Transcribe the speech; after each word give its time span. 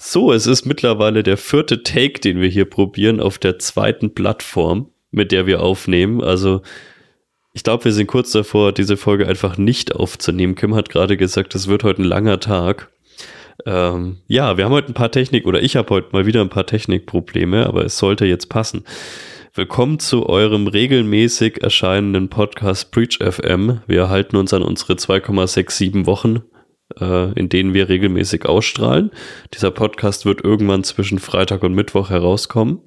So, 0.00 0.32
es 0.32 0.46
ist 0.46 0.64
mittlerweile 0.64 1.24
der 1.24 1.36
vierte 1.36 1.82
Take, 1.82 2.20
den 2.20 2.40
wir 2.40 2.48
hier 2.48 2.66
probieren 2.66 3.18
auf 3.18 3.36
der 3.36 3.58
zweiten 3.58 4.14
Plattform, 4.14 4.92
mit 5.10 5.32
der 5.32 5.46
wir 5.46 5.60
aufnehmen. 5.60 6.22
Also 6.22 6.62
ich 7.52 7.64
glaube, 7.64 7.86
wir 7.86 7.92
sind 7.92 8.06
kurz 8.06 8.30
davor, 8.30 8.70
diese 8.70 8.96
Folge 8.96 9.26
einfach 9.26 9.58
nicht 9.58 9.96
aufzunehmen. 9.96 10.54
Kim 10.54 10.76
hat 10.76 10.88
gerade 10.88 11.16
gesagt, 11.16 11.56
es 11.56 11.66
wird 11.66 11.82
heute 11.82 12.02
ein 12.02 12.04
langer 12.04 12.38
Tag. 12.38 12.92
Ähm, 13.66 14.18
ja, 14.28 14.56
wir 14.56 14.66
haben 14.66 14.72
heute 14.72 14.92
ein 14.92 14.94
paar 14.94 15.10
Technik, 15.10 15.46
oder 15.46 15.64
ich 15.64 15.74
habe 15.74 15.90
heute 15.90 16.10
mal 16.12 16.26
wieder 16.26 16.42
ein 16.42 16.48
paar 16.48 16.66
Technikprobleme, 16.66 17.66
aber 17.66 17.84
es 17.84 17.98
sollte 17.98 18.24
jetzt 18.24 18.48
passen. 18.48 18.84
Willkommen 19.54 19.98
zu 19.98 20.28
eurem 20.28 20.68
regelmäßig 20.68 21.60
erscheinenden 21.64 22.28
Podcast 22.28 22.92
Preach 22.92 23.18
FM. 23.20 23.80
Wir 23.88 24.08
halten 24.08 24.36
uns 24.36 24.54
an 24.54 24.62
unsere 24.62 24.92
2,67 24.92 26.06
Wochen 26.06 26.44
äh, 27.00 27.32
in 27.32 27.48
denen 27.48 27.74
wir 27.74 27.88
regelmäßig 27.88 28.46
ausstrahlen. 28.46 29.10
Dieser 29.54 29.70
Podcast 29.70 30.24
wird 30.24 30.44
irgendwann 30.44 30.84
zwischen 30.84 31.18
Freitag 31.18 31.62
und 31.62 31.74
Mittwoch 31.74 32.10
herauskommen. 32.10 32.80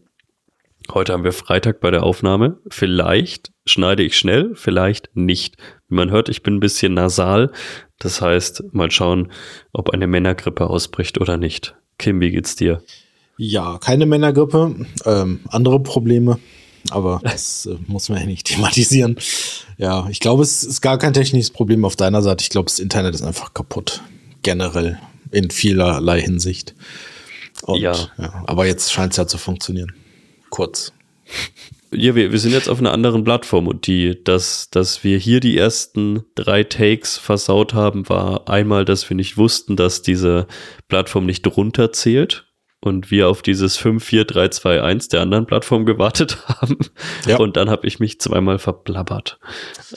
Heute 0.91 1.13
haben 1.13 1.23
wir 1.23 1.33
Freitag 1.33 1.79
bei 1.79 1.91
der 1.91 2.03
Aufnahme. 2.03 2.57
Vielleicht 2.69 3.51
schneide 3.65 4.03
ich 4.03 4.17
schnell, 4.17 4.51
vielleicht 4.55 5.09
nicht. 5.13 5.57
Wie 5.87 5.95
man 5.95 6.09
hört, 6.09 6.27
ich 6.27 6.43
bin 6.43 6.55
ein 6.55 6.59
bisschen 6.59 6.93
nasal. 6.93 7.51
Das 7.99 8.21
heißt, 8.21 8.73
mal 8.73 8.89
schauen, 8.89 9.31
ob 9.73 9.91
eine 9.91 10.07
Männergrippe 10.07 10.67
ausbricht 10.67 11.21
oder 11.21 11.37
nicht. 11.37 11.75
Kim, 11.97 12.19
wie 12.19 12.31
geht's 12.31 12.55
dir? 12.55 12.81
Ja, 13.37 13.77
keine 13.77 14.05
Männergrippe, 14.05 14.75
ähm, 15.05 15.39
andere 15.49 15.79
Probleme 15.81 16.39
aber 16.89 17.21
das 17.23 17.65
äh, 17.65 17.77
muss 17.87 18.09
man 18.09 18.19
ja 18.19 18.25
nicht 18.25 18.47
thematisieren. 18.47 19.17
Ja, 19.77 20.07
ich 20.09 20.19
glaube, 20.19 20.43
es 20.43 20.63
ist 20.63 20.81
gar 20.81 20.97
kein 20.97 21.13
technisches 21.13 21.49
Problem 21.49 21.85
auf 21.85 21.95
deiner 21.95 22.21
Seite. 22.21 22.43
Ich 22.43 22.49
glaube, 22.49 22.65
das 22.65 22.79
Internet 22.79 23.15
ist 23.15 23.23
einfach 23.23 23.53
kaputt. 23.53 24.01
Generell. 24.43 24.99
In 25.31 25.49
vielerlei 25.49 26.21
Hinsicht. 26.21 26.75
Und, 27.63 27.79
ja. 27.79 27.93
ja. 28.17 28.43
Aber 28.47 28.65
jetzt 28.65 28.91
scheint 28.91 29.13
es 29.13 29.17
ja 29.17 29.27
zu 29.27 29.37
funktionieren. 29.37 29.93
Kurz. 30.49 30.91
Ja, 31.93 32.15
wir, 32.15 32.31
wir 32.31 32.39
sind 32.39 32.51
jetzt 32.51 32.69
auf 32.69 32.79
einer 32.79 32.91
anderen 32.91 33.23
Plattform 33.23 33.67
und 33.67 33.85
die, 33.85 34.21
dass, 34.23 34.69
dass 34.69 35.03
wir 35.03 35.17
hier 35.17 35.41
die 35.41 35.57
ersten 35.57 36.23
drei 36.35 36.63
Takes 36.63 37.17
versaut 37.17 37.73
haben, 37.73 38.07
war 38.07 38.49
einmal, 38.49 38.85
dass 38.85 39.09
wir 39.09 39.15
nicht 39.15 39.37
wussten, 39.37 39.75
dass 39.75 40.01
diese 40.01 40.47
Plattform 40.87 41.25
nicht 41.25 41.45
runterzählt 41.47 42.45
und 42.81 43.11
wir 43.11 43.29
auf 43.29 43.41
dieses 43.41 43.77
54321 43.77 45.09
der 45.09 45.21
anderen 45.21 45.45
Plattform 45.45 45.85
gewartet 45.85 46.37
haben. 46.47 46.77
Ja. 47.27 47.37
Und 47.37 47.55
dann 47.55 47.69
habe 47.69 47.87
ich 47.87 47.99
mich 47.99 48.19
zweimal 48.19 48.59
verblabbert. 48.59 49.39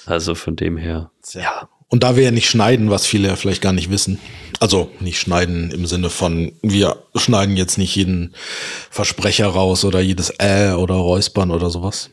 Also 0.06 0.34
von 0.34 0.54
dem 0.54 0.76
her. 0.76 1.10
Ja. 1.32 1.68
Und 1.88 2.02
da 2.02 2.16
wir 2.16 2.24
ja 2.24 2.30
nicht 2.30 2.48
schneiden, 2.48 2.90
was 2.90 3.06
viele 3.06 3.28
ja 3.28 3.36
vielleicht 3.36 3.62
gar 3.62 3.72
nicht 3.72 3.90
wissen. 3.90 4.18
Also 4.60 4.90
nicht 5.00 5.18
schneiden 5.18 5.70
im 5.70 5.86
Sinne 5.86 6.10
von, 6.10 6.52
wir 6.62 7.04
schneiden 7.14 7.56
jetzt 7.56 7.78
nicht 7.78 7.94
jeden 7.96 8.34
Versprecher 8.90 9.46
raus 9.46 9.84
oder 9.84 10.00
jedes 10.00 10.30
Äh 10.38 10.72
oder 10.72 10.94
Räuspern 10.94 11.50
oder 11.50 11.70
sowas. 11.70 12.10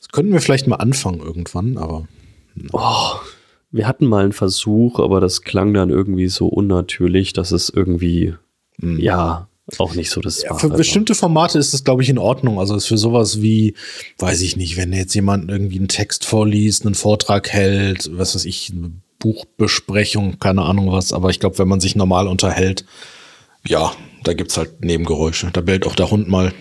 Das 0.00 0.08
könnten 0.10 0.32
wir 0.32 0.40
vielleicht 0.40 0.66
mal 0.66 0.76
anfangen 0.76 1.20
irgendwann, 1.20 1.78
aber. 1.78 2.08
Oh, 2.72 3.14
wir 3.74 3.88
hatten 3.88 4.06
mal 4.06 4.22
einen 4.22 4.32
Versuch, 4.32 5.00
aber 5.00 5.20
das 5.20 5.42
klang 5.42 5.74
dann 5.74 5.90
irgendwie 5.90 6.28
so 6.28 6.46
unnatürlich, 6.46 7.32
dass 7.32 7.50
es 7.50 7.70
irgendwie, 7.70 8.34
mhm. 8.78 9.00
ja, 9.00 9.48
auch 9.78 9.94
nicht 9.94 10.10
so 10.10 10.20
das 10.20 10.42
ja, 10.42 10.54
Für 10.54 10.68
bestimmte 10.68 11.14
Formate 11.16 11.58
ist 11.58 11.74
es, 11.74 11.82
glaube 11.82 12.02
ich, 12.02 12.08
in 12.08 12.18
Ordnung. 12.18 12.60
Also 12.60 12.76
ist 12.76 12.86
für 12.86 12.98
sowas 12.98 13.42
wie, 13.42 13.74
weiß 14.18 14.42
ich 14.42 14.56
nicht, 14.56 14.76
wenn 14.76 14.92
jetzt 14.92 15.14
jemand 15.14 15.50
irgendwie 15.50 15.78
einen 15.78 15.88
Text 15.88 16.24
vorliest, 16.24 16.86
einen 16.86 16.94
Vortrag 16.94 17.48
hält, 17.48 18.10
was 18.12 18.36
weiß 18.36 18.44
ich, 18.44 18.70
eine 18.70 18.92
Buchbesprechung, 19.18 20.38
keine 20.38 20.62
Ahnung 20.62 20.92
was, 20.92 21.12
aber 21.12 21.30
ich 21.30 21.40
glaube, 21.40 21.58
wenn 21.58 21.66
man 21.66 21.80
sich 21.80 21.96
normal 21.96 22.28
unterhält, 22.28 22.84
ja, 23.66 23.92
da 24.22 24.34
gibt 24.34 24.52
es 24.52 24.56
halt 24.56 24.84
Nebengeräusche. 24.84 25.50
Da 25.52 25.62
bellt 25.62 25.86
auch 25.86 25.96
der 25.96 26.12
Hund 26.12 26.28
mal. 26.28 26.52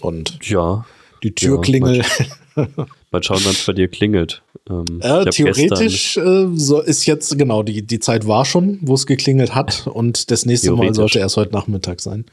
Und 0.00 0.38
ja, 0.42 0.84
die 1.22 1.34
Türklingel. 1.34 1.98
Ja, 1.98 2.04
Mal 3.10 3.22
schauen, 3.22 3.40
wann 3.44 3.52
es 3.52 3.64
bei 3.66 3.72
dir 3.72 3.88
klingelt. 3.88 4.42
Ähm, 4.68 4.84
äh, 5.00 5.24
theoretisch 5.26 6.16
äh, 6.16 6.48
so 6.54 6.80
ist 6.80 7.06
jetzt, 7.06 7.38
genau, 7.38 7.62
die, 7.62 7.82
die 7.82 8.00
Zeit 8.00 8.26
war 8.26 8.44
schon, 8.44 8.78
wo 8.82 8.94
es 8.94 9.06
geklingelt 9.06 9.54
hat 9.54 9.86
und 9.92 10.30
das 10.30 10.46
nächste 10.46 10.72
Mal 10.72 10.94
sollte 10.94 11.18
erst 11.18 11.36
heute 11.36 11.52
Nachmittag 11.52 12.00
sein. 12.00 12.24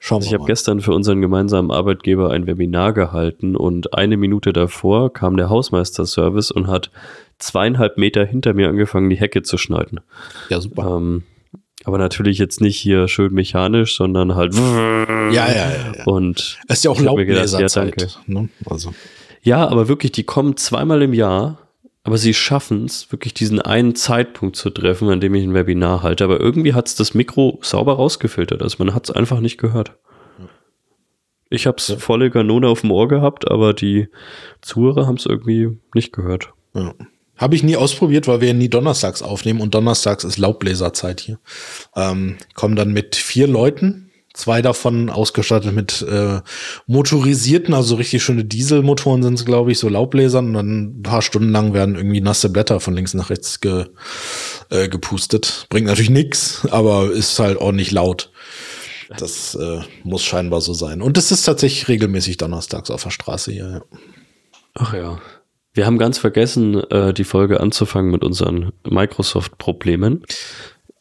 Schauen 0.00 0.18
also 0.18 0.28
ich 0.28 0.34
habe 0.34 0.44
gestern 0.44 0.80
für 0.80 0.92
unseren 0.92 1.20
gemeinsamen 1.20 1.72
Arbeitgeber 1.72 2.30
ein 2.30 2.46
Webinar 2.46 2.92
gehalten 2.92 3.56
und 3.56 3.94
eine 3.94 4.16
Minute 4.16 4.52
davor 4.52 5.12
kam 5.12 5.36
der 5.36 5.50
Hausmeisterservice 5.50 6.52
und 6.52 6.68
hat 6.68 6.92
zweieinhalb 7.38 7.98
Meter 7.98 8.24
hinter 8.24 8.54
mir 8.54 8.68
angefangen, 8.68 9.10
die 9.10 9.16
Hecke 9.16 9.42
zu 9.42 9.58
schneiden. 9.58 10.00
Ja, 10.50 10.60
super. 10.60 10.96
Ähm, 10.96 11.24
aber 11.84 11.98
natürlich 11.98 12.38
jetzt 12.38 12.60
nicht 12.60 12.76
hier 12.76 13.08
schön 13.08 13.32
mechanisch, 13.32 13.96
sondern 13.96 14.34
halt. 14.34 14.54
Ja, 14.54 15.30
ja, 15.30 15.52
ja. 15.52 15.94
ja. 15.96 16.04
Und 16.06 16.58
es 16.68 16.78
ist 16.78 16.84
ja 16.84 16.90
auch 16.90 17.00
Laubbläserzeit. 17.00 18.02
Ja, 18.02 18.08
ne? 18.26 18.48
also. 18.66 18.92
Ja, 19.48 19.66
aber 19.66 19.88
wirklich, 19.88 20.12
die 20.12 20.24
kommen 20.24 20.58
zweimal 20.58 21.00
im 21.00 21.14
Jahr, 21.14 21.56
aber 22.04 22.18
sie 22.18 22.34
schaffen 22.34 22.84
es, 22.84 23.10
wirklich 23.10 23.32
diesen 23.32 23.62
einen 23.62 23.94
Zeitpunkt 23.94 24.56
zu 24.56 24.68
treffen, 24.68 25.08
an 25.08 25.22
dem 25.22 25.34
ich 25.34 25.42
ein 25.42 25.54
Webinar 25.54 26.02
halte. 26.02 26.24
Aber 26.24 26.38
irgendwie 26.38 26.74
hat 26.74 26.86
es 26.86 26.96
das 26.96 27.14
Mikro 27.14 27.58
sauber 27.62 27.94
rausgefiltert. 27.94 28.60
Also 28.60 28.76
man 28.84 28.94
hat 28.94 29.08
es 29.08 29.10
einfach 29.10 29.40
nicht 29.40 29.56
gehört. 29.56 29.96
Ich 31.48 31.66
habe 31.66 31.78
es 31.78 31.88
ja. 31.88 31.96
volle 31.96 32.30
Kanone 32.30 32.68
auf 32.68 32.82
dem 32.82 32.90
Ohr 32.90 33.08
gehabt, 33.08 33.50
aber 33.50 33.72
die 33.72 34.08
Zuhörer 34.60 35.06
haben 35.06 35.16
es 35.16 35.24
irgendwie 35.24 35.78
nicht 35.94 36.12
gehört. 36.12 36.52
Ja. 36.74 36.92
Habe 37.38 37.54
ich 37.54 37.62
nie 37.62 37.78
ausprobiert, 37.78 38.28
weil 38.28 38.42
wir 38.42 38.52
nie 38.52 38.68
donnerstags 38.68 39.22
aufnehmen 39.22 39.62
und 39.62 39.74
donnerstags 39.74 40.24
ist 40.24 40.36
Laubbläserzeit 40.36 41.22
hier. 41.22 41.38
Ähm, 41.96 42.36
kommen 42.52 42.76
dann 42.76 42.92
mit 42.92 43.16
vier 43.16 43.46
Leuten 43.46 44.07
Zwei 44.38 44.62
davon 44.62 45.10
ausgestattet 45.10 45.74
mit 45.74 46.00
äh, 46.02 46.42
motorisierten, 46.86 47.74
also 47.74 47.96
richtig 47.96 48.22
schöne 48.22 48.44
Dieselmotoren 48.44 49.24
sind 49.24 49.34
es, 49.34 49.44
glaube 49.44 49.72
ich, 49.72 49.80
so 49.80 49.88
Laubbläsern. 49.88 50.46
Und 50.46 50.54
dann 50.54 50.82
ein 51.00 51.02
paar 51.02 51.22
Stunden 51.22 51.50
lang 51.50 51.74
werden 51.74 51.96
irgendwie 51.96 52.20
nasse 52.20 52.48
Blätter 52.48 52.78
von 52.78 52.94
links 52.94 53.14
nach 53.14 53.30
rechts 53.30 53.58
ge, 53.58 53.86
äh, 54.70 54.88
gepustet. 54.88 55.66
Bringt 55.70 55.88
natürlich 55.88 56.10
nichts, 56.10 56.64
aber 56.70 57.10
ist 57.10 57.36
halt 57.40 57.58
ordentlich 57.58 57.90
laut. 57.90 58.30
Das 59.16 59.56
äh, 59.56 59.80
muss 60.04 60.22
scheinbar 60.22 60.60
so 60.60 60.72
sein. 60.72 61.02
Und 61.02 61.18
es 61.18 61.32
ist 61.32 61.42
tatsächlich 61.42 61.88
regelmäßig 61.88 62.36
donnerstags 62.36 62.92
auf 62.92 63.02
der 63.02 63.10
Straße 63.10 63.50
hier. 63.50 63.68
Ja. 63.68 63.98
Ach 64.74 64.94
ja. 64.94 65.18
Wir 65.72 65.84
haben 65.84 65.98
ganz 65.98 66.16
vergessen, 66.16 66.76
äh, 66.92 67.12
die 67.12 67.24
Folge 67.24 67.58
anzufangen 67.58 68.12
mit 68.12 68.22
unseren 68.22 68.70
Microsoft-Problemen. 68.88 70.22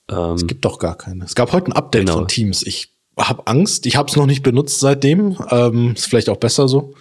Ähm, 0.10 0.32
es 0.32 0.48
gibt 0.48 0.66
doch 0.66 0.80
gar 0.80 0.98
keine. 0.98 1.24
Es 1.24 1.36
gab 1.36 1.52
heute 1.52 1.68
ein 1.68 1.74
Update 1.74 2.08
genau. 2.08 2.18
von 2.18 2.28
Teams. 2.28 2.64
Ich 2.66 2.97
habe 3.18 3.48
Angst. 3.48 3.86
Ich 3.86 3.96
habe 3.96 4.10
es 4.10 4.16
noch 4.16 4.26
nicht 4.26 4.44
benutzt 4.44 4.80
seitdem. 4.80 5.38
Ähm, 5.50 5.94
ist 5.96 6.06
vielleicht 6.06 6.30
auch 6.30 6.38
besser 6.38 6.68
so. 6.68 6.94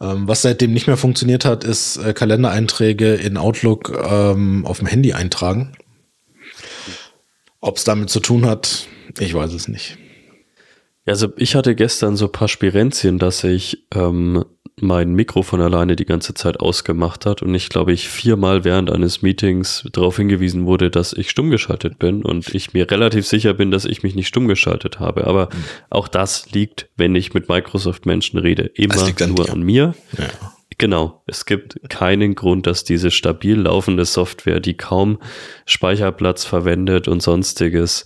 Ähm, 0.00 0.28
was 0.28 0.42
seitdem 0.42 0.72
nicht 0.72 0.86
mehr 0.86 0.96
funktioniert 0.96 1.44
hat, 1.44 1.64
ist 1.64 1.96
äh, 1.96 2.12
Kalendereinträge 2.12 3.14
in 3.14 3.36
Outlook 3.36 3.92
ähm, 4.08 4.66
auf 4.66 4.78
dem 4.78 4.86
Handy 4.86 5.14
eintragen. 5.14 5.72
Ob 7.60 7.78
es 7.78 7.84
damit 7.84 8.10
zu 8.10 8.20
tun 8.20 8.46
hat, 8.46 8.86
ich 9.18 9.32
weiß 9.32 9.52
es 9.52 9.68
nicht. 9.68 9.96
Also 11.06 11.28
ich 11.36 11.54
hatte 11.54 11.74
gestern 11.74 12.16
so 12.16 12.26
ein 12.26 12.32
paar 12.32 12.48
Spirenzien, 12.48 13.18
dass 13.18 13.44
ich 13.44 13.86
ähm, 13.94 14.44
mein 14.78 15.14
Mikrofon 15.14 15.62
alleine 15.62 15.96
die 15.96 16.04
ganze 16.04 16.34
Zeit 16.34 16.60
ausgemacht 16.60 17.24
hat 17.24 17.40
und 17.40 17.54
ich 17.54 17.70
glaube 17.70 17.92
ich 17.92 18.08
viermal 18.08 18.64
während 18.64 18.90
eines 18.90 19.22
Meetings 19.22 19.88
darauf 19.92 20.16
hingewiesen 20.16 20.66
wurde, 20.66 20.90
dass 20.90 21.14
ich 21.14 21.30
stumm 21.30 21.50
geschaltet 21.50 21.98
bin 21.98 22.22
und 22.22 22.54
ich 22.54 22.74
mir 22.74 22.90
relativ 22.90 23.26
sicher 23.26 23.54
bin, 23.54 23.70
dass 23.70 23.86
ich 23.86 24.02
mich 24.02 24.14
nicht 24.14 24.28
stumm 24.28 24.48
geschaltet 24.48 25.00
habe. 25.00 25.26
Aber 25.26 25.46
mhm. 25.46 25.64
auch 25.88 26.08
das 26.08 26.50
liegt, 26.50 26.88
wenn 26.96 27.14
ich 27.14 27.32
mit 27.32 27.48
Microsoft 27.48 28.04
Menschen 28.04 28.38
rede, 28.38 28.64
immer 28.74 28.96
nur 29.26 29.44
dir. 29.46 29.52
an 29.52 29.62
mir. 29.62 29.94
Ja. 30.18 30.24
Genau, 30.78 31.22
es 31.26 31.46
gibt 31.46 31.88
keinen 31.88 32.34
Grund, 32.34 32.66
dass 32.66 32.84
diese 32.84 33.10
stabil 33.10 33.58
laufende 33.58 34.04
Software, 34.04 34.60
die 34.60 34.76
kaum 34.76 35.18
Speicherplatz 35.64 36.44
verwendet 36.44 37.08
und 37.08 37.22
sonstiges, 37.22 38.04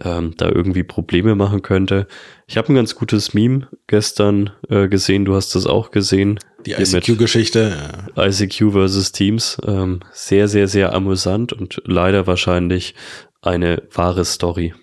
ähm, 0.00 0.34
da 0.36 0.48
irgendwie 0.48 0.84
Probleme 0.84 1.34
machen 1.34 1.62
könnte. 1.62 2.06
Ich 2.46 2.56
habe 2.56 2.72
ein 2.72 2.76
ganz 2.76 2.94
gutes 2.94 3.34
Meme 3.34 3.68
gestern 3.88 4.50
äh, 4.68 4.86
gesehen, 4.86 5.24
du 5.24 5.34
hast 5.34 5.56
das 5.56 5.66
auch 5.66 5.90
gesehen. 5.90 6.38
Die 6.64 6.72
ICQ-Geschichte. 6.72 7.76
ICQ 8.16 8.70
versus 8.70 9.10
Teams. 9.10 9.58
Ähm, 9.66 10.00
sehr, 10.12 10.46
sehr, 10.46 10.68
sehr 10.68 10.94
amüsant 10.94 11.52
und 11.52 11.82
leider 11.86 12.28
wahrscheinlich 12.28 12.94
eine 13.40 13.82
wahre 13.92 14.24
Story. 14.24 14.74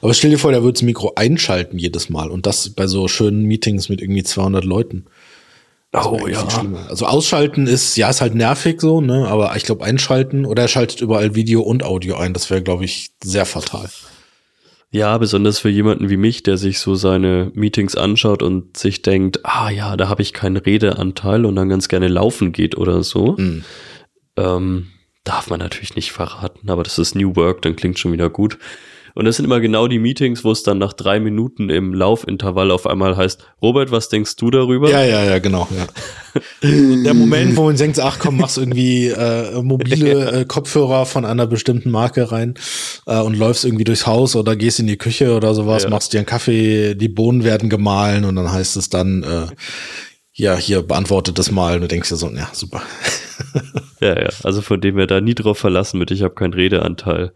Aber 0.00 0.14
stell 0.14 0.30
dir 0.30 0.38
vor, 0.38 0.52
der 0.52 0.62
würde 0.62 0.74
das 0.74 0.82
Mikro 0.82 1.12
einschalten 1.16 1.78
jedes 1.78 2.08
Mal 2.08 2.30
und 2.30 2.46
das 2.46 2.70
bei 2.70 2.86
so 2.86 3.08
schönen 3.08 3.44
Meetings 3.44 3.88
mit 3.88 4.00
irgendwie 4.00 4.22
200 4.22 4.64
Leuten. 4.64 5.06
Oh 6.04 6.26
ja. 6.26 6.46
Also 6.88 7.06
ausschalten 7.06 7.66
ist, 7.66 7.96
ja, 7.96 8.10
ist 8.10 8.20
halt 8.20 8.34
nervig 8.34 8.80
so, 8.80 9.00
ne? 9.00 9.26
Aber 9.28 9.56
ich 9.56 9.64
glaube 9.64 9.84
einschalten 9.84 10.44
oder 10.44 10.62
er 10.62 10.68
schaltet 10.68 11.00
überall 11.00 11.34
Video 11.34 11.62
und 11.62 11.82
Audio 11.82 12.16
ein. 12.16 12.34
Das 12.34 12.50
wäre, 12.50 12.62
glaube 12.62 12.84
ich, 12.84 13.12
sehr 13.24 13.46
fatal. 13.46 13.88
Ja, 14.90 15.18
besonders 15.18 15.58
für 15.58 15.68
jemanden 15.68 16.08
wie 16.08 16.16
mich, 16.16 16.42
der 16.42 16.58
sich 16.58 16.78
so 16.78 16.94
seine 16.94 17.50
Meetings 17.54 17.96
anschaut 17.96 18.42
und 18.42 18.76
sich 18.76 19.02
denkt, 19.02 19.40
ah 19.44 19.70
ja, 19.70 19.96
da 19.96 20.08
habe 20.08 20.22
ich 20.22 20.32
keinen 20.32 20.56
Redeanteil 20.56 21.44
und 21.44 21.56
dann 21.56 21.68
ganz 21.68 21.88
gerne 21.88 22.08
laufen 22.08 22.52
geht 22.52 22.76
oder 22.76 23.02
so. 23.02 23.36
Mhm. 23.36 23.64
Ähm, 24.36 24.88
darf 25.24 25.50
man 25.50 25.58
natürlich 25.58 25.96
nicht 25.96 26.12
verraten, 26.12 26.70
aber 26.70 26.82
das 26.82 26.98
ist 26.98 27.14
New 27.14 27.34
Work, 27.36 27.62
dann 27.62 27.74
klingt 27.74 27.98
schon 27.98 28.12
wieder 28.12 28.30
gut. 28.30 28.58
Und 29.16 29.24
das 29.24 29.36
sind 29.36 29.46
immer 29.46 29.60
genau 29.60 29.88
die 29.88 29.98
Meetings, 29.98 30.44
wo 30.44 30.52
es 30.52 30.62
dann 30.62 30.76
nach 30.76 30.92
drei 30.92 31.20
Minuten 31.20 31.70
im 31.70 31.94
Laufintervall 31.94 32.70
auf 32.70 32.86
einmal 32.86 33.16
heißt, 33.16 33.46
Robert, 33.62 33.90
was 33.90 34.10
denkst 34.10 34.36
du 34.36 34.50
darüber? 34.50 34.90
Ja, 34.90 35.02
ja, 35.02 35.24
ja, 35.24 35.38
genau. 35.38 35.66
Ja. 35.74 35.86
Der 37.02 37.14
Moment, 37.14 37.56
wo 37.56 37.64
man 37.64 37.76
denkt, 37.76 37.98
ach 37.98 38.18
komm, 38.18 38.36
machst 38.36 38.58
irgendwie 38.58 39.06
äh, 39.06 39.62
mobile 39.62 40.32
äh, 40.40 40.44
Kopfhörer 40.44 41.06
von 41.06 41.24
einer 41.24 41.46
bestimmten 41.46 41.90
Marke 41.90 42.30
rein 42.30 42.56
äh, 43.06 43.18
und 43.18 43.38
läufst 43.38 43.64
irgendwie 43.64 43.84
durchs 43.84 44.06
Haus 44.06 44.36
oder 44.36 44.54
gehst 44.54 44.80
in 44.80 44.86
die 44.86 44.98
Küche 44.98 45.34
oder 45.34 45.54
sowas, 45.54 45.84
ja. 45.84 45.88
machst 45.88 46.12
dir 46.12 46.18
einen 46.18 46.26
Kaffee, 46.26 46.94
die 46.94 47.08
Bohnen 47.08 47.42
werden 47.42 47.70
gemahlen 47.70 48.26
und 48.26 48.36
dann 48.36 48.52
heißt 48.52 48.76
es 48.76 48.90
dann, 48.90 49.22
äh, 49.22 49.46
ja, 50.34 50.56
hier 50.58 50.82
beantwortet 50.82 51.38
das 51.38 51.50
mal 51.50 51.76
und 51.76 51.80
du 51.80 51.88
denkst 51.88 52.10
dir 52.10 52.16
so, 52.16 52.28
ja, 52.28 52.50
super. 52.52 52.82
ja, 54.00 54.20
ja, 54.20 54.28
also 54.42 54.60
von 54.60 54.78
dem 54.82 54.96
wir 54.96 55.06
da 55.06 55.22
nie 55.22 55.34
drauf 55.34 55.56
verlassen 55.56 55.98
mit, 55.98 56.10
ich 56.10 56.22
habe 56.22 56.34
keinen 56.34 56.52
Redeanteil. 56.52 57.32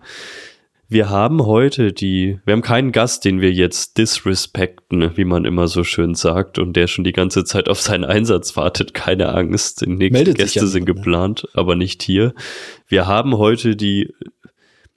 Wir 0.92 1.08
haben 1.08 1.46
heute 1.46 1.92
die, 1.92 2.40
wir 2.44 2.52
haben 2.52 2.62
keinen 2.62 2.90
Gast, 2.90 3.25
den 3.25 3.40
wir 3.40 3.52
jetzt 3.52 3.96
disrespekten, 3.96 5.16
wie 5.16 5.25
man 5.25 5.44
immer 5.44 5.69
so 5.69 5.84
schön 5.84 6.16
sagt, 6.16 6.58
und 6.58 6.75
der 6.75 6.88
schon 6.88 7.04
die 7.04 7.12
ganze 7.12 7.44
Zeit 7.44 7.69
auf 7.69 7.81
seinen 7.81 8.04
Einsatz 8.04 8.56
wartet. 8.56 8.92
Keine 8.92 9.32
Angst, 9.32 9.82
die 9.82 9.87
nächsten 9.87 10.12
Meldet 10.14 10.38
Gäste 10.38 10.58
ja 10.58 10.66
sind 10.66 10.87
geplant, 10.87 11.46
aber 11.54 11.76
nicht 11.76 12.02
hier. 12.02 12.34
Wir 12.88 13.06
haben 13.06 13.38
heute 13.38 13.76
die, 13.76 14.12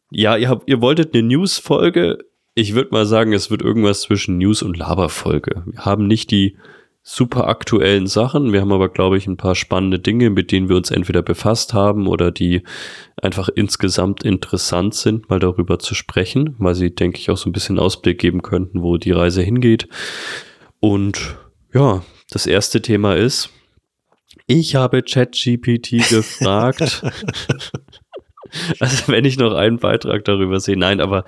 ja, 0.10 0.36
ihr 0.36 0.50
habt, 0.50 0.68
ihr 0.68 0.82
wolltet 0.82 1.14
eine 1.14 1.22
News-Folge. 1.28 2.18
Ich 2.56 2.74
würde 2.74 2.90
mal 2.92 3.06
sagen, 3.06 3.32
es 3.32 3.52
wird 3.52 3.62
irgendwas 3.62 4.02
zwischen 4.02 4.40
News 4.40 4.64
und 4.64 4.76
Laber-Folge. 4.76 5.62
Wir 5.68 5.86
haben 5.86 6.08
nicht 6.08 6.32
die 6.32 6.58
super 7.06 7.50
aktuellen 7.50 8.08
Sachen. 8.08 8.54
Wir 8.54 8.62
haben 8.62 8.72
aber, 8.72 8.88
glaube 8.88 9.18
ich, 9.18 9.28
ein 9.28 9.36
paar 9.36 9.56
spannende 9.56 10.00
Dinge, 10.00 10.30
mit 10.30 10.54
denen 10.54 10.70
wir 10.70 10.78
uns 10.78 10.90
entweder 10.90 11.22
befasst 11.22 11.74
haben 11.74 12.08
oder 12.08 12.32
die 12.32 12.64
einfach 13.22 13.50
insgesamt 13.50 14.24
interessant 14.24 14.96
sind, 14.96 15.30
mal 15.30 15.40
darüber 15.40 15.80
zu 15.80 15.96
sprechen, 15.96 16.56
weil 16.60 16.76
sie, 16.76 16.96
denke 16.96 17.20
ich, 17.20 17.30
auch 17.30 17.38
so 17.38 17.50
ein 17.50 17.54
bisschen 17.54 17.78
Ausblick 17.78 18.20
geben 18.20 18.42
könnten, 18.42 18.82
wo 18.82 18.98
die 18.98 19.12
Reise 19.12 19.42
hingeht. 19.42 19.90
Und 20.80 21.38
ja, 21.74 22.04
das 22.30 22.48
erste 22.48 22.82
Thema 22.82 23.16
ist, 23.16 23.50
ich 24.48 24.76
habe 24.76 25.04
ChatGPT 25.04 25.90
gefragt. 26.10 27.04
also 28.80 29.12
wenn 29.12 29.26
ich 29.26 29.38
noch 29.38 29.54
einen 29.54 29.78
Beitrag 29.78 30.24
darüber 30.24 30.62
sehe, 30.62 30.78
nein, 30.78 31.02
aber 31.02 31.26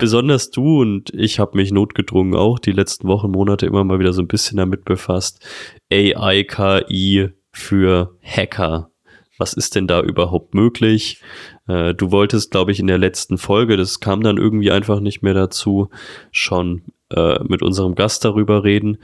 besonders 0.00 0.50
du 0.50 0.80
und 0.80 1.14
ich 1.14 1.38
habe 1.38 1.56
mich 1.56 1.70
notgedrungen 1.70 2.34
auch 2.34 2.58
die 2.58 2.72
letzten 2.72 3.06
Wochen, 3.06 3.30
Monate 3.30 3.66
immer 3.66 3.84
mal 3.84 4.00
wieder 4.00 4.12
so 4.12 4.22
ein 4.22 4.26
bisschen 4.26 4.56
damit 4.56 4.84
befasst. 4.84 5.46
AI, 5.92 6.42
KI 6.42 7.28
für 7.52 8.16
Hacker. 8.22 8.90
Was 9.38 9.52
ist 9.52 9.74
denn 9.74 9.86
da 9.86 10.02
überhaupt 10.02 10.54
möglich? 10.54 11.22
Äh, 11.68 11.94
du 11.94 12.10
wolltest, 12.10 12.50
glaube 12.50 12.72
ich, 12.72 12.80
in 12.80 12.88
der 12.88 12.98
letzten 12.98 13.38
Folge, 13.38 13.76
das 13.76 14.00
kam 14.00 14.22
dann 14.22 14.36
irgendwie 14.36 14.70
einfach 14.70 15.00
nicht 15.00 15.22
mehr 15.22 15.34
dazu, 15.34 15.88
schon 16.32 16.82
äh, 17.10 17.42
mit 17.44 17.62
unserem 17.62 17.94
Gast 17.94 18.24
darüber 18.24 18.64
reden. 18.64 18.98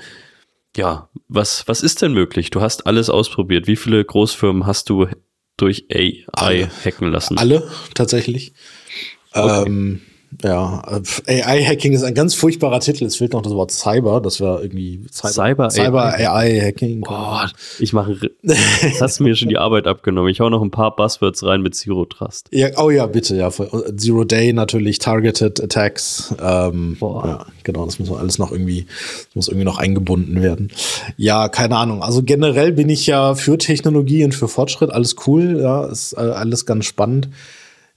Ja, 0.76 1.08
was, 1.28 1.66
was 1.68 1.82
ist 1.82 2.02
denn 2.02 2.12
möglich? 2.12 2.50
Du 2.50 2.60
hast 2.60 2.86
alles 2.86 3.08
ausprobiert. 3.08 3.66
Wie 3.66 3.76
viele 3.76 4.04
Großfirmen 4.04 4.66
hast 4.66 4.90
du 4.90 5.06
durch 5.56 5.86
AI 5.90 6.24
alle. 6.32 6.70
hacken 6.84 7.10
lassen? 7.10 7.38
Alle, 7.38 7.66
tatsächlich. 7.94 8.52
Okay. 9.32 9.64
Ähm, 9.66 10.02
ja, 10.42 10.82
AI-Hacking 11.26 11.92
ist 11.92 12.02
ein 12.02 12.14
ganz 12.14 12.34
furchtbarer 12.34 12.80
Titel. 12.80 13.04
Es 13.04 13.16
fehlt 13.16 13.32
noch 13.32 13.42
das 13.42 13.54
Wort 13.54 13.70
Cyber. 13.70 14.20
Das 14.20 14.40
wäre 14.40 14.62
irgendwie 14.62 15.00
Cyber, 15.10 15.70
Cyber 15.70 16.14
AI-Hacking. 16.14 17.00
Boah, 17.00 17.50
ich 17.78 17.92
mache, 17.92 18.30
das 18.42 19.00
hast 19.00 19.20
du 19.20 19.24
mir 19.24 19.34
schon 19.34 19.48
die 19.48 19.56
Arbeit 19.56 19.86
abgenommen. 19.86 20.30
Ich 20.30 20.40
hau 20.40 20.50
noch 20.50 20.62
ein 20.62 20.70
paar 20.70 20.94
Buzzwords 20.94 21.42
rein 21.44 21.62
mit 21.62 21.74
Zero 21.74 22.04
Trust. 22.04 22.48
Ja, 22.52 22.68
oh 22.78 22.90
ja, 22.90 23.06
bitte, 23.06 23.36
ja. 23.36 23.50
Zero 23.50 24.24
Day 24.24 24.52
natürlich, 24.52 24.98
Targeted 24.98 25.62
Attacks. 25.62 26.34
Ähm, 26.42 26.96
Boah. 26.98 27.26
Ja, 27.26 27.46
genau, 27.62 27.86
das 27.86 27.98
muss 27.98 28.12
alles 28.12 28.38
noch 28.38 28.52
irgendwie, 28.52 28.86
muss 29.34 29.48
irgendwie 29.48 29.64
noch 29.64 29.78
eingebunden 29.78 30.42
werden. 30.42 30.70
Ja, 31.16 31.48
keine 31.48 31.76
Ahnung. 31.76 32.02
Also 32.02 32.22
generell 32.22 32.72
bin 32.72 32.88
ich 32.88 33.06
ja 33.06 33.34
für 33.34 33.56
Technologie 33.58 34.24
und 34.24 34.34
für 34.34 34.48
Fortschritt. 34.48 34.90
Alles 34.90 35.16
cool, 35.26 35.60
ja, 35.60 35.86
ist 35.86 36.12
äh, 36.12 36.20
alles 36.20 36.66
ganz 36.66 36.84
spannend. 36.84 37.28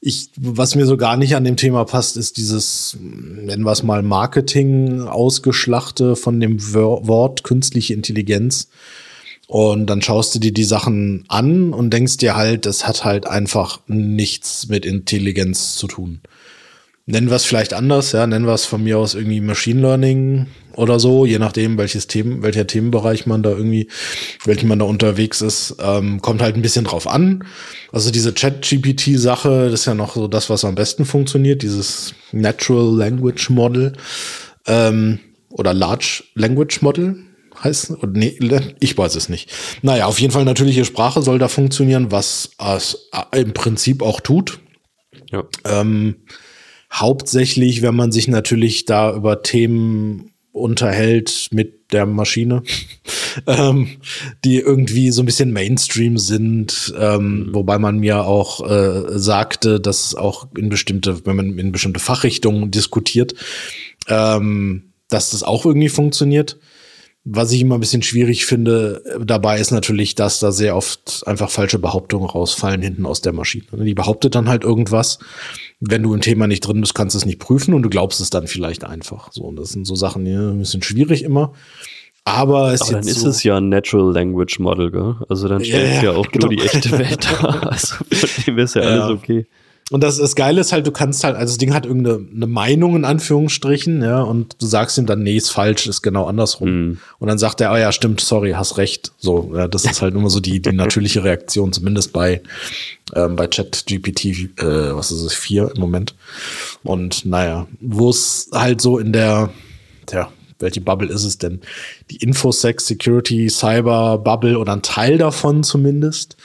Ich, 0.01 0.29
was 0.37 0.75
mir 0.75 0.85
so 0.85 0.95
gar 0.95 1.17
nicht 1.17 1.35
an 1.35 1.43
dem 1.43 1.57
Thema 1.57 1.83
passt, 1.83 2.15
ist 2.15 2.37
dieses, 2.37 2.97
nennen 2.99 3.63
wir 3.63 3.71
es 3.71 3.83
mal, 3.83 4.01
Marketing 4.01 5.01
ausgeschlachte 5.01 6.15
von 6.15 6.39
dem 6.39 6.73
Wort 6.73 7.43
künstliche 7.43 7.93
Intelligenz. 7.93 8.69
Und 9.47 9.87
dann 9.87 10.01
schaust 10.01 10.35
du 10.35 10.39
dir 10.39 10.53
die 10.53 10.63
Sachen 10.63 11.25
an 11.27 11.73
und 11.73 11.91
denkst 11.91 12.17
dir 12.17 12.35
halt, 12.35 12.65
das 12.65 12.87
hat 12.87 13.03
halt 13.03 13.27
einfach 13.27 13.81
nichts 13.87 14.69
mit 14.69 14.85
Intelligenz 14.85 15.75
zu 15.75 15.87
tun 15.87 16.21
nennen 17.09 17.29
wir 17.29 17.35
es 17.35 17.45
vielleicht 17.45 17.73
anders, 17.73 18.11
ja, 18.11 18.27
nennen 18.27 18.45
wir 18.45 18.53
es 18.53 18.65
von 18.65 18.83
mir 18.83 18.99
aus 18.99 19.15
irgendwie 19.15 19.41
Machine 19.41 19.81
Learning 19.81 20.45
oder 20.79 20.99
so, 20.99 21.25
je 21.25 21.39
nachdem, 21.39 21.77
welches 21.77 22.07
Themen, 22.07 22.41
welcher 22.41 22.65
Themenbereich 22.65 23.25
man 23.25 23.43
da 23.43 23.51
irgendwie, 23.51 23.89
welchen 24.45 24.69
man 24.69 24.79
da 24.79 24.85
unterwegs 24.85 25.41
ist, 25.41 25.75
ähm, 25.81 26.21
kommt 26.21 26.41
halt 26.41 26.55
ein 26.55 26.61
bisschen 26.61 26.85
drauf 26.85 27.05
an. 27.05 27.43
Also 27.91 28.11
diese 28.11 28.33
Chat-GPT-Sache, 28.33 29.69
das 29.69 29.81
ist 29.81 29.85
ja 29.85 29.93
noch 29.93 30.15
so 30.15 30.27
das, 30.27 30.49
was 30.49 30.63
am 30.63 30.75
besten 30.75 31.05
funktioniert, 31.05 31.61
dieses 31.63 32.13
Natural 32.31 32.95
Language 32.95 33.49
Model 33.49 33.93
ähm, 34.67 35.19
oder 35.49 35.73
Large 35.73 36.23
Language 36.35 36.81
Model 36.81 37.17
heißt, 37.61 37.97
nee, 38.13 38.39
ich 38.79 38.97
weiß 38.97 39.15
es 39.15 39.27
nicht. 39.27 39.51
Naja, 39.81 40.05
auf 40.05 40.21
jeden 40.21 40.31
Fall 40.31 40.45
natürliche 40.45 40.85
Sprache 40.85 41.21
soll 41.21 41.39
da 41.39 41.49
funktionieren, 41.49 42.09
was 42.09 42.51
es 42.57 43.09
im 43.33 43.53
Prinzip 43.53 44.01
auch 44.01 44.21
tut. 44.21 44.59
Ja. 45.29 45.43
Ähm, 45.65 46.15
Hauptsächlich, 46.91 47.83
wenn 47.83 47.95
man 47.95 48.11
sich 48.11 48.27
natürlich 48.27 48.85
da 48.85 49.13
über 49.13 49.43
Themen 49.43 50.31
unterhält 50.51 51.49
mit 51.51 51.91
der 51.91 52.05
Maschine, 52.05 52.63
ähm, 53.47 53.87
die 54.43 54.59
irgendwie 54.59 55.11
so 55.11 55.21
ein 55.21 55.25
bisschen 55.25 55.51
Mainstream 55.51 56.17
sind, 56.17 56.93
ähm, 56.97 57.47
mhm. 57.47 57.53
wobei 57.53 57.79
man 57.79 57.99
mir 57.99 58.25
auch 58.25 58.69
äh, 58.69 59.17
sagte, 59.17 59.79
dass 59.79 60.15
auch 60.15 60.47
in 60.57 60.69
bestimmte, 60.69 61.25
wenn 61.25 61.35
man 61.35 61.57
in 61.57 61.71
bestimmte 61.71 61.99
Fachrichtungen 61.99 62.71
diskutiert, 62.71 63.35
ähm, 64.07 64.93
dass 65.07 65.31
das 65.31 65.43
auch 65.43 65.65
irgendwie 65.65 65.89
funktioniert. 65.89 66.59
Was 67.25 67.51
ich 67.51 67.61
immer 67.61 67.75
ein 67.75 67.81
bisschen 67.81 68.01
schwierig 68.01 68.45
finde 68.45 69.03
dabei 69.19 69.59
ist 69.59 69.71
natürlich, 69.71 70.15
dass 70.15 70.39
da 70.39 70.51
sehr 70.51 70.75
oft 70.75 71.23
einfach 71.27 71.49
falsche 71.49 71.77
Behauptungen 71.77 72.27
rausfallen 72.27 72.81
hinten 72.81 73.05
aus 73.05 73.21
der 73.21 73.33
Maschine. 73.33 73.65
Die 73.73 73.93
behauptet 73.93 74.35
dann 74.35 74.47
halt 74.47 74.63
irgendwas 74.63 75.19
wenn 75.79 76.03
du 76.03 76.13
im 76.13 76.21
Thema 76.21 76.47
nicht 76.47 76.61
drin 76.61 76.81
bist, 76.81 76.93
kannst 76.93 77.15
du 77.15 77.17
es 77.17 77.25
nicht 77.25 77.39
prüfen 77.39 77.73
und 77.73 77.83
du 77.83 77.89
glaubst 77.89 78.19
es 78.19 78.29
dann 78.29 78.47
vielleicht 78.47 78.83
einfach. 78.83 79.31
So, 79.31 79.43
und 79.43 79.55
das 79.55 79.69
sind 79.69 79.85
so 79.85 79.95
Sachen, 79.95 80.25
die 80.25 80.31
ein 80.31 80.59
bisschen 80.59 80.81
schwierig 80.81 81.23
immer. 81.23 81.53
Aber, 82.25 82.73
es 82.73 82.81
Aber 82.81 82.93
dann 82.93 83.07
ist 83.07 83.21
so 83.21 83.29
es 83.29 83.43
ja 83.43 83.57
ein 83.57 83.69
Natural 83.69 84.13
Language 84.13 84.59
Model, 84.59 84.91
gell? 84.91 85.15
Also 85.29 85.47
dann 85.47 85.63
stellt 85.63 86.03
ja, 86.03 86.11
ja 86.11 86.17
auch 86.17 86.29
genau. 86.29 86.47
nur 86.47 86.55
die 86.55 86.63
echte 86.63 86.91
Welt 86.91 87.25
dar. 87.25 87.67
Also 87.71 87.95
von 87.95 88.29
dem 88.45 88.57
ist 88.59 88.75
ja, 88.75 88.81
ja 88.83 89.03
alles 89.05 89.17
okay. 89.17 89.47
Und 89.91 90.03
das, 90.03 90.17
das 90.17 90.35
Geile 90.35 90.61
ist 90.61 90.71
halt, 90.71 90.85
du 90.85 90.91
kannst 90.91 91.23
halt, 91.23 91.35
also 91.35 91.51
das 91.51 91.57
Ding 91.57 91.73
hat 91.73 91.85
irgendeine 91.85 92.25
eine 92.33 92.47
Meinung 92.47 92.95
in 92.95 93.05
Anführungsstrichen, 93.05 94.01
ja, 94.03 94.21
und 94.21 94.55
du 94.61 94.67
sagst 94.67 94.97
ihm 94.97 95.07
dann, 95.07 95.23
nee, 95.23 95.35
ist 95.35 95.49
falsch, 95.49 95.87
ist 95.87 96.03
genau 96.03 96.25
andersrum. 96.25 96.69
Mm. 96.69 96.97
Und 97.17 97.27
dann 97.27 97.39
sagt 97.39 97.59
er, 97.59 97.71
oh 97.71 97.75
ja, 97.75 97.91
stimmt, 97.91 98.21
sorry, 98.21 98.51
hast 98.51 98.77
recht. 98.77 99.11
So, 99.17 99.51
ja, 99.55 99.67
das 99.67 99.85
ist 99.85 100.01
halt 100.01 100.13
immer 100.13 100.29
so 100.29 100.39
die, 100.39 100.61
die 100.61 100.73
natürliche 100.73 101.23
Reaktion, 101.23 101.73
zumindest 101.73 102.13
bei, 102.13 102.41
ähm, 103.15 103.35
bei 103.35 103.47
ChatGPT, 103.47 104.25
äh, 104.25 104.95
was 104.95 105.11
ist 105.11 105.21
es, 105.21 105.33
vier 105.33 105.71
im 105.73 105.81
Moment. 105.81 106.13
Und 106.83 107.25
naja, 107.25 107.67
wo 107.79 108.09
es 108.09 108.49
halt 108.53 108.81
so 108.81 108.99
in 108.99 109.11
der, 109.11 109.49
tja, 110.05 110.31
welche 110.59 110.81
Bubble 110.81 111.09
ist 111.09 111.23
es 111.23 111.37
denn? 111.37 111.61
Die 112.11 112.17
Infosec, 112.17 112.81
Security, 112.81 113.49
Cyber 113.49 114.17
Bubble 114.17 114.57
oder 114.57 114.73
ein 114.73 114.81
Teil 114.81 115.17
davon 115.17 115.63
zumindest, 115.63 116.37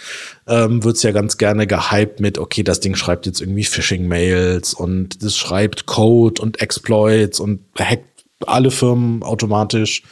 ähm, 0.47 0.83
wird 0.85 0.97
es 0.97 1.03
ja 1.03 1.13
ganz 1.13 1.37
gerne 1.37 1.67
gehypt 1.67 2.21
mit, 2.21 2.39
okay, 2.39 2.63
das 2.63 2.81
Ding 2.81 2.95
schreibt 2.95 3.27
jetzt 3.27 3.41
irgendwie 3.41 3.65
Phishing-Mails 3.65 4.75
und 4.75 5.23
das 5.23 5.37
schreibt 5.37 5.87
Code 5.87 6.41
und 6.41 6.61
Exploits 6.61 7.41
und 7.41 7.61
hackt 7.79 8.25
alle 8.47 8.71
Firmen 8.71 9.23
automatisch. 9.23 10.03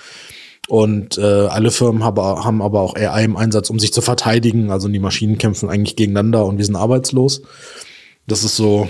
Und 0.68 1.18
äh, 1.18 1.23
alle 1.23 1.71
Firmen 1.71 2.04
haben, 2.04 2.23
haben 2.23 2.62
aber 2.62 2.80
auch 2.80 2.94
AI 2.94 3.25
im 3.25 3.37
Einsatz, 3.37 3.68
um 3.68 3.78
sich 3.78 3.92
zu 3.92 4.00
verteidigen. 4.00 4.71
Also 4.71 4.88
die 4.88 5.00
Maschinen 5.00 5.37
kämpfen 5.37 5.68
eigentlich 5.68 5.97
gegeneinander 5.97 6.47
und 6.47 6.56
wir 6.56 6.64
sind 6.64 6.76
arbeitslos. 6.76 7.42
Das 8.26 8.44
ist 8.44 8.56
so 8.56 8.88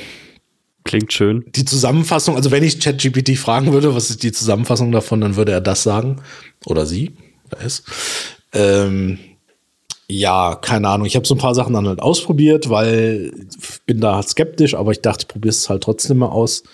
Klingt 0.84 1.12
schön. 1.12 1.44
Die 1.54 1.64
Zusammenfassung, 1.64 2.36
also 2.36 2.50
wenn 2.50 2.64
ich 2.64 2.80
ChatGPT 2.80 3.38
fragen 3.38 3.72
würde, 3.72 3.94
was 3.94 4.10
ist 4.10 4.22
die 4.22 4.32
Zusammenfassung 4.32 4.90
davon, 4.90 5.20
dann 5.20 5.36
würde 5.36 5.52
er 5.52 5.60
das 5.60 5.82
sagen. 5.82 6.20
Oder 6.66 6.86
sie, 6.86 7.12
wer 7.50 7.60
ist. 7.64 7.84
Ähm, 8.52 9.18
ja, 10.08 10.56
keine 10.56 10.88
Ahnung. 10.88 11.06
Ich 11.06 11.16
habe 11.16 11.26
so 11.26 11.34
ein 11.34 11.38
paar 11.40 11.54
Sachen 11.54 11.72
dann 11.74 11.88
halt 11.88 12.00
ausprobiert, 12.00 12.68
weil 12.68 13.32
ich 13.58 13.82
bin 13.86 14.00
da 14.00 14.22
skeptisch, 14.22 14.74
aber 14.74 14.90
ich 14.90 15.00
dachte, 15.00 15.22
ich 15.22 15.28
probiere 15.28 15.50
es 15.50 15.68
halt 15.68 15.84
trotzdem 15.84 16.18
mal 16.18 16.26
aus. 16.26 16.64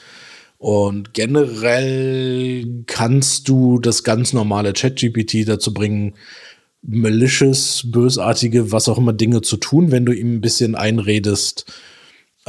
Und 0.59 1.15
generell 1.15 2.83
kannst 2.87 3.49
du 3.49 3.79
das 3.79 4.03
ganz 4.03 4.33
normale 4.33 4.73
ChatGPT 4.73 5.47
dazu 5.47 5.73
bringen, 5.73 6.15
malicious, 6.83 7.85
bösartige, 7.87 8.73
was 8.73 8.89
auch 8.89 8.99
immer 8.99 9.13
Dinge 9.13 9.43
zu 9.43 9.57
tun, 9.57 9.93
wenn 9.93 10.05
du 10.05 10.13
ihm 10.13 10.37
ein 10.37 10.41
bisschen 10.41 10.75
einredest, 10.75 11.67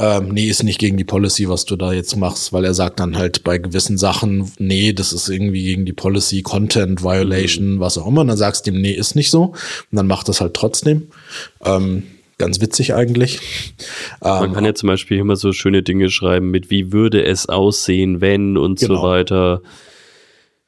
ähm, 0.00 0.30
nee, 0.30 0.46
ist 0.46 0.62
nicht 0.62 0.78
gegen 0.78 0.96
die 0.96 1.04
Policy, 1.04 1.50
was 1.50 1.66
du 1.66 1.76
da 1.76 1.92
jetzt 1.92 2.16
machst, 2.16 2.54
weil 2.54 2.64
er 2.64 2.72
sagt 2.72 3.00
dann 3.00 3.18
halt 3.18 3.44
bei 3.44 3.58
gewissen 3.58 3.98
Sachen, 3.98 4.50
nee, 4.58 4.94
das 4.94 5.12
ist 5.12 5.28
irgendwie 5.28 5.62
gegen 5.62 5.84
die 5.84 5.92
Policy, 5.92 6.40
Content 6.40 7.04
Violation, 7.04 7.74
mhm. 7.74 7.80
was 7.80 7.98
auch 7.98 8.06
immer. 8.06 8.22
Und 8.22 8.28
dann 8.28 8.38
sagst 8.38 8.66
du 8.66 8.70
ihm, 8.70 8.80
nee, 8.80 8.92
ist 8.92 9.14
nicht 9.14 9.30
so. 9.30 9.42
Und 9.42 9.56
dann 9.92 10.06
macht 10.06 10.28
das 10.28 10.40
halt 10.40 10.54
trotzdem. 10.54 11.08
Ähm, 11.62 12.04
ganz 12.38 12.62
witzig 12.62 12.94
eigentlich. 12.94 13.40
Man 14.22 14.44
ähm, 14.44 14.54
kann 14.54 14.64
ja 14.64 14.74
zum 14.74 14.86
Beispiel 14.86 15.18
immer 15.18 15.36
so 15.36 15.52
schöne 15.52 15.82
Dinge 15.82 16.08
schreiben 16.08 16.50
mit, 16.50 16.70
wie 16.70 16.92
würde 16.92 17.22
es 17.22 17.50
aussehen, 17.50 18.22
wenn 18.22 18.56
und 18.56 18.80
genau. 18.80 18.94
so 18.94 19.02
weiter. 19.02 19.60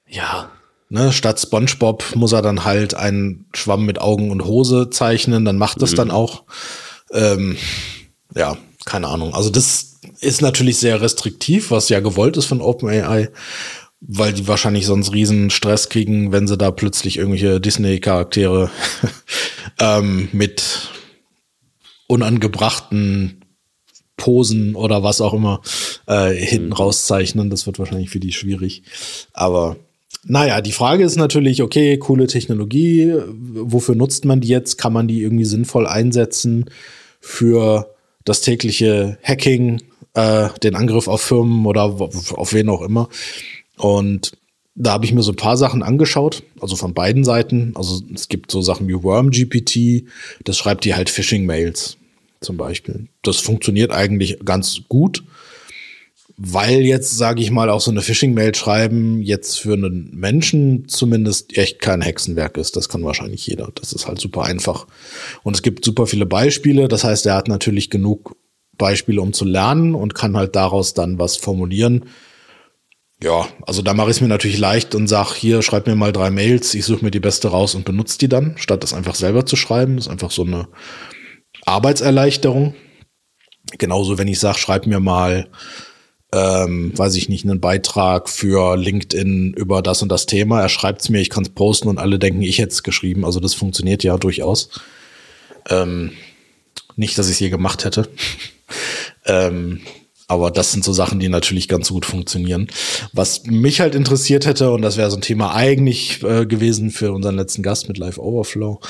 Ja. 0.06 0.50
Ne, 0.90 1.10
statt 1.10 1.40
SpongeBob 1.40 2.04
muss 2.16 2.32
er 2.32 2.42
dann 2.42 2.66
halt 2.66 2.92
einen 2.92 3.46
Schwamm 3.54 3.86
mit 3.86 3.98
Augen 3.98 4.30
und 4.30 4.44
Hose 4.44 4.90
zeichnen, 4.90 5.46
dann 5.46 5.56
macht 5.56 5.80
das 5.80 5.92
mhm. 5.92 5.96
dann 5.96 6.10
auch. 6.10 6.42
Ähm, 7.14 7.56
ja, 8.34 8.58
keine 8.84 9.08
Ahnung. 9.08 9.34
Also 9.34 9.50
das 9.50 9.98
ist 10.20 10.42
natürlich 10.42 10.78
sehr 10.78 11.00
restriktiv, 11.00 11.70
was 11.70 11.88
ja 11.88 12.00
gewollt 12.00 12.36
ist 12.36 12.46
von 12.46 12.60
OpenAI, 12.60 13.30
weil 14.00 14.32
die 14.32 14.48
wahrscheinlich 14.48 14.86
sonst 14.86 15.12
riesen 15.12 15.50
Stress 15.50 15.88
kriegen, 15.88 16.32
wenn 16.32 16.48
sie 16.48 16.56
da 16.56 16.70
plötzlich 16.70 17.18
irgendwelche 17.18 17.60
Disney-Charaktere 17.60 18.70
ähm, 19.78 20.28
mit 20.32 20.90
unangebrachten 22.08 23.42
Posen 24.16 24.74
oder 24.74 25.02
was 25.02 25.20
auch 25.20 25.34
immer 25.34 25.62
äh, 26.06 26.32
hinten 26.32 26.66
mhm. 26.66 26.72
rauszeichnen. 26.74 27.50
Das 27.50 27.66
wird 27.66 27.78
wahrscheinlich 27.78 28.10
für 28.10 28.20
die 28.20 28.32
schwierig. 28.32 28.82
Aber 29.32 29.76
naja, 30.24 30.60
die 30.60 30.72
Frage 30.72 31.04
ist 31.04 31.16
natürlich, 31.16 31.62
okay, 31.62 31.98
coole 31.98 32.26
Technologie, 32.26 33.14
wofür 33.28 33.94
nutzt 33.94 34.24
man 34.24 34.40
die 34.40 34.48
jetzt? 34.48 34.78
Kann 34.78 34.92
man 34.92 35.08
die 35.08 35.22
irgendwie 35.22 35.44
sinnvoll 35.44 35.86
einsetzen 35.86 36.66
für 37.20 37.91
das 38.24 38.40
tägliche 38.40 39.18
Hacking, 39.22 39.82
äh, 40.14 40.48
den 40.62 40.74
Angriff 40.74 41.08
auf 41.08 41.22
Firmen 41.22 41.66
oder 41.66 41.84
auf 41.84 42.52
wen 42.52 42.68
auch 42.68 42.82
immer. 42.82 43.08
Und 43.76 44.32
da 44.74 44.92
habe 44.92 45.04
ich 45.04 45.12
mir 45.12 45.22
so 45.22 45.32
ein 45.32 45.36
paar 45.36 45.56
Sachen 45.56 45.82
angeschaut, 45.82 46.42
also 46.60 46.76
von 46.76 46.94
beiden 46.94 47.24
Seiten. 47.24 47.72
Also 47.74 48.00
es 48.14 48.28
gibt 48.28 48.50
so 48.50 48.62
Sachen 48.62 48.88
wie 48.88 49.02
WormGPT, 49.02 50.08
das 50.44 50.56
schreibt 50.56 50.84
dir 50.84 50.96
halt 50.96 51.10
Phishing-Mails 51.10 51.98
zum 52.40 52.56
Beispiel. 52.56 53.08
Das 53.22 53.38
funktioniert 53.38 53.92
eigentlich 53.92 54.38
ganz 54.44 54.80
gut, 54.88 55.24
weil 56.44 56.80
jetzt, 56.80 57.16
sage 57.16 57.40
ich 57.40 57.52
mal, 57.52 57.70
auch 57.70 57.80
so 57.80 57.92
eine 57.92 58.02
Phishing-Mail 58.02 58.54
schreiben 58.56 59.22
jetzt 59.22 59.60
für 59.60 59.74
einen 59.74 60.10
Menschen 60.12 60.88
zumindest 60.88 61.56
echt 61.56 61.78
kein 61.78 62.00
Hexenwerk 62.00 62.56
ist. 62.56 62.74
Das 62.74 62.88
kann 62.88 63.04
wahrscheinlich 63.04 63.46
jeder. 63.46 63.70
Das 63.76 63.92
ist 63.92 64.08
halt 64.08 64.20
super 64.20 64.42
einfach. 64.42 64.88
Und 65.44 65.54
es 65.54 65.62
gibt 65.62 65.84
super 65.84 66.08
viele 66.08 66.26
Beispiele. 66.26 66.88
Das 66.88 67.04
heißt, 67.04 67.26
er 67.26 67.36
hat 67.36 67.46
natürlich 67.46 67.90
genug 67.90 68.36
Beispiele, 68.76 69.20
um 69.20 69.32
zu 69.32 69.44
lernen 69.44 69.94
und 69.94 70.16
kann 70.16 70.36
halt 70.36 70.56
daraus 70.56 70.94
dann 70.94 71.20
was 71.20 71.36
formulieren. 71.36 72.06
Ja, 73.22 73.46
also 73.64 73.82
da 73.82 73.94
mache 73.94 74.10
ich 74.10 74.16
es 74.16 74.20
mir 74.20 74.26
natürlich 74.26 74.58
leicht 74.58 74.96
und 74.96 75.06
sag 75.06 75.34
hier, 75.34 75.62
schreib 75.62 75.86
mir 75.86 75.94
mal 75.94 76.12
drei 76.12 76.32
Mails, 76.32 76.74
ich 76.74 76.84
suche 76.84 77.04
mir 77.04 77.12
die 77.12 77.20
beste 77.20 77.48
raus 77.48 77.76
und 77.76 77.84
benutze 77.84 78.18
die 78.18 78.28
dann, 78.28 78.56
statt 78.58 78.82
das 78.82 78.92
einfach 78.92 79.14
selber 79.14 79.46
zu 79.46 79.54
schreiben. 79.54 79.94
Das 79.94 80.06
ist 80.06 80.10
einfach 80.10 80.32
so 80.32 80.42
eine 80.42 80.66
Arbeitserleichterung. 81.64 82.74
Genauso, 83.78 84.18
wenn 84.18 84.26
ich 84.26 84.40
sage, 84.40 84.58
schreib 84.58 84.88
mir 84.88 84.98
mal 84.98 85.48
ähm, 86.32 86.96
weiß 86.96 87.14
ich 87.16 87.28
nicht, 87.28 87.44
einen 87.44 87.60
Beitrag 87.60 88.28
für 88.28 88.76
LinkedIn 88.76 89.52
über 89.52 89.82
das 89.82 90.02
und 90.02 90.10
das 90.10 90.26
Thema. 90.26 90.62
Er 90.62 90.70
schreibt 90.70 91.02
es 91.02 91.10
mir, 91.10 91.20
ich 91.20 91.30
kann 91.30 91.44
es 91.44 91.50
posten 91.50 91.88
und 91.88 91.98
alle 91.98 92.18
denken, 92.18 92.42
ich 92.42 92.58
hätte 92.58 92.72
es 92.72 92.82
geschrieben. 92.82 93.24
Also 93.24 93.38
das 93.38 93.54
funktioniert 93.54 94.02
ja 94.02 94.16
durchaus. 94.16 94.70
Ähm, 95.68 96.12
nicht, 96.96 97.18
dass 97.18 97.26
ich 97.26 97.34
es 97.34 97.40
je 97.40 97.50
gemacht 97.50 97.84
hätte. 97.84 98.08
ähm, 99.26 99.80
aber 100.26 100.50
das 100.50 100.72
sind 100.72 100.82
so 100.82 100.94
Sachen, 100.94 101.20
die 101.20 101.28
natürlich 101.28 101.68
ganz 101.68 101.90
gut 101.90 102.06
funktionieren. 102.06 102.68
Was 103.12 103.44
mich 103.44 103.80
halt 103.80 103.94
interessiert 103.94 104.46
hätte, 104.46 104.70
und 104.70 104.80
das 104.80 104.96
wäre 104.96 105.10
so 105.10 105.18
ein 105.18 105.22
Thema 105.22 105.54
eigentlich 105.54 106.22
äh, 106.22 106.46
gewesen 106.46 106.90
für 106.90 107.12
unseren 107.12 107.36
letzten 107.36 107.62
Gast 107.62 107.88
mit 107.88 107.98
Live 107.98 108.16
Overflow, 108.16 108.80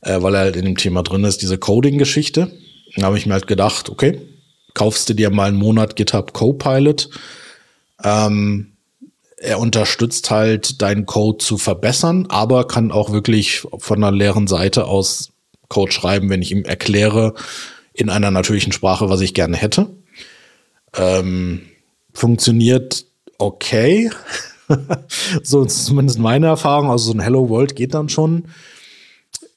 äh, 0.00 0.20
weil 0.20 0.34
er 0.34 0.40
halt 0.40 0.56
in 0.56 0.64
dem 0.64 0.76
Thema 0.76 1.04
drin 1.04 1.22
ist, 1.22 1.42
diese 1.42 1.58
Coding-Geschichte. 1.58 2.50
Da 2.96 3.06
habe 3.06 3.18
ich 3.18 3.26
mir 3.26 3.34
halt 3.34 3.46
gedacht, 3.46 3.90
okay, 3.90 4.20
kaufst 4.74 5.08
du 5.08 5.14
dir 5.14 5.30
mal 5.30 5.48
einen 5.48 5.56
Monat 5.56 5.96
GitHub 5.96 6.32
Copilot. 6.32 7.10
Ähm, 8.02 8.72
er 9.36 9.60
unterstützt 9.60 10.30
halt 10.30 10.82
deinen 10.82 11.06
Code 11.06 11.38
zu 11.38 11.58
verbessern, 11.58 12.26
aber 12.28 12.66
kann 12.66 12.90
auch 12.90 13.12
wirklich 13.12 13.62
von 13.78 14.02
einer 14.02 14.16
leeren 14.16 14.46
Seite 14.46 14.86
aus 14.86 15.30
Code 15.68 15.92
schreiben, 15.92 16.30
wenn 16.30 16.42
ich 16.42 16.50
ihm 16.50 16.64
erkläre 16.64 17.34
in 17.92 18.10
einer 18.10 18.30
natürlichen 18.30 18.72
Sprache, 18.72 19.10
was 19.10 19.20
ich 19.20 19.34
gerne 19.34 19.56
hätte. 19.56 19.90
Ähm, 20.96 21.62
funktioniert 22.12 23.06
okay. 23.38 24.10
so 25.42 25.62
ist 25.64 25.84
zumindest 25.86 26.18
meine 26.18 26.46
Erfahrung. 26.46 26.90
Also 26.90 27.06
so 27.06 27.12
ein 27.12 27.20
Hello 27.20 27.48
World 27.48 27.76
geht 27.76 27.94
dann 27.94 28.08
schon. 28.08 28.44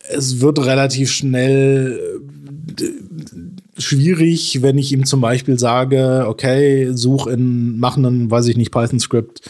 Es 0.09 0.41
wird 0.41 0.59
relativ 0.59 1.11
schnell 1.11 2.21
schwierig, 3.81 4.61
wenn 4.61 4.77
ich 4.77 4.91
ihm 4.91 5.05
zum 5.05 5.21
Beispiel 5.21 5.59
sage, 5.59 6.25
okay, 6.27 6.91
such 6.93 7.27
in, 7.27 7.77
mach 7.79 7.97
einen, 7.97 8.31
weiß 8.31 8.47
ich 8.47 8.57
nicht, 8.57 8.71
Python-Script, 8.71 9.41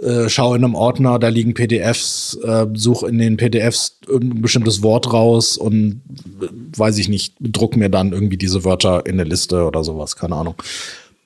äh, 0.00 0.28
schau 0.28 0.54
in 0.54 0.64
einem 0.64 0.74
Ordner, 0.74 1.18
da 1.18 1.28
liegen 1.28 1.54
PDFs, 1.54 2.38
äh, 2.42 2.66
such 2.74 3.02
in 3.02 3.18
den 3.18 3.36
PDFs 3.36 4.00
ein 4.08 4.40
bestimmtes 4.40 4.82
Wort 4.82 5.12
raus 5.12 5.56
und 5.56 6.00
äh, 6.40 6.46
weiß 6.76 6.98
ich 6.98 7.08
nicht, 7.08 7.34
druck 7.40 7.76
mir 7.76 7.90
dann 7.90 8.12
irgendwie 8.12 8.38
diese 8.38 8.64
Wörter 8.64 9.04
in 9.06 9.14
eine 9.14 9.24
Liste 9.24 9.64
oder 9.64 9.84
sowas, 9.84 10.16
keine 10.16 10.36
Ahnung. 10.36 10.54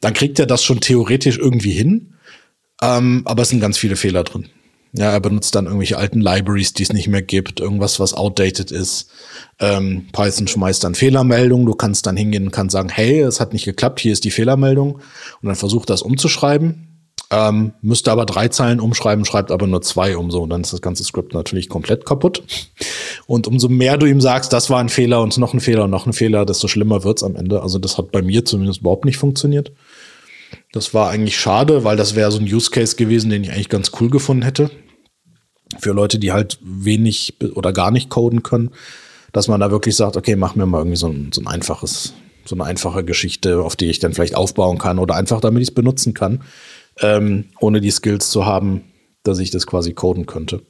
Dann 0.00 0.14
kriegt 0.14 0.38
er 0.38 0.46
das 0.46 0.64
schon 0.64 0.80
theoretisch 0.80 1.38
irgendwie 1.38 1.70
hin, 1.70 2.14
ähm, 2.82 3.22
aber 3.24 3.42
es 3.42 3.50
sind 3.50 3.60
ganz 3.60 3.78
viele 3.78 3.96
Fehler 3.96 4.24
drin. 4.24 4.46
Ja, 4.98 5.10
er 5.10 5.20
benutzt 5.20 5.54
dann 5.54 5.66
irgendwelche 5.66 5.98
alten 5.98 6.22
Libraries, 6.22 6.72
die 6.72 6.82
es 6.82 6.92
nicht 6.92 7.08
mehr 7.08 7.20
gibt, 7.20 7.60
irgendwas, 7.60 8.00
was 8.00 8.14
outdated 8.14 8.70
ist. 8.70 9.10
Ähm, 9.60 10.06
Python 10.12 10.48
schmeißt 10.48 10.82
dann 10.84 10.94
Fehlermeldungen. 10.94 11.66
Du 11.66 11.74
kannst 11.74 12.06
dann 12.06 12.16
hingehen 12.16 12.44
und 12.44 12.50
kannst 12.50 12.72
sagen, 12.72 12.88
hey, 12.88 13.20
es 13.20 13.38
hat 13.38 13.52
nicht 13.52 13.66
geklappt, 13.66 14.00
hier 14.00 14.12
ist 14.12 14.24
die 14.24 14.30
Fehlermeldung. 14.30 14.94
Und 14.94 15.02
dann 15.42 15.54
versucht 15.54 15.90
das 15.90 16.00
umzuschreiben. 16.00 17.10
Ähm, 17.30 17.72
müsste 17.82 18.10
aber 18.10 18.24
drei 18.24 18.48
Zeilen 18.48 18.80
umschreiben, 18.80 19.26
schreibt 19.26 19.50
aber 19.50 19.66
nur 19.66 19.82
zwei 19.82 20.16
um 20.16 20.30
so. 20.30 20.42
Und 20.42 20.50
dann 20.50 20.62
ist 20.62 20.72
das 20.72 20.80
ganze 20.80 21.04
Skript 21.04 21.34
natürlich 21.34 21.68
komplett 21.68 22.06
kaputt. 22.06 22.42
Und 23.26 23.48
umso 23.48 23.68
mehr 23.68 23.98
du 23.98 24.06
ihm 24.06 24.22
sagst, 24.22 24.54
das 24.54 24.70
war 24.70 24.80
ein 24.80 24.88
Fehler 24.88 25.20
und 25.20 25.36
noch 25.36 25.52
ein 25.52 25.60
Fehler 25.60 25.84
und 25.84 25.90
noch 25.90 26.06
ein 26.06 26.14
Fehler, 26.14 26.46
desto 26.46 26.68
schlimmer 26.68 27.04
wird's 27.04 27.22
am 27.22 27.36
Ende. 27.36 27.60
Also 27.60 27.78
das 27.78 27.98
hat 27.98 28.12
bei 28.12 28.22
mir 28.22 28.46
zumindest 28.46 28.80
überhaupt 28.80 29.04
nicht 29.04 29.18
funktioniert. 29.18 29.72
Das 30.72 30.94
war 30.94 31.10
eigentlich 31.10 31.36
schade, 31.36 31.84
weil 31.84 31.98
das 31.98 32.14
wäre 32.14 32.30
so 32.32 32.38
ein 32.38 32.44
Use 32.44 32.70
Case 32.70 32.96
gewesen, 32.96 33.28
den 33.28 33.44
ich 33.44 33.52
eigentlich 33.52 33.68
ganz 33.68 33.90
cool 34.00 34.08
gefunden 34.08 34.42
hätte 34.42 34.70
für 35.78 35.92
Leute, 35.92 36.18
die 36.18 36.32
halt 36.32 36.58
wenig 36.62 37.34
oder 37.54 37.72
gar 37.72 37.90
nicht 37.90 38.10
coden 38.10 38.42
können, 38.42 38.70
dass 39.32 39.48
man 39.48 39.60
da 39.60 39.70
wirklich 39.70 39.96
sagt, 39.96 40.16
okay, 40.16 40.36
mach 40.36 40.54
mir 40.54 40.66
mal 40.66 40.78
irgendwie 40.78 40.96
so 40.96 41.08
ein, 41.08 41.30
so 41.32 41.40
ein 41.40 41.46
einfaches, 41.46 42.14
so 42.44 42.54
eine 42.54 42.64
einfache 42.64 43.04
Geschichte, 43.04 43.60
auf 43.62 43.76
die 43.76 43.86
ich 43.86 43.98
dann 43.98 44.12
vielleicht 44.12 44.36
aufbauen 44.36 44.78
kann 44.78 44.98
oder 44.98 45.14
einfach 45.14 45.40
damit 45.40 45.62
ich 45.62 45.68
es 45.68 45.74
benutzen 45.74 46.14
kann, 46.14 46.42
ähm, 47.00 47.46
ohne 47.60 47.80
die 47.80 47.90
Skills 47.90 48.30
zu 48.30 48.46
haben, 48.46 48.84
dass 49.22 49.38
ich 49.38 49.50
das 49.50 49.66
quasi 49.66 49.92
coden 49.92 50.26
könnte. 50.26 50.62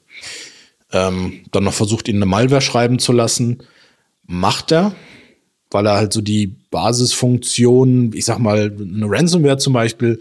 Ähm, 0.92 1.40
dann 1.52 1.64
noch 1.64 1.74
versucht, 1.74 2.08
ihn 2.08 2.16
eine 2.16 2.26
Malware 2.26 2.60
schreiben 2.60 2.98
zu 2.98 3.12
lassen. 3.12 3.62
Macht 4.26 4.72
er, 4.72 4.94
weil 5.70 5.86
er 5.86 5.96
halt 5.96 6.12
so 6.12 6.20
die 6.20 6.54
Basisfunktion, 6.70 8.12
ich 8.14 8.24
sag 8.24 8.38
mal, 8.38 8.72
eine 8.78 9.06
Ransomware 9.08 9.58
zum 9.58 9.72
Beispiel, 9.72 10.20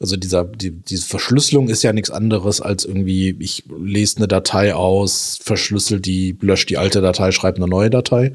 also 0.00 0.16
dieser, 0.16 0.44
die, 0.44 0.70
diese 0.70 1.06
Verschlüsselung 1.06 1.68
ist 1.68 1.82
ja 1.82 1.92
nichts 1.92 2.10
anderes 2.10 2.60
als 2.60 2.84
irgendwie, 2.84 3.36
ich 3.38 3.64
lese 3.78 4.18
eine 4.18 4.28
Datei 4.28 4.74
aus, 4.74 5.38
verschlüssel 5.42 6.00
die, 6.00 6.36
lösche 6.40 6.66
die 6.66 6.78
alte 6.78 7.00
Datei, 7.00 7.32
schreibe 7.32 7.58
eine 7.58 7.68
neue 7.68 7.90
Datei. 7.90 8.32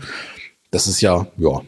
Das 0.69 0.87
ist 0.87 1.01
ja, 1.01 1.27
ja, 1.37 1.61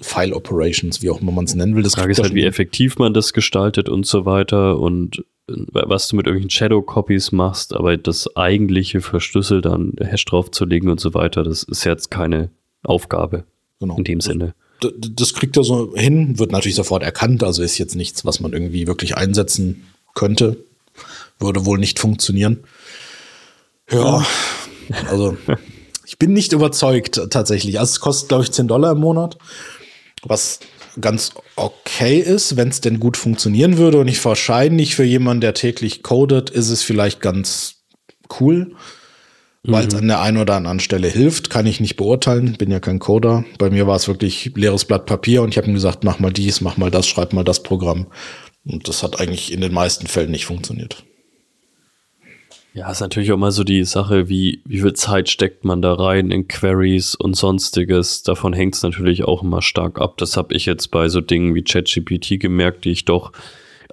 File 0.00 0.32
Operations, 0.32 1.02
wie 1.02 1.10
auch 1.10 1.20
immer 1.20 1.32
man 1.32 1.44
es 1.44 1.54
nennen 1.54 1.76
will. 1.76 1.82
Das 1.82 1.94
Frage 1.94 2.12
ist 2.12 2.22
halt, 2.22 2.34
wie 2.34 2.44
effektiv 2.44 2.98
man 2.98 3.12
das 3.12 3.32
gestaltet 3.32 3.88
und 3.88 4.06
so 4.06 4.24
weiter 4.24 4.78
und 4.78 5.24
äh, 5.48 5.54
was 5.72 6.08
du 6.08 6.16
mit 6.16 6.26
irgendwelchen 6.26 6.50
Shadow 6.50 6.82
Copies 6.82 7.32
machst, 7.32 7.74
aber 7.74 7.96
das 7.96 8.34
eigentliche 8.36 9.00
verschlüsselt 9.00 9.66
dann 9.66 9.92
Hash 10.00 10.24
draufzulegen 10.24 10.88
und 10.88 11.00
so 11.00 11.14
weiter, 11.14 11.42
das 11.42 11.62
ist 11.64 11.84
jetzt 11.84 12.10
keine 12.10 12.50
Aufgabe. 12.82 13.44
Genau. 13.84 13.98
In 13.98 14.04
dem 14.04 14.20
Sinne. 14.20 14.54
Das, 14.80 14.92
das 14.98 15.34
kriegt 15.34 15.56
er 15.56 15.64
so 15.64 15.94
hin, 15.94 16.38
wird 16.38 16.52
natürlich 16.52 16.76
sofort 16.76 17.02
erkannt, 17.02 17.42
also 17.42 17.62
ist 17.62 17.78
jetzt 17.78 17.94
nichts, 17.94 18.24
was 18.24 18.40
man 18.40 18.52
irgendwie 18.52 18.86
wirklich 18.86 19.16
einsetzen 19.16 19.84
könnte. 20.14 20.56
Würde 21.38 21.66
wohl 21.66 21.78
nicht 21.78 21.98
funktionieren. 21.98 22.64
Ja, 23.90 24.24
also 25.08 25.36
ich 26.06 26.18
bin 26.18 26.32
nicht 26.32 26.52
überzeugt 26.52 27.20
tatsächlich. 27.30 27.78
Also 27.78 27.92
es 27.92 28.00
kostet, 28.00 28.28
glaube 28.28 28.44
ich, 28.44 28.52
10 28.52 28.68
Dollar 28.68 28.92
im 28.92 29.00
Monat, 29.00 29.36
was 30.22 30.60
ganz 31.00 31.32
okay 31.56 32.18
ist, 32.20 32.56
wenn 32.56 32.68
es 32.68 32.80
denn 32.80 33.00
gut 33.00 33.16
funktionieren 33.16 33.76
würde. 33.76 33.98
Und 33.98 34.08
ich 34.08 34.24
wahrscheinlich 34.24 34.94
für 34.94 35.04
jemanden, 35.04 35.42
der 35.42 35.54
täglich 35.54 36.02
codet, 36.02 36.50
ist 36.50 36.70
es 36.70 36.82
vielleicht 36.82 37.20
ganz 37.20 37.82
cool 38.40 38.74
weil 39.64 39.88
es 39.88 39.94
an 39.94 40.06
der 40.06 40.20
einen 40.20 40.36
oder 40.36 40.54
anderen 40.54 40.80
Stelle 40.80 41.08
hilft, 41.08 41.48
kann 41.48 41.66
ich 41.66 41.80
nicht 41.80 41.96
beurteilen, 41.96 42.56
bin 42.58 42.70
ja 42.70 42.80
kein 42.80 42.98
Coder. 42.98 43.44
Bei 43.58 43.70
mir 43.70 43.86
war 43.86 43.96
es 43.96 44.08
wirklich 44.08 44.52
leeres 44.54 44.84
Blatt 44.84 45.06
Papier 45.06 45.42
und 45.42 45.48
ich 45.48 45.56
habe 45.56 45.66
ihm 45.68 45.74
gesagt, 45.74 46.04
mach 46.04 46.18
mal 46.18 46.32
dies, 46.32 46.60
mach 46.60 46.76
mal 46.76 46.90
das, 46.90 47.06
schreib 47.06 47.32
mal 47.32 47.44
das 47.44 47.62
Programm. 47.62 48.06
Und 48.66 48.88
das 48.88 49.02
hat 49.02 49.20
eigentlich 49.20 49.52
in 49.52 49.60
den 49.60 49.72
meisten 49.72 50.06
Fällen 50.06 50.30
nicht 50.30 50.46
funktioniert. 50.46 51.04
Ja, 52.74 52.90
ist 52.90 53.00
natürlich 53.00 53.30
auch 53.30 53.38
mal 53.38 53.52
so 53.52 53.62
die 53.62 53.84
Sache, 53.84 54.28
wie, 54.28 54.60
wie 54.64 54.80
viel 54.80 54.94
Zeit 54.94 55.28
steckt 55.28 55.64
man 55.64 55.80
da 55.80 55.94
rein 55.94 56.32
in 56.32 56.48
Queries 56.48 57.14
und 57.14 57.36
sonstiges. 57.36 58.24
Davon 58.24 58.52
hängt 58.52 58.74
es 58.74 58.82
natürlich 58.82 59.22
auch 59.22 59.44
immer 59.44 59.62
stark 59.62 60.00
ab. 60.00 60.18
Das 60.18 60.36
habe 60.36 60.54
ich 60.54 60.66
jetzt 60.66 60.90
bei 60.90 61.08
so 61.08 61.20
Dingen 61.20 61.54
wie 61.54 61.62
ChatGPT 61.62 62.40
gemerkt, 62.40 62.84
die 62.84 62.90
ich 62.90 63.04
doch, 63.04 63.32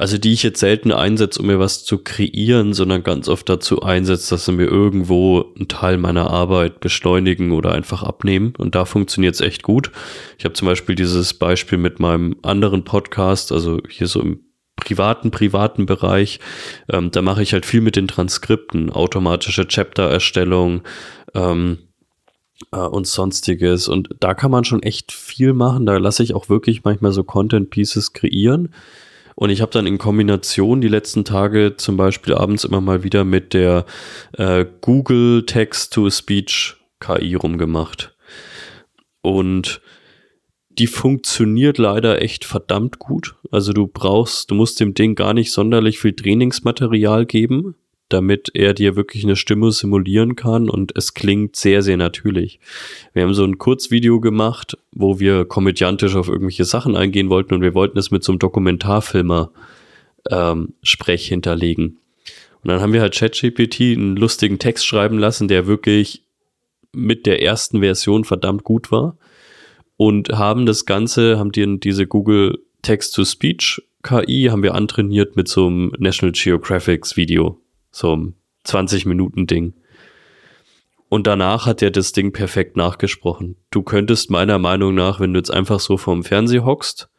also 0.01 0.17
die 0.17 0.33
ich 0.33 0.41
jetzt 0.41 0.59
selten 0.59 0.91
einsetze, 0.91 1.39
um 1.39 1.45
mir 1.45 1.59
was 1.59 1.85
zu 1.85 1.99
kreieren, 1.99 2.73
sondern 2.73 3.03
ganz 3.03 3.29
oft 3.29 3.47
dazu 3.47 3.83
einsetze, 3.83 4.31
dass 4.31 4.45
sie 4.45 4.51
mir 4.51 4.65
irgendwo 4.65 5.53
einen 5.55 5.67
Teil 5.67 5.99
meiner 5.99 6.27
Arbeit 6.31 6.79
beschleunigen 6.79 7.51
oder 7.51 7.73
einfach 7.73 8.01
abnehmen. 8.01 8.55
Und 8.57 8.73
da 8.73 8.85
funktioniert 8.85 9.35
es 9.35 9.41
echt 9.41 9.61
gut. 9.61 9.91
Ich 10.39 10.43
habe 10.45 10.55
zum 10.55 10.67
Beispiel 10.67 10.95
dieses 10.95 11.35
Beispiel 11.35 11.77
mit 11.77 11.99
meinem 11.99 12.35
anderen 12.41 12.83
Podcast, 12.83 13.51
also 13.51 13.79
hier 13.87 14.07
so 14.07 14.21
im 14.21 14.39
privaten, 14.75 15.29
privaten 15.29 15.85
Bereich. 15.85 16.39
Ähm, 16.91 17.11
da 17.11 17.21
mache 17.21 17.43
ich 17.43 17.53
halt 17.53 17.67
viel 17.67 17.81
mit 17.81 17.95
den 17.95 18.07
Transkripten, 18.07 18.89
automatische 18.89 19.67
Chapter-Erstellung 19.67 20.81
ähm, 21.35 21.77
äh, 22.71 22.79
und 22.79 23.05
sonstiges. 23.05 23.87
Und 23.87 24.09
da 24.19 24.33
kann 24.33 24.49
man 24.49 24.63
schon 24.63 24.81
echt 24.81 25.11
viel 25.11 25.53
machen. 25.53 25.85
Da 25.85 25.97
lasse 25.97 26.23
ich 26.23 26.33
auch 26.33 26.49
wirklich 26.49 26.83
manchmal 26.83 27.11
so 27.11 27.23
Content-Pieces 27.23 28.13
kreieren. 28.13 28.73
Und 29.35 29.49
ich 29.49 29.61
habe 29.61 29.71
dann 29.71 29.87
in 29.87 29.97
Kombination 29.97 30.81
die 30.81 30.87
letzten 30.87 31.25
Tage 31.25 31.75
zum 31.77 31.97
Beispiel 31.97 32.33
abends 32.33 32.63
immer 32.63 32.81
mal 32.81 33.03
wieder 33.03 33.23
mit 33.23 33.53
der 33.53 33.85
äh, 34.33 34.65
Google 34.81 35.45
Text-to-Speech 35.45 36.75
KI 36.99 37.35
rumgemacht. 37.35 38.15
Und 39.21 39.81
die 40.69 40.87
funktioniert 40.87 41.77
leider 41.77 42.21
echt 42.21 42.45
verdammt 42.45 42.99
gut. 42.99 43.35
Also 43.51 43.73
du 43.73 43.87
brauchst, 43.87 44.51
du 44.51 44.55
musst 44.55 44.79
dem 44.79 44.93
Ding 44.93 45.15
gar 45.15 45.33
nicht 45.33 45.51
sonderlich 45.51 45.99
viel 45.99 46.13
Trainingsmaterial 46.13 47.25
geben, 47.25 47.75
damit 48.13 48.51
er 48.53 48.73
dir 48.73 48.95
wirklich 48.95 49.23
eine 49.23 49.35
Stimme 49.35 49.71
simulieren 49.71 50.35
kann 50.35 50.69
und 50.69 50.93
es 50.95 51.13
klingt 51.13 51.55
sehr, 51.55 51.81
sehr 51.81 51.97
natürlich. 51.97 52.59
Wir 53.13 53.23
haben 53.23 53.33
so 53.33 53.43
ein 53.43 53.57
Kurzvideo 53.57 54.19
gemacht, 54.19 54.77
wo 54.91 55.19
wir 55.19 55.45
komödiantisch 55.45 56.15
auf 56.15 56.27
irgendwelche 56.27 56.65
Sachen 56.65 56.95
eingehen 56.95 57.29
wollten 57.29 57.53
und 57.53 57.61
wir 57.61 57.73
wollten 57.73 57.97
es 57.97 58.11
mit 58.11 58.23
so 58.23 58.31
einem 58.31 58.39
Dokumentarfilmer 58.39 59.51
ähm, 60.29 60.73
Sprech 60.83 61.27
hinterlegen. 61.27 61.97
Und 62.63 62.69
dann 62.69 62.81
haben 62.81 62.93
wir 62.93 63.01
halt 63.01 63.15
ChatGPT 63.15 63.81
einen 63.81 64.15
lustigen 64.15 64.59
Text 64.59 64.85
schreiben 64.85 65.17
lassen, 65.17 65.47
der 65.47 65.67
wirklich 65.67 66.23
mit 66.93 67.25
der 67.25 67.41
ersten 67.41 67.79
Version 67.79 68.23
verdammt 68.23 68.63
gut 68.63 68.91
war 68.91 69.17
und 69.97 70.29
haben 70.29 70.65
das 70.65 70.85
Ganze, 70.85 71.39
haben 71.39 71.51
die 71.51 71.79
diese 71.79 72.07
Google 72.07 72.59
Text-to-Speech 72.81 73.81
KI, 74.03 74.47
haben 74.49 74.63
wir 74.63 74.73
antrainiert 74.73 75.35
mit 75.35 75.47
so 75.47 75.67
einem 75.67 75.91
National 75.99 76.33
Geographics 76.33 77.17
Video, 77.17 77.59
so 77.91 78.13
einem 78.13 78.35
20 78.63 79.05
Minuten 79.05 79.47
Ding. 79.47 79.73
Und 81.09 81.27
danach 81.27 81.65
hat 81.65 81.81
er 81.81 81.91
das 81.91 82.13
Ding 82.13 82.31
perfekt 82.31 82.77
nachgesprochen. 82.77 83.57
Du 83.69 83.83
könntest 83.83 84.31
meiner 84.31 84.59
Meinung 84.59 84.95
nach, 84.95 85.19
wenn 85.19 85.33
du 85.33 85.39
jetzt 85.39 85.51
einfach 85.51 85.81
so 85.81 85.97
vorm 85.97 86.23
Fernseher 86.23 86.63
hockst 86.63 87.09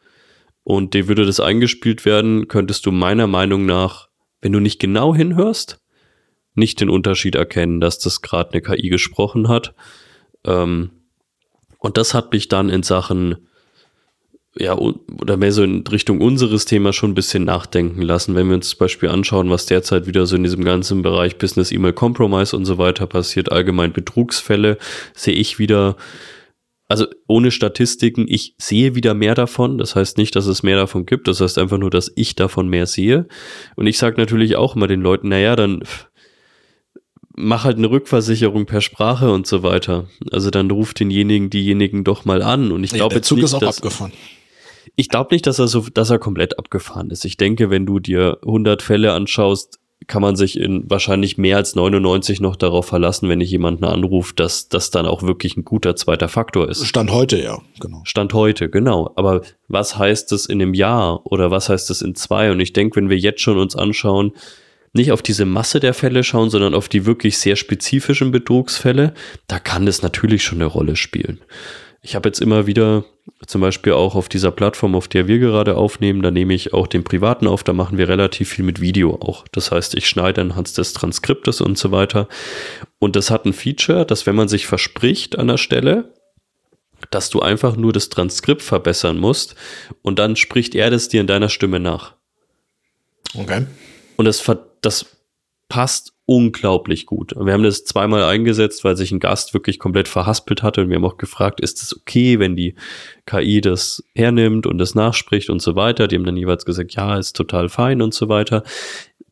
und 0.63 0.93
dir 0.95 1.07
würde 1.07 1.25
das 1.25 1.39
eingespielt 1.39 2.05
werden, 2.05 2.47
könntest 2.47 2.85
du 2.85 2.91
meiner 2.91 3.27
Meinung 3.27 3.65
nach, 3.65 4.09
wenn 4.41 4.51
du 4.51 4.59
nicht 4.59 4.79
genau 4.79 5.13
hinhörst, 5.13 5.79
nicht 6.55 6.81
den 6.81 6.89
Unterschied 6.89 7.35
erkennen, 7.35 7.79
dass 7.79 7.99
das 7.99 8.21
gerade 8.21 8.51
eine 8.51 8.61
KI 8.61 8.89
gesprochen 8.89 9.47
hat. 9.47 9.75
Ähm, 10.43 10.91
und 11.77 11.97
das 11.97 12.13
hat 12.13 12.31
mich 12.31 12.47
dann 12.47 12.69
in 12.69 12.81
Sachen, 12.81 13.47
ja, 14.55 14.77
oder 14.77 15.37
mehr 15.37 15.51
so 15.51 15.63
in 15.63 15.85
Richtung 15.87 16.21
unseres 16.21 16.65
Themas 16.65 16.95
schon 16.95 17.11
ein 17.11 17.15
bisschen 17.15 17.43
nachdenken 17.43 18.01
lassen. 18.01 18.35
Wenn 18.35 18.47
wir 18.49 18.55
uns 18.55 18.69
zum 18.69 18.79
Beispiel 18.79 19.09
anschauen, 19.09 19.49
was 19.49 19.65
derzeit 19.65 20.05
wieder 20.05 20.27
so 20.27 20.35
in 20.35 20.43
diesem 20.43 20.63
ganzen 20.63 21.01
Bereich 21.01 21.37
Business 21.37 21.71
E-Mail 21.71 21.93
Compromise 21.93 22.55
und 22.55 22.65
so 22.65 22.77
weiter 22.77 23.07
passiert, 23.07 23.51
allgemein 23.51 23.93
Betrugsfälle, 23.93 24.77
sehe 25.15 25.33
ich 25.33 25.57
wieder, 25.57 25.95
also 26.87 27.07
ohne 27.27 27.49
Statistiken, 27.49 28.25
ich 28.27 28.53
sehe 28.59 28.93
wieder 28.93 29.15
mehr 29.15 29.33
davon. 29.33 29.79
Das 29.79 29.95
heißt 29.95 30.19
nicht, 30.19 30.35
dass 30.35 30.45
es 30.45 30.61
mehr 30.61 30.77
davon 30.77 31.07
gibt. 31.07 31.27
Das 31.27 31.41
heißt 31.41 31.57
einfach 31.57 31.79
nur, 31.79 31.89
dass 31.89 32.11
ich 32.15 32.35
davon 32.35 32.67
mehr 32.67 32.85
sehe. 32.85 33.27
Und 33.75 33.87
ich 33.87 33.97
sage 33.97 34.21
natürlich 34.21 34.55
auch 34.55 34.75
immer 34.75 34.87
den 34.87 35.01
Leuten, 35.01 35.29
naja, 35.29 35.55
dann 35.55 35.83
mach 37.35 37.63
halt 37.63 37.77
eine 37.77 37.89
Rückversicherung 37.89 38.67
per 38.67 38.81
Sprache 38.81 39.31
und 39.31 39.47
so 39.47 39.63
weiter. 39.63 40.07
Also 40.31 40.51
dann 40.51 40.69
ruft 40.69 40.99
denjenigen, 40.99 41.49
diejenigen 41.49 42.03
doch 42.03 42.25
mal 42.25 42.43
an. 42.43 42.71
Und 42.71 42.83
ich 42.83 42.91
glaube 42.91 43.15
ja, 43.15 43.17
jetzt 43.17 43.27
Zug 43.27 43.37
nicht, 43.37 43.45
ist 43.45 43.55
auch 43.55 43.63
abgefahren. 43.63 44.11
Ich 44.95 45.09
glaube 45.09 45.33
nicht, 45.33 45.47
dass 45.47 45.59
er 45.59 45.67
so, 45.67 45.87
dass 45.93 46.09
er 46.09 46.19
komplett 46.19 46.59
abgefahren 46.59 47.09
ist. 47.09 47.25
Ich 47.25 47.37
denke, 47.37 47.69
wenn 47.69 47.85
du 47.85 47.99
dir 47.99 48.37
100 48.43 48.81
Fälle 48.81 49.13
anschaust, 49.13 49.79
kann 50.07 50.21
man 50.21 50.35
sich 50.35 50.59
in 50.59 50.89
wahrscheinlich 50.89 51.37
mehr 51.37 51.57
als 51.57 51.75
99 51.75 52.41
noch 52.41 52.55
darauf 52.55 52.85
verlassen, 52.85 53.29
wenn 53.29 53.41
ich 53.41 53.49
jemanden 53.51 53.85
anruft, 53.85 54.39
dass 54.39 54.67
das 54.67 54.91
dann 54.91 55.05
auch 55.05 55.23
wirklich 55.23 55.57
ein 55.57 55.63
guter 55.63 55.95
zweiter 55.95 56.27
Faktor 56.27 56.69
ist. 56.69 56.85
Stand 56.85 57.11
heute, 57.11 57.41
ja, 57.41 57.59
genau. 57.79 58.01
Stand 58.03 58.33
heute, 58.33 58.69
genau. 58.69 59.11
Aber 59.15 59.41
was 59.67 59.97
heißt 59.97 60.31
es 60.31 60.45
in 60.45 60.61
einem 60.61 60.73
Jahr 60.73 61.25
oder 61.25 61.51
was 61.51 61.69
heißt 61.69 61.89
es 61.89 62.01
in 62.01 62.15
zwei? 62.15 62.51
Und 62.51 62.59
ich 62.59 62.73
denke, 62.73 62.97
wenn 62.97 63.09
wir 63.09 63.17
jetzt 63.17 63.41
schon 63.41 63.57
uns 63.57 63.75
anschauen, 63.75 64.33
nicht 64.93 65.11
auf 65.11 65.21
diese 65.21 65.45
Masse 65.45 65.79
der 65.79 65.93
Fälle 65.93 66.23
schauen, 66.23 66.49
sondern 66.49 66.75
auf 66.75 66.87
die 66.87 67.05
wirklich 67.05 67.37
sehr 67.39 67.55
spezifischen 67.55 68.31
Betrugsfälle, 68.31 69.13
da 69.47 69.59
kann 69.59 69.85
das 69.85 70.03
natürlich 70.03 70.43
schon 70.43 70.59
eine 70.59 70.67
Rolle 70.67 70.95
spielen. 70.95 71.39
Ich 72.05 72.15
habe 72.15 72.27
jetzt 72.27 72.41
immer 72.41 72.67
wieder, 72.67 73.05
zum 73.47 73.61
Beispiel 73.61 73.93
auch 73.93 74.15
auf 74.15 74.27
dieser 74.27 74.51
Plattform, 74.51 74.93
auf 74.93 75.07
der 75.07 75.29
wir 75.29 75.39
gerade 75.39 75.77
aufnehmen, 75.77 76.21
da 76.21 76.31
nehme 76.31 76.53
ich 76.53 76.73
auch 76.73 76.85
den 76.85 77.05
privaten 77.05 77.47
auf, 77.47 77.63
da 77.63 77.71
machen 77.71 77.97
wir 77.97 78.09
relativ 78.09 78.49
viel 78.49 78.65
mit 78.65 78.81
Video 78.81 79.15
auch. 79.15 79.47
Das 79.53 79.71
heißt, 79.71 79.95
ich 79.95 80.09
schneide 80.09 80.41
anhand 80.41 80.77
des 80.77 80.91
Transkriptes 80.91 81.61
und 81.61 81.77
so 81.77 81.91
weiter. 81.91 82.27
Und 82.99 83.15
das 83.15 83.31
hat 83.31 83.45
ein 83.45 83.53
Feature, 83.53 84.05
dass 84.05 84.25
wenn 84.25 84.35
man 84.35 84.49
sich 84.49 84.67
verspricht 84.67 85.39
an 85.39 85.47
der 85.47 85.57
Stelle, 85.57 86.13
dass 87.09 87.29
du 87.29 87.39
einfach 87.39 87.77
nur 87.77 87.93
das 87.93 88.09
Transkript 88.09 88.63
verbessern 88.63 89.17
musst 89.17 89.55
und 90.01 90.19
dann 90.19 90.35
spricht 90.35 90.75
er 90.75 90.89
das 90.89 91.07
dir 91.07 91.21
in 91.21 91.27
deiner 91.27 91.49
Stimme 91.49 91.79
nach. 91.79 92.15
Okay. 93.33 93.65
Und 94.17 94.25
das, 94.25 94.43
das 94.81 95.05
passt 95.69 96.13
unglaublich 96.25 97.05
gut. 97.05 97.33
Wir 97.37 97.53
haben 97.53 97.63
das 97.63 97.83
zweimal 97.83 98.23
eingesetzt, 98.23 98.83
weil 98.83 98.95
sich 98.95 99.11
ein 99.11 99.19
Gast 99.19 99.53
wirklich 99.53 99.77
komplett 99.77 100.07
verhaspelt 100.07 100.63
hatte 100.63 100.81
und 100.81 100.89
wir 100.89 100.95
haben 100.95 101.05
auch 101.05 101.17
gefragt, 101.17 101.59
ist 101.59 101.81
es 101.81 101.95
okay, 101.95 102.39
wenn 102.39 102.55
die 102.55 102.75
KI 103.25 103.59
das 103.59 104.03
hernimmt 104.15 104.65
und 104.65 104.77
das 104.77 104.95
nachspricht 104.95 105.49
und 105.49 105.61
so 105.61 105.75
weiter. 105.75 106.07
Die 106.07 106.15
haben 106.15 106.25
dann 106.25 106.37
jeweils 106.37 106.65
gesagt, 106.65 106.93
ja, 106.93 107.17
ist 107.17 107.35
total 107.35 107.67
fein 107.69 108.01
und 108.01 108.13
so 108.13 108.29
weiter. 108.29 108.63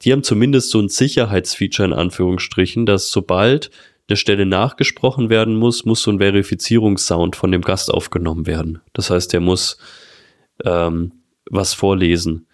Die 0.02 0.12
haben 0.12 0.24
zumindest 0.24 0.72
so 0.72 0.80
ein 0.80 0.90
Sicherheitsfeature 0.90 1.88
in 1.88 1.94
Anführungsstrichen, 1.94 2.86
dass 2.86 3.12
sobald 3.12 3.72
eine 4.10 4.18
Stelle 4.18 4.46
nachgesprochen 4.46 5.30
werden 5.30 5.56
muss, 5.56 5.86
muss 5.86 6.02
so 6.02 6.12
ein 6.12 6.20
Verifizierungssound 6.20 7.36
von 7.36 7.52
dem 7.52 7.62
Gast 7.62 7.94
aufgenommen 7.94 8.48
werden. 8.48 8.82
Das 8.94 9.10
heißt, 9.10 9.32
der 9.32 9.40
muss 9.40 9.78
ähm, 10.66 11.24
was 11.50 11.74
vorlesen. 11.74 12.48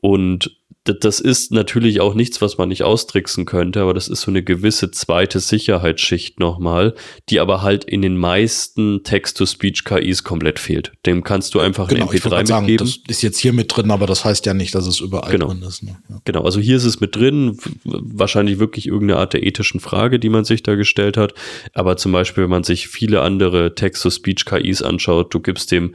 Und 0.00 0.58
das 0.84 1.20
ist 1.20 1.52
natürlich 1.52 2.00
auch 2.00 2.14
nichts, 2.14 2.42
was 2.42 2.58
man 2.58 2.68
nicht 2.68 2.82
austricksen 2.82 3.44
könnte, 3.44 3.82
aber 3.82 3.94
das 3.94 4.08
ist 4.08 4.22
so 4.22 4.32
eine 4.32 4.42
gewisse 4.42 4.90
zweite 4.90 5.38
Sicherheitsschicht 5.38 6.40
nochmal, 6.40 6.94
die 7.28 7.38
aber 7.38 7.62
halt 7.62 7.84
in 7.84 8.02
den 8.02 8.16
meisten 8.16 9.04
Text-to-Speech-KIs 9.04 10.24
komplett 10.24 10.58
fehlt. 10.58 10.92
Dem 11.06 11.22
kannst 11.22 11.54
du 11.54 11.60
einfach 11.60 11.86
genau, 11.86 12.08
ein 12.08 12.18
MP3 12.18 12.46
sagen, 12.46 12.66
mitgeben. 12.66 12.92
Das 13.06 13.16
ist 13.16 13.22
jetzt 13.22 13.38
hier 13.38 13.52
mit 13.52 13.76
drin, 13.76 13.92
aber 13.92 14.08
das 14.08 14.24
heißt 14.24 14.44
ja 14.44 14.54
nicht, 14.54 14.74
dass 14.74 14.88
es 14.88 14.98
überall 14.98 15.30
genau. 15.30 15.48
drin 15.48 15.62
ist. 15.62 15.84
Ne? 15.84 15.98
Ja. 16.08 16.20
Genau, 16.24 16.42
also 16.42 16.58
hier 16.58 16.76
ist 16.76 16.84
es 16.84 17.00
mit 17.00 17.14
drin, 17.14 17.58
wahrscheinlich 17.84 18.58
wirklich 18.58 18.88
irgendeine 18.88 19.20
Art 19.20 19.34
der 19.34 19.44
ethischen 19.44 19.78
Frage, 19.78 20.18
die 20.18 20.30
man 20.30 20.44
sich 20.44 20.64
da 20.64 20.74
gestellt 20.74 21.16
hat. 21.16 21.32
Aber 21.74 21.96
zum 21.96 22.10
Beispiel, 22.10 22.44
wenn 22.44 22.50
man 22.50 22.64
sich 22.64 22.88
viele 22.88 23.20
andere 23.20 23.76
Text-to-Speech-KIs 23.76 24.82
anschaut, 24.82 25.32
du 25.32 25.38
gibst 25.38 25.70
dem 25.70 25.94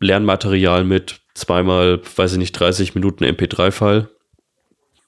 Lernmaterial 0.00 0.84
mit, 0.84 1.20
zweimal, 1.34 2.00
weiß 2.16 2.32
ich 2.32 2.38
nicht, 2.38 2.52
30 2.52 2.94
Minuten 2.94 3.24
MP3-File. 3.24 4.08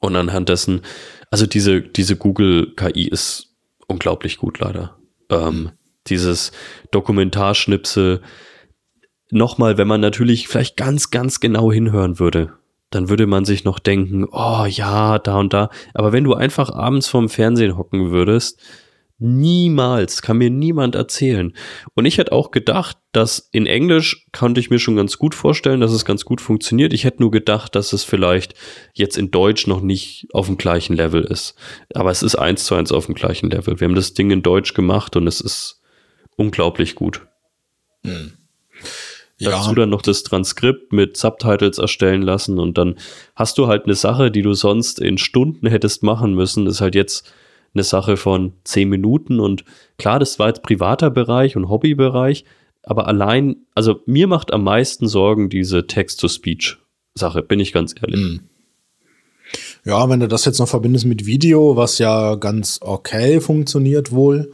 Und 0.01 0.17
anhand 0.17 0.49
dessen, 0.49 0.83
also 1.31 1.47
diese, 1.47 1.81
diese 1.81 2.17
Google-KI 2.17 3.09
ist 3.09 3.55
unglaublich 3.87 4.39
gut 4.39 4.59
leider. 4.59 4.97
Ähm, 5.31 5.73
dieses 6.09 6.53
Dokumentarschnipsel, 6.91 8.21
nochmal, 9.31 9.79
wenn 9.79 9.89
man 9.89 10.01
natürlich 10.01 10.49
vielleicht 10.49 10.77
ganz, 10.77 11.11
ganz 11.11 11.41
genau 11.41 11.73
hinhören 11.73 12.19
würde, 12.19 12.55
dann 12.91 13.09
würde 13.09 13.27
man 13.27 13.45
sich 13.45 13.65
noch 13.65 13.79
denken, 13.79 14.27
oh 14.31 14.67
ja, 14.69 15.19
da 15.19 15.39
und 15.39 15.53
da. 15.53 15.71
Aber 15.95 16.13
wenn 16.13 16.25
du 16.25 16.35
einfach 16.35 16.71
abends 16.71 17.09
vorm 17.09 17.29
Fernsehen 17.29 17.77
hocken 17.77 18.11
würdest, 18.11 18.61
Niemals, 19.25 20.21
kann 20.21 20.39
mir 20.39 20.51
niemand 20.51 20.97
erzählen. 20.97 21.55
Und 21.95 22.07
ich 22.07 22.19
hätte 22.19 22.33
auch 22.33 22.51
gedacht, 22.51 22.99
dass 23.13 23.49
in 23.53 23.67
Englisch 23.67 24.27
konnte 24.33 24.59
ich 24.61 24.69
mir 24.69 24.81
schon 24.81 24.97
ganz 24.97 25.17
gut 25.17 25.37
vorstellen, 25.37 25.81
dass 25.81 25.93
es 25.93 26.05
ganz 26.05 26.25
gut 26.25 26.41
funktioniert. 26.41 26.93
Ich 26.93 27.05
hätte 27.05 27.23
nur 27.23 27.31
gedacht, 27.31 27.77
dass 27.77 27.93
es 27.93 28.03
vielleicht 28.03 28.55
jetzt 28.95 29.17
in 29.17 29.31
Deutsch 29.31 29.69
noch 29.69 29.81
nicht 29.81 30.27
auf 30.33 30.47
dem 30.47 30.59
gleichen 30.59 30.97
Level 30.97 31.23
ist. 31.23 31.55
Aber 31.95 32.11
es 32.11 32.25
ist 32.25 32.35
eins 32.35 32.65
zu 32.65 32.75
eins 32.75 32.91
auf 32.91 33.07
dem 33.07 33.15
gleichen 33.15 33.49
Level. 33.49 33.79
Wir 33.79 33.87
haben 33.87 33.95
das 33.95 34.15
Ding 34.15 34.33
in 34.33 34.43
Deutsch 34.43 34.75
gemacht 34.75 35.15
und 35.15 35.29
es 35.29 35.41
ist 35.41 35.81
unglaublich 36.37 36.97
gut. 36.97 37.25
Hm. 38.05 38.33
Ja. 39.39 39.51
Dazu 39.51 39.75
dann 39.75 39.91
noch 39.91 40.03
das 40.03 40.25
Transkript 40.25 40.93
mit 40.93 41.17
Subtitles 41.17 41.79
erstellen 41.79 42.23
lassen 42.23 42.59
und 42.59 42.77
dann 42.77 42.97
hast 43.37 43.57
du 43.59 43.69
halt 43.69 43.85
eine 43.85 43.95
Sache, 43.95 44.33
die 44.33 44.43
du 44.43 44.55
sonst 44.55 44.99
in 44.99 45.17
Stunden 45.17 45.69
hättest 45.69 46.03
machen 46.03 46.35
müssen, 46.35 46.67
ist 46.67 46.81
halt 46.81 46.97
jetzt 46.97 47.33
eine 47.75 47.85
Sache 47.85 48.17
von 48.17 48.53
zehn 48.65 48.89
Minuten. 48.89 49.41
Und 49.41 49.65
klar, 49.99 50.19
das 50.19 50.39
war 50.39 50.49
jetzt 50.49 50.63
privater 50.63 51.11
Bereich 51.11 51.57
und 51.57 51.69
Hobbybereich, 51.69 52.45
aber 52.83 53.07
allein, 53.07 53.57
also 53.75 54.01
mir 54.07 54.27
macht 54.27 54.53
am 54.53 54.65
meisten 54.65 55.07
Sorgen 55.07 55.49
diese 55.49 55.87
Text-to-Speech-Sache, 55.87 57.43
bin 57.43 57.61
ich 57.61 57.73
ganz 57.73 57.95
ehrlich. 58.01 58.21
Mhm. 58.21 58.41
Ja, 59.85 60.09
wenn 60.09 60.21
du 60.21 60.29
das 60.29 60.45
jetzt 60.45 60.59
noch 60.59 60.69
verbindest 60.69 61.05
mit 61.05 61.27
Video, 61.27 61.77
was 61.77 61.99
ja 61.99 62.37
ganz 62.37 62.79
okay 62.81 63.41
funktioniert 63.41 64.13
wohl. 64.13 64.53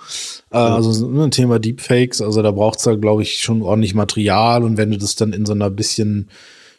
Äh. 0.51 0.57
Also 0.57 1.07
ein 1.07 1.15
ne, 1.15 1.31
Thema 1.31 1.59
Deepfakes, 1.59 2.21
also 2.21 2.43
da 2.43 2.51
braucht 2.51 2.79
es 2.79 2.85
da, 2.85 2.95
glaube 2.95 3.23
ich, 3.23 3.43
schon 3.43 3.63
ordentlich 3.63 3.95
Material. 3.95 4.65
Und 4.65 4.77
wenn 4.77 4.91
du 4.91 4.99
das 4.99 5.17
dann 5.17 5.33
in 5.33 5.47
so 5.47 5.53
einer 5.53 5.71
bisschen 5.71 6.31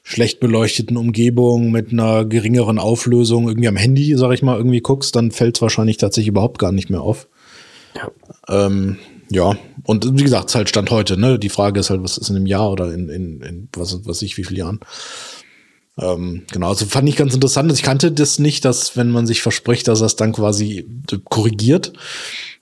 schlecht 0.10 0.40
beleuchteten 0.40 0.98
Umgebung 0.98 1.70
mit 1.70 1.92
einer 1.92 2.26
geringeren 2.26 2.80
Auflösung 2.80 3.48
irgendwie 3.48 3.68
am 3.68 3.76
Handy, 3.76 4.18
sag 4.18 4.32
ich 4.32 4.42
mal, 4.42 4.58
irgendwie 4.58 4.80
guckst, 4.80 5.16
dann 5.16 5.30
fällt 5.30 5.58
es 5.58 5.62
wahrscheinlich 5.62 5.98
tatsächlich 5.98 6.30
überhaupt 6.30 6.58
gar 6.58 6.72
nicht 6.72 6.90
mehr 6.90 7.02
auf. 7.02 7.28
Ja. 7.96 8.10
Ähm, 8.66 8.98
ja, 9.30 9.56
und 9.84 10.18
wie 10.18 10.24
gesagt, 10.24 10.50
es 10.50 10.56
halt 10.56 10.68
Stand 10.68 10.90
heute, 10.90 11.16
ne? 11.16 11.38
Die 11.38 11.50
Frage 11.50 11.80
ist 11.80 11.92
halt, 11.92 12.02
was 12.02 12.18
ist 12.18 12.32
in 12.32 12.38
einem 12.38 12.48
Jahr 12.48 12.72
oder 12.72 12.92
in, 12.92 13.08
in, 13.10 13.42
in 13.42 13.70
was, 13.74 14.00
was 14.08 14.24
ich, 14.24 14.36
wie 14.38 14.44
viele 14.44 14.62
Jahren? 14.62 14.80
Ähm, 16.00 16.42
genau, 16.52 16.70
also 16.70 16.88
fand 16.88 17.08
ich 17.08 17.16
ganz 17.16 17.36
interessant. 17.36 17.72
Ich 17.72 17.84
kannte 17.84 18.12
das 18.12 18.40
nicht, 18.40 18.66
dass 18.66 18.98
wenn 18.98 19.12
man 19.12 19.28
sich 19.28 19.44
verspricht, 19.44 19.88
dass 19.88 20.00
das 20.00 20.16
dann 20.16 20.34
quasi 20.34 20.88
korrigiert. 21.26 21.94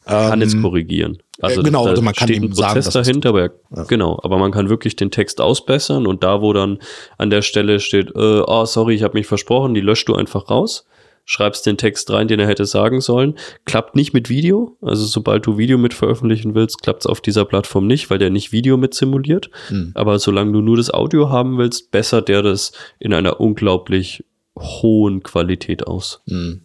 Kann 0.07 0.41
ähm, 0.41 0.47
es 0.47 0.61
korrigieren. 0.61 1.17
Also 1.39 1.61
genau, 1.61 1.83
da 1.83 1.91
also 1.91 2.01
man 2.01 2.15
kann 2.15 2.27
steht 2.29 2.41
ein 2.41 2.49
Prozess 2.49 2.85
sagen, 2.85 3.05
dahinter, 3.05 3.29
aber 3.29 3.51
ja. 3.75 3.83
genau, 3.83 4.19
aber 4.23 4.37
man 4.37 4.51
kann 4.51 4.69
wirklich 4.69 4.95
den 4.95 5.11
Text 5.11 5.39
ausbessern 5.39 6.07
und 6.07 6.23
da, 6.23 6.41
wo 6.41 6.51
dann 6.51 6.79
an 7.17 7.29
der 7.29 7.43
Stelle 7.43 7.79
steht, 7.79 8.09
äh, 8.15 8.41
oh 8.45 8.65
sorry, 8.65 8.95
ich 8.95 9.03
habe 9.03 9.17
mich 9.17 9.27
versprochen, 9.27 9.75
die 9.75 9.81
löscht 9.81 10.09
du 10.09 10.15
einfach 10.15 10.49
raus, 10.49 10.87
schreibst 11.25 11.65
den 11.67 11.77
Text 11.77 12.09
rein, 12.09 12.27
den 12.27 12.39
er 12.39 12.47
hätte 12.47 12.65
sagen 12.65 13.01
sollen. 13.01 13.35
Klappt 13.65 13.95
nicht 13.95 14.13
mit 14.13 14.29
Video, 14.29 14.77
also 14.81 15.05
sobald 15.05 15.45
du 15.45 15.59
Video 15.59 15.77
mit 15.77 15.93
veröffentlichen 15.93 16.55
willst, 16.55 16.81
klappt 16.81 17.01
es 17.01 17.05
auf 17.05 17.21
dieser 17.21 17.45
Plattform 17.45 17.85
nicht, 17.85 18.09
weil 18.09 18.17
der 18.17 18.31
nicht 18.31 18.51
Video 18.51 18.77
mit 18.77 18.95
simuliert. 18.95 19.51
Hm. 19.67 19.91
Aber 19.93 20.17
solange 20.17 20.53
du 20.53 20.61
nur 20.61 20.77
das 20.77 20.91
Audio 20.91 21.29
haben 21.29 21.59
willst, 21.59 21.91
bessert 21.91 22.29
der 22.29 22.41
das 22.41 22.71
in 22.97 23.13
einer 23.13 23.39
unglaublich 23.39 24.23
hohen 24.57 25.21
Qualität 25.21 25.85
aus. 25.85 26.21
Hm. 26.27 26.61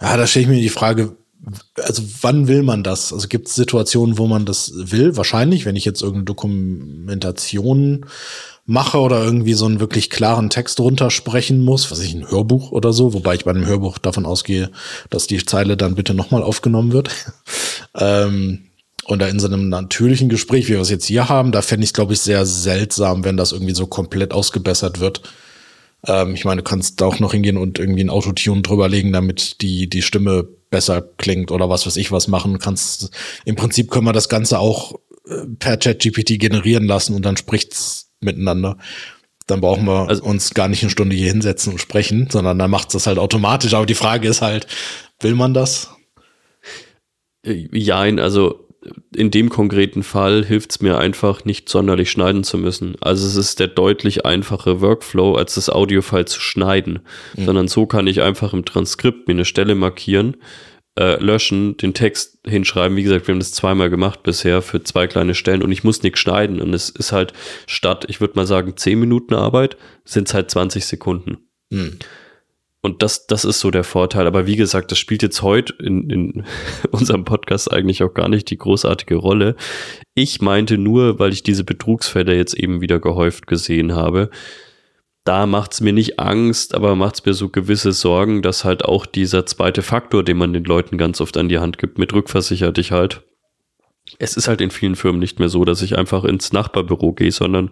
Ja, 0.00 0.16
da 0.16 0.26
stelle 0.26 0.44
ich 0.44 0.48
mir 0.48 0.60
die 0.60 0.68
Frage, 0.68 1.16
also 1.76 2.02
wann 2.20 2.48
will 2.48 2.62
man 2.62 2.82
das? 2.82 3.12
Also 3.12 3.28
gibt 3.28 3.48
es 3.48 3.54
Situationen, 3.54 4.18
wo 4.18 4.26
man 4.26 4.44
das 4.44 4.72
will? 4.74 5.16
Wahrscheinlich, 5.16 5.64
wenn 5.64 5.76
ich 5.76 5.84
jetzt 5.84 6.02
irgendeine 6.02 6.24
Dokumentation 6.24 8.06
mache 8.66 8.98
oder 8.98 9.24
irgendwie 9.24 9.54
so 9.54 9.64
einen 9.64 9.80
wirklich 9.80 10.10
klaren 10.10 10.50
Text 10.50 10.78
runtersprechen 10.78 11.64
muss, 11.64 11.90
was 11.90 12.00
ich 12.00 12.14
ein 12.14 12.30
Hörbuch 12.30 12.70
oder 12.70 12.92
so, 12.92 13.14
wobei 13.14 13.34
ich 13.34 13.44
bei 13.44 13.50
einem 13.50 13.66
Hörbuch 13.66 13.98
davon 13.98 14.26
ausgehe, 14.26 14.70
dass 15.08 15.26
die 15.26 15.42
Zeile 15.44 15.76
dann 15.76 15.94
bitte 15.94 16.12
nochmal 16.12 16.42
aufgenommen 16.42 16.92
wird. 16.92 17.10
ähm, 17.98 18.64
und 19.06 19.20
da 19.20 19.26
in 19.26 19.40
so 19.40 19.46
einem 19.46 19.70
natürlichen 19.70 20.28
Gespräch, 20.28 20.68
wie 20.68 20.72
wir 20.72 20.80
es 20.80 20.90
jetzt 20.90 21.06
hier 21.06 21.30
haben, 21.30 21.50
da 21.50 21.62
fände 21.62 21.84
ich 21.84 21.90
es, 21.90 21.94
glaube 21.94 22.12
ich, 22.12 22.20
sehr 22.20 22.44
seltsam, 22.44 23.24
wenn 23.24 23.38
das 23.38 23.52
irgendwie 23.52 23.74
so 23.74 23.86
komplett 23.86 24.34
ausgebessert 24.34 25.00
wird. 25.00 25.22
Ähm, 26.06 26.34
ich 26.34 26.44
meine, 26.44 26.62
du 26.62 26.68
kannst 26.68 27.00
da 27.00 27.06
auch 27.06 27.18
noch 27.18 27.32
hingehen 27.32 27.56
und 27.56 27.78
irgendwie 27.78 28.02
ein 28.02 28.10
Autotune 28.10 28.62
drüberlegen, 28.62 29.12
damit 29.12 29.60
die, 29.60 29.88
die 29.88 30.02
Stimme 30.02 30.48
besser 30.70 31.02
klingt 31.02 31.50
oder 31.50 31.68
was 31.68 31.86
weiß 31.86 31.96
ich 31.96 32.12
was 32.12 32.28
machen 32.28 32.58
kannst. 32.58 33.10
Im 33.44 33.56
Prinzip 33.56 33.90
können 33.90 34.06
wir 34.06 34.12
das 34.12 34.28
Ganze 34.28 34.58
auch 34.58 34.94
äh, 35.26 35.46
per 35.58 35.76
ChatGPT 35.76 36.38
generieren 36.38 36.84
lassen 36.84 37.14
und 37.14 37.24
dann 37.24 37.36
spricht's 37.36 38.10
miteinander. 38.20 38.78
Dann 39.46 39.62
brauchen 39.62 39.86
wir 39.86 40.08
also, 40.08 40.22
uns 40.24 40.52
gar 40.52 40.68
nicht 40.68 40.82
eine 40.82 40.90
Stunde 40.90 41.16
hier 41.16 41.28
hinsetzen 41.28 41.72
und 41.72 41.78
sprechen, 41.78 42.28
sondern 42.30 42.58
dann 42.58 42.70
macht 42.70 42.88
es 42.88 42.92
das 42.92 43.06
halt 43.06 43.18
automatisch. 43.18 43.72
Aber 43.72 43.86
die 43.86 43.94
Frage 43.94 44.28
ist 44.28 44.42
halt, 44.42 44.66
will 45.20 45.34
man 45.34 45.54
das? 45.54 45.88
Jein, 47.44 48.18
also 48.18 48.67
in 49.14 49.30
dem 49.30 49.48
konkreten 49.48 50.02
Fall 50.02 50.44
hilft 50.44 50.70
es 50.70 50.80
mir 50.80 50.98
einfach, 50.98 51.44
nicht 51.44 51.68
sonderlich 51.68 52.10
schneiden 52.10 52.44
zu 52.44 52.58
müssen. 52.58 52.96
Also 53.00 53.26
es 53.26 53.36
ist 53.36 53.60
der 53.60 53.68
deutlich 53.68 54.24
einfache 54.24 54.80
Workflow, 54.80 55.34
als 55.34 55.54
das 55.54 55.70
Audiofile 55.70 56.24
zu 56.24 56.40
schneiden. 56.40 57.00
Mhm. 57.36 57.44
Sondern 57.44 57.68
so 57.68 57.86
kann 57.86 58.06
ich 58.06 58.22
einfach 58.22 58.52
im 58.52 58.64
Transkript 58.64 59.28
mir 59.28 59.34
eine 59.34 59.44
Stelle 59.44 59.74
markieren, 59.74 60.36
äh, 60.98 61.22
löschen, 61.22 61.76
den 61.76 61.94
Text 61.94 62.38
hinschreiben. 62.46 62.96
Wie 62.96 63.02
gesagt, 63.02 63.28
wir 63.28 63.32
haben 63.32 63.40
das 63.40 63.52
zweimal 63.52 63.90
gemacht 63.90 64.22
bisher 64.22 64.62
für 64.62 64.82
zwei 64.82 65.06
kleine 65.06 65.34
Stellen 65.34 65.62
und 65.62 65.72
ich 65.72 65.84
muss 65.84 66.02
nichts 66.02 66.20
schneiden. 66.20 66.60
Und 66.60 66.74
es 66.74 66.90
ist 66.90 67.12
halt 67.12 67.32
statt, 67.66 68.06
ich 68.08 68.20
würde 68.20 68.34
mal 68.34 68.46
sagen, 68.46 68.76
zehn 68.76 68.98
Minuten 68.98 69.34
Arbeit, 69.34 69.76
sind 70.04 70.28
es 70.28 70.34
halt 70.34 70.50
20 70.50 70.84
Sekunden. 70.86 71.38
Mhm. 71.70 71.98
Und 72.88 73.02
das, 73.02 73.26
das 73.26 73.44
ist 73.44 73.60
so 73.60 73.70
der 73.70 73.84
Vorteil. 73.84 74.26
Aber 74.26 74.46
wie 74.46 74.56
gesagt, 74.56 74.90
das 74.90 74.98
spielt 74.98 75.22
jetzt 75.22 75.42
heute 75.42 75.74
in, 75.74 76.08
in 76.08 76.44
unserem 76.90 77.26
Podcast 77.26 77.70
eigentlich 77.70 78.02
auch 78.02 78.14
gar 78.14 78.30
nicht 78.30 78.48
die 78.48 78.56
großartige 78.56 79.16
Rolle. 79.16 79.56
Ich 80.14 80.40
meinte 80.40 80.78
nur, 80.78 81.18
weil 81.18 81.34
ich 81.34 81.42
diese 81.42 81.64
Betrugsfälle 81.64 82.34
jetzt 82.34 82.54
eben 82.54 82.80
wieder 82.80 82.98
gehäuft 82.98 83.46
gesehen 83.46 83.94
habe, 83.94 84.30
da 85.24 85.44
macht's 85.44 85.82
mir 85.82 85.92
nicht 85.92 86.18
Angst, 86.18 86.74
aber 86.74 86.96
macht's 86.96 87.26
mir 87.26 87.34
so 87.34 87.50
gewisse 87.50 87.92
Sorgen, 87.92 88.40
dass 88.40 88.64
halt 88.64 88.86
auch 88.86 89.04
dieser 89.04 89.44
zweite 89.44 89.82
Faktor, 89.82 90.24
den 90.24 90.38
man 90.38 90.54
den 90.54 90.64
Leuten 90.64 90.96
ganz 90.96 91.20
oft 91.20 91.36
an 91.36 91.50
die 91.50 91.58
Hand 91.58 91.76
gibt, 91.76 91.98
mit 91.98 92.14
rückversichert 92.14 92.78
dich 92.78 92.92
halt. 92.92 93.20
Es 94.18 94.38
ist 94.38 94.48
halt 94.48 94.62
in 94.62 94.70
vielen 94.70 94.96
Firmen 94.96 95.20
nicht 95.20 95.38
mehr 95.38 95.50
so, 95.50 95.66
dass 95.66 95.82
ich 95.82 95.98
einfach 95.98 96.24
ins 96.24 96.54
Nachbarbüro 96.54 97.12
gehe, 97.12 97.32
sondern 97.32 97.70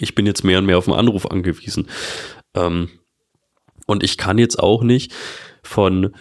ich 0.00 0.16
bin 0.16 0.26
jetzt 0.26 0.42
mehr 0.42 0.58
und 0.58 0.66
mehr 0.66 0.78
auf 0.78 0.86
den 0.86 0.94
Anruf 0.94 1.26
angewiesen. 1.26 1.86
Ähm, 2.56 2.88
und 3.88 4.04
ich 4.04 4.18
kann 4.18 4.38
jetzt 4.38 4.58
auch 4.58 4.82
nicht 4.82 5.12
von 5.62 6.14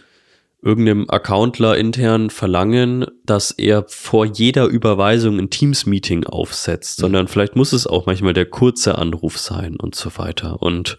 irgendeinem 0.63 1.10
Accountler 1.10 1.77
intern 1.77 2.30
verlangen, 2.30 3.06
dass 3.25 3.51
er 3.51 3.86
vor 3.88 4.25
jeder 4.25 4.65
Überweisung 4.65 5.38
ein 5.38 5.49
Teams-Meeting 5.49 6.25
aufsetzt, 6.25 6.99
mhm. 6.99 7.01
sondern 7.01 7.27
vielleicht 7.27 7.56
muss 7.56 7.73
es 7.73 7.86
auch 7.86 8.06
manchmal 8.06 8.34
der 8.34 8.47
kurze 8.47 8.97
Anruf 8.97 9.38
sein 9.38 9.75
und 9.75 9.95
so 9.95 10.17
weiter. 10.17 10.62
Und 10.62 10.97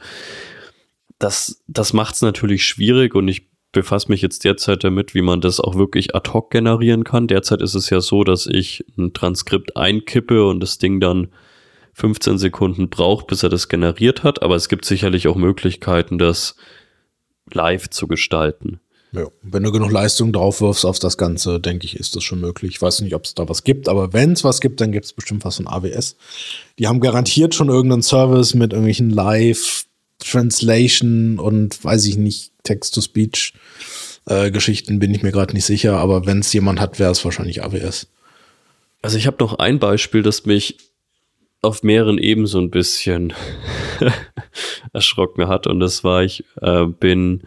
das, 1.18 1.62
das 1.66 1.92
macht 1.92 2.14
es 2.14 2.22
natürlich 2.22 2.64
schwierig 2.64 3.14
und 3.14 3.26
ich 3.26 3.48
befasse 3.72 4.09
mich 4.11 4.22
jetzt 4.22 4.44
derzeit 4.44 4.85
damit, 4.85 5.14
wie 5.14 5.22
man 5.22 5.40
das 5.40 5.61
auch 5.61 5.74
wirklich 5.74 6.14
ad 6.14 6.31
hoc 6.33 6.50
generieren 6.50 7.04
kann. 7.04 7.26
Derzeit 7.26 7.61
ist 7.61 7.74
es 7.74 7.90
ja 7.90 8.00
so, 8.00 8.24
dass 8.24 8.46
ich 8.46 8.85
ein 8.96 9.12
Transkript 9.12 9.76
einkippe 9.76 10.46
und 10.46 10.61
das 10.61 10.78
Ding 10.78 11.00
dann 11.00 11.28
15 11.98 12.38
Sekunden 12.38 12.88
braucht, 12.90 13.26
bis 13.26 13.42
er 13.42 13.48
das 13.48 13.68
generiert 13.68 14.22
hat, 14.22 14.40
aber 14.42 14.54
es 14.54 14.68
gibt 14.68 14.84
sicherlich 14.84 15.26
auch 15.26 15.34
Möglichkeiten, 15.34 16.16
das 16.16 16.54
live 17.52 17.90
zu 17.90 18.06
gestalten. 18.06 18.78
Ja, 19.11 19.26
wenn 19.42 19.64
du 19.64 19.72
genug 19.72 19.90
Leistung 19.90 20.32
drauf 20.32 20.61
wirfst 20.61 20.87
auf 20.87 21.00
das 21.00 21.18
Ganze, 21.18 21.58
denke 21.58 21.87
ich, 21.87 21.96
ist 21.96 22.14
das 22.14 22.22
schon 22.22 22.40
möglich. 22.40 22.74
Ich 22.74 22.82
weiß 22.82 23.00
nicht, 23.00 23.16
ob 23.16 23.24
es 23.24 23.34
da 23.34 23.48
was 23.48 23.64
gibt, 23.64 23.88
aber 23.88 24.12
wenn 24.12 24.30
es 24.32 24.44
was 24.44 24.61
gibt, 24.61 24.80
dann 24.80 24.92
gibt 24.92 25.06
es 25.06 25.12
bestimmt 25.12 25.44
was 25.44 25.56
von 25.56 25.66
AWS. 25.66 26.14
Die 26.78 26.87
haben 26.87 27.00
garantiert 27.00 27.56
schon 27.56 27.68
irgendeinen 27.68 28.02
Service 28.02 28.54
mit 28.54 28.72
irgendwelchen 28.72 29.11
Live-Translation 29.11 31.40
und 31.40 31.82
weiß 31.82 32.06
ich 32.06 32.16
nicht, 32.16 32.52
Text-to-Speech. 32.62 33.54
Äh, 34.26 34.52
Geschichten 34.52 35.00
bin 35.00 35.12
ich 35.12 35.24
mir 35.24 35.32
gerade 35.32 35.52
nicht 35.52 35.64
sicher, 35.64 35.96
aber 35.96 36.26
wenn 36.26 36.38
es 36.38 36.52
jemand 36.52 36.78
hat, 36.78 37.00
wäre 37.00 37.11
es 37.11 37.24
wahrscheinlich 37.24 37.64
AWS. 37.64 38.06
Also 39.02 39.16
ich 39.16 39.26
habe 39.26 39.38
noch 39.40 39.58
ein 39.58 39.80
Beispiel, 39.80 40.22
das 40.22 40.46
mich 40.46 40.76
auf 41.62 41.83
mehreren 41.83 42.18
Ebenen 42.18 42.47
so 42.47 42.59
ein 42.59 42.71
bisschen 42.71 43.33
erschrocken 44.92 45.49
hat. 45.49 45.66
Und 45.66 45.81
das 45.81 46.05
war, 46.05 46.23
ich 46.23 46.44
äh, 46.61 46.87
bin, 46.87 47.42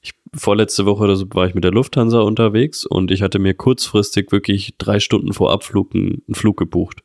ich, 0.00 0.12
vorletzte 0.34 0.86
Woche 0.86 1.04
oder 1.04 1.16
so 1.16 1.26
war 1.30 1.46
ich 1.46 1.54
mit 1.54 1.64
der 1.64 1.72
Lufthansa 1.72 2.20
unterwegs 2.20 2.84
und 2.84 3.10
ich 3.10 3.22
hatte 3.22 3.38
mir 3.38 3.54
kurzfristig 3.54 4.30
wirklich 4.30 4.74
drei 4.78 5.00
Stunden 5.00 5.32
vor 5.32 5.52
Abflug 5.52 5.94
einen, 5.94 6.22
einen 6.26 6.34
Flug 6.34 6.58
gebucht. 6.58 7.02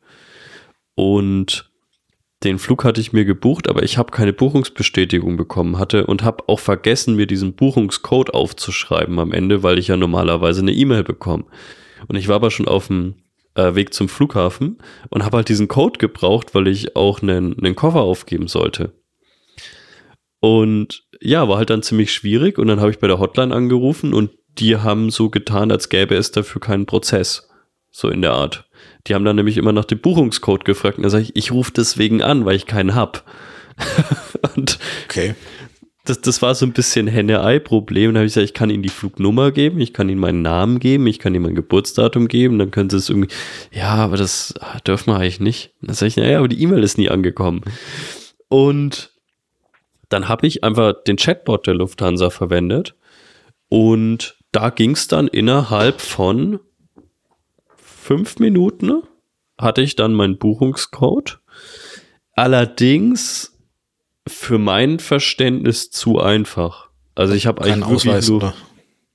Und 0.95 1.71
den 2.43 2.57
Flug 2.57 2.83
hatte 2.83 2.99
ich 2.99 3.13
mir 3.13 3.23
gebucht, 3.23 3.69
aber 3.69 3.83
ich 3.83 3.97
habe 3.97 4.11
keine 4.11 4.33
Buchungsbestätigung 4.33 5.37
bekommen 5.37 5.77
hatte 5.77 6.07
und 6.07 6.23
habe 6.23 6.43
auch 6.47 6.59
vergessen, 6.59 7.15
mir 7.15 7.27
diesen 7.27 7.53
Buchungscode 7.53 8.33
aufzuschreiben 8.33 9.19
am 9.19 9.31
Ende, 9.31 9.63
weil 9.63 9.77
ich 9.77 9.89
ja 9.89 9.97
normalerweise 9.97 10.61
eine 10.61 10.73
E-Mail 10.73 11.03
bekomme. 11.03 11.45
Und 12.07 12.15
ich 12.15 12.27
war 12.27 12.37
aber 12.37 12.49
schon 12.49 12.67
auf 12.67 12.87
dem 12.87 13.15
äh, 13.55 13.75
Weg 13.75 13.93
zum 13.93 14.09
Flughafen 14.09 14.77
und 15.09 15.23
habe 15.23 15.37
halt 15.37 15.49
diesen 15.49 15.67
Code 15.67 15.97
gebraucht, 15.99 16.53
weil 16.53 16.67
ich 16.67 16.95
auch 16.95 17.21
einen, 17.21 17.57
einen 17.57 17.75
Koffer 17.75 18.01
aufgeben 18.01 18.47
sollte. 18.47 18.93
Und 20.39 21.03
ja, 21.21 21.47
war 21.47 21.57
halt 21.57 21.69
dann 21.69 21.83
ziemlich 21.83 22.13
schwierig 22.13 22.57
und 22.57 22.67
dann 22.67 22.79
habe 22.79 22.91
ich 22.91 22.99
bei 22.99 23.07
der 23.07 23.19
Hotline 23.19 23.53
angerufen 23.53 24.13
und 24.13 24.31
die 24.57 24.75
haben 24.77 25.11
so 25.11 25.29
getan, 25.29 25.71
als 25.71 25.89
gäbe 25.89 26.15
es 26.15 26.31
dafür 26.31 26.59
keinen 26.59 26.85
Prozess. 26.85 27.47
So 27.91 28.09
in 28.09 28.21
der 28.21 28.33
Art. 28.33 28.69
Die 29.05 29.13
haben 29.13 29.25
dann 29.25 29.35
nämlich 29.35 29.57
immer 29.57 29.73
nach 29.73 29.85
dem 29.85 29.99
Buchungscode 29.99 30.65
gefragt 30.65 30.97
und 30.97 31.03
dann 31.03 31.11
sage 31.11 31.23
ich, 31.25 31.35
ich 31.35 31.51
rufe 31.51 31.73
deswegen 31.75 32.21
an, 32.21 32.45
weil 32.45 32.55
ich 32.55 32.65
keinen 32.65 32.95
hab. 32.95 33.25
und 34.55 34.79
Okay. 35.05 35.35
Das, 36.05 36.21
das 36.21 36.41
war 36.41 36.55
so 36.55 36.65
ein 36.65 36.73
bisschen 36.73 37.07
Henne-Ei-Problem. 37.07 38.13
Da 38.13 38.19
habe 38.19 38.27
ich 38.27 38.33
gesagt, 38.33 38.45
ich 38.45 38.53
kann 38.53 38.69
Ihnen 38.69 38.83
die 38.83 38.89
Flugnummer 38.89 39.51
geben, 39.51 39.79
ich 39.79 39.93
kann 39.93 40.09
Ihnen 40.09 40.19
meinen 40.19 40.41
Namen 40.41 40.79
geben, 40.79 41.05
ich 41.07 41.19
kann 41.19 41.35
Ihnen 41.35 41.43
mein 41.43 41.55
Geburtsdatum 41.55 42.27
geben, 42.27 42.57
dann 42.59 42.71
können 42.71 42.89
Sie 42.89 42.97
es 42.97 43.09
irgendwie, 43.09 43.29
ja, 43.71 43.95
aber 43.95 44.17
das 44.17 44.55
ah, 44.59 44.79
dürfen 44.79 45.11
wir 45.11 45.17
eigentlich 45.17 45.39
nicht. 45.39 45.73
Dann 45.81 45.95
sage 45.95 46.07
ich, 46.07 46.17
naja, 46.17 46.39
aber 46.39 46.47
die 46.47 46.61
E-Mail 46.61 46.83
ist 46.83 46.97
nie 46.97 47.09
angekommen. 47.09 47.61
Und 48.47 49.11
dann 50.09 50.27
habe 50.27 50.47
ich 50.47 50.63
einfach 50.63 50.93
den 51.03 51.17
Chatbot 51.17 51.67
der 51.67 51.75
Lufthansa 51.75 52.29
verwendet 52.29 52.95
und 53.69 54.37
da 54.51 54.69
ging 54.69 54.91
es 54.91 55.07
dann 55.07 55.27
innerhalb 55.27 56.01
von 56.01 56.59
fünf 57.77 58.39
Minuten 58.39 59.03
hatte 59.57 59.81
ich 59.81 59.95
dann 59.95 60.13
meinen 60.13 60.37
Buchungscode. 60.37 61.39
Allerdings 62.33 63.50
für 64.31 64.57
mein 64.57 64.99
Verständnis 64.99 65.91
zu 65.91 66.19
einfach. 66.19 66.89
Also 67.15 67.33
ich 67.33 67.45
habe 67.45 67.63
eigentlich 67.63 67.83
Ausweis, 67.85 68.27
nur, 68.29 68.37
oder? 68.37 68.53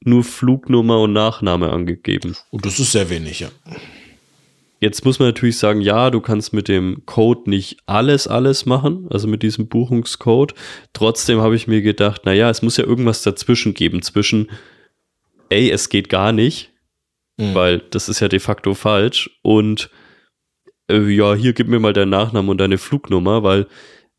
nur 0.01 0.25
Flugnummer 0.25 1.01
und 1.01 1.13
Nachname 1.13 1.71
angegeben. 1.71 2.37
Und 2.51 2.67
das 2.67 2.79
ist 2.79 2.93
sehr 2.93 3.11
wenig, 3.11 3.41
ja. 3.41 3.49
Jetzt 4.79 5.05
muss 5.07 5.19
man 5.19 5.29
natürlich 5.29 5.57
sagen, 5.59 5.81
ja, 5.81 6.11
du 6.11 6.21
kannst 6.21 6.53
mit 6.53 6.69
dem 6.69 7.05
Code 7.07 7.49
nicht 7.49 7.79
alles, 7.87 8.29
alles 8.29 8.67
machen, 8.67 9.07
also 9.11 9.27
mit 9.27 9.43
diesem 9.43 9.69
Buchungscode. 9.69 10.55
Trotzdem 10.93 11.41
habe 11.41 11.57
ich 11.57 11.67
mir 11.67 11.81
gedacht, 11.81 12.27
naja, 12.27 12.51
es 12.51 12.61
muss 12.61 12.77
ja 12.77 12.85
irgendwas 12.85 13.23
dazwischen 13.23 13.73
geben, 13.73 14.03
zwischen, 14.03 14.51
ey, 15.49 15.71
es 15.71 15.89
geht 15.89 16.09
gar 16.09 16.33
nicht, 16.33 16.73
Mhm. 17.39 17.55
weil 17.55 17.79
das 17.91 18.09
ist 18.09 18.21
ja 18.21 18.29
de 18.29 18.39
facto 18.39 18.73
falsch 18.75 19.29
und 19.43 19.91
äh, 20.89 21.07
ja, 21.09 21.35
hier 21.35 21.53
gib 21.53 21.69
mir 21.69 21.79
mal 21.81 21.93
deinen 21.93 22.09
Nachnamen 22.11 22.49
und 22.49 22.59
deine 22.59 22.79
Flugnummer, 22.79 23.43
weil 23.43 23.67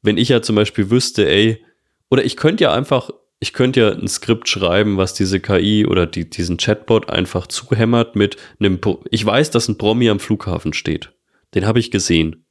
wenn 0.02 0.18
ich 0.18 0.30
ja 0.30 0.42
zum 0.42 0.56
Beispiel 0.56 0.90
wüsste, 0.90 1.28
ey, 1.28 1.64
oder 2.10 2.24
ich 2.24 2.38
könnte 2.38 2.66
ja 2.66 2.74
einfach, 2.74 3.10
ich 3.40 3.54
könnte 3.54 3.80
ja 3.80 3.90
ein 3.90 4.08
Skript 4.08 4.48
schreiben, 4.50 4.98
was 4.98 5.14
diese 5.14 5.40
KI 5.40 5.86
oder 5.86 6.06
die, 6.06 6.30
diesen 6.30 6.58
Chatbot 6.58 7.10
einfach 7.10 7.48
zuhämmert 7.48 8.16
mit 8.16 8.38
einem, 8.60 8.80
ich 9.12 9.26
weiß, 9.26 9.52
dass 9.52 9.68
ein 9.68 9.78
Promi 9.78 10.10
am 10.10 10.20
Flughafen 10.20 10.74
steht. 10.74 11.12
Den 11.54 11.66
habe 11.66 11.80
ich 11.80 11.92
gesehen. 11.92 12.46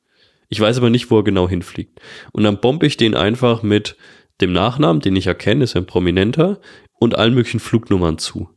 Ich 0.49 0.61
weiß 0.61 0.79
aber 0.79 0.91
nicht, 0.91 1.11
wo 1.11 1.19
er 1.19 1.25
genau 1.25 1.49
hinfliegt. 1.49 2.01
Und 2.33 2.45
dann 2.45 2.61
bombe 2.61 2.87
ich 2.87 2.97
den 2.97 3.15
einfach 3.15 3.63
mit 3.63 3.97
dem 4.41 4.53
Nachnamen, 4.53 5.01
den 5.01 5.17
ich 5.17 5.27
erkenne, 5.27 5.65
ist 5.65 5.77
ein 5.77 5.87
Prominenter, 5.87 6.61
und 6.99 7.15
allen 7.17 7.35
möglichen 7.35 7.61
Flugnummern 7.61 8.19
zu. 8.19 8.49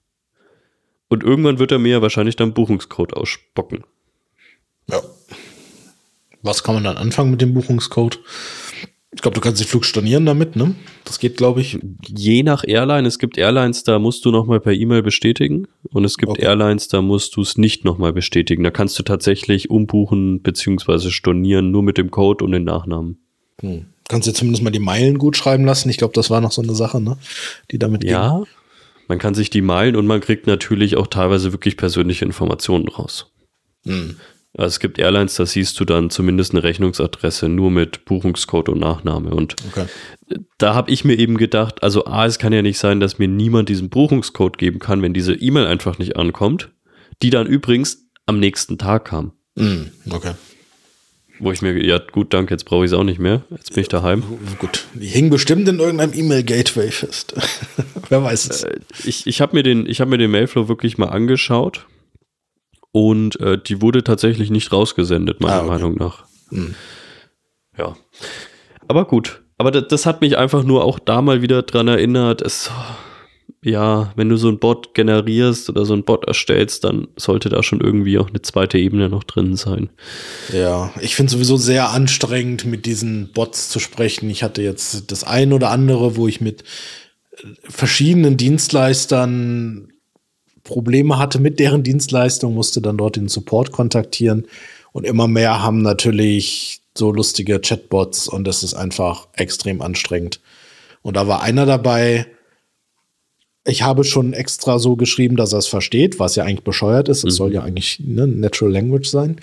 Und 1.10 1.24
irgendwann 1.24 1.60
wird 1.60 1.72
er 1.72 1.80
mir 1.80 1.94
ja 1.94 2.02
wahrscheinlich 2.02 2.36
dann 2.36 2.54
Buchungscode 2.54 3.14
ausspocken. 3.14 3.84
Ja. 4.88 5.02
Was 6.42 6.64
kann 6.64 6.76
man 6.76 6.84
dann 6.84 6.98
anfangen 6.98 7.32
mit 7.32 7.42
dem 7.42 7.54
Buchungscode? 7.54 8.20
Ich 9.12 9.24
glaube, 9.24 9.36
du 9.36 9.42
kannst 9.42 9.60
den 9.60 9.68
Flug 9.68 9.86
stornieren 9.86 10.26
damit, 10.26 10.56
ne? 10.56 10.76
Das 11.04 11.20
geht, 11.20 11.36
glaube 11.38 11.62
ich. 11.62 11.80
Je 12.08 12.44
nach 12.44 12.64
Airline, 12.66 13.08
es 13.08 13.18
gibt 13.18 13.40
Airlines, 13.40 13.84
da 13.84 13.98
musst 13.98 14.24
du 14.24 14.32
nochmal 14.32 14.60
per 14.60 14.74
E-Mail 14.74 15.02
bestätigen 15.02 15.68
und 15.90 16.06
es 16.06 16.18
gibt 16.18 16.34
Okay. 16.34 16.44
Airlines, 16.44 16.90
da 16.90 17.02
musst 17.02 17.36
du 17.36 17.42
es 17.42 17.58
nicht 17.58 17.86
nochmal 17.86 18.14
bestätigen. 18.14 18.64
Da 18.64 18.70
kannst 18.70 19.00
du 19.00 19.04
tatsächlich 19.04 19.72
umbuchen 19.72 20.44
beziehungsweise 20.44 21.10
stornieren 21.10 21.72
nur 21.72 21.82
mit 21.82 21.98
dem 21.98 22.12
Code 22.12 22.46
und 22.46 22.52
den 22.52 22.66
Nachnamen. 22.66 23.18
Hm. 23.62 23.88
Kannst 24.08 24.28
dir 24.28 24.34
zumindest 24.34 24.64
mal 24.64 24.70
die 24.70 24.80
Meilen 24.80 25.18
gut 25.18 25.38
schreiben 25.38 25.66
lassen. 25.66 25.90
Ich 25.90 25.98
glaube, 25.98 26.14
das 26.14 26.30
war 26.30 26.40
noch 26.40 26.52
so 26.52 26.62
eine 26.62 26.76
Sache, 26.76 27.02
ne? 27.02 27.18
Die 27.72 27.80
damit 27.80 28.02
ging. 28.02 28.12
Ja, 28.12 28.44
man 29.08 29.18
kann 29.18 29.34
sich 29.34 29.50
die 29.50 29.62
mailen 29.62 29.96
und 29.96 30.06
man 30.06 30.22
kriegt 30.22 30.46
natürlich 30.46 30.98
auch 30.98 31.08
teilweise 31.08 31.52
wirklich 31.52 31.78
persönliche 31.78 32.26
Informationen 32.26 32.88
raus. 32.88 33.32
Hm. 33.86 34.18
Also 34.58 34.68
es 34.68 34.80
gibt 34.80 34.98
Airlines, 34.98 35.36
da 35.36 35.46
siehst 35.46 35.80
du 35.80 35.86
dann 35.86 36.10
zumindest 36.10 36.52
eine 36.54 36.64
Rechnungsadresse 36.64 37.48
nur 37.50 37.70
mit 37.70 38.06
Buchungscode 38.06 38.70
und 38.70 38.80
Nachname. 38.80 39.30
Und 39.30 39.56
Okay. 39.72 39.86
da 40.58 40.74
habe 40.74 40.90
ich 40.92 41.06
mir 41.06 41.18
eben 41.20 41.38
gedacht, 41.38 41.84
also 41.84 42.06
A, 42.06 42.26
es 42.26 42.40
kann 42.40 42.52
ja 42.52 42.62
nicht 42.64 42.80
sein, 42.80 43.00
dass 43.00 43.20
mir 43.20 43.28
niemand 43.28 43.70
diesen 43.70 43.90
Buchungscode 43.90 44.58
geben 44.58 44.80
kann, 44.80 45.02
wenn 45.04 45.14
diese 45.14 45.34
E-Mail 45.36 45.68
einfach 45.68 46.00
nicht 46.00 46.18
ankommt, 46.18 46.72
die 47.22 47.30
dann 47.30 47.46
übrigens 47.48 48.08
am 48.26 48.40
nächsten 48.40 48.78
Tag 48.80 49.06
kam. 49.06 49.34
Hm. 49.58 49.92
Okay. 50.10 50.32
Wo 51.42 51.52
ich 51.54 51.62
mir, 51.62 51.72
ja 51.86 52.00
gut, 52.00 52.34
danke, 52.34 52.54
jetzt 52.54 52.66
brauche 52.66 52.84
ich 52.84 52.92
es 52.92 52.98
auch 52.98 53.04
nicht 53.06 53.20
mehr. 53.20 53.44
Jetzt 53.52 53.74
bin 53.74 53.82
ich 53.82 53.88
daheim. 53.88 54.24
Gut. 54.58 54.86
Die 54.94 55.08
hingen 55.08 55.30
bestimmt 55.30 55.70
in 55.70 55.80
irgendeinem 55.80 56.14
E-Mail-Gateway 56.14 56.92
fest. 56.92 57.34
Wer 58.10 58.24
weiß 58.24 58.50
es. 58.50 58.64
Äh, 58.64 58.80
Ich, 59.06 59.26
ich 59.28 59.40
habe 59.42 59.56
mir, 59.56 59.64
den- 59.64 59.86
ich 59.86 60.02
hab 60.02 60.10
mir 60.10 60.18
den 60.18 60.32
Mailflow 60.32 60.68
wirklich 60.68 60.98
mal 60.98 61.08
angeschaut 61.10 61.86
und 62.92 63.40
äh, 63.40 63.58
die 63.58 63.82
wurde 63.82 64.04
tatsächlich 64.04 64.50
nicht 64.50 64.72
rausgesendet, 64.72 65.42
meiner 65.42 65.56
Ah, 65.56 65.60
okay. 65.60 65.70
Meinung 65.70 65.96
nach. 65.96 66.26
Hm. 66.50 66.76
Ja. 67.78 67.96
Aber 68.88 69.06
gut. 69.06 69.44
Aber 69.58 69.72
das, 69.72 69.88
das 69.90 70.06
hat 70.06 70.22
mich 70.22 70.38
einfach 70.38 70.64
nur 70.64 70.84
auch 70.84 71.00
da 71.00 71.22
mal 71.22 71.42
wieder 71.42 71.62
dran 71.64 71.88
erinnert. 71.88 72.42
Es, 72.42 72.72
ja, 73.62 74.14
wenn 74.16 74.30
du 74.30 74.38
so 74.38 74.48
einen 74.48 74.60
Bot 74.60 74.94
generierst 74.94 75.70
oder 75.70 75.86
so 75.86 75.94
einen 75.94 76.06
Bot 76.06 76.26
erstellst, 76.26 76.86
dann 76.86 77.10
sollte 77.18 77.50
da 77.50 77.62
schon 77.62 77.82
irgendwie 77.82 78.18
auch 78.18 78.30
eine 78.30 78.42
zweite 78.42 78.78
Ebene 78.78 79.10
noch 79.10 79.26
drin 79.26 79.56
sein. 79.58 79.90
Ja, 80.54 80.92
ich 81.02 81.16
finde 81.16 81.32
sowieso 81.34 81.58
sehr 81.58 81.90
anstrengend, 81.90 82.66
mit 82.66 82.86
diesen 82.86 83.32
Bots 83.34 83.70
zu 83.70 83.80
sprechen. 83.80 84.30
Ich 84.30 84.44
hatte 84.44 84.62
jetzt 84.62 85.12
das 85.12 85.26
ein 85.26 85.52
oder 85.52 85.72
andere, 85.72 86.16
wo 86.16 86.28
ich 86.28 86.40
mit 86.40 86.64
äh, 87.32 87.46
verschiedenen 87.68 88.38
Dienstleistern 88.38 89.89
Probleme 90.70 91.18
hatte 91.18 91.40
mit 91.40 91.60
deren 91.60 91.82
Dienstleistung, 91.82 92.54
musste 92.54 92.80
dann 92.80 92.96
dort 92.96 93.16
den 93.16 93.28
Support 93.28 93.72
kontaktieren. 93.72 94.46
Und 94.92 95.04
immer 95.04 95.28
mehr 95.28 95.64
haben 95.64 95.82
natürlich 95.82 96.82
so 96.96 97.12
lustige 97.12 97.60
Chatbots 97.60 98.28
und 98.28 98.44
das 98.46 98.62
ist 98.62 98.76
einfach 98.76 99.28
extrem 99.34 99.82
anstrengend. 99.82 100.42
Und 101.02 101.18
da 101.18 101.28
war 101.28 101.42
einer 101.42 101.66
dabei, 101.66 102.28
ich 103.66 103.82
habe 103.82 104.04
schon 104.04 104.34
extra 104.34 104.78
so 104.78 104.96
geschrieben, 104.96 105.38
dass 105.38 105.54
er 105.54 105.60
es 105.60 105.68
versteht, 105.68 106.20
was 106.20 106.36
ja 106.36 106.44
eigentlich 106.44 106.64
bescheuert 106.64 107.10
ist. 107.10 107.24
Es 107.24 107.36
soll 107.36 107.52
ja 107.52 107.64
eigentlich 107.64 108.00
ne, 108.00 108.28
Natural 108.28 108.72
Language 108.72 109.10
sein. 109.10 109.38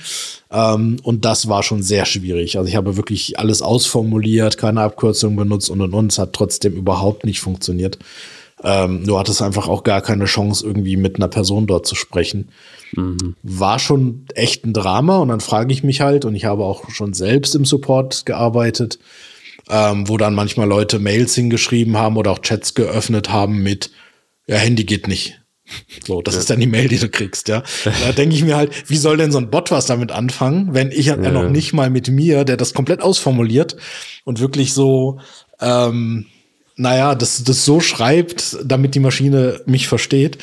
Ähm, 0.52 0.98
und 1.02 1.24
das 1.24 1.48
war 1.48 1.64
schon 1.64 1.82
sehr 1.82 2.06
schwierig. 2.06 2.56
Also 2.56 2.68
ich 2.68 2.76
habe 2.76 2.96
wirklich 2.96 3.38
alles 3.40 3.62
ausformuliert, 3.62 4.58
keine 4.58 4.82
Abkürzung 4.82 5.34
benutzt 5.34 5.70
und 5.70 5.80
und 5.80 5.92
und. 5.92 6.12
Es 6.12 6.18
hat 6.18 6.32
trotzdem 6.34 6.74
überhaupt 6.74 7.24
nicht 7.24 7.40
funktioniert. 7.40 7.98
Ähm, 8.62 9.04
du 9.06 9.18
hattest 9.18 9.42
einfach 9.42 9.68
auch 9.68 9.82
gar 9.82 10.00
keine 10.00 10.24
Chance, 10.24 10.66
irgendwie 10.66 10.96
mit 10.96 11.16
einer 11.16 11.28
Person 11.28 11.66
dort 11.66 11.86
zu 11.86 11.94
sprechen. 11.94 12.48
War 13.42 13.78
schon 13.78 14.26
echt 14.34 14.64
ein 14.64 14.72
Drama 14.72 15.18
und 15.18 15.28
dann 15.28 15.40
frage 15.40 15.72
ich 15.72 15.82
mich 15.82 16.00
halt, 16.00 16.24
und 16.24 16.34
ich 16.34 16.46
habe 16.46 16.64
auch 16.64 16.88
schon 16.90 17.12
selbst 17.12 17.54
im 17.54 17.64
Support 17.64 18.24
gearbeitet, 18.24 18.98
ähm, 19.68 20.08
wo 20.08 20.16
dann 20.16 20.34
manchmal 20.34 20.68
Leute 20.68 20.98
Mails 20.98 21.34
hingeschrieben 21.34 21.96
haben 21.96 22.16
oder 22.16 22.30
auch 22.30 22.38
Chats 22.38 22.74
geöffnet 22.74 23.30
haben 23.30 23.62
mit, 23.62 23.90
ja, 24.46 24.56
Handy 24.56 24.84
geht 24.84 25.08
nicht. 25.08 25.42
So, 26.06 26.22
das 26.22 26.36
ist 26.36 26.48
dann 26.48 26.60
die 26.60 26.68
Mail, 26.68 26.86
die 26.86 26.98
du 26.98 27.08
kriegst, 27.08 27.48
ja. 27.48 27.64
Da 27.84 28.12
denke 28.12 28.36
ich 28.36 28.44
mir 28.44 28.56
halt, 28.56 28.88
wie 28.88 28.96
soll 28.96 29.16
denn 29.16 29.32
so 29.32 29.38
ein 29.38 29.50
Bot 29.50 29.72
was 29.72 29.86
damit 29.86 30.12
anfangen, 30.12 30.74
wenn 30.74 30.92
ich 30.92 31.06
ja. 31.06 31.16
noch 31.16 31.50
nicht 31.50 31.72
mal 31.72 31.90
mit 31.90 32.08
mir, 32.08 32.44
der 32.44 32.56
das 32.56 32.72
komplett 32.72 33.02
ausformuliert 33.02 33.76
und 34.24 34.38
wirklich 34.38 34.72
so, 34.72 35.18
ähm, 35.60 36.26
naja, 36.76 37.14
das, 37.14 37.42
das 37.42 37.64
so 37.64 37.80
schreibt, 37.80 38.58
damit 38.64 38.94
die 38.94 39.00
Maschine 39.00 39.60
mich 39.66 39.88
versteht, 39.88 40.38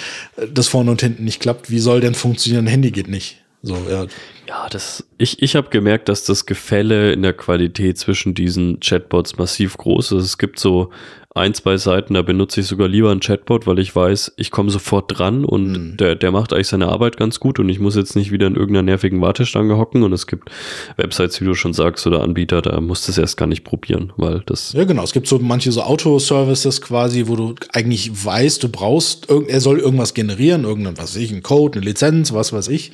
das 0.52 0.68
vorne 0.68 0.92
und 0.92 1.02
hinten 1.02 1.24
nicht 1.24 1.40
klappt. 1.40 1.70
Wie 1.70 1.80
soll 1.80 2.02
denn 2.02 2.16
funktionieren? 2.16 2.68
Handy 2.68 2.92
geht 2.92 3.08
nicht. 3.08 3.38
So, 3.62 3.78
ja. 3.90 4.08
Ja, 4.54 4.68
das, 4.70 5.04
ich, 5.18 5.42
ich 5.42 5.56
habe 5.56 5.70
gemerkt, 5.70 6.10
dass 6.10 6.26
das 6.26 6.46
Gefälle 6.46 7.12
in 7.12 7.24
der 7.24 7.34
Qualität 7.34 7.98
zwischen 7.98 8.36
diesen 8.36 8.80
Chatbots 8.80 9.38
massiv 9.38 9.78
groß 9.78 10.12
ist. 10.12 10.24
Es 10.26 10.38
gibt 10.38 10.60
so 10.60 10.92
ein, 11.34 11.56
zwei 11.56 11.78
Seiten, 11.78 12.14
da 12.14 12.22
benutze 12.22 12.60
ich 12.62 12.68
sogar 12.68 12.88
lieber 12.88 13.10
einen 13.10 13.20
Chatbot, 13.20 13.66
weil 13.66 13.80
ich 13.80 13.96
weiß, 13.96 14.34
ich 14.38 14.52
komme 14.52 14.70
sofort 14.70 15.18
dran 15.18 15.44
und 15.44 15.72
Mhm. 15.72 15.98
der, 15.98 16.14
der 16.14 16.30
macht 16.32 16.54
eigentlich 16.54 16.68
seine 16.68 16.90
Arbeit 16.90 17.18
ganz 17.18 17.40
gut 17.40 17.58
und 17.58 17.68
ich 17.70 17.80
muss 17.80 17.96
jetzt 17.96 18.16
nicht 18.16 18.32
wieder 18.32 18.46
in 18.46 18.54
irgendeiner 18.56 18.84
nervigen 18.84 19.20
Wartestange 19.22 19.76
hocken 19.76 20.04
und 20.04 20.14
es 20.14 20.28
gibt 20.28 20.52
Websites, 20.98 21.42
wie 21.42 21.46
du 21.46 21.56
schon 21.56 21.74
sagst, 21.74 22.06
oder 22.06 22.22
Anbieter, 22.22 22.62
da 22.62 22.80
musst 22.80 23.08
du 23.08 23.12
es 23.12 23.18
erst 23.18 23.38
gar 23.38 23.48
nicht 23.48 23.64
probieren, 23.64 24.14
weil 24.18 24.44
das, 24.46 24.74
Ja, 24.74 24.84
genau. 24.84 25.04
Es 25.04 25.14
gibt 25.14 25.26
so 25.26 25.40
manche 25.40 25.72
so 25.72 25.82
Autoservices 25.82 26.80
quasi, 26.82 27.24
wo 27.26 27.36
du 27.36 27.56
eigentlich 27.72 28.12
weißt, 28.24 28.62
du 28.62 28.70
brauchst, 28.70 29.28
er 29.48 29.62
soll 29.62 29.80
irgendwas 29.80 30.14
generieren, 30.14 30.66
irgendein, 30.66 30.96
was 31.00 31.16
weiß 31.16 31.24
ich, 31.24 31.32
ein 31.32 31.42
Code, 31.42 31.80
eine 31.80 31.86
Lizenz, 31.88 32.32
was 32.32 32.54
weiß 32.54 32.68
ich. 32.68 32.92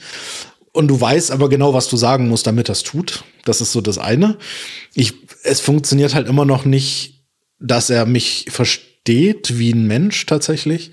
Und 0.79 0.87
du 0.87 1.01
weißt 1.01 1.31
aber 1.31 1.49
genau, 1.49 1.73
was 1.73 1.89
du 1.89 1.97
sagen 1.97 2.29
musst, 2.29 2.47
damit 2.47 2.69
das 2.69 2.83
tut. 2.83 3.25
Das 3.43 3.59
ist 3.59 3.73
so 3.73 3.81
das 3.81 3.97
eine. 3.97 4.37
Ich, 4.93 5.11
es 5.43 5.59
funktioniert 5.59 6.15
halt 6.15 6.29
immer 6.29 6.45
noch 6.45 6.63
nicht, 6.63 7.25
dass 7.59 7.89
er 7.89 8.05
mich 8.05 8.45
versteht 8.47 9.59
wie 9.59 9.73
ein 9.73 9.87
Mensch 9.87 10.25
tatsächlich. 10.25 10.91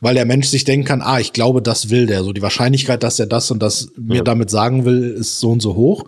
Weil 0.00 0.16
der 0.16 0.26
Mensch 0.26 0.48
sich 0.48 0.64
denken 0.64 0.84
kann, 0.84 1.00
ah, 1.00 1.18
ich 1.18 1.32
glaube, 1.32 1.62
das 1.62 1.88
will 1.88 2.04
der. 2.04 2.24
So 2.24 2.34
die 2.34 2.42
Wahrscheinlichkeit, 2.42 3.02
dass 3.02 3.18
er 3.18 3.26
das 3.26 3.50
und 3.50 3.62
das 3.62 3.88
mir 3.96 4.22
damit 4.22 4.50
sagen 4.50 4.84
will, 4.84 5.02
ist 5.02 5.40
so 5.40 5.52
und 5.52 5.62
so 5.62 5.76
hoch. 5.76 6.04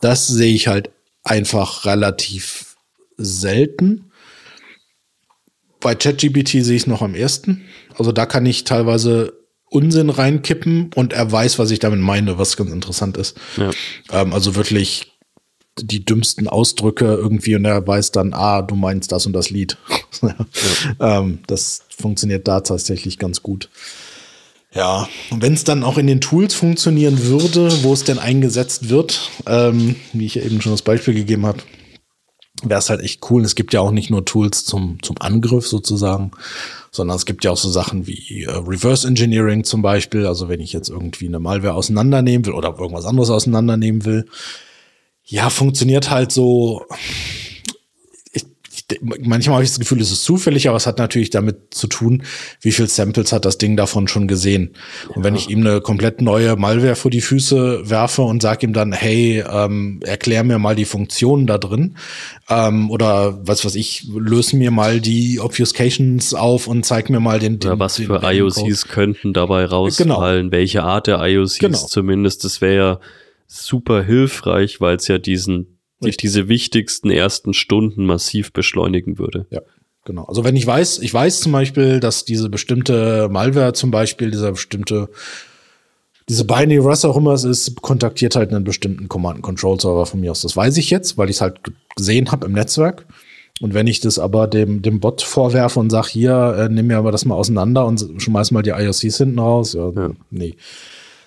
Das 0.00 0.28
sehe 0.28 0.54
ich 0.54 0.68
halt 0.68 0.90
einfach 1.24 1.84
relativ 1.84 2.76
selten. 3.16 4.12
bei 5.80 5.96
ChatGPT 5.96 6.62
sehe 6.62 6.76
ich 6.76 6.82
es 6.82 6.86
noch 6.86 7.02
am 7.02 7.16
ersten. 7.16 7.64
Also 7.98 8.12
da 8.12 8.24
kann 8.24 8.46
ich 8.46 8.62
teilweise 8.62 9.41
Unsinn 9.72 10.10
reinkippen 10.10 10.90
und 10.94 11.12
er 11.12 11.30
weiß, 11.30 11.58
was 11.58 11.70
ich 11.70 11.78
damit 11.78 12.00
meine, 12.00 12.38
was 12.38 12.56
ganz 12.56 12.70
interessant 12.70 13.16
ist. 13.16 13.36
Ja. 13.56 13.70
Ähm, 14.12 14.32
also 14.32 14.54
wirklich 14.54 15.12
die 15.80 16.04
dümmsten 16.04 16.48
Ausdrücke 16.48 17.06
irgendwie 17.06 17.56
und 17.56 17.64
er 17.64 17.86
weiß 17.86 18.12
dann, 18.12 18.34
ah, 18.34 18.60
du 18.60 18.74
meinst 18.74 19.10
das 19.10 19.24
und 19.24 19.32
das 19.32 19.48
Lied. 19.48 19.78
ja. 20.22 20.36
ähm, 21.00 21.38
das 21.46 21.84
funktioniert 21.88 22.46
da 22.46 22.60
tatsächlich 22.60 23.18
ganz 23.18 23.42
gut. 23.42 23.70
Ja, 24.74 25.08
und 25.30 25.42
wenn 25.42 25.52
es 25.52 25.64
dann 25.64 25.84
auch 25.84 25.98
in 25.98 26.06
den 26.06 26.20
Tools 26.20 26.54
funktionieren 26.54 27.24
würde, 27.24 27.70
wo 27.82 27.92
es 27.92 28.04
denn 28.04 28.18
eingesetzt 28.18 28.88
wird, 28.88 29.30
ähm, 29.46 29.96
wie 30.12 30.26
ich 30.26 30.38
eben 30.38 30.62
schon 30.62 30.72
das 30.72 30.82
Beispiel 30.82 31.14
gegeben 31.14 31.44
habe, 31.44 31.58
wäre 32.62 32.78
es 32.78 32.90
halt 32.90 33.00
echt 33.00 33.30
cool. 33.30 33.44
Es 33.44 33.54
gibt 33.54 33.72
ja 33.72 33.80
auch 33.80 33.90
nicht 33.90 34.10
nur 34.10 34.24
Tools 34.24 34.64
zum, 34.64 35.02
zum 35.02 35.16
Angriff 35.20 35.66
sozusagen, 35.66 36.32
sondern 36.90 37.16
es 37.16 37.26
gibt 37.26 37.44
ja 37.44 37.50
auch 37.50 37.56
so 37.56 37.70
Sachen 37.70 38.06
wie 38.06 38.44
äh, 38.44 38.50
Reverse 38.50 39.06
Engineering 39.06 39.64
zum 39.64 39.82
Beispiel. 39.82 40.26
Also 40.26 40.48
wenn 40.48 40.60
ich 40.60 40.72
jetzt 40.72 40.88
irgendwie 40.88 41.26
eine 41.26 41.38
Malware 41.38 41.74
auseinandernehmen 41.74 42.46
will 42.46 42.52
oder 42.52 42.76
irgendwas 42.78 43.06
anderes 43.06 43.30
auseinandernehmen 43.30 44.04
will, 44.04 44.26
ja, 45.24 45.50
funktioniert 45.50 46.10
halt 46.10 46.32
so 46.32 46.84
manchmal 49.00 49.56
habe 49.56 49.64
ich 49.64 49.70
das 49.70 49.78
Gefühl, 49.78 50.00
es 50.00 50.10
ist 50.10 50.24
zufällig, 50.24 50.68
aber 50.68 50.76
es 50.76 50.86
hat 50.86 50.98
natürlich 50.98 51.30
damit 51.30 51.74
zu 51.74 51.86
tun, 51.86 52.22
wie 52.60 52.72
viel 52.72 52.88
Samples 52.88 53.32
hat 53.32 53.44
das 53.44 53.58
Ding 53.58 53.76
davon 53.76 54.08
schon 54.08 54.28
gesehen. 54.28 54.74
Ja. 55.08 55.16
Und 55.16 55.24
wenn 55.24 55.34
ich 55.34 55.48
ihm 55.48 55.60
eine 55.60 55.80
komplett 55.80 56.20
neue 56.20 56.56
Malware 56.56 56.96
vor 56.96 57.10
die 57.10 57.20
Füße 57.20 57.88
werfe 57.88 58.22
und 58.22 58.42
sage 58.42 58.66
ihm 58.66 58.72
dann, 58.72 58.92
hey, 58.92 59.44
ähm, 59.48 60.00
erklär 60.04 60.44
mir 60.44 60.58
mal 60.58 60.76
die 60.76 60.84
Funktionen 60.84 61.46
da 61.46 61.58
drin, 61.58 61.96
ähm, 62.48 62.90
oder 62.90 63.38
was 63.46 63.64
weiß 63.64 63.74
ich, 63.76 64.08
löse 64.08 64.56
mir 64.56 64.70
mal 64.70 65.00
die 65.00 65.40
Obfuscations 65.40 66.34
auf 66.34 66.66
und 66.66 66.84
zeig 66.84 67.10
mir 67.10 67.20
mal 67.20 67.38
den. 67.38 67.58
den 67.58 67.70
oder 67.70 67.78
was 67.78 67.96
den, 67.96 68.06
für 68.06 68.18
den 68.18 68.30
IOCs 68.30 68.88
könnten 68.88 69.32
dabei 69.32 69.64
rausfallen, 69.64 70.50
genau. 70.50 70.52
welche 70.52 70.82
Art 70.82 71.06
der 71.06 71.20
IOCs 71.20 71.58
genau. 71.58 71.78
zumindest, 71.78 72.44
das 72.44 72.60
wäre 72.60 72.76
ja 72.76 73.00
super 73.46 74.02
hilfreich, 74.02 74.80
weil 74.80 74.96
es 74.96 75.08
ja 75.08 75.18
diesen 75.18 75.71
sich 76.02 76.16
diese 76.16 76.48
wichtigsten 76.48 77.10
ersten 77.10 77.54
Stunden 77.54 78.04
massiv 78.06 78.52
beschleunigen 78.52 79.18
würde. 79.18 79.46
Ja. 79.50 79.60
Genau. 80.04 80.24
Also 80.24 80.42
wenn 80.42 80.56
ich 80.56 80.66
weiß, 80.66 80.98
ich 80.98 81.14
weiß 81.14 81.40
zum 81.40 81.52
Beispiel, 81.52 82.00
dass 82.00 82.24
diese 82.24 82.48
bestimmte 82.48 83.28
Malware 83.30 83.72
zum 83.72 83.92
Beispiel, 83.92 84.32
dieser 84.32 84.52
bestimmte, 84.52 85.08
diese 86.28 86.44
Binary, 86.44 86.84
was 86.84 87.04
auch 87.04 87.16
immer 87.16 87.32
es 87.32 87.44
ist, 87.44 87.80
kontaktiert 87.82 88.34
halt 88.34 88.52
einen 88.52 88.64
bestimmten 88.64 89.08
Command-Control-Server 89.08 90.06
von 90.06 90.20
mir 90.20 90.32
aus. 90.32 90.42
Das 90.42 90.56
weiß 90.56 90.76
ich 90.78 90.90
jetzt, 90.90 91.18
weil 91.18 91.30
ich 91.30 91.36
es 91.36 91.40
halt 91.40 91.60
gesehen 91.94 92.32
habe 92.32 92.46
im 92.46 92.52
Netzwerk. 92.52 93.06
Und 93.60 93.74
wenn 93.74 93.86
ich 93.86 94.00
das 94.00 94.18
aber 94.18 94.48
dem, 94.48 94.82
dem 94.82 94.98
Bot 94.98 95.22
vorwerfe 95.22 95.78
und 95.78 95.90
sage, 95.90 96.08
hier, 96.10 96.56
äh, 96.58 96.68
nimm 96.68 96.88
mir 96.88 96.98
aber 96.98 97.12
das 97.12 97.24
mal 97.24 97.36
auseinander 97.36 97.86
und 97.86 98.04
schmeiß 98.18 98.50
mal 98.50 98.62
die 98.62 98.70
IOCs 98.70 99.18
hinten 99.18 99.38
raus, 99.38 99.74
ja, 99.74 99.90
ja. 99.90 100.10
nee 100.30 100.56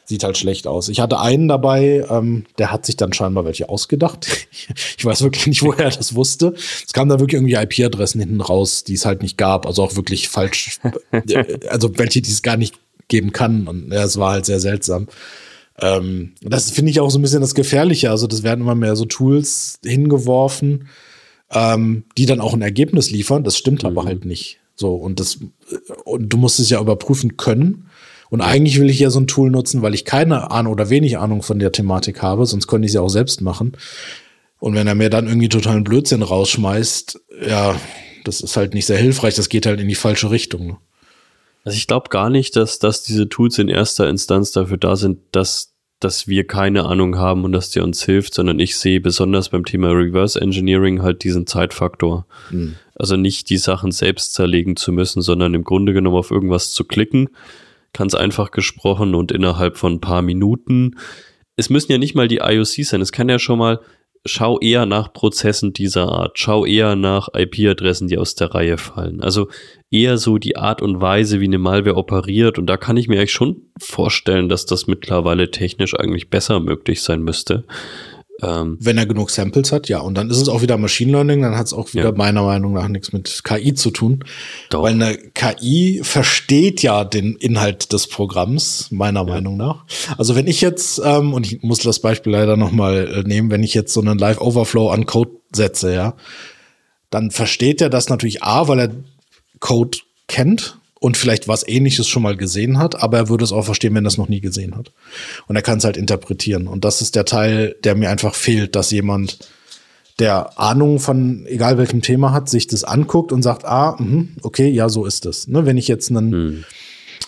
sieht 0.05 0.23
halt 0.23 0.37
schlecht 0.37 0.67
aus. 0.67 0.89
Ich 0.89 0.99
hatte 0.99 1.19
einen 1.19 1.47
dabei, 1.47 2.05
ähm, 2.09 2.45
der 2.57 2.71
hat 2.71 2.85
sich 2.85 2.95
dann 2.95 3.13
scheinbar 3.13 3.45
welche 3.45 3.69
ausgedacht. 3.69 4.27
ich 4.97 5.03
weiß 5.03 5.23
wirklich 5.23 5.47
nicht, 5.47 5.63
woher 5.63 5.85
er 5.85 5.91
das 5.91 6.15
wusste. 6.15 6.53
Es 6.85 6.93
kamen 6.93 7.09
da 7.09 7.19
wirklich 7.19 7.41
irgendwie 7.41 7.55
IP-Adressen 7.55 8.19
hinten 8.19 8.41
raus, 8.41 8.83
die 8.83 8.93
es 8.93 9.05
halt 9.05 9.21
nicht 9.21 9.37
gab. 9.37 9.65
Also 9.65 9.83
auch 9.83 9.95
wirklich 9.95 10.29
falsch, 10.29 10.79
also 11.69 11.97
welche, 11.97 12.21
die 12.21 12.31
es 12.31 12.41
gar 12.41 12.57
nicht 12.57 12.75
geben 13.07 13.31
kann. 13.31 13.67
Und 13.67 13.91
ja, 13.91 14.03
es 14.03 14.17
war 14.17 14.33
halt 14.33 14.45
sehr 14.45 14.59
seltsam. 14.59 15.07
Ähm, 15.79 16.33
das 16.41 16.71
finde 16.71 16.91
ich 16.91 16.99
auch 16.99 17.09
so 17.09 17.19
ein 17.19 17.21
bisschen 17.21 17.41
das 17.41 17.55
Gefährliche. 17.55 18.09
Also 18.11 18.27
das 18.27 18.43
werden 18.43 18.61
immer 18.61 18.75
mehr 18.75 18.95
so 18.95 19.05
Tools 19.05 19.79
hingeworfen, 19.83 20.87
ähm, 21.51 22.05
die 22.17 22.25
dann 22.25 22.39
auch 22.39 22.53
ein 22.53 22.61
Ergebnis 22.61 23.11
liefern. 23.11 23.43
Das 23.43 23.57
stimmt 23.57 23.83
mhm. 23.83 23.89
aber 23.89 24.05
halt 24.05 24.25
nicht. 24.25 24.59
So, 24.75 24.95
und 24.95 25.19
das, 25.19 25.39
und 26.03 26.29
du 26.29 26.37
musst 26.37 26.59
es 26.59 26.69
ja 26.69 26.81
überprüfen 26.81 27.37
können. 27.37 27.89
Und 28.35 28.41
eigentlich 28.41 28.81
will 28.81 28.89
ich 28.89 28.99
ja 28.99 29.09
so 29.09 29.21
ein 29.21 29.27
Tool 29.27 29.49
nutzen, 29.49 29.81
weil 29.81 29.93
ich 29.93 30.03
keine 30.03 30.51
Ahnung 30.51 30.73
oder 30.73 30.89
wenig 30.89 31.17
Ahnung 31.17 31.41
von 31.41 31.57
der 31.57 31.71
Thematik 31.71 32.21
habe, 32.21 32.45
sonst 32.45 32.67
könnte 32.67 32.85
ich 32.85 32.89
es 32.89 32.95
ja 32.95 32.99
auch 32.99 33.07
selbst 33.07 33.39
machen. 33.39 33.77
Und 34.59 34.75
wenn 34.75 34.87
er 34.87 34.95
mir 34.95 35.09
dann 35.09 35.27
irgendwie 35.27 35.47
totalen 35.47 35.85
Blödsinn 35.85 36.21
rausschmeißt, 36.21 37.17
ja, 37.47 37.79
das 38.25 38.41
ist 38.41 38.57
halt 38.57 38.73
nicht 38.73 38.87
sehr 38.87 38.97
hilfreich, 38.97 39.35
das 39.35 39.47
geht 39.47 39.65
halt 39.65 39.79
in 39.79 39.87
die 39.87 39.95
falsche 39.95 40.31
Richtung. 40.31 40.67
Ne? 40.67 40.77
Also 41.63 41.77
ich 41.77 41.87
glaube 41.87 42.09
gar 42.09 42.29
nicht, 42.29 42.57
dass, 42.57 42.77
dass 42.77 43.03
diese 43.03 43.29
Tools 43.29 43.57
in 43.57 43.69
erster 43.69 44.09
Instanz 44.09 44.51
dafür 44.51 44.75
da 44.75 44.97
sind, 44.97 45.19
dass, 45.31 45.73
dass 46.01 46.27
wir 46.27 46.45
keine 46.45 46.83
Ahnung 46.83 47.17
haben 47.17 47.45
und 47.45 47.53
dass 47.53 47.69
die 47.69 47.79
uns 47.79 48.03
hilft, 48.03 48.33
sondern 48.33 48.59
ich 48.59 48.75
sehe 48.75 48.99
besonders 48.99 49.47
beim 49.47 49.63
Thema 49.63 49.91
Reverse 49.91 50.41
Engineering 50.41 51.03
halt 51.03 51.23
diesen 51.23 51.47
Zeitfaktor. 51.47 52.25
Hm. 52.49 52.75
Also 52.95 53.15
nicht 53.15 53.49
die 53.49 53.57
Sachen 53.57 53.93
selbst 53.93 54.33
zerlegen 54.33 54.75
zu 54.75 54.91
müssen, 54.91 55.21
sondern 55.21 55.53
im 55.53 55.63
Grunde 55.63 55.93
genommen 55.93 56.17
auf 56.17 56.31
irgendwas 56.31 56.73
zu 56.73 56.83
klicken 56.83 57.29
ganz 57.95 58.13
einfach 58.13 58.51
gesprochen 58.51 59.15
und 59.15 59.31
innerhalb 59.31 59.77
von 59.77 59.93
ein 59.93 60.01
paar 60.01 60.21
Minuten. 60.21 60.97
Es 61.55 61.69
müssen 61.69 61.91
ja 61.91 61.97
nicht 61.97 62.15
mal 62.15 62.27
die 62.27 62.41
IOCs 62.43 62.89
sein. 62.89 63.01
Es 63.01 63.11
kann 63.11 63.29
ja 63.29 63.39
schon 63.39 63.59
mal, 63.59 63.79
schau 64.25 64.59
eher 64.59 64.85
nach 64.85 65.13
Prozessen 65.13 65.71
dieser 65.71 66.09
Art. 66.09 66.37
Schau 66.37 66.65
eher 66.65 66.95
nach 66.95 67.29
IP-Adressen, 67.33 68.07
die 68.07 68.17
aus 68.17 68.35
der 68.35 68.53
Reihe 68.53 68.77
fallen. 68.77 69.21
Also 69.21 69.47
eher 69.89 70.17
so 70.17 70.37
die 70.37 70.57
Art 70.57 70.81
und 70.81 70.99
Weise, 70.99 71.39
wie 71.39 71.45
eine 71.45 71.59
Malware 71.59 71.95
operiert. 71.95 72.57
Und 72.59 72.65
da 72.65 72.75
kann 72.75 72.97
ich 72.97 73.07
mir 73.07 73.17
eigentlich 73.17 73.31
schon 73.31 73.61
vorstellen, 73.79 74.49
dass 74.49 74.65
das 74.65 74.87
mittlerweile 74.87 75.51
technisch 75.51 75.97
eigentlich 75.97 76.29
besser 76.29 76.59
möglich 76.59 77.01
sein 77.01 77.21
müsste. 77.21 77.63
Ähm, 78.41 78.77
Wenn 78.81 78.97
er 78.97 79.05
genug 79.05 79.29
Samples 79.29 79.71
hat, 79.71 79.87
ja. 79.87 79.99
Und 79.99 80.17
dann 80.17 80.29
ist 80.29 80.41
es 80.41 80.49
auch 80.49 80.61
wieder 80.61 80.77
Machine 80.77 81.11
Learning, 81.11 81.41
dann 81.41 81.57
hat 81.57 81.67
es 81.67 81.73
auch 81.73 81.93
wieder 81.93 82.09
ja. 82.09 82.11
meiner 82.11 82.43
Meinung 82.43 82.73
nach 82.73 82.87
nichts 82.89 83.13
mit 83.13 83.43
KI 83.43 83.73
zu 83.73 83.91
tun. 83.91 84.25
Doch. 84.69 84.83
Weil 84.83 84.93
eine 84.93 85.17
KI 85.17 86.01
versteht 86.03 86.81
ja 86.81 87.05
den 87.05 87.35
Inhalt 87.37 87.93
des 87.93 88.07
Programms, 88.07 88.91
meiner 88.91 89.21
ja. 89.21 89.25
Meinung 89.25 89.55
nach. 89.55 89.85
Also 90.17 90.35
wenn 90.35 90.47
ich 90.47 90.59
jetzt, 90.59 91.01
ähm, 91.03 91.33
und 91.33 91.45
ich 91.45 91.63
muss 91.63 91.79
das 91.79 91.99
Beispiel 91.99 92.33
leider 92.33 92.57
nochmal 92.57 93.07
äh, 93.07 93.27
nehmen, 93.27 93.51
wenn 93.51 93.63
ich 93.63 93.73
jetzt 93.73 93.93
so 93.93 94.01
einen 94.01 94.19
Live-Overflow 94.19 94.89
an 94.89 95.05
Code 95.05 95.31
setze, 95.53 95.93
ja, 95.93 96.15
dann 97.09 97.31
versteht 97.31 97.79
er 97.79 97.89
das 97.89 98.09
natürlich 98.09 98.43
A, 98.43 98.67
weil 98.67 98.79
er 98.79 98.91
Code 99.61 99.99
kennt 100.27 100.77
und 101.05 101.17
vielleicht 101.17 101.47
was 101.47 101.67
ähnliches 101.67 102.07
schon 102.07 102.23
mal 102.23 102.35
gesehen 102.35 102.79
hat, 102.79 102.99
aber 102.99 103.19
er 103.19 103.29
würde 103.29 103.43
es 103.43 103.51
auch 103.51 103.63
verstehen, 103.63 103.93
wenn 103.93 104.05
er 104.05 104.07
es 104.07 104.17
noch 104.17 104.27
nie 104.27 104.41
gesehen 104.41 104.75
hat. 104.75 104.91
Und 105.45 105.55
er 105.55 105.61
kann 105.61 105.77
es 105.77 105.83
halt 105.83 105.97
interpretieren. 105.97 106.67
Und 106.67 106.83
das 106.83 106.99
ist 106.99 107.15
der 107.15 107.25
Teil, 107.25 107.75
der 107.83 107.93
mir 107.93 108.09
einfach 108.09 108.33
fehlt, 108.33 108.75
dass 108.75 108.89
jemand, 108.89 109.37
der 110.17 110.59
Ahnung 110.59 110.99
von 110.99 111.45
egal 111.45 111.77
welchem 111.77 112.01
Thema 112.01 112.31
hat, 112.31 112.49
sich 112.49 112.65
das 112.65 112.83
anguckt 112.83 113.31
und 113.31 113.43
sagt, 113.43 113.65
ah, 113.65 113.95
mh, 113.99 114.29
okay, 114.41 114.67
ja, 114.67 114.89
so 114.89 115.05
ist 115.05 115.27
es. 115.27 115.47
Ne, 115.47 115.67
wenn 115.67 115.77
ich 115.77 115.87
jetzt 115.87 116.09
einen, 116.09 116.31
hm. 116.31 116.63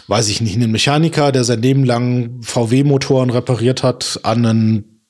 weiß 0.07 0.27
ich 0.29 0.41
nicht, 0.41 0.55
einen 0.55 0.71
Mechaniker, 0.71 1.31
der 1.31 1.43
sein 1.43 1.61
Leben 1.61 1.85
lang 1.85 2.41
VW-Motoren 2.41 3.29
repariert 3.29 3.83
hat, 3.83 4.21
an 4.23 4.43
einen 4.43 5.01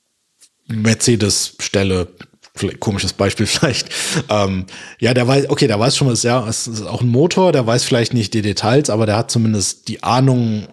Mercedes 0.68 1.56
stelle, 1.60 2.10
komisches 2.80 3.14
Beispiel 3.14 3.46
vielleicht. 3.48 3.90
Ähm, 4.30 4.66
ja, 5.00 5.14
der 5.14 5.28
weiß, 5.28 5.50
okay, 5.50 5.68
der 5.68 5.80
weiß 5.80 5.96
schon, 5.96 6.08
was 6.08 6.24
ja, 6.24 6.48
es 6.48 6.68
ist 6.68 6.84
auch 6.84 7.02
ein 7.02 7.08
Motor, 7.08 7.52
der 7.52 7.66
weiß 7.66 7.84
vielleicht 7.84 8.14
nicht 8.14 8.34
die 8.34 8.42
Details, 8.42 8.90
aber 8.90 9.06
der 9.06 9.18
hat 9.18 9.32
zumindest 9.32 9.88
die 9.88 10.04
Ahnung 10.04 10.68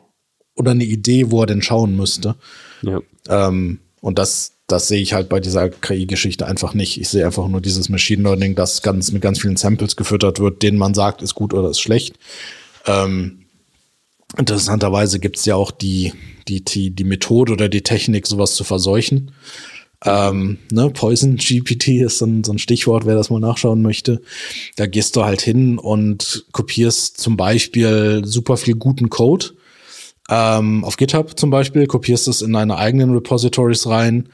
oder 0.55 0.73
eine 0.73 0.85
Idee, 0.85 1.31
wo 1.31 1.43
er 1.43 1.47
denn 1.47 1.63
schauen 1.63 1.97
müsste. 1.97 2.37
Ja. 2.83 3.01
Ähm, 3.29 3.81
und 4.01 4.19
das, 4.19 4.53
das 4.67 4.89
sehe 4.89 5.01
ich 5.01 5.15
halt 5.15 5.29
bei 5.29 5.41
dieser 5.41 5.69
KI-Geschichte 5.71 6.47
einfach 6.47 6.75
nicht. 6.75 7.01
Ich 7.01 7.09
sehe 7.09 7.27
einfach 7.27 7.49
nur 7.49 7.61
dieses 7.61 7.89
Machine 7.89 8.23
Learning, 8.23 8.55
das 8.55 8.83
ganz 8.83 9.11
mit 9.13 9.23
ganz 9.23 9.41
vielen 9.41 9.57
Samples 9.57 9.97
gefüttert 9.97 10.41
wird, 10.41 10.63
denen 10.63 10.79
man 10.79 10.95
sagt, 10.95 11.23
ist 11.23 11.35
gut 11.35 11.55
oder 11.55 11.71
ist 11.71 11.81
schlecht. 11.81 12.17
Ähm, 12.87 13.47
interessanterweise 14.37 15.19
gibt 15.21 15.39
es 15.39 15.45
ja 15.45 15.55
auch 15.55 15.71
die, 15.71 16.13
die, 16.49 16.65
die, 16.65 16.91
die 16.91 17.05
Methode 17.05 17.53
oder 17.53 17.69
die 17.69 17.83
Technik, 17.83 18.27
sowas 18.27 18.55
zu 18.55 18.65
verseuchen. 18.65 19.33
Ähm, 20.05 20.59
ne, 20.71 20.91
Poison 20.91 21.37
GPT 21.37 21.89
ist 22.03 22.19
so 22.19 22.27
ein, 22.27 22.45
so 22.45 22.53
ein 22.53 22.59
Stichwort, 22.59 23.07
wer 23.07 23.15
das 23.15 23.31
mal 23.31 23.41
nachschauen 23.41 23.83
möchte. 23.83 24.21
Da 24.77 24.87
gehst 24.87 25.17
du 25.17 25.25
halt 25.25 25.41
hin 25.41 25.79
und 25.79 26.47
kopierst 26.53 27.19
zum 27.19 27.37
Beispiel 27.37 28.23
super 28.25 28.57
viel 28.57 28.75
guten 28.75 29.09
Code 29.09 29.47
ähm, 30.29 30.85
auf 30.85 30.97
GitHub 30.97 31.39
zum 31.39 31.51
Beispiel, 31.51 31.87
kopierst 31.87 32.29
es 32.29 32.43
in 32.43 32.53
deine 32.53 32.77
eigenen 32.77 33.13
Repositories 33.13 33.87
rein, 33.87 34.29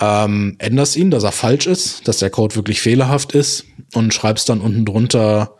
ähm, 0.00 0.56
änderst 0.58 0.96
ihn, 0.96 1.10
dass 1.10 1.24
er 1.24 1.32
falsch 1.32 1.66
ist, 1.66 2.08
dass 2.08 2.18
der 2.18 2.30
Code 2.30 2.56
wirklich 2.56 2.80
fehlerhaft 2.80 3.32
ist 3.32 3.64
und 3.94 4.14
schreibst 4.14 4.48
dann 4.48 4.60
unten 4.60 4.84
drunter 4.84 5.56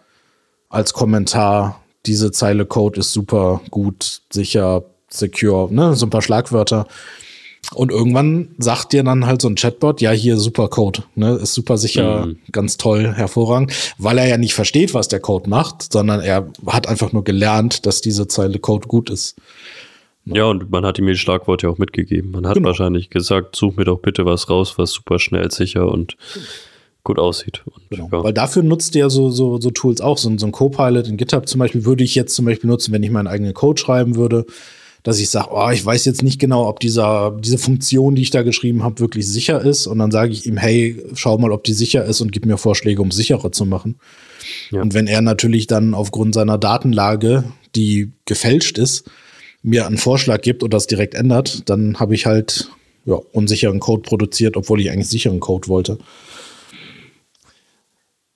als 0.68 0.92
Kommentar, 0.92 1.82
diese 2.06 2.32
Zeile 2.32 2.64
Code 2.64 3.00
ist 3.00 3.12
super 3.12 3.60
gut, 3.70 4.22
sicher, 4.32 4.84
secure, 5.08 5.72
ne, 5.72 5.94
so 5.94 6.06
ein 6.06 6.10
paar 6.10 6.22
Schlagwörter. 6.22 6.86
Und 7.72 7.92
irgendwann 7.92 8.48
sagt 8.58 8.92
dir 8.92 9.04
dann 9.04 9.26
halt 9.26 9.42
so 9.42 9.48
ein 9.48 9.54
Chatbot, 9.54 10.00
ja, 10.00 10.10
hier 10.10 10.38
super 10.38 10.68
Code, 10.68 11.04
ne, 11.14 11.34
ist 11.36 11.54
super 11.54 11.78
sicher, 11.78 12.26
mhm. 12.26 12.38
ganz 12.50 12.78
toll, 12.78 13.12
hervorragend, 13.14 13.72
weil 13.96 14.18
er 14.18 14.26
ja 14.26 14.38
nicht 14.38 14.54
versteht, 14.54 14.92
was 14.92 15.06
der 15.06 15.20
Code 15.20 15.48
macht, 15.48 15.92
sondern 15.92 16.20
er 16.20 16.50
hat 16.66 16.88
einfach 16.88 17.12
nur 17.12 17.22
gelernt, 17.22 17.86
dass 17.86 18.00
diese 18.00 18.26
Zeile 18.26 18.58
Code 18.58 18.88
gut 18.88 19.08
ist. 19.08 19.36
Ja, 20.24 20.44
und 20.44 20.70
man 20.70 20.84
hat 20.84 20.98
ihm 20.98 21.06
die 21.06 21.16
Schlagworte 21.16 21.68
auch 21.68 21.78
mitgegeben. 21.78 22.30
Man 22.30 22.46
hat 22.46 22.54
genau. 22.54 22.68
wahrscheinlich 22.68 23.10
gesagt, 23.10 23.56
such 23.56 23.76
mir 23.76 23.84
doch 23.84 24.00
bitte 24.00 24.24
was 24.24 24.50
raus, 24.50 24.74
was 24.76 24.90
super 24.90 25.18
schnell, 25.18 25.50
sicher 25.50 25.88
und 25.88 26.16
gut 27.04 27.18
aussieht. 27.18 27.62
Und, 27.64 27.90
genau. 27.90 28.08
ja. 28.12 28.24
Weil 28.24 28.32
dafür 28.32 28.62
nutzt 28.62 28.94
ihr 28.94 29.00
ja 29.00 29.10
so, 29.10 29.30
so, 29.30 29.60
so 29.60 29.70
Tools 29.70 30.00
auch. 30.00 30.18
So, 30.18 30.36
so 30.36 30.46
ein 30.46 30.52
Copilot 30.52 31.08
in 31.08 31.16
GitHub 31.16 31.48
zum 31.48 31.58
Beispiel 31.58 31.84
würde 31.84 32.04
ich 32.04 32.14
jetzt 32.14 32.34
zum 32.34 32.44
Beispiel 32.44 32.68
nutzen, 32.68 32.92
wenn 32.92 33.02
ich 33.02 33.10
meinen 33.10 33.26
eigenen 33.26 33.54
Code 33.54 33.80
schreiben 33.80 34.16
würde, 34.16 34.44
dass 35.02 35.18
ich 35.18 35.30
sage, 35.30 35.48
oh, 35.52 35.70
ich 35.70 35.84
weiß 35.84 36.04
jetzt 36.04 36.22
nicht 36.22 36.38
genau, 36.38 36.68
ob 36.68 36.80
dieser, 36.80 37.36
diese 37.40 37.58
Funktion, 37.58 38.14
die 38.14 38.22
ich 38.22 38.30
da 38.30 38.42
geschrieben 38.42 38.82
habe, 38.82 39.00
wirklich 39.00 39.26
sicher 39.26 39.60
ist. 39.60 39.86
Und 39.86 39.98
dann 39.98 40.10
sage 40.10 40.32
ich 40.32 40.46
ihm, 40.46 40.56
hey, 40.56 41.02
schau 41.14 41.38
mal, 41.38 41.52
ob 41.52 41.64
die 41.64 41.72
sicher 41.72 42.04
ist 42.04 42.20
und 42.20 42.32
gib 42.32 42.44
mir 42.44 42.58
Vorschläge, 42.58 43.00
um 43.00 43.10
sicherer 43.10 43.52
zu 43.52 43.64
machen. 43.64 43.98
Ja. 44.70 44.82
Und 44.82 44.94
wenn 44.94 45.06
er 45.06 45.22
natürlich 45.22 45.66
dann 45.66 45.94
aufgrund 45.94 46.34
seiner 46.34 46.58
Datenlage, 46.58 47.44
die 47.74 48.12
gefälscht 48.26 48.78
ist, 48.78 49.04
mir 49.62 49.86
einen 49.86 49.98
Vorschlag 49.98 50.42
gibt 50.42 50.62
und 50.62 50.72
das 50.72 50.86
direkt 50.86 51.14
ändert, 51.14 51.68
dann 51.68 51.98
habe 51.98 52.14
ich 52.14 52.26
halt 52.26 52.70
ja, 53.04 53.14
unsicheren 53.32 53.80
Code 53.80 54.02
produziert, 54.02 54.56
obwohl 54.56 54.80
ich 54.80 54.90
eigentlich 54.90 55.08
sicheren 55.08 55.40
Code 55.40 55.68
wollte. 55.68 55.98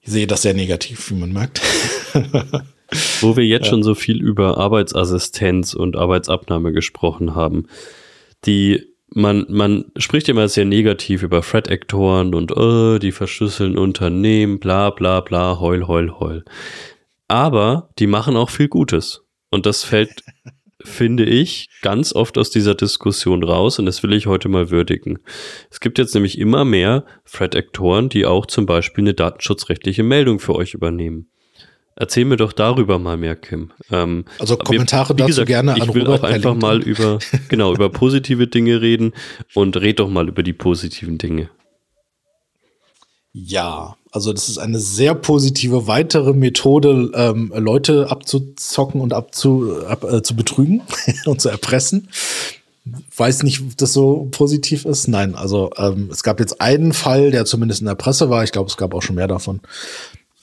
Ich 0.01 0.13
sehe 0.13 0.27
das 0.27 0.43
sehr 0.43 0.55
negativ, 0.55 1.11
wie 1.11 1.15
man 1.15 1.33
merkt. 1.33 1.61
Wo 3.21 3.37
wir 3.37 3.45
jetzt 3.45 3.67
ja. 3.67 3.71
schon 3.71 3.83
so 3.83 3.95
viel 3.95 4.23
über 4.23 4.59
Arbeitsassistenz 4.59 5.75
und 5.75 5.97
Arbeitsabnahme 5.97 6.73
gesprochen 6.73 7.35
haben, 7.35 7.67
die 8.45 8.87
man, 9.09 9.47
man 9.49 9.87
spricht 9.97 10.29
immer 10.29 10.49
sehr 10.49 10.65
negativ 10.65 11.23
über 11.23 11.41
Threat-Aktoren 11.41 12.35
und 12.35 12.57
oh, 12.57 12.99
die 12.99 13.13
verschlüsseln 13.13 13.79
Unternehmen, 13.79 14.59
bla 14.59 14.91
bla 14.91 15.21
bla, 15.21 15.61
heul, 15.61 15.87
heul, 15.87 16.19
heul. 16.19 16.45
Aber 17.29 17.91
die 17.99 18.07
machen 18.07 18.37
auch 18.37 18.51
viel 18.51 18.69
Gutes. 18.69 19.23
Und 19.51 19.67
das 19.67 19.85
fällt 19.85 20.23
finde 20.85 21.25
ich, 21.25 21.69
ganz 21.83 22.15
oft 22.15 22.37
aus 22.39 22.51
dieser 22.51 22.75
Diskussion 22.75 23.43
raus 23.43 23.79
und 23.79 23.87
das 23.87 24.03
will 24.03 24.13
ich 24.13 24.27
heute 24.27 24.49
mal 24.49 24.71
würdigen. 24.71 25.19
Es 25.71 25.81
gibt 25.81 25.99
jetzt 25.99 26.15
nämlich 26.15 26.39
immer 26.39 26.65
mehr 26.65 27.05
Threat-Aktoren, 27.31 28.09
die 28.09 28.27
auch 28.27 28.47
zum 28.47 28.67
Beispiel 28.67 29.05
eine 29.05 29.15
datenschutzrechtliche 29.15 30.03
Meldung 30.03 30.39
für 30.41 30.55
euch 30.55 30.75
übernehmen. 30.75 31.31
Erzähl 31.97 32.25
mir 32.25 32.37
doch 32.37 32.53
darüber 32.53 32.99
mal 32.99 33.17
mehr, 33.17 33.37
Kim. 33.37 33.71
Ähm, 33.91 34.25
also 34.41 34.57
Kommentare 34.57 35.11
wir, 35.11 35.17
dazu 35.17 35.29
gesagt, 35.29 35.47
gerne 35.47 35.75
an 35.75 35.83
Ich 35.83 35.95
will 35.95 36.05
Robert 36.05 36.21
auch 36.21 36.25
einfach 36.25 36.55
mal 36.55 36.83
über, 36.83 37.21
genau, 37.49 37.73
über 37.73 37.89
positive 37.89 38.49
Dinge 38.49 38.81
reden 38.81 39.13
und 39.55 39.77
red 39.77 40.01
doch 40.01 40.09
mal 40.09 40.29
über 40.29 40.43
die 40.43 40.53
positiven 40.53 41.19
Dinge. 41.19 41.51
Ja, 43.33 43.97
also 44.11 44.33
das 44.33 44.49
ist 44.49 44.59
eine 44.59 44.79
sehr 44.79 45.15
positive 45.15 45.87
weitere 45.87 46.33
Methode, 46.33 47.11
ähm, 47.15 47.53
Leute 47.57 48.11
abzuzocken 48.11 49.01
und 49.01 49.13
abzu, 49.13 49.73
ab, 49.87 50.05
äh, 50.05 50.23
zu 50.23 50.37
betrügen 50.37 50.83
und 51.27 51.41
zu 51.41 51.49
erpressen. 51.49 52.09
Weiß 53.17 53.43
nicht, 53.45 53.61
ob 53.61 53.77
das 53.77 53.93
so 53.93 54.29
positiv 54.31 54.85
ist. 54.85 55.09
Nein, 55.09 55.35
also 55.35 55.71
ähm, 55.77 56.11
es 56.13 56.23
gab 56.23 56.39
jetzt 56.39 56.61
einen 56.61 56.93
Fall, 56.93 57.31
der 57.31 57.45
zumindest 57.45 57.81
in 57.81 57.87
der 57.87 57.95
Presse 57.95 58.31
war. 58.31 58.45
Ich 58.45 58.53
glaube, 58.53 58.69
es 58.69 58.77
gab 58.77 58.95
auch 58.95 59.03
schon 59.03 59.17
mehr 59.17 59.29
davon. 59.29 59.61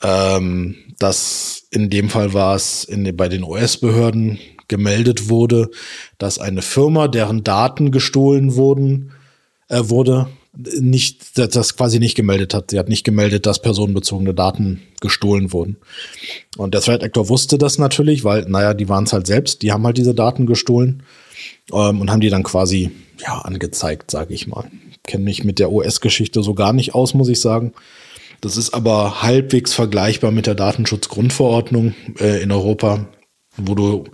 Ähm, 0.04 0.76
dass 1.02 1.64
in 1.72 1.90
dem 1.90 2.10
Fall 2.10 2.34
war 2.34 2.56
es 2.56 2.84
in, 2.84 3.16
bei 3.16 3.30
den 3.30 3.44
US-Behörden 3.44 4.40
gemeldet 4.68 5.30
wurde, 5.30 5.70
dass 6.18 6.40
eine 6.40 6.62
Firma, 6.62 7.08
deren 7.08 7.44
Daten 7.44 7.92
gestohlen 7.92 8.56
wurden, 8.56 9.12
äh, 9.68 9.82
wurde, 9.84 10.28
nicht, 10.54 11.38
das 11.38 11.78
quasi 11.78 12.00
nicht 12.00 12.16
gemeldet 12.16 12.54
hat. 12.54 12.72
Sie 12.72 12.80
hat 12.80 12.90
nicht 12.90 13.06
gemeldet, 13.06 13.46
dass 13.46 13.62
personenbezogene 13.62 14.34
Daten 14.34 14.82
gestohlen 15.00 15.54
wurden. 15.54 15.78
Und 16.58 16.74
der 16.74 16.82
Threat 16.82 17.04
Actor 17.04 17.30
wusste 17.30 17.58
das 17.58 17.78
natürlich, 17.78 18.24
weil, 18.24 18.44
naja, 18.50 18.74
die 18.74 18.90
waren 18.90 19.06
es 19.06 19.14
halt 19.14 19.28
selbst, 19.28 19.62
die 19.62 19.72
haben 19.72 19.86
halt 19.86 19.98
diese 19.98 20.14
Daten 20.14 20.46
gestohlen 20.46 21.04
ähm, 21.72 22.02
und 22.02 22.12
haben 22.12 22.20
die 22.20 22.30
dann 22.30 22.44
quasi, 22.44 22.92
ja, 23.20 23.40
angezeigt, 23.40 24.12
sage 24.12 24.34
ich 24.34 24.48
mal. 24.48 24.70
Kenne 25.04 25.24
mich 25.24 25.44
mit 25.44 25.58
der 25.58 25.72
US-Geschichte 25.72 26.44
so 26.44 26.54
gar 26.54 26.74
nicht 26.74 26.94
aus, 26.94 27.14
muss 27.14 27.30
ich 27.30 27.40
sagen. 27.40 27.74
Das 28.42 28.58
ist 28.58 28.74
aber 28.74 29.22
halbwegs 29.22 29.74
vergleichbar 29.74 30.32
mit 30.32 30.48
der 30.48 30.56
Datenschutzgrundverordnung 30.56 31.94
äh, 32.20 32.42
in 32.42 32.52
Europa, 32.52 33.08
wo 33.56 33.76
du 33.76 34.06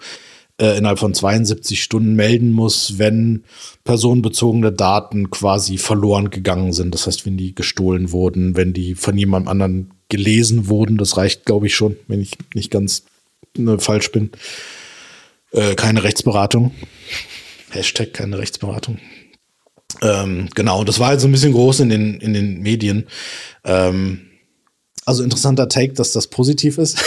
äh, 0.59 0.77
innerhalb 0.77 0.99
von 0.99 1.13
72 1.13 1.81
Stunden 1.81 2.15
melden 2.15 2.51
muss, 2.51 2.97
wenn 2.97 3.45
personenbezogene 3.85 4.73
Daten 4.73 5.29
quasi 5.31 5.77
verloren 5.77 6.29
gegangen 6.29 6.73
sind. 6.73 6.93
Das 6.93 7.07
heißt, 7.07 7.25
wenn 7.25 7.37
die 7.37 7.55
gestohlen 7.55 8.11
wurden, 8.11 8.57
wenn 8.57 8.73
die 8.73 8.95
von 8.95 9.17
jemandem 9.17 9.49
anderen 9.49 9.91
gelesen 10.09 10.67
wurden, 10.67 10.97
das 10.97 11.15
reicht, 11.15 11.45
glaube 11.45 11.67
ich, 11.67 11.75
schon, 11.75 11.95
wenn 12.07 12.21
ich 12.21 12.31
nicht 12.53 12.71
ganz 12.71 13.03
ne, 13.55 13.79
falsch 13.79 14.11
bin. 14.11 14.31
Äh, 15.51 15.75
keine 15.75 16.03
Rechtsberatung. 16.03 16.71
Hashtag 17.69 18.13
keine 18.13 18.37
Rechtsberatung. 18.37 18.99
Ähm, 20.01 20.49
genau, 20.53 20.83
das 20.83 20.99
war 20.99 21.07
halt 21.07 21.21
so 21.21 21.27
ein 21.27 21.31
bisschen 21.31 21.53
groß 21.53 21.79
in 21.81 21.89
den, 21.89 22.19
in 22.19 22.33
den 22.33 22.61
Medien. 22.61 23.07
Ähm, 23.63 24.21
also 25.05 25.23
interessanter 25.23 25.69
Take, 25.69 25.93
dass 25.93 26.11
das 26.11 26.27
positiv 26.27 26.77
ist. 26.77 27.01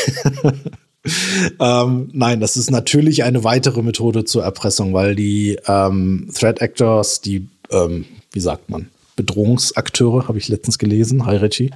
ähm, 1.61 2.09
nein, 2.13 2.41
das 2.41 2.57
ist 2.57 2.71
natürlich 2.71 3.23
eine 3.25 3.45
weitere 3.45 3.83
Methode 3.83 4.25
zur 4.25 4.43
Erpressung, 4.43 4.95
weil 4.95 5.15
die 5.15 5.59
ähm, 5.67 6.31
Threat 6.35 6.61
Actors, 6.61 7.21
die, 7.21 7.49
ähm, 7.71 8.07
wie 8.33 8.41
sagt 8.41 8.71
man, 8.71 8.89
Bedrohungsakteure, 9.17 10.29
habe 10.29 10.39
ich 10.39 10.49
letztens 10.49 10.79
gelesen, 10.79 11.27
hi 11.27 11.37
Richie, 11.37 11.71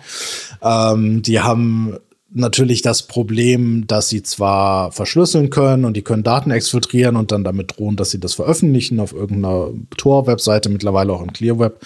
ähm, 0.63 1.23
die 1.23 1.41
haben 1.41 1.99
natürlich 2.35 2.83
das 2.83 3.07
Problem, 3.07 3.87
dass 3.87 4.09
sie 4.09 4.23
zwar 4.23 4.93
verschlüsseln 4.93 5.51
können 5.51 5.85
und 5.85 5.97
die 5.97 6.03
können 6.03 6.25
Daten 6.25 6.51
exfiltrieren 6.51 7.17
und 7.17 7.33
dann 7.33 7.45
damit 7.45 7.77
drohen, 7.77 7.97
dass 7.97 8.11
sie 8.11 8.21
das 8.21 8.35
veröffentlichen 8.35 9.01
auf 9.01 9.13
irgendeiner 9.13 9.71
Tor-Webseite, 9.97 10.69
mittlerweile 10.69 11.13
auch 11.13 11.23
im 11.23 11.33
Clearweb. 11.33 11.81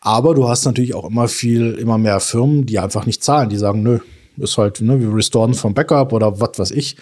Aber 0.00 0.34
du 0.34 0.48
hast 0.48 0.64
natürlich 0.66 0.94
auch 0.94 1.08
immer 1.08 1.28
viel, 1.28 1.72
immer 1.74 1.96
mehr 1.96 2.20
Firmen, 2.20 2.66
die 2.66 2.78
einfach 2.78 3.06
nicht 3.06 3.22
zahlen, 3.22 3.48
die 3.48 3.56
sagen, 3.56 3.82
nö, 3.82 4.00
ist 4.36 4.58
halt, 4.58 4.80
ne, 4.80 5.00
wir 5.00 5.14
restoren 5.14 5.54
vom 5.54 5.74
Backup 5.74 6.12
oder 6.12 6.40
was 6.40 6.58
weiß 6.58 6.70
ich. 6.72 6.96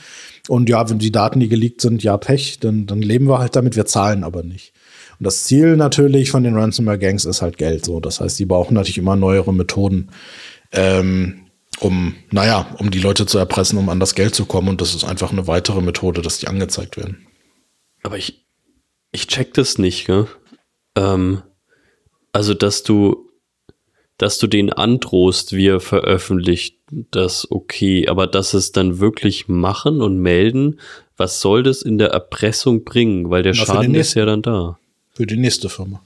Und 0.48 0.68
ja, 0.68 0.88
wenn 0.90 0.98
die 0.98 1.12
Daten, 1.12 1.40
die 1.40 1.48
geleakt 1.48 1.80
sind, 1.80 2.02
ja, 2.02 2.16
Pech, 2.16 2.58
dann, 2.60 2.86
dann 2.86 3.00
leben 3.00 3.26
wir 3.26 3.38
halt 3.38 3.56
damit, 3.56 3.74
wir 3.74 3.86
zahlen 3.86 4.22
aber 4.22 4.42
nicht. 4.42 4.72
Und 5.18 5.24
das 5.24 5.44
Ziel 5.44 5.76
natürlich 5.76 6.30
von 6.30 6.42
den 6.42 6.56
Ransomware-Gangs 6.56 7.24
ist 7.24 7.42
halt 7.42 7.56
Geld. 7.56 7.84
So, 7.84 8.00
das 8.00 8.20
heißt, 8.20 8.38
die 8.38 8.44
brauchen 8.44 8.74
natürlich 8.74 8.98
immer 8.98 9.16
neuere 9.16 9.54
Methoden, 9.54 10.08
ähm, 10.72 11.41
um, 11.82 12.14
naja, 12.30 12.74
um 12.78 12.90
die 12.90 13.00
Leute 13.00 13.26
zu 13.26 13.38
erpressen, 13.38 13.78
um 13.78 13.88
an 13.88 14.00
das 14.00 14.14
Geld 14.14 14.34
zu 14.34 14.46
kommen. 14.46 14.68
Und 14.68 14.80
das 14.80 14.94
ist 14.94 15.04
einfach 15.04 15.32
eine 15.32 15.46
weitere 15.46 15.80
Methode, 15.80 16.22
dass 16.22 16.38
die 16.38 16.48
angezeigt 16.48 16.96
werden. 16.96 17.26
Aber 18.02 18.18
ich, 18.18 18.46
ich 19.10 19.26
check 19.26 19.54
das 19.54 19.78
nicht, 19.78 20.06
gell? 20.06 20.26
Ähm, 20.96 21.42
also, 22.32 22.54
dass 22.54 22.82
du 22.82 23.28
dass 24.22 24.38
du 24.38 24.46
den 24.46 24.72
androhst, 24.72 25.52
wir 25.52 25.80
veröffentlicht 25.80 26.78
das 27.10 27.50
okay, 27.50 28.06
aber 28.06 28.28
dass 28.28 28.54
es 28.54 28.70
dann 28.70 29.00
wirklich 29.00 29.48
machen 29.48 30.00
und 30.00 30.18
melden, 30.18 30.78
was 31.16 31.40
soll 31.40 31.64
das 31.64 31.82
in 31.82 31.98
der 31.98 32.10
Erpressung 32.10 32.84
bringen? 32.84 33.30
Weil 33.30 33.42
der 33.42 33.54
Na, 33.56 33.64
Schaden 33.64 33.96
ist 33.96 34.14
ja 34.14 34.24
dann 34.24 34.42
da. 34.42 34.78
Für 35.10 35.26
die 35.26 35.36
nächste 35.36 35.68
Firma. 35.68 36.02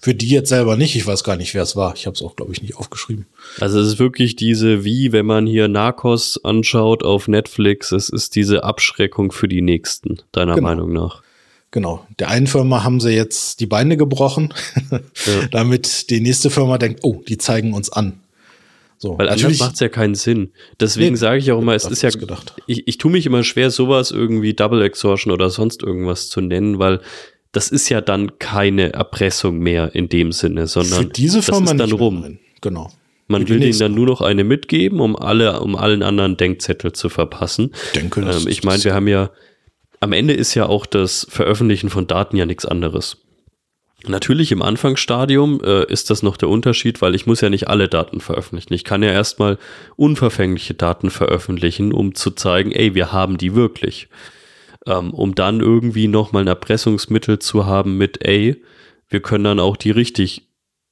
Für 0.00 0.14
die 0.14 0.28
jetzt 0.28 0.48
selber 0.48 0.76
nicht. 0.76 0.96
Ich 0.96 1.06
weiß 1.06 1.24
gar 1.24 1.36
nicht, 1.36 1.54
wer 1.54 1.62
es 1.62 1.76
war. 1.76 1.94
Ich 1.94 2.06
habe 2.06 2.14
es 2.14 2.22
auch, 2.22 2.36
glaube 2.36 2.52
ich, 2.52 2.62
nicht 2.62 2.76
aufgeschrieben. 2.76 3.26
Also 3.60 3.80
es 3.80 3.88
ist 3.88 3.98
wirklich 3.98 4.36
diese, 4.36 4.84
wie 4.84 5.12
wenn 5.12 5.26
man 5.26 5.46
hier 5.46 5.68
Narcos 5.68 6.42
anschaut 6.44 7.02
auf 7.02 7.28
Netflix, 7.28 7.92
es 7.92 8.08
ist 8.08 8.36
diese 8.36 8.64
Abschreckung 8.64 9.32
für 9.32 9.48
die 9.48 9.62
Nächsten, 9.62 10.20
deiner 10.32 10.54
genau. 10.54 10.68
Meinung 10.68 10.92
nach. 10.92 11.22
Genau. 11.70 12.04
Der 12.18 12.28
einen 12.28 12.46
Firma 12.46 12.82
haben 12.82 13.00
sie 13.00 13.10
jetzt 13.10 13.60
die 13.60 13.66
Beine 13.66 13.96
gebrochen, 13.96 14.52
ja. 14.90 15.00
damit 15.50 16.10
die 16.10 16.20
nächste 16.20 16.50
Firma 16.50 16.78
denkt, 16.78 17.00
oh, 17.02 17.22
die 17.26 17.38
zeigen 17.38 17.72
uns 17.72 17.90
an. 17.90 18.20
So, 19.02 19.18
Weil 19.18 19.30
anders 19.30 19.58
macht 19.58 19.74
es 19.74 19.80
ja 19.80 19.88
keinen 19.88 20.14
Sinn. 20.14 20.52
Deswegen 20.78 21.12
nee, 21.12 21.16
sage 21.16 21.38
ich 21.38 21.50
auch 21.52 21.62
immer, 21.62 21.74
es 21.74 21.86
ist 21.86 22.02
ja, 22.02 22.10
gedacht. 22.10 22.54
ich, 22.66 22.86
ich 22.86 22.98
tue 22.98 23.10
mich 23.10 23.24
immer 23.24 23.44
schwer, 23.44 23.70
sowas 23.70 24.10
irgendwie 24.10 24.52
Double 24.52 24.82
Extortion 24.82 25.32
oder 25.32 25.48
sonst 25.48 25.82
irgendwas 25.82 26.28
zu 26.28 26.42
nennen, 26.42 26.78
weil 26.78 27.00
das 27.52 27.68
ist 27.70 27.88
ja 27.88 28.00
dann 28.00 28.38
keine 28.38 28.92
Erpressung 28.92 29.58
mehr 29.58 29.94
in 29.94 30.08
dem 30.08 30.32
Sinne, 30.32 30.66
sondern 30.66 31.04
Für 31.04 31.08
diese 31.08 31.42
Firma 31.42 31.60
das 31.60 31.72
ist 31.72 31.78
dann 31.80 31.92
rum. 31.92 32.22
Rein. 32.22 32.38
Genau. 32.60 32.90
Man 33.26 33.48
will 33.48 33.60
denen 33.60 33.78
dann 33.78 33.94
nur 33.94 34.06
noch 34.06 34.22
eine 34.22 34.42
mitgeben, 34.42 35.00
um 35.00 35.14
alle, 35.14 35.60
um 35.60 35.76
allen 35.76 36.02
anderen 36.02 36.36
Denkzettel 36.36 36.92
zu 36.92 37.08
verpassen. 37.08 37.72
Denke, 37.94 38.22
ähm, 38.22 38.48
ich 38.48 38.64
meine, 38.64 38.82
wir 38.82 38.92
haben 38.92 39.06
ja 39.06 39.30
am 40.00 40.12
Ende 40.12 40.34
ist 40.34 40.54
ja 40.54 40.66
auch 40.66 40.86
das 40.86 41.26
Veröffentlichen 41.30 41.90
von 41.90 42.06
Daten 42.06 42.36
ja 42.36 42.46
nichts 42.46 42.64
anderes. 42.64 43.18
Natürlich 44.06 44.50
im 44.50 44.62
Anfangsstadium 44.62 45.60
äh, 45.62 45.84
ist 45.92 46.08
das 46.08 46.22
noch 46.22 46.38
der 46.38 46.48
Unterschied, 46.48 47.02
weil 47.02 47.14
ich 47.14 47.26
muss 47.26 47.42
ja 47.42 47.50
nicht 47.50 47.68
alle 47.68 47.86
Daten 47.86 48.20
veröffentlichen. 48.20 48.72
Ich 48.72 48.84
kann 48.84 49.02
ja 49.02 49.12
erstmal 49.12 49.58
unverfängliche 49.96 50.72
Daten 50.72 51.10
veröffentlichen, 51.10 51.92
um 51.92 52.14
zu 52.14 52.30
zeigen, 52.30 52.72
ey, 52.72 52.94
wir 52.94 53.12
haben 53.12 53.36
die 53.36 53.54
wirklich. 53.54 54.08
Ähm, 54.86 55.12
um 55.12 55.34
dann 55.34 55.60
irgendwie 55.60 56.08
nochmal 56.08 56.44
ein 56.44 56.48
Erpressungsmittel 56.48 57.38
zu 57.38 57.66
haben 57.66 57.98
mit, 57.98 58.24
ey, 58.24 58.62
wir 59.08 59.20
können 59.20 59.44
dann 59.44 59.60
auch 59.60 59.76
die 59.76 59.90
richtig 59.90 60.48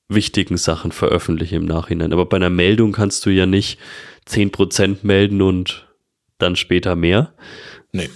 wichtigen 0.08 0.56
Sachen 0.56 0.92
veröffentlichen 0.92 1.56
im 1.56 1.64
Nachhinein. 1.64 2.12
Aber 2.12 2.26
bei 2.26 2.36
einer 2.36 2.50
Meldung 2.50 2.92
kannst 2.92 3.24
du 3.26 3.30
ja 3.30 3.46
nicht 3.46 3.78
zehn 4.24 4.50
Prozent 4.50 5.04
melden 5.04 5.42
und 5.42 5.88
dann 6.38 6.56
später 6.56 6.96
mehr. 6.96 7.32
Nee 7.92 8.10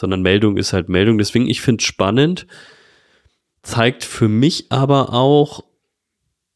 sondern 0.00 0.22
Meldung 0.22 0.56
ist 0.56 0.72
halt 0.72 0.88
Meldung. 0.88 1.18
Deswegen, 1.18 1.46
ich 1.46 1.60
finde 1.60 1.82
es 1.82 1.86
spannend, 1.86 2.46
zeigt 3.62 4.02
für 4.02 4.28
mich 4.28 4.72
aber 4.72 5.12
auch, 5.12 5.62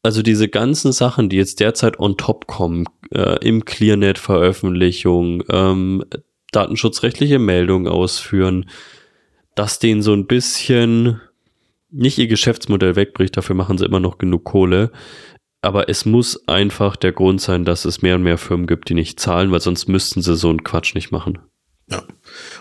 also 0.01 0.23
diese 0.23 0.49
ganzen 0.49 0.91
Sachen, 0.91 1.29
die 1.29 1.37
jetzt 1.37 1.59
derzeit 1.59 1.99
on 1.99 2.17
top 2.17 2.47
kommen, 2.47 2.85
äh, 3.11 3.37
im 3.45 3.63
ClearNet-Veröffentlichung, 3.63 5.43
ähm, 5.49 6.03
datenschutzrechtliche 6.55 7.39
Meldungen 7.39 7.87
ausführen, 7.87 8.69
dass 9.55 9.79
denen 9.79 10.01
so 10.01 10.13
ein 10.13 10.27
bisschen 10.27 11.21
nicht 11.91 12.17
ihr 12.17 12.27
Geschäftsmodell 12.27 12.95
wegbricht, 12.95 13.37
dafür 13.37 13.55
machen 13.55 13.77
sie 13.77 13.85
immer 13.85 13.99
noch 13.99 14.17
genug 14.17 14.43
Kohle. 14.43 14.91
Aber 15.61 15.89
es 15.89 16.05
muss 16.05 16.47
einfach 16.47 16.95
der 16.95 17.11
Grund 17.11 17.41
sein, 17.41 17.65
dass 17.65 17.85
es 17.85 18.01
mehr 18.01 18.15
und 18.15 18.23
mehr 18.23 18.37
Firmen 18.37 18.67
gibt, 18.67 18.89
die 18.89 18.93
nicht 18.93 19.19
zahlen, 19.19 19.51
weil 19.51 19.61
sonst 19.61 19.87
müssten 19.87 20.21
sie 20.21 20.35
so 20.35 20.49
einen 20.49 20.63
Quatsch 20.63 20.93
nicht 20.93 21.11
machen. 21.11 21.39
Ja. 21.89 22.03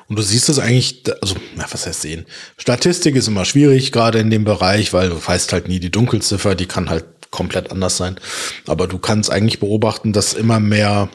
Und 0.09 0.19
du 0.19 0.23
siehst 0.23 0.49
es 0.49 0.59
eigentlich, 0.59 1.03
also, 1.21 1.35
na, 1.57 1.67
was 1.71 1.87
heißt 1.87 2.03
sehen? 2.03 2.27
Statistik 2.57 3.17
ist 3.17 3.29
immer 3.29 3.45
schwierig, 3.45 3.93
gerade 3.93 4.19
in 4.19 4.31
dem 4.31 4.45
Bereich, 4.45 4.93
weil 4.93 5.11
du 5.11 5.17
weißt 5.17 5.53
halt 5.53 5.69
nie 5.69 5.81
die 5.81 5.91
Dunkelziffer, 5.91 6.55
die 6.55 6.67
kann 6.67 6.91
halt 6.91 7.05
komplett 7.31 7.73
anders 7.73 7.97
sein. 7.97 8.17
Aber 8.67 8.87
du 8.87 8.99
kannst 8.99 9.31
eigentlich 9.31 9.61
beobachten, 9.61 10.13
dass 10.13 10.35
immer 10.35 10.61
mehr 10.61 11.09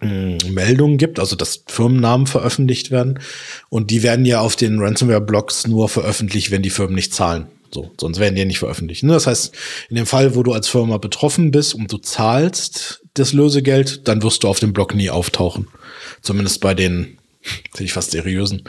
Meldungen 0.00 0.98
gibt, 0.98 1.20
also 1.20 1.36
dass 1.36 1.64
Firmennamen 1.68 2.26
veröffentlicht 2.26 2.90
werden. 2.90 3.20
Und 3.68 3.90
die 3.90 4.02
werden 4.02 4.24
ja 4.24 4.40
auf 4.40 4.56
den 4.56 4.78
Ransomware-Blogs 4.80 5.66
nur 5.66 5.88
veröffentlicht, 5.88 6.50
wenn 6.50 6.62
die 6.62 6.70
Firmen 6.70 6.94
nicht 6.94 7.14
zahlen. 7.14 7.46
So, 7.72 7.90
sonst 7.98 8.18
werden 8.18 8.34
die 8.34 8.40
ja 8.40 8.46
nicht 8.46 8.58
veröffentlicht. 8.58 9.02
Ne? 9.02 9.12
Das 9.12 9.26
heißt, 9.26 9.54
in 9.88 9.96
dem 9.96 10.06
Fall, 10.06 10.34
wo 10.34 10.42
du 10.42 10.52
als 10.52 10.68
Firma 10.68 10.98
betroffen 10.98 11.50
bist 11.50 11.74
und 11.74 11.90
du 11.90 11.98
zahlst 11.98 13.02
das 13.14 13.32
Lösegeld, 13.32 14.06
dann 14.08 14.22
wirst 14.22 14.42
du 14.42 14.48
auf 14.48 14.60
dem 14.60 14.72
Blog 14.72 14.94
nie 14.94 15.10
auftauchen. 15.10 15.68
Zumindest 16.20 16.60
bei 16.60 16.74
den, 16.74 17.18
finde 17.42 17.84
ich 17.84 17.92
fast 17.92 18.10
seriösen, 18.10 18.64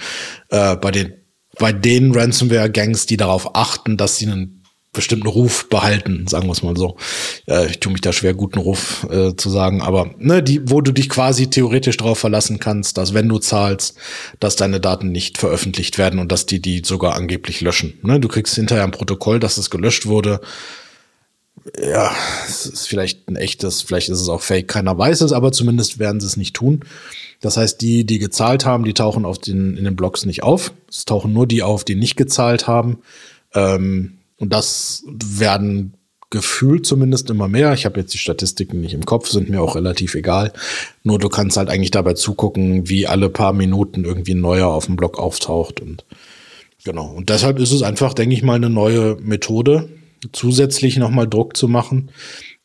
äh, 0.49 0.75
bei 0.77 0.91
den 0.91 1.13
bei 1.59 1.71
den 1.71 2.11
Ransomware-Gangs, 2.15 3.05
die 3.05 3.15
darauf 3.15 3.55
achten, 3.55 3.95
dass 3.95 4.17
sie 4.17 4.25
einen 4.25 4.62
bestimmten 4.93 5.27
Ruf 5.27 5.67
behalten, 5.69 6.27
sagen 6.27 6.47
wir 6.47 6.51
es 6.51 6.63
mal 6.63 6.77
so. 6.77 6.95
Äh, 7.47 7.67
ich 7.71 7.79
tue 7.79 7.91
mich 7.91 8.01
da 8.01 8.13
schwer, 8.13 8.35
guten 8.35 8.59
Ruf 8.59 9.05
äh, 9.09 9.35
zu 9.35 9.49
sagen, 9.49 9.81
aber 9.81 10.11
ne, 10.19 10.43
die, 10.43 10.69
wo 10.69 10.81
du 10.81 10.91
dich 10.91 11.09
quasi 11.09 11.49
theoretisch 11.49 11.97
darauf 11.97 12.19
verlassen 12.19 12.59
kannst, 12.59 12.97
dass 12.97 13.13
wenn 13.13 13.27
du 13.27 13.39
zahlst, 13.39 13.95
dass 14.39 14.55
deine 14.55 14.79
Daten 14.79 15.11
nicht 15.11 15.39
veröffentlicht 15.39 15.97
werden 15.97 16.19
und 16.19 16.31
dass 16.31 16.45
die 16.45 16.61
die 16.61 16.83
sogar 16.85 17.15
angeblich 17.15 17.59
löschen. 17.61 17.99
Ne, 18.03 18.19
du 18.19 18.27
kriegst 18.27 18.55
hinterher 18.55 18.83
ein 18.83 18.91
Protokoll, 18.91 19.39
dass 19.39 19.57
es 19.57 19.71
gelöscht 19.71 20.05
wurde. 20.05 20.39
Ja, 21.81 22.11
es 22.47 22.65
ist 22.65 22.87
vielleicht 22.87 23.27
ein 23.27 23.35
echtes, 23.35 23.81
vielleicht 23.81 24.09
ist 24.09 24.19
es 24.19 24.29
auch 24.29 24.41
fake, 24.41 24.67
keiner 24.67 24.97
weiß 24.97 25.21
es, 25.21 25.31
aber 25.31 25.51
zumindest 25.51 25.97
werden 25.97 26.19
sie 26.19 26.27
es 26.27 26.37
nicht 26.37 26.55
tun. 26.55 26.81
Das 27.41 27.57
heißt, 27.57 27.81
die, 27.81 28.05
die 28.05 28.19
gezahlt 28.19 28.65
haben, 28.65 28.83
die 28.83 28.93
tauchen 28.93 29.25
auf 29.25 29.39
den, 29.39 29.75
in 29.75 29.85
den 29.85 29.95
Blogs 29.95 30.25
nicht 30.25 30.43
auf. 30.43 30.73
Es 30.89 31.05
tauchen 31.05 31.33
nur 31.33 31.47
die 31.47 31.63
auf, 31.63 31.83
die 31.83 31.95
nicht 31.95 32.15
gezahlt 32.15 32.67
haben. 32.67 32.99
Ähm, 33.53 34.17
und 34.37 34.51
das 34.51 35.03
werden 35.07 35.93
gefühlt 36.33 36.85
zumindest 36.85 37.29
immer 37.29 37.47
mehr. 37.47 37.73
Ich 37.73 37.85
habe 37.85 37.99
jetzt 37.99 38.13
die 38.13 38.17
Statistiken 38.17 38.81
nicht 38.81 38.95
im 38.95 39.05
Kopf, 39.05 39.29
sind 39.29 39.49
mir 39.49 39.61
auch 39.61 39.75
relativ 39.75 40.15
egal. 40.15 40.51
Nur 41.03 41.19
du 41.19 41.29
kannst 41.29 41.57
halt 41.57 41.69
eigentlich 41.69 41.91
dabei 41.91 42.13
zugucken, 42.13 42.89
wie 42.89 43.05
alle 43.05 43.29
paar 43.29 43.53
Minuten 43.53 44.03
irgendwie 44.03 44.33
ein 44.33 44.41
neuer 44.41 44.69
auf 44.69 44.87
dem 44.87 44.95
Blog 44.95 45.19
auftaucht. 45.19 45.79
Und 45.79 46.05
genau. 46.83 47.11
Und 47.11 47.29
deshalb 47.29 47.59
ist 47.59 47.71
es 47.71 47.83
einfach, 47.83 48.15
denke 48.15 48.33
ich 48.33 48.41
mal, 48.41 48.55
eine 48.55 48.71
neue 48.71 49.15
Methode, 49.21 49.89
zusätzlich 50.31 50.97
nochmal 50.97 51.27
Druck 51.27 51.55
zu 51.55 51.67
machen, 51.67 52.09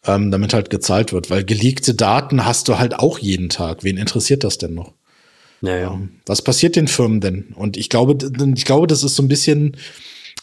ähm, 0.06 0.30
damit 0.30 0.54
halt 0.54 0.70
gezahlt 0.70 1.12
wird. 1.12 1.28
Weil 1.28 1.44
geleakte 1.44 1.94
Daten 1.94 2.46
hast 2.46 2.68
du 2.68 2.78
halt 2.78 2.98
auch 2.98 3.18
jeden 3.18 3.50
Tag. 3.50 3.84
Wen 3.84 3.98
interessiert 3.98 4.44
das 4.44 4.56
denn 4.56 4.72
noch? 4.72 4.94
Naja. 5.60 5.92
Ähm, 5.92 6.20
was 6.24 6.40
passiert 6.40 6.74
den 6.74 6.88
Firmen 6.88 7.20
denn? 7.20 7.54
Und 7.54 7.76
ich 7.76 7.90
glaube, 7.90 8.16
ich 8.54 8.64
glaube, 8.64 8.86
das 8.86 9.02
ist 9.04 9.14
so 9.14 9.22
ein 9.22 9.28
bisschen, 9.28 9.76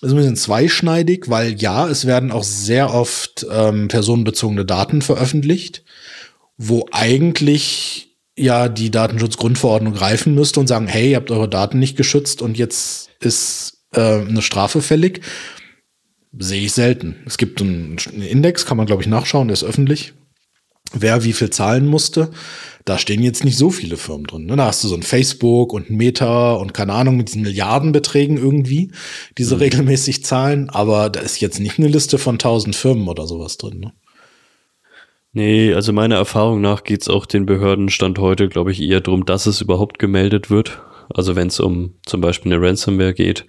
ist 0.02 0.12
ein 0.12 0.18
bisschen 0.18 0.36
zweischneidig, 0.36 1.30
weil 1.30 1.60
ja, 1.62 1.88
es 1.88 2.06
werden 2.06 2.32
auch 2.32 2.44
sehr 2.44 2.94
oft 2.94 3.46
ähm, 3.52 3.88
personenbezogene 3.88 4.66
Daten 4.66 5.02
veröffentlicht, 5.02 5.84
wo 6.58 6.86
eigentlich 6.92 8.18
ja 8.38 8.68
die 8.68 8.92
Datenschutzgrundverordnung 8.92 9.94
greifen 9.94 10.36
müsste 10.36 10.60
und 10.60 10.68
sagen, 10.68 10.88
hey, 10.88 11.12
ihr 11.12 11.18
habt 11.18 11.32
eure 11.32 11.50
Daten 11.50 11.80
nicht 11.80 11.98
geschützt 11.98 12.42
und 12.42 12.58
jetzt 12.58 13.10
ist 13.20 13.86
äh, 13.94 14.20
eine 14.22 14.42
Strafe 14.42 14.82
fällig. 14.82 15.22
Sehe 16.38 16.64
ich 16.64 16.74
selten. 16.74 17.16
Es 17.26 17.38
gibt 17.38 17.62
einen 17.62 17.98
Index, 17.98 18.66
kann 18.66 18.78
man 18.78 18.86
glaube 18.86 19.02
ich 19.02 19.08
nachschauen, 19.08 19.48
der 19.48 19.54
ist 19.54 19.64
öffentlich, 19.64 20.14
wer 20.94 21.24
wie 21.24 21.34
viel 21.34 21.50
zahlen 21.50 21.86
musste 21.86 22.32
da 22.86 23.00
stehen 23.00 23.24
jetzt 23.24 23.44
nicht 23.44 23.58
so 23.58 23.72
viele 23.72 23.98
Firmen 23.98 24.28
drin. 24.28 24.46
Ne? 24.46 24.56
Da 24.56 24.68
hast 24.68 24.84
du 24.84 24.88
so 24.88 24.96
ein 24.96 25.02
Facebook 25.02 25.74
und 25.74 25.90
ein 25.90 25.98
Meta 25.98 26.54
und 26.54 26.76
keine 26.76 26.94
Ahnung 26.94 27.18
mit 27.18 27.30
diesen 27.30 27.42
Milliardenbeträgen 27.42 28.38
irgendwie, 28.38 28.92
diese 29.40 29.56
mhm. 29.56 29.62
regelmäßig 29.62 30.24
zahlen, 30.24 30.70
aber 30.70 31.10
da 31.10 31.20
ist 31.20 31.42
jetzt 31.42 31.60
nicht 31.60 31.80
eine 31.80 31.88
Liste 31.88 32.20
von 32.20 32.38
tausend 32.38 32.76
Firmen 32.76 33.08
oder 33.08 33.26
sowas 33.26 33.58
drin. 33.58 33.80
Ne? 33.80 33.94
Nee, 35.34 35.74
also 35.74 35.92
meiner 35.94 36.16
Erfahrung 36.16 36.62
nach 36.62 36.84
geht's 36.84 37.10
auch 37.10 37.26
den 37.26 37.48
Behörden 37.48 37.90
Stand 37.90 38.20
heute, 38.20 38.48
glaube 38.48 38.72
ich, 38.72 38.80
eher 38.82 39.02
darum, 39.02 39.26
dass 39.26 39.48
es 39.48 39.62
überhaupt 39.62 39.98
gemeldet 39.98 40.52
wird. 40.52 40.80
Also 41.10 41.36
wenn 41.36 41.48
es 41.48 41.60
um 41.60 41.96
zum 42.06 42.22
Beispiel 42.22 42.54
eine 42.54 42.66
Ransomware 42.66 43.14
geht. 43.14 43.46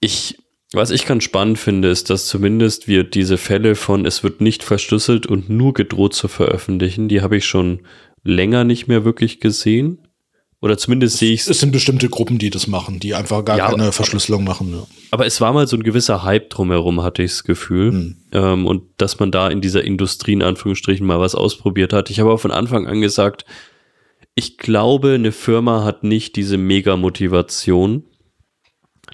Ich, 0.00 0.38
was 0.72 0.90
ich 0.90 1.06
ganz 1.06 1.24
spannend 1.24 1.58
finde, 1.58 1.88
ist, 1.88 2.10
dass 2.10 2.26
zumindest 2.26 2.88
wir 2.88 3.04
diese 3.04 3.38
Fälle 3.38 3.74
von 3.74 4.04
es 4.04 4.22
wird 4.22 4.40
nicht 4.40 4.62
verschlüsselt 4.62 5.26
und 5.26 5.48
nur 5.48 5.72
gedroht 5.72 6.14
zu 6.14 6.28
veröffentlichen, 6.28 7.08
die 7.08 7.22
habe 7.22 7.38
ich 7.38 7.46
schon 7.46 7.80
länger 8.22 8.64
nicht 8.64 8.86
mehr 8.86 9.04
wirklich 9.04 9.40
gesehen. 9.40 9.98
Oder 10.60 10.76
zumindest 10.76 11.18
sehe 11.18 11.32
ich 11.32 11.42
es. 11.42 11.48
Es 11.48 11.60
sind 11.60 11.70
bestimmte 11.70 12.08
Gruppen, 12.08 12.38
die 12.38 12.50
das 12.50 12.66
machen, 12.66 12.98
die 12.98 13.14
einfach 13.14 13.44
gar 13.44 13.56
ja, 13.56 13.70
keine 13.70 13.84
aber, 13.84 13.92
Verschlüsselung 13.92 14.42
machen. 14.42 14.72
Ja. 14.72 14.86
Aber 15.12 15.24
es 15.24 15.40
war 15.40 15.52
mal 15.52 15.68
so 15.68 15.76
ein 15.76 15.84
gewisser 15.84 16.24
Hype 16.24 16.50
drumherum, 16.50 17.00
hatte 17.02 17.22
ich 17.22 17.30
das 17.30 17.44
Gefühl. 17.44 17.92
Hm. 17.92 18.16
Ähm, 18.32 18.66
und 18.66 18.82
dass 18.96 19.20
man 19.20 19.30
da 19.30 19.48
in 19.48 19.60
dieser 19.60 19.84
Industrie 19.84 20.32
in 20.32 20.42
Anführungsstrichen 20.42 21.06
mal 21.06 21.20
was 21.20 21.36
ausprobiert 21.36 21.92
hat. 21.92 22.10
Ich 22.10 22.18
habe 22.18 22.32
auch 22.32 22.40
von 22.40 22.50
Anfang 22.50 22.88
an 22.88 23.00
gesagt, 23.00 23.44
ich 24.34 24.58
glaube, 24.58 25.14
eine 25.14 25.32
Firma 25.32 25.84
hat 25.84 26.02
nicht 26.02 26.34
diese 26.34 26.58
Mega-Motivation, 26.58 28.02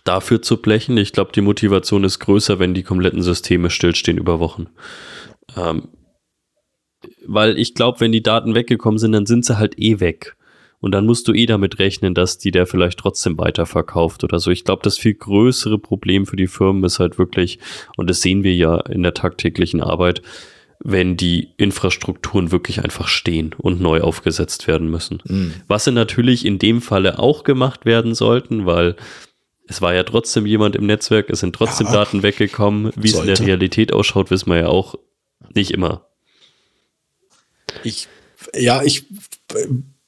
dafür 0.05 0.43
zu 0.43 0.59
blechen. 0.59 0.97
Ich 0.97 1.13
glaube, 1.13 1.33
die 1.33 1.41
Motivation 1.41 2.05
ist 2.05 2.19
größer, 2.19 2.59
wenn 2.59 2.75
die 2.75 2.83
kompletten 2.83 3.23
Systeme 3.23 3.71
stillstehen 3.71 4.19
über 4.19 4.39
Wochen. 4.39 4.67
Ähm, 5.57 5.89
weil 7.27 7.59
ich 7.59 7.75
glaube, 7.75 8.01
wenn 8.01 8.13
die 8.13 8.23
Daten 8.23 8.55
weggekommen 8.55 8.99
sind, 8.99 9.13
dann 9.13 9.27
sind 9.27 9.45
sie 9.45 9.59
halt 9.59 9.79
eh 9.79 10.01
weg. 10.01 10.37
Und 10.81 10.93
dann 10.93 11.07
musst 11.07 11.27
du 11.29 11.33
eh 11.33 11.47
damit 11.47 11.79
rechnen, 11.79 12.13
dass 12.13 12.37
die 12.37 12.51
der 12.51 12.67
vielleicht 12.67 12.99
trotzdem 12.99 13.39
weiterverkauft 13.39 14.23
oder 14.23 14.39
so. 14.39 14.51
Ich 14.51 14.65
glaube, 14.65 14.83
das 14.83 14.99
viel 14.99 15.15
größere 15.15 15.79
Problem 15.79 16.27
für 16.27 16.37
die 16.37 16.47
Firmen 16.47 16.85
ist 16.85 16.99
halt 16.99 17.19
wirklich, 17.19 17.59
und 17.97 18.11
das 18.11 18.21
sehen 18.21 18.43
wir 18.43 18.55
ja 18.55 18.81
in 18.81 19.03
der 19.03 19.15
tagtäglichen 19.15 19.81
Arbeit, 19.81 20.21
wenn 20.81 21.17
die 21.17 21.55
Infrastrukturen 21.57 22.53
wirklich 22.53 22.83
einfach 22.85 23.09
stehen 23.09 23.55
und 23.57 23.81
neu 23.81 24.03
aufgesetzt 24.03 24.69
werden 24.69 24.91
müssen. 24.91 25.23
Mhm. 25.25 25.55
Was 25.69 25.85
sie 25.85 25.93
natürlich 25.93 26.45
in 26.45 26.59
dem 26.59 26.83
Falle 26.83 27.19
auch 27.19 27.45
gemacht 27.45 27.87
werden 27.87 28.15
sollten, 28.15 28.67
weil 28.67 28.97
es 29.67 29.81
war 29.81 29.95
ja 29.95 30.03
trotzdem 30.03 30.47
jemand 30.47 30.77
im 30.77 30.87
Netzwerk, 30.87 31.31
es 31.31 31.41
sind 31.41 31.55
trotzdem 31.55 31.87
ja, 31.87 31.95
Daten 31.95 32.23
weggekommen. 32.23 32.93
Wie 32.97 33.09
sollte. 33.09 33.33
es 33.33 33.41
in 33.41 33.47
der 33.47 33.55
Realität 33.55 33.93
ausschaut, 33.93 34.31
wissen 34.31 34.51
wir 34.51 34.59
ja 34.59 34.69
auch 34.69 34.97
nicht 35.55 35.71
immer. 35.71 36.07
Ich, 37.83 38.09
ja, 38.55 38.83
ich 38.83 39.07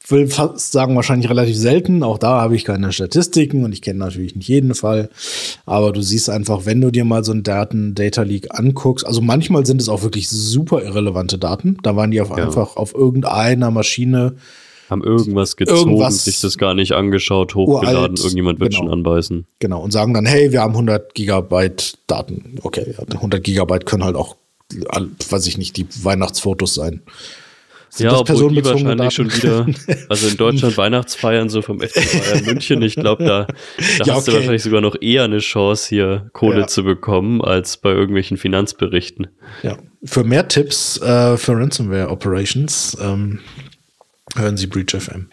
will 0.08 0.28
fast 0.28 0.72
sagen, 0.72 0.94
wahrscheinlich 0.94 1.30
relativ 1.30 1.56
selten. 1.56 2.02
Auch 2.02 2.18
da 2.18 2.40
habe 2.40 2.54
ich 2.54 2.64
keine 2.64 2.92
Statistiken 2.92 3.64
und 3.64 3.72
ich 3.72 3.82
kenne 3.82 3.98
natürlich 3.98 4.36
nicht 4.36 4.48
jeden 4.48 4.74
Fall. 4.74 5.10
Aber 5.64 5.92
du 5.92 6.00
siehst 6.00 6.30
einfach, 6.30 6.66
wenn 6.66 6.80
du 6.80 6.90
dir 6.90 7.04
mal 7.04 7.24
so 7.24 7.32
einen 7.32 7.42
Daten 7.42 7.94
Data 7.94 8.22
Leak 8.22 8.48
anguckst, 8.50 9.06
also 9.06 9.20
manchmal 9.20 9.66
sind 9.66 9.80
es 9.80 9.88
auch 9.88 10.02
wirklich 10.02 10.28
super 10.28 10.82
irrelevante 10.82 11.38
Daten. 11.38 11.78
Da 11.82 11.96
waren 11.96 12.10
die 12.10 12.20
auf 12.20 12.30
ja. 12.30 12.36
einfach 12.36 12.76
auf 12.76 12.94
irgendeiner 12.94 13.70
Maschine. 13.70 14.36
Haben 14.88 15.02
irgendwas 15.02 15.56
gezogen, 15.56 15.90
irgendwas 15.90 16.24
sich 16.24 16.40
das 16.40 16.58
gar 16.58 16.74
nicht 16.74 16.92
angeschaut, 16.92 17.54
hochgeladen, 17.54 17.96
uralt, 17.96 18.18
irgendjemand 18.20 18.60
wird 18.60 18.72
genau. 18.72 18.84
schon 18.84 18.92
anbeißen. 18.92 19.46
Genau, 19.58 19.80
und 19.80 19.92
sagen 19.92 20.14
dann, 20.14 20.26
hey, 20.26 20.52
wir 20.52 20.60
haben 20.60 20.72
100 20.72 21.14
Gigabyte 21.14 21.98
Daten. 22.06 22.58
Okay, 22.62 22.94
100 23.12 23.42
Gigabyte 23.42 23.86
können 23.86 24.04
halt 24.04 24.14
auch, 24.14 24.36
weiß 25.28 25.46
ich 25.46 25.58
nicht, 25.58 25.76
die 25.76 25.86
Weihnachtsfotos 26.02 26.74
sein. 26.74 27.02
Sind 27.96 28.10
ja, 28.10 28.18
obwohl 28.18 28.52
die 28.52 28.62
wahrscheinlich 28.62 29.14
schon 29.14 29.32
wieder, 29.32 29.66
also 30.10 30.28
in 30.28 30.36
Deutschland 30.36 30.76
Weihnachtsfeiern 30.76 31.48
so 31.48 31.62
vom 31.62 31.80
FC 31.80 31.94
Bayern 31.94 32.44
München, 32.44 32.82
ich 32.82 32.94
glaube, 32.94 33.24
da, 33.24 33.46
da 33.46 34.04
ja, 34.04 34.14
hast 34.14 34.22
okay. 34.22 34.32
du 34.32 34.36
wahrscheinlich 34.36 34.62
sogar 34.62 34.82
noch 34.82 34.96
eher 35.00 35.24
eine 35.24 35.38
Chance, 35.38 35.88
hier 35.88 36.28
Kohle 36.34 36.60
ja. 36.60 36.66
zu 36.66 36.84
bekommen, 36.84 37.40
als 37.40 37.78
bei 37.78 37.90
irgendwelchen 37.90 38.36
Finanzberichten. 38.36 39.28
Ja, 39.62 39.78
für 40.04 40.24
mehr 40.24 40.46
Tipps 40.46 41.00
äh, 41.00 41.38
für 41.38 41.52
Ransomware 41.52 42.10
Operations 42.10 42.98
ähm, 43.00 43.40
hören 44.38 44.56
Sie 44.56 44.66
Breach 44.66 44.94
FM. 44.98 45.30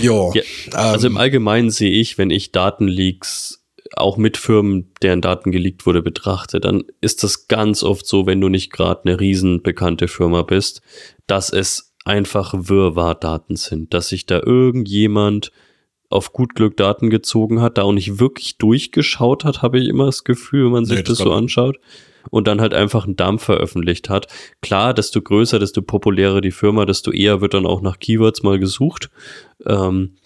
Jo, 0.00 0.32
ja, 0.34 0.42
also 0.72 1.06
ähm, 1.06 1.14
im 1.14 1.16
Allgemeinen 1.18 1.70
sehe 1.70 1.90
ich, 1.90 2.18
wenn 2.18 2.30
ich 2.30 2.52
Datenleaks 2.52 3.62
auch 3.94 4.16
mit 4.16 4.36
Firmen, 4.36 4.92
deren 5.02 5.20
Daten 5.20 5.50
geleakt 5.50 5.86
wurde, 5.86 6.02
betrachte, 6.02 6.60
dann 6.60 6.84
ist 7.00 7.22
das 7.22 7.48
ganz 7.48 7.82
oft 7.82 8.06
so, 8.06 8.26
wenn 8.26 8.40
du 8.40 8.48
nicht 8.48 8.72
gerade 8.72 9.02
eine 9.04 9.20
riesen 9.20 9.62
bekannte 9.62 10.08
Firma 10.08 10.42
bist, 10.42 10.80
dass 11.26 11.50
es 11.50 11.94
einfach 12.04 12.54
Wirrwarr-Daten 12.56 13.56
sind, 13.56 13.92
dass 13.94 14.08
sich 14.08 14.26
da 14.26 14.40
irgendjemand 14.40 15.52
auf 16.08 16.32
gut 16.32 16.54
Glück 16.54 16.76
Daten 16.76 17.10
gezogen 17.10 17.60
hat, 17.60 17.78
da 17.78 17.82
auch 17.82 17.92
nicht 17.92 18.18
wirklich 18.18 18.58
durchgeschaut 18.58 19.44
hat, 19.44 19.62
habe 19.62 19.78
ich 19.78 19.88
immer 19.88 20.06
das 20.06 20.24
Gefühl, 20.24 20.66
wenn 20.66 20.72
man 20.72 20.84
sich 20.84 20.98
nee, 20.98 21.02
das, 21.02 21.18
das 21.18 21.24
so 21.24 21.32
anschaut. 21.32 21.78
Und 22.30 22.46
dann 22.46 22.60
halt 22.60 22.74
einfach 22.74 23.04
einen 23.04 23.16
Dump 23.16 23.40
veröffentlicht 23.40 24.08
hat. 24.08 24.26
Klar, 24.60 24.94
desto 24.94 25.20
größer, 25.20 25.58
desto 25.58 25.82
populärer 25.82 26.40
die 26.40 26.50
Firma, 26.50 26.84
desto 26.86 27.10
eher 27.10 27.40
wird 27.40 27.54
dann 27.54 27.66
auch 27.66 27.80
nach 27.80 27.98
Keywords 27.98 28.42
mal 28.42 28.58
gesucht 28.58 29.10
ähm, 29.66 30.16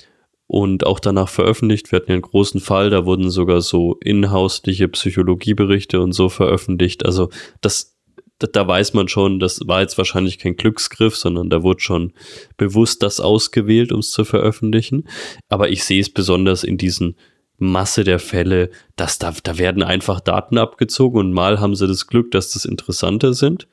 und 0.47 0.87
auch 0.87 1.01
danach 1.01 1.29
veröffentlicht. 1.29 1.91
Wir 1.91 1.97
hatten 1.97 2.11
ja 2.11 2.15
einen 2.15 2.23
großen 2.23 2.61
Fall, 2.61 2.91
da 2.91 3.05
wurden 3.05 3.31
sogar 3.31 3.61
so 3.61 3.97
inhausliche 4.01 4.89
Psychologieberichte 4.89 6.01
und 6.01 6.13
so 6.13 6.29
veröffentlicht. 6.29 7.05
Also 7.05 7.31
das 7.61 7.97
da, 8.39 8.47
da 8.47 8.69
weiß 8.69 8.93
man 8.95 9.09
schon, 9.09 9.39
das 9.39 9.61
war 9.67 9.81
jetzt 9.81 9.97
wahrscheinlich 9.99 10.39
kein 10.39 10.57
Glücksgriff, 10.57 11.17
sondern 11.17 11.49
da 11.51 11.63
wurde 11.63 11.81
schon 11.81 12.13
bewusst 12.57 13.03
das 13.03 13.21
ausgewählt, 13.21 13.93
um 13.93 14.01
es 14.01 14.11
zu 14.11 14.25
veröffentlichen. 14.25 15.09
Aber 15.49 15.71
ich 15.71 15.85
sehe 15.85 16.01
es 16.01 16.11
besonders 16.11 16.65
in 16.65 16.77
diesen 16.77 17.17
Masse 17.59 18.05
der 18.05 18.19
Fälle, 18.19 18.71
dass 18.97 19.19
da, 19.19 19.33
da 19.43 19.59
werden 19.59 19.83
einfach 19.83 20.21
Daten 20.21 20.59
abgezogen 20.59 21.19
und 21.19 21.33
mal 21.33 21.61
haben 21.61 21.75
sie 21.75 21.87
das 21.87 22.07
Glück, 22.07 22.31
dass 22.31 22.53
das 22.53 22.65
interessanter 22.65 23.35
sind 23.35 23.69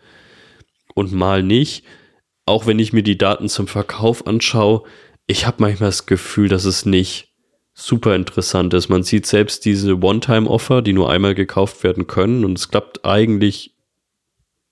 und 0.96 1.12
mal 1.12 1.44
nicht. 1.44 1.86
Auch 2.46 2.66
wenn 2.68 2.80
ich 2.80 2.94
mir 2.94 3.04
die 3.04 3.18
Daten 3.18 3.50
zum 3.50 3.68
Verkauf 3.68 4.28
anschaue, 4.28 4.84
ich 5.28 5.46
habe 5.48 5.58
manchmal 5.60 5.90
das 5.90 6.06
Gefühl, 6.06 6.50
dass 6.50 6.66
es 6.66 6.86
nicht 6.86 7.34
super 7.74 8.16
interessant 8.16 8.74
ist. 8.74 8.90
Man 8.90 9.04
sieht 9.04 9.26
selbst 9.26 9.66
diese 9.66 9.96
One-Time-Offer, 10.02 10.82
die 10.82 10.94
nur 10.94 11.10
einmal 11.10 11.36
gekauft 11.36 11.84
werden 11.84 12.08
können 12.08 12.46
und 12.46 12.58
es 12.58 12.70
klappt 12.70 13.06
eigentlich 13.06 13.76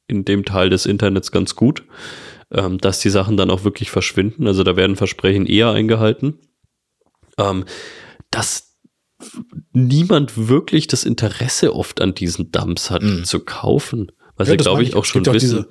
in 0.07 0.25
dem 0.25 0.45
Teil 0.45 0.69
des 0.69 0.85
Internets 0.85 1.31
ganz 1.31 1.55
gut, 1.55 1.83
ähm, 2.51 2.77
dass 2.77 2.99
die 2.99 3.09
Sachen 3.09 3.37
dann 3.37 3.49
auch 3.49 3.63
wirklich 3.63 3.89
verschwinden. 3.89 4.45
Also 4.45 4.63
da 4.63 4.75
werden 4.75 4.97
Versprechen 4.97 5.45
eher 5.45 5.71
eingehalten. 5.71 6.37
Ähm, 7.37 7.65
dass 8.29 8.70
niemand 9.73 10.47
wirklich 10.47 10.87
das 10.87 11.03
Interesse 11.03 11.75
oft 11.75 12.01
an 12.01 12.13
diesen 12.13 12.51
Dumps 12.51 12.89
hat, 12.89 13.01
mhm. 13.01 13.23
zu 13.23 13.39
kaufen. 13.39 14.11
Was 14.35 14.47
ja, 14.47 14.55
ja 14.55 14.57
glaube 14.57 14.83
ich, 14.83 14.95
auch 14.95 15.05
schon 15.05 15.25
wissen. 15.25 15.65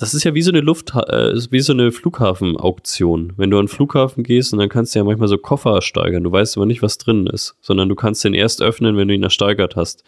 Das 0.00 0.14
ist 0.14 0.22
ja 0.22 0.32
wie 0.32 0.42
so 0.42 0.52
eine 0.52 0.60
Luft, 0.60 0.94
äh, 0.94 1.34
wie 1.50 1.60
so 1.60 1.72
eine 1.72 1.90
Flughafenauktion. 1.90 3.32
Wenn 3.36 3.50
du 3.50 3.58
an 3.58 3.64
den 3.64 3.68
Flughafen 3.68 4.22
gehst 4.22 4.52
und 4.52 4.60
dann 4.60 4.68
kannst 4.68 4.94
du 4.94 5.00
ja 5.00 5.04
manchmal 5.04 5.26
so 5.26 5.38
Koffer 5.38 5.74
ersteigern. 5.74 6.22
Du 6.22 6.30
weißt 6.30 6.56
aber 6.56 6.66
nicht, 6.66 6.82
was 6.82 6.98
drin 6.98 7.26
ist, 7.26 7.56
sondern 7.60 7.88
du 7.88 7.96
kannst 7.96 8.22
den 8.22 8.34
erst 8.34 8.62
öffnen, 8.62 8.96
wenn 8.96 9.08
du 9.08 9.14
ihn 9.14 9.24
ersteigert 9.24 9.74
hast. 9.74 10.04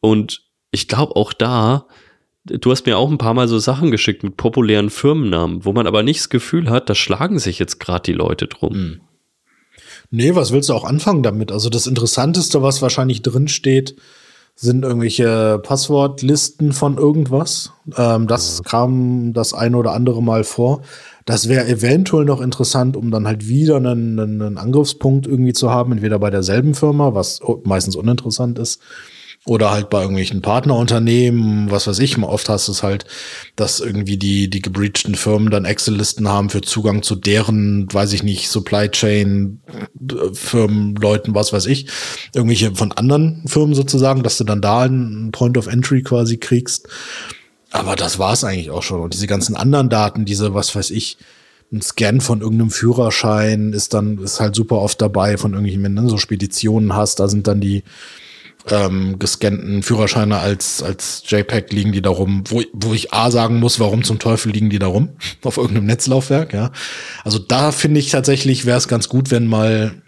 Und 0.00 0.42
ich 0.72 0.88
glaube 0.88 1.14
auch 1.14 1.32
da, 1.32 1.86
du 2.44 2.70
hast 2.72 2.84
mir 2.86 2.98
auch 2.98 3.10
ein 3.10 3.18
paar 3.18 3.34
Mal 3.34 3.46
so 3.46 3.60
Sachen 3.60 3.92
geschickt 3.92 4.24
mit 4.24 4.36
populären 4.36 4.90
Firmennamen, 4.90 5.64
wo 5.64 5.72
man 5.72 5.86
aber 5.86 6.02
nicht 6.02 6.18
das 6.18 6.28
Gefühl 6.28 6.68
hat, 6.68 6.90
da 6.90 6.96
schlagen 6.96 7.38
sich 7.38 7.60
jetzt 7.60 7.78
gerade 7.78 8.02
die 8.02 8.12
Leute 8.14 8.48
drum. 8.48 8.74
Hm. 8.74 9.00
Nee, 10.14 10.34
was 10.34 10.52
willst 10.52 10.68
du 10.68 10.74
auch 10.74 10.84
anfangen 10.84 11.22
damit? 11.22 11.50
Also 11.50 11.70
das 11.70 11.86
Interessanteste, 11.86 12.62
was 12.62 12.82
wahrscheinlich 12.82 13.22
drin 13.22 13.48
steht, 13.48 13.96
sind 14.54 14.84
irgendwelche 14.84 15.58
Passwortlisten 15.62 16.72
von 16.72 16.98
irgendwas. 16.98 17.72
Ähm, 17.96 18.26
das 18.26 18.62
kam 18.62 19.32
das 19.32 19.54
eine 19.54 19.74
oder 19.78 19.92
andere 19.94 20.22
Mal 20.22 20.44
vor. 20.44 20.82
Das 21.24 21.48
wäre 21.48 21.66
eventuell 21.66 22.26
noch 22.26 22.42
interessant, 22.42 22.94
um 22.94 23.10
dann 23.10 23.26
halt 23.26 23.48
wieder 23.48 23.76
einen, 23.76 24.20
einen 24.20 24.58
Angriffspunkt 24.58 25.26
irgendwie 25.26 25.54
zu 25.54 25.70
haben, 25.70 25.92
entweder 25.92 26.18
bei 26.18 26.28
derselben 26.28 26.74
Firma, 26.74 27.14
was 27.14 27.40
meistens 27.64 27.96
uninteressant 27.96 28.58
ist, 28.58 28.82
oder 29.44 29.72
halt 29.72 29.90
bei 29.90 30.00
irgendwelchen 30.00 30.40
Partnerunternehmen, 30.40 31.70
was 31.70 31.88
weiß 31.88 31.98
ich, 31.98 32.16
oft 32.22 32.48
hast 32.48 32.68
es 32.68 32.84
halt, 32.84 33.06
dass 33.56 33.80
irgendwie 33.80 34.16
die, 34.16 34.48
die 34.48 34.62
gebreachten 34.62 35.16
Firmen 35.16 35.50
dann 35.50 35.64
Excel-Listen 35.64 36.28
haben 36.28 36.48
für 36.48 36.60
Zugang 36.60 37.02
zu 37.02 37.16
deren, 37.16 37.92
weiß 37.92 38.12
ich 38.12 38.22
nicht, 38.22 38.48
Supply 38.48 38.88
Chain 38.88 39.60
Firmen, 40.32 40.94
Leuten, 40.94 41.34
was 41.34 41.52
weiß 41.52 41.66
ich, 41.66 41.86
irgendwelche 42.34 42.74
von 42.76 42.92
anderen 42.92 43.42
Firmen 43.46 43.74
sozusagen, 43.74 44.22
dass 44.22 44.38
du 44.38 44.44
dann 44.44 44.60
da 44.60 44.82
einen 44.82 45.32
Point 45.32 45.58
of 45.58 45.66
Entry 45.66 46.02
quasi 46.02 46.36
kriegst. 46.36 46.88
Aber 47.72 47.96
das 47.96 48.20
war's 48.20 48.44
eigentlich 48.44 48.70
auch 48.70 48.82
schon. 48.82 49.00
Und 49.00 49.14
diese 49.14 49.26
ganzen 49.26 49.56
anderen 49.56 49.88
Daten, 49.88 50.24
diese, 50.24 50.54
was 50.54 50.76
weiß 50.76 50.90
ich, 50.90 51.16
ein 51.72 51.80
Scan 51.80 52.20
von 52.20 52.42
irgendeinem 52.42 52.70
Führerschein 52.70 53.72
ist 53.72 53.94
dann, 53.94 54.18
ist 54.18 54.40
halt 54.40 54.54
super 54.54 54.76
oft 54.76 55.00
dabei 55.00 55.36
von 55.36 55.52
irgendwelchen, 55.52 55.82
wenn 55.82 55.96
du 55.96 56.08
so 56.08 56.18
Speditionen 56.18 56.94
hast, 56.94 57.18
da 57.18 57.28
sind 57.28 57.46
dann 57.48 57.60
die, 57.60 57.82
ähm, 58.70 59.18
gescannten 59.18 59.82
Führerscheine 59.82 60.38
als, 60.38 60.82
als 60.82 61.24
JPEG 61.26 61.72
liegen 61.72 61.92
die 61.92 62.02
da 62.02 62.10
rum, 62.10 62.44
wo, 62.48 62.62
wo 62.72 62.94
ich 62.94 63.12
A 63.12 63.30
sagen 63.30 63.58
muss, 63.58 63.80
warum 63.80 64.04
zum 64.04 64.18
Teufel 64.18 64.52
liegen 64.52 64.70
die 64.70 64.78
da 64.78 64.86
rum? 64.86 65.10
Auf 65.42 65.56
irgendeinem 65.56 65.86
Netzlaufwerk, 65.86 66.52
ja. 66.52 66.70
Also 67.24 67.38
da 67.38 67.72
finde 67.72 68.00
ich 68.00 68.10
tatsächlich, 68.10 68.66
wäre 68.66 68.78
es 68.78 68.88
ganz 68.88 69.08
gut, 69.08 69.30
wenn 69.30 69.46
mal 69.46 70.02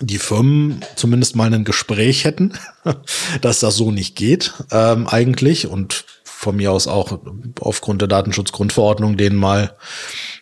die 0.00 0.18
Firmen 0.18 0.80
zumindest 0.96 1.36
mal 1.36 1.52
ein 1.52 1.64
Gespräch 1.64 2.24
hätten, 2.24 2.54
dass 3.40 3.60
das 3.60 3.76
so 3.76 3.90
nicht 3.90 4.16
geht, 4.16 4.54
ähm, 4.70 5.06
eigentlich. 5.06 5.66
Und 5.66 6.04
von 6.40 6.56
mir 6.56 6.72
aus 6.72 6.86
auch 6.86 7.20
aufgrund 7.60 8.00
der 8.00 8.08
Datenschutzgrundverordnung 8.08 9.18
denen 9.18 9.36
mal 9.36 9.76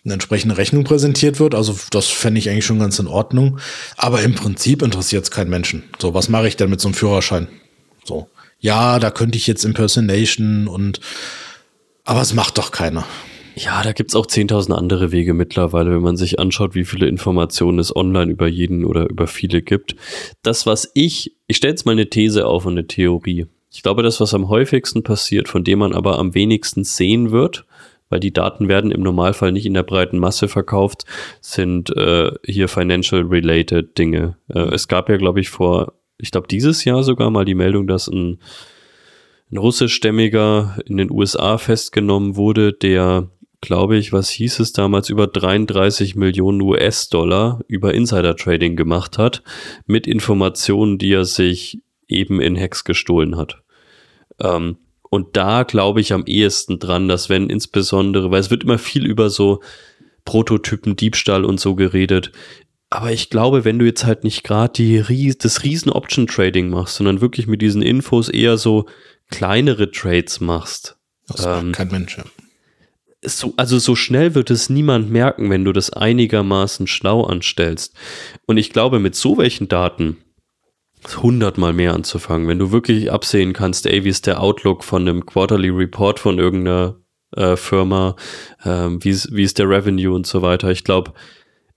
eine 0.05 0.14
entsprechende 0.14 0.57
Rechnung 0.57 0.84
präsentiert 0.84 1.40
wird. 1.40 1.57
Also 1.57 1.76
das 1.90 2.07
fände 2.07 2.38
ich 2.38 2.49
eigentlich 2.49 2.66
schon 2.66 2.78
ganz 2.78 3.01
in 3.01 3.09
Ordnung. 3.09 3.59
Aber 3.96 4.22
im 4.22 4.36
Prinzip 4.36 4.82
interessiert 4.82 5.24
es 5.24 5.32
keinen 5.32 5.51
Menschen. 5.51 5.82
So, 5.99 6.14
was 6.14 6.28
mache 6.28 6.46
ich 6.46 6.57
denn 6.57 6.70
mit 6.70 6.80
so 6.80 6.86
einem 6.86 6.94
Führerschein? 6.94 7.49
So, 8.05 8.28
ja, 8.61 9.01
da 9.01 9.11
könnte 9.11 9.38
ich 9.38 9.49
jetzt 9.49 9.64
Impersonation 9.64 10.68
und 10.68 11.01
aber 12.05 12.20
es 12.20 12.32
macht 12.32 12.59
doch 12.59 12.70
keiner. 12.70 13.05
Ja, 13.57 13.82
da 13.82 13.90
gibt's 13.90 14.14
auch 14.14 14.26
10.000 14.26 14.70
andere 14.74 15.11
Wege 15.11 15.34
mittlerweile, 15.34 15.90
wenn 15.90 16.03
man 16.03 16.16
sich 16.16 16.38
anschaut, 16.38 16.76
wie 16.76 16.84
viele 16.84 17.09
Informationen 17.09 17.80
es 17.80 17.94
online 17.94 18.30
über 18.30 18.46
jeden 18.46 18.84
oder 18.84 19.11
über 19.11 19.26
viele 19.26 19.62
gibt. 19.62 19.96
Das, 20.44 20.64
was 20.64 20.92
ich, 20.94 21.34
ich 21.49 21.57
stelle 21.57 21.72
jetzt 21.72 21.86
mal 21.86 21.92
eine 21.92 22.09
These 22.09 22.46
auf 22.46 22.66
und 22.66 22.74
eine 22.74 22.86
Theorie. 22.86 23.46
Ich 23.70 23.82
glaube, 23.82 24.02
das, 24.02 24.20
was 24.20 24.34
am 24.34 24.48
häufigsten 24.48 25.02
passiert, 25.02 25.48
von 25.48 25.64
dem 25.64 25.80
man 25.80 25.92
aber 25.92 26.18
am 26.18 26.34
wenigsten 26.34 26.84
sehen 26.84 27.30
wird, 27.30 27.66
weil 28.08 28.20
die 28.20 28.32
Daten 28.32 28.68
werden 28.68 28.90
im 28.90 29.02
Normalfall 29.02 29.52
nicht 29.52 29.66
in 29.66 29.74
der 29.74 29.82
breiten 29.82 30.18
Masse 30.18 30.48
verkauft, 30.48 31.04
sind 31.40 31.94
äh, 31.96 32.30
hier 32.44 32.68
financial-related 32.68 33.98
Dinge. 33.98 34.36
Äh, 34.48 34.74
es 34.74 34.88
gab 34.88 35.08
ja, 35.08 35.16
glaube 35.18 35.40
ich, 35.40 35.50
vor, 35.50 35.92
ich 36.16 36.30
glaube, 36.30 36.48
dieses 36.48 36.84
Jahr 36.84 37.02
sogar 37.02 37.30
mal 37.30 37.44
die 37.44 37.54
Meldung, 37.54 37.86
dass 37.86 38.08
ein, 38.08 38.38
ein 39.50 39.58
russischstämmiger 39.58 40.78
in 40.86 40.96
den 40.96 41.10
USA 41.10 41.58
festgenommen 41.58 42.36
wurde, 42.36 42.72
der 42.72 43.28
glaube 43.60 43.96
ich, 43.96 44.12
was 44.12 44.30
hieß 44.30 44.60
es 44.60 44.72
damals, 44.72 45.10
über 45.10 45.26
33 45.26 46.14
Millionen 46.14 46.60
US-Dollar 46.60 47.60
über 47.66 47.94
Insider-Trading 47.94 48.76
gemacht 48.76 49.18
hat, 49.18 49.42
mit 49.86 50.06
Informationen, 50.06 50.98
die 50.98 51.12
er 51.12 51.24
sich 51.24 51.80
eben 52.09 52.40
in 52.40 52.56
Hex 52.56 52.84
gestohlen 52.84 53.36
hat. 53.36 53.62
Ähm, 54.40 54.78
und 55.11 55.36
da 55.36 55.62
glaube 55.62 56.00
ich 56.00 56.12
am 56.12 56.24
ehesten 56.26 56.78
dran, 56.78 57.09
dass 57.09 57.28
wenn 57.28 57.48
insbesondere, 57.48 58.30
weil 58.30 58.40
es 58.40 58.50
wird 58.50 58.64
immer 58.64 58.78
viel 58.78 59.06
über 59.06 59.30
so 59.30 59.61
Prototypen, 60.24 60.96
Diebstahl 60.96 61.44
und 61.44 61.59
so 61.59 61.74
geredet. 61.74 62.32
Aber 62.90 63.12
ich 63.12 63.30
glaube, 63.30 63.64
wenn 63.64 63.78
du 63.78 63.86
jetzt 63.86 64.04
halt 64.04 64.24
nicht 64.24 64.44
gerade 64.44 65.04
das 65.38 65.62
riesen 65.62 65.90
Option 65.90 66.26
Trading 66.26 66.68
machst, 66.70 66.96
sondern 66.96 67.20
wirklich 67.20 67.46
mit 67.46 67.62
diesen 67.62 67.82
Infos 67.82 68.28
eher 68.28 68.56
so 68.56 68.86
kleinere 69.30 69.90
Trades 69.90 70.40
machst. 70.40 70.98
Das 71.26 71.44
ähm, 71.44 71.72
kein 71.72 71.88
Mensch, 71.88 72.16
ja. 72.16 72.24
So, 73.24 73.52
also 73.56 73.78
so 73.78 73.96
schnell 73.96 74.34
wird 74.34 74.50
es 74.50 74.70
niemand 74.70 75.11
merken, 75.11 75.50
wenn 75.50 75.64
du 75.64 75.72
das 75.72 75.90
einigermaßen 75.90 76.86
schlau 76.86 77.24
anstellst. 77.24 77.94
Und 78.46 78.59
ich 78.59 78.70
glaube, 78.70 79.00
mit 79.00 79.16
so 79.16 79.38
welchen 79.38 79.68
Daten 79.68 80.18
hundertmal 81.22 81.72
mehr 81.72 81.94
anzufangen. 81.94 82.49
Wenn 82.49 82.59
du 82.59 82.72
wirklich 82.72 83.11
absehen 83.11 83.53
kannst, 83.53 83.86
ey, 83.86 84.05
wie 84.05 84.09
ist 84.09 84.26
der 84.26 84.40
Outlook 84.42 84.84
von 84.84 85.03
einem 85.03 85.26
Quarterly 85.26 85.68
Report 85.68 86.18
von 86.20 86.38
irgendeiner 86.38 86.96
äh, 87.36 87.57
Firma, 87.57 88.16
ähm, 88.64 89.03
wie, 89.03 89.11
ist, 89.11 89.34
wie 89.34 89.42
ist 89.42 89.59
der 89.59 89.68
Revenue 89.68 90.14
und 90.14 90.26
so 90.26 90.42
weiter. 90.42 90.70
Ich 90.70 90.84
glaube, 90.84 91.12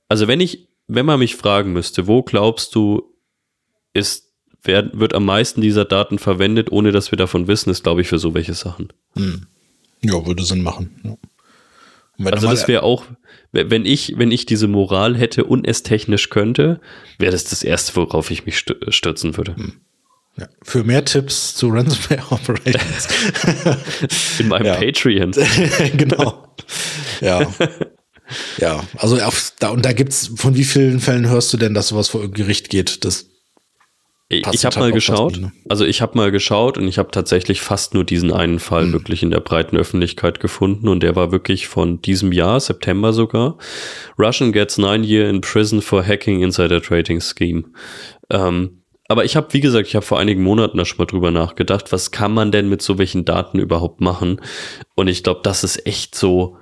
also 0.07 0.27
wenn 0.27 0.39
ich, 0.39 0.67
wenn 0.87 1.05
man 1.05 1.19
mich 1.19 1.35
fragen 1.35 1.73
müsste, 1.73 2.07
wo 2.07 2.23
glaubst 2.23 2.75
du, 2.75 3.03
ist, 3.93 4.31
wer, 4.63 4.89
wird 4.97 5.13
am 5.13 5.25
meisten 5.25 5.61
dieser 5.61 5.85
Daten 5.85 6.19
verwendet, 6.19 6.71
ohne 6.71 6.91
dass 6.91 7.11
wir 7.11 7.17
davon 7.17 7.47
wissen, 7.47 7.69
ist, 7.69 7.83
glaube 7.83 8.01
ich, 8.01 8.07
für 8.07 8.19
so 8.19 8.33
welche 8.33 8.53
Sachen. 8.53 8.91
Hm. 9.15 9.47
Ja, 10.01 10.25
würde 10.25 10.43
Sinn 10.43 10.63
machen. 10.63 10.99
Ja. 11.03 11.17
Also 12.31 12.47
das 12.47 12.67
wäre 12.67 12.83
auch, 12.83 13.05
wenn 13.51 13.85
ich, 13.85 14.13
wenn 14.17 14.31
ich 14.31 14.45
diese 14.45 14.67
Moral 14.67 15.17
hätte 15.17 15.43
und 15.43 15.67
es 15.67 15.83
technisch 15.83 16.29
könnte, 16.29 16.79
wäre 17.17 17.31
das 17.31 17.43
das 17.43 17.63
Erste, 17.63 17.95
worauf 17.95 18.31
ich 18.31 18.45
mich 18.45 18.57
stürzen 18.57 19.37
würde. 19.37 19.55
Hm. 19.55 19.73
Ja. 20.37 20.47
Für 20.63 20.83
mehr 20.83 21.03
Tipps 21.03 21.55
zu 21.55 21.67
Ransomware 21.69 22.31
Operations. 22.31 23.07
In 24.39 24.47
meinem 24.47 24.67
ja. 24.67 24.75
Patreon. 24.75 25.31
genau. 25.97 26.47
Ja. 27.19 27.51
Ja, 28.57 28.81
also 28.97 29.17
auf, 29.21 29.51
da, 29.59 29.69
und 29.69 29.83
da 29.83 29.91
gibt's, 29.91 30.31
von 30.37 30.55
wie 30.55 30.63
vielen 30.63 31.01
Fällen 31.01 31.27
hörst 31.27 31.51
du 31.51 31.57
denn, 31.57 31.73
dass 31.73 31.89
sowas 31.89 32.07
vor 32.07 32.31
Gericht 32.31 32.69
geht? 32.69 33.03
Das 33.03 33.25
ich 34.31 34.65
habe 34.65 34.79
mal 34.79 34.91
geschaut, 34.91 35.39
ne? 35.39 35.51
also 35.69 35.85
ich 35.85 36.01
habe 36.01 36.17
mal 36.17 36.31
geschaut 36.31 36.77
und 36.77 36.87
ich 36.87 36.97
habe 36.97 37.11
tatsächlich 37.11 37.61
fast 37.61 37.93
nur 37.93 38.03
diesen 38.03 38.31
einen 38.31 38.59
Fall 38.59 38.87
mhm. 38.87 38.93
wirklich 38.93 39.23
in 39.23 39.31
der 39.31 39.39
breiten 39.39 39.77
Öffentlichkeit 39.77 40.39
gefunden 40.39 40.87
und 40.87 41.03
der 41.03 41.15
war 41.15 41.31
wirklich 41.31 41.67
von 41.67 42.01
diesem 42.01 42.31
Jahr, 42.31 42.59
September 42.59 43.13
sogar. 43.13 43.57
Russian 44.17 44.51
gets 44.51 44.77
nine 44.77 45.05
year 45.05 45.29
in 45.29 45.41
prison 45.41 45.81
for 45.81 46.05
hacking 46.05 46.41
insider 46.41 46.81
trading 46.81 47.21
scheme. 47.21 47.65
Ähm, 48.29 48.81
aber 49.07 49.25
ich 49.25 49.35
habe, 49.35 49.51
wie 49.51 49.59
gesagt, 49.59 49.89
ich 49.89 49.95
habe 49.95 50.05
vor 50.05 50.19
einigen 50.19 50.41
Monaten 50.41 50.77
da 50.77 50.85
schon 50.85 50.99
mal 50.99 51.05
drüber 51.05 51.31
nachgedacht, 51.31 51.91
was 51.91 52.11
kann 52.11 52.33
man 52.33 52.53
denn 52.53 52.69
mit 52.69 52.81
so 52.81 52.97
welchen 52.97 53.25
Daten 53.25 53.59
überhaupt 53.59 53.99
machen? 53.99 54.39
Und 54.95 55.09
ich 55.09 55.21
glaube, 55.21 55.41
das 55.43 55.65
ist 55.65 55.85
echt 55.85 56.15
so, 56.15 56.55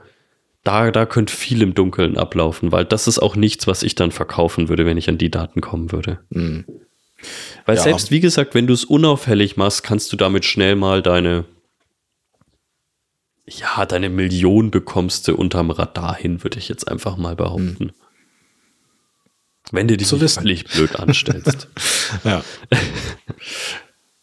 da, 0.63 0.89
da 0.89 1.05
könnte 1.05 1.31
viel 1.31 1.61
im 1.61 1.75
Dunkeln 1.75 2.17
ablaufen, 2.17 2.71
weil 2.71 2.85
das 2.85 3.07
ist 3.07 3.19
auch 3.19 3.35
nichts, 3.35 3.67
was 3.67 3.83
ich 3.83 3.93
dann 3.93 4.09
verkaufen 4.09 4.67
würde, 4.67 4.87
wenn 4.87 4.97
ich 4.97 5.09
an 5.09 5.19
die 5.19 5.29
Daten 5.29 5.61
kommen 5.61 5.91
würde. 5.91 6.21
Mhm. 6.31 6.65
Weil 7.65 7.77
ja. 7.77 7.83
selbst, 7.83 8.11
wie 8.11 8.19
gesagt, 8.19 8.55
wenn 8.55 8.67
du 8.67 8.73
es 8.73 8.85
unauffällig 8.85 9.57
machst, 9.57 9.83
kannst 9.83 10.11
du 10.11 10.17
damit 10.17 10.45
schnell 10.45 10.75
mal 10.75 11.01
deine, 11.01 11.45
ja, 13.45 13.85
deine 13.85 14.09
Million 14.09 14.71
bekommst 14.71 15.27
du 15.27 15.35
unterm 15.35 15.71
Radar 15.71 16.15
hin, 16.15 16.43
würde 16.43 16.59
ich 16.59 16.69
jetzt 16.69 16.87
einfach 16.87 17.17
mal 17.17 17.35
behaupten. 17.35 17.85
Mhm. 17.85 17.91
Wenn 19.71 19.87
du 19.87 19.97
dich 19.97 20.07
so 20.07 20.15
nicht 20.15 20.33
völlig 20.33 20.63
blöd 20.65 20.99
anstellst. 20.99 21.67
ja. 22.23 22.43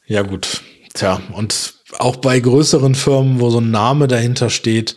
ja, 0.06 0.22
gut. 0.22 0.62
Tja, 0.94 1.20
und 1.32 1.74
auch 1.98 2.16
bei 2.16 2.40
größeren 2.40 2.94
Firmen, 2.94 3.38
wo 3.38 3.50
so 3.50 3.60
ein 3.60 3.70
Name 3.70 4.08
dahinter 4.08 4.50
steht, 4.50 4.96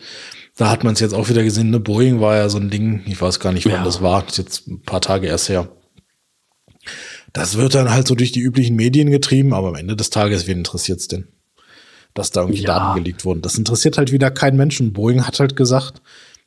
da 0.56 0.70
hat 0.70 0.82
man 0.82 0.94
es 0.94 1.00
jetzt 1.00 1.14
auch 1.14 1.28
wieder 1.28 1.44
gesehen. 1.44 1.70
Ne? 1.70 1.78
Boeing 1.78 2.20
war 2.20 2.36
ja 2.36 2.48
so 2.48 2.58
ein 2.58 2.70
Ding, 2.70 3.02
ich 3.06 3.20
weiß 3.20 3.38
gar 3.38 3.52
nicht, 3.52 3.66
wann 3.66 3.74
ja. 3.74 3.84
das 3.84 4.02
war, 4.02 4.22
das 4.22 4.32
ist 4.32 4.38
jetzt 4.38 4.66
ein 4.68 4.82
paar 4.82 5.00
Tage 5.00 5.26
erst 5.28 5.48
her. 5.48 5.68
Das 7.32 7.56
wird 7.56 7.74
dann 7.74 7.90
halt 7.90 8.08
so 8.08 8.14
durch 8.14 8.32
die 8.32 8.40
üblichen 8.40 8.76
Medien 8.76 9.10
getrieben, 9.10 9.52
aber 9.52 9.68
am 9.68 9.74
Ende 9.74 9.96
des 9.96 10.10
Tages, 10.10 10.46
wen 10.46 10.58
interessiert 10.58 11.00
es 11.00 11.08
denn? 11.08 11.28
Dass 12.14 12.30
da 12.30 12.40
irgendwie 12.40 12.62
ja. 12.62 12.78
Daten 12.78 13.02
gelegt 13.02 13.24
wurden. 13.24 13.42
Das 13.42 13.56
interessiert 13.56 13.98
halt 13.98 14.10
wieder 14.10 14.30
keinen 14.30 14.56
Menschen. 14.56 14.92
Boeing 14.92 15.26
hat 15.26 15.38
halt 15.38 15.54
gesagt, 15.54 16.02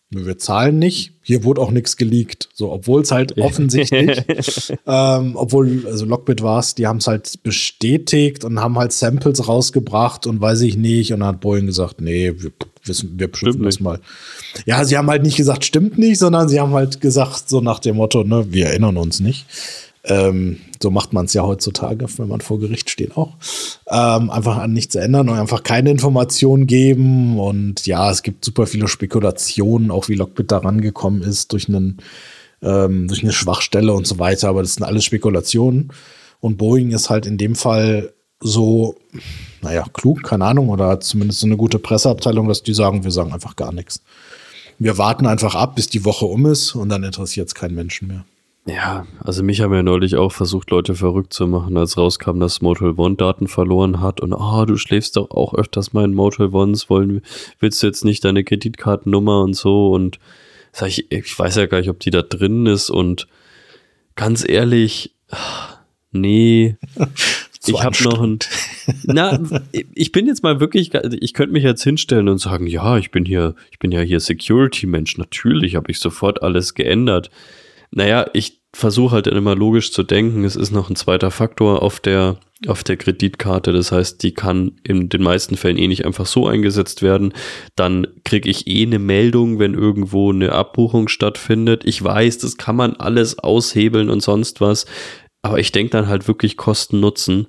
wir 0.10 0.38
zahlen 0.38 0.80
nicht. 0.80 1.14
Hier 1.22 1.44
wurde 1.44 1.62
auch 1.62 1.72
nichts 1.72 1.98
geleakt. 1.98 2.50
So, 2.54 2.72
obwohl 2.72 3.02
es 3.02 3.12
halt 3.12 3.38
offensichtlich, 3.38 4.22
ähm, 4.86 5.36
obwohl, 5.36 5.86
also 5.88 6.06
Lockbit 6.06 6.44
war 6.44 6.60
es, 6.60 6.76
die 6.76 6.86
haben 6.86 6.98
es 6.98 7.08
halt 7.08 7.42
bestätigt 7.44 8.44
und 8.44 8.60
haben 8.60 8.78
halt 8.78 8.92
Samples 8.92 9.48
rausgebracht 9.48 10.28
und 10.28 10.42
weiß 10.42 10.62
ich 10.62 10.76
nicht. 10.76 11.14
Und 11.14 11.22
dann 11.22 11.30
hat 11.30 11.42
Boeing 11.42 11.66
gesagt, 11.66 12.02
nee, 12.02 12.34
wir 12.38 12.52
wissen, 12.86 13.18
wir 13.18 13.30
prüfen 13.30 13.64
das 13.64 13.80
mal. 13.80 14.00
Ja, 14.66 14.84
sie 14.86 14.98
haben 14.98 15.10
halt 15.10 15.24
nicht 15.24 15.38
gesagt, 15.38 15.64
stimmt 15.64 15.98
nicht, 15.98 16.20
sondern 16.20 16.50
sie 16.50 16.60
haben 16.60 16.74
halt 16.74 17.02
gesagt, 17.02 17.50
so 17.50 17.62
nach 17.62 17.80
dem 17.80 17.96
Motto, 17.96 18.24
ne, 18.24 18.46
wir 18.50 18.68
erinnern 18.68 18.98
uns 18.98 19.20
nicht. 19.20 19.46
Ähm, 20.06 20.60
so 20.82 20.92
macht 20.92 21.14
man 21.14 21.26
es 21.26 21.34
ja 21.34 21.44
heutzutage, 21.44 22.06
wenn 22.18 22.28
man 22.28 22.42
vor 22.42 22.60
Gericht 22.60 22.90
steht 22.90 23.16
auch. 23.16 23.38
Ähm, 23.90 24.30
einfach 24.30 24.58
an 24.58 24.74
nichts 24.74 24.96
ändern 24.96 25.30
und 25.30 25.38
einfach 25.38 25.64
keine 25.64 25.92
Informationen 25.92 26.68
geben. 26.68 27.40
Und 27.40 27.86
ja, 27.86 28.12
es 28.12 28.22
gibt 28.22 28.44
super 28.44 28.68
viele 28.68 28.88
Spekulationen, 28.88 29.92
auch 29.92 30.10
wie 30.10 30.16
Lockbit 30.16 30.52
da 30.52 30.58
rangekommen 30.58 31.22
ist 31.22 31.54
durch, 31.54 31.70
einen, 31.70 31.98
ähm, 32.62 33.08
durch 33.08 33.24
eine 33.24 33.32
Schwachstelle 33.32 33.94
und 33.94 34.06
so 34.06 34.20
weiter. 34.20 34.50
Aber 34.50 34.62
das 34.62 34.74
sind 34.74 34.84
alles 34.84 35.06
Spekulationen. 35.06 35.94
Und 36.42 36.58
Boeing 36.58 36.92
ist 36.92 37.10
halt 37.10 37.26
in 37.26 37.38
dem 37.38 37.56
Fall 37.56 38.12
so, 38.42 38.96
naja, 39.62 39.86
klug, 39.94 40.24
keine 40.24 40.44
Ahnung, 40.44 40.68
oder 40.68 41.00
zumindest 41.00 41.40
so 41.40 41.48
eine 41.48 41.56
gute 41.56 41.80
Presseabteilung, 41.80 42.50
dass 42.50 42.62
die 42.62 42.74
sagen, 42.74 43.06
wir 43.06 43.12
sagen 43.12 43.32
einfach 43.32 43.56
gar 43.56 43.72
nichts. 43.72 44.02
Wir 44.80 44.98
warten 44.98 45.26
einfach 45.26 45.56
ab, 45.56 45.76
bis 45.76 45.88
die 45.88 46.04
Woche 46.04 46.26
um 46.26 46.46
ist 46.48 46.76
und 46.76 46.90
dann 46.90 47.04
interessiert 47.04 47.48
es 47.48 47.56
keinen 47.56 47.76
Menschen 47.76 48.10
mehr. 48.10 48.26
Ja, 48.66 49.06
also 49.20 49.44
mich 49.44 49.60
haben 49.60 49.74
ja 49.74 49.84
neulich 49.84 50.16
auch 50.16 50.32
versucht, 50.32 50.72
Leute 50.72 50.96
verrückt 50.96 51.34
zu 51.34 51.48
machen, 51.48 51.76
als 51.76 51.98
rauskam, 51.98 52.40
dass 52.40 52.62
Motel 52.62 52.94
One 52.96 53.16
Daten 53.16 53.48
verloren 53.48 54.00
hat 54.00 54.22
und 54.22 54.32
oh, 54.32 54.64
du 54.66 54.78
schläfst 54.78 55.18
doch 55.18 55.32
auch 55.32 55.54
öfters 55.54 55.92
mal 55.92 56.06
in 56.06 56.14
Motel 56.14 56.48
Ones, 56.54 56.90
wollen, 56.90 57.22
willst 57.60 57.84
du 57.84 57.88
jetzt 57.88 58.06
nicht 58.06 58.24
deine 58.24 58.46
Kreditkartennummer 58.46 59.42
und 59.42 59.54
so 59.54 59.92
und 59.92 60.18
sag 60.72 60.88
ich, 60.88 61.12
ich 61.12 61.38
weiß 61.38 61.58
ja 61.58 61.66
gar 61.66 61.80
nicht, 61.80 61.90
ob 61.90 62.00
die 62.00 62.10
da 62.10 62.22
drin 62.22 62.66
ist 62.66 62.90
und 62.90 63.28
ganz 64.16 64.48
ehrlich, 64.48 65.14
nee, 66.14 66.78
ich 67.68 67.84
habe 67.84 68.02
noch 68.04 68.22
ein. 68.22 68.40
Na, 69.04 69.40
ich 69.94 70.14
bin 70.14 70.26
jetzt 70.26 70.42
mal 70.42 70.62
wirklich, 70.62 70.92
ich 70.94 71.34
könnte 71.34 71.52
mich 71.52 71.64
jetzt 71.64 71.84
hinstellen 71.84 72.30
und 72.30 72.38
sagen, 72.38 72.68
ja, 72.68 72.98
ich 72.98 73.12
bin 73.12 73.26
hier, 73.26 73.56
ich 73.72 73.80
bin 73.80 73.92
ja 73.92 74.02
hier 74.02 74.20
Security-Mensch. 74.20 75.18
Natürlich 75.18 75.76
habe 75.76 75.92
ich 75.92 76.00
sofort 76.00 76.42
alles 76.44 76.74
geändert. 76.74 77.30
Naja, 77.96 78.26
ich 78.34 78.64
versuche 78.76 79.14
halt 79.14 79.28
immer 79.28 79.56
logisch 79.56 79.92
zu 79.92 80.02
denken. 80.02 80.44
Es 80.44 80.56
ist 80.56 80.72
noch 80.72 80.90
ein 80.90 80.96
zweiter 80.96 81.30
Faktor 81.30 81.84
auf 81.84 82.00
der, 82.00 82.40
auf 82.66 82.84
der 82.84 82.98
Kreditkarte. 82.98 83.72
Das 83.72 83.92
heißt, 83.92 84.24
die 84.24 84.34
kann 84.34 84.80
in 84.84 85.10
den 85.10 85.22
meisten 85.22 85.58
Fällen 85.58 85.78
eh 85.78 85.88
nicht 85.88 86.04
einfach 86.06 86.26
so 86.26 86.48
eingesetzt 86.48 87.04
werden. 87.04 87.34
Dann 87.76 88.08
kriege 88.24 88.50
ich 88.50 88.66
eh 88.66 88.82
eine 88.82 88.98
Meldung, 88.98 89.60
wenn 89.60 89.76
irgendwo 89.76 90.32
eine 90.32 90.54
Abbuchung 90.54 91.08
stattfindet. 91.08 91.84
Ich 91.86 92.04
weiß, 92.04 92.40
das 92.40 92.58
kann 92.58 92.76
man 92.76 92.96
alles 92.96 93.38
aushebeln 93.38 94.10
und 94.10 94.24
sonst 94.24 94.60
was. 94.60 94.88
Aber 95.44 95.60
ich 95.60 95.72
denke 95.72 95.92
dann 95.92 96.08
halt 96.08 96.28
wirklich 96.28 96.58
Kosten-Nutzen. 96.58 97.48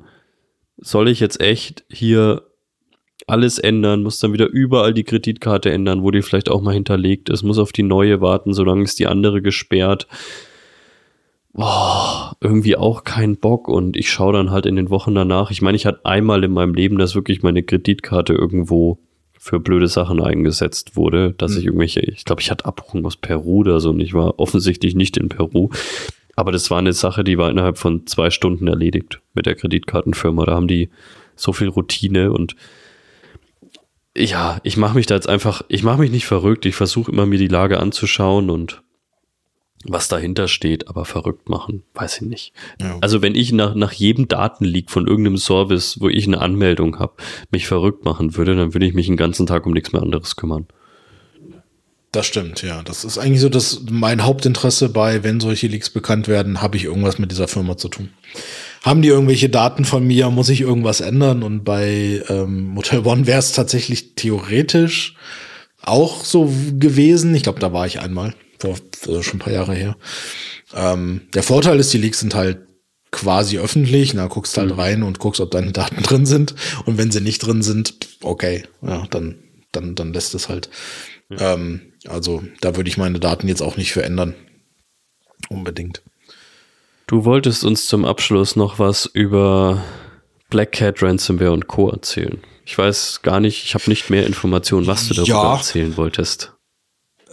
Soll 0.77 1.09
ich 1.09 1.21
jetzt 1.21 1.41
echt 1.41 1.85
hier 1.91 2.43
alles 3.27 3.59
ändern, 3.59 4.03
muss 4.03 4.19
dann 4.19 4.33
wieder 4.33 4.49
überall 4.49 4.95
die 4.95 5.05
Kreditkarte 5.05 5.71
ändern, 5.71 6.03
wo 6.03 6.11
die 6.11 6.23
vielleicht 6.23 6.51
auch 6.51 6.61
mal 6.61 6.75
hinterlegt 6.75 7.29
ist, 7.31 7.43
muss 7.43 7.59
auf 7.59 7.73
die 7.73 7.83
neue 7.83 8.21
warten, 8.21 8.53
solange 8.53 8.85
ist 8.85 8.99
die 8.99 9.07
andere 9.07 9.43
gesperrt. 9.43 10.07
Boah, 11.53 12.37
irgendwie 12.41 12.77
auch 12.77 13.05
kein 13.05 13.37
Bock 13.37 13.69
und 13.69 13.97
ich 13.97 14.11
schaue 14.11 14.33
dann 14.33 14.51
halt 14.51 14.67
in 14.67 14.77
den 14.77 14.91
Wochen 14.91 15.15
danach. 15.15 15.51
Ich 15.51 15.63
meine, 15.63 15.77
ich 15.77 15.87
hatte 15.87 16.05
einmal 16.05 16.43
in 16.43 16.53
meinem 16.53 16.75
Leben, 16.75 16.99
dass 16.99 17.15
wirklich 17.15 17.43
meine 17.43 17.63
Kreditkarte 17.63 18.33
irgendwo 18.33 18.99
für 19.39 19.61
blöde 19.61 19.89
Sachen 19.89 20.21
eingesetzt 20.21 20.97
wurde, 20.97 21.35
dass 21.37 21.53
mhm. 21.53 21.59
ich 21.59 21.65
irgendwelche, 21.67 22.01
ich 22.01 22.25
glaube, 22.25 22.41
ich 22.41 22.51
hatte 22.51 22.65
Abbuchung 22.65 23.05
aus 23.07 23.17
Peru 23.17 23.59
oder 23.59 23.79
so 23.79 23.91
und 23.91 24.01
ich 24.01 24.15
war 24.15 24.41
offensichtlich 24.41 24.95
nicht 24.95 25.17
in 25.17 25.29
Peru. 25.29 25.69
Aber 26.35 26.51
das 26.51 26.71
war 26.71 26.79
eine 26.79 26.93
Sache, 26.93 27.23
die 27.23 27.39
war 27.39 27.51
innerhalb 27.51 27.79
von 27.79 28.07
zwei 28.07 28.31
Stunden 28.31 28.67
erledigt 28.67 29.21
mit 29.35 29.47
der 29.47 29.55
Kreditkartenfirma. 29.55 30.47
Da 30.47 30.55
haben 30.55 30.67
die 30.67 30.89
so 31.37 31.53
viel 31.53 31.69
Routine 31.69 32.33
und 32.33 32.57
ja, 34.17 34.59
ich 34.63 34.77
mache 34.77 34.95
mich 34.95 35.07
da 35.07 35.15
jetzt 35.15 35.29
einfach, 35.29 35.63
ich 35.69 35.83
mache 35.83 35.99
mich 35.99 36.11
nicht 36.11 36.27
verrückt. 36.27 36.67
Ich 36.67 36.77
versuche 36.77 37.11
immer 37.11 37.27
mir 37.27 37.39
die 37.39 37.49
Lage 37.49 37.81
anzuschauen 37.81 38.51
und 38.51 38.83
was 39.87 40.09
dahinter 40.09 40.49
steht, 40.49 40.89
aber 40.89 41.05
verrückt 41.05 41.51
machen, 41.51 41.83
weiß 41.93 42.17
ich 42.17 42.23
nicht. 42.23 42.53
Ja. 42.81 42.97
Also 43.03 43.21
wenn 43.21 43.35
ich 43.35 43.53
nach, 43.53 43.75
nach 43.75 43.93
jedem 43.93 44.29
Datenleak 44.29 44.91
von 44.91 45.07
irgendeinem 45.07 45.37
Service, 45.37 46.01
wo 46.01 46.09
ich 46.09 46.27
eine 46.27 46.41
Anmeldung 46.41 46.99
habe, 46.99 47.15
mich 47.51 47.67
verrückt 47.67 48.05
machen 48.05 48.37
würde, 48.37 48.57
dann 48.57 48.73
würde 48.73 48.87
ich 48.87 48.95
mich 48.95 49.07
den 49.07 49.19
ganzen 49.19 49.47
Tag 49.47 49.67
um 49.67 49.73
nichts 49.73 49.93
mehr 49.93 50.01
anderes 50.01 50.37
kümmern. 50.37 50.67
Das 52.13 52.27
stimmt, 52.27 52.63
ja. 52.63 52.83
Das 52.83 53.05
ist 53.05 53.19
eigentlich 53.19 53.41
so 53.41 53.49
das 53.49 53.83
mein 53.91 54.23
Hauptinteresse 54.23 54.89
bei, 54.89 55.23
wenn 55.23 55.41
solche 55.41 55.67
Leaks 55.67 55.91
bekannt 55.91 56.29
werden, 56.29 56.63
habe 56.63 56.77
ich 56.77 56.85
irgendwas 56.85 57.19
mit 57.19 57.31
dieser 57.31 57.49
Firma 57.49 57.77
zu 57.77 57.89
tun 57.89 58.11
haben 58.85 59.01
die 59.01 59.09
irgendwelche 59.09 59.49
Daten 59.49 59.87
von 59.87 60.07
mir, 60.07 60.29
muss 60.29 60.51
ich 60.51 60.61
irgendwas 60.61 61.01
ändern? 61.01 61.43
Und 61.43 61.65
bei 61.65 62.23
ähm, 62.29 62.65
Motel 62.65 63.01
One 63.07 63.27
wäre 63.27 63.39
es 63.39 63.53
tatsächlich 63.53 64.15
theoretisch 64.15 65.17
auch 65.81 66.23
so 66.23 66.53
gewesen. 66.79 67.35
Ich 67.35 67.45
glaube, 67.45 67.61
da 67.61 67.73
war 67.73 67.87
ich 67.87 68.01
einmal, 68.01 68.35
vor 68.59 68.77
also 69.07 69.23
schon 69.23 69.37
ein 69.37 69.43
paar 69.43 69.55
Jahre 69.55 69.75
her. 69.75 69.97
Ähm, 70.75 71.23
der 71.33 71.43
Vorteil 71.43 71.81
ist, 71.81 71.95
die 71.95 71.99
Leaks 71.99 72.21
sind 72.21 72.35
halt 72.35 72.59
quasi 73.11 73.59
öffentlich. 73.59 74.13
Na, 74.13 74.27
guckst 74.27 74.59
halt 74.59 74.73
mhm. 74.73 74.79
rein 74.79 75.03
und 75.03 75.19
guckst, 75.19 75.41
ob 75.41 75.51
deine 75.51 75.73
Daten 75.73 76.03
drin 76.03 76.27
sind. 76.27 76.55
Und 76.85 76.99
wenn 76.99 77.11
sie 77.11 77.23
nicht 77.23 77.39
drin 77.39 77.63
sind, 77.63 77.95
okay, 78.23 78.65
ja, 78.83 79.07
dann, 79.09 79.39
dann, 79.73 79.95
dann 79.95 80.13
lässt 80.13 80.35
es 80.35 80.51
halt. 80.51 80.69
Mhm. 81.31 81.37
Ähm, 81.41 81.81
also 82.07 82.43
da 82.61 82.77
würde 82.77 82.91
ich 82.91 82.99
meine 82.99 83.19
Daten 83.19 83.49
jetzt 83.49 83.63
auch 83.63 83.79
nicht 83.79 83.95
verändern. 83.95 84.35
Unbedingt. 85.49 86.03
Du 87.07 87.25
wolltest 87.25 87.65
uns 87.65 87.87
zum 87.87 88.05
Abschluss 88.05 88.57
noch 88.57 88.79
was 88.79 89.05
über 89.07 89.83
Black 90.49 90.73
Cat 90.73 91.03
Ransomware 91.03 91.53
und 91.53 91.67
Co. 91.67 91.91
erzählen. 91.91 92.41
Ich 92.65 92.79
weiß 92.79 93.21
gar 93.23 93.41
nicht, 93.41 93.65
ich 93.65 93.75
habe 93.75 93.85
nicht 93.89 94.09
mehr 94.09 94.27
Informationen, 94.27 94.87
was 94.87 95.09
du 95.09 95.15
darüber 95.15 95.33
ja. 95.33 95.57
erzählen 95.57 95.97
wolltest. 95.99 96.55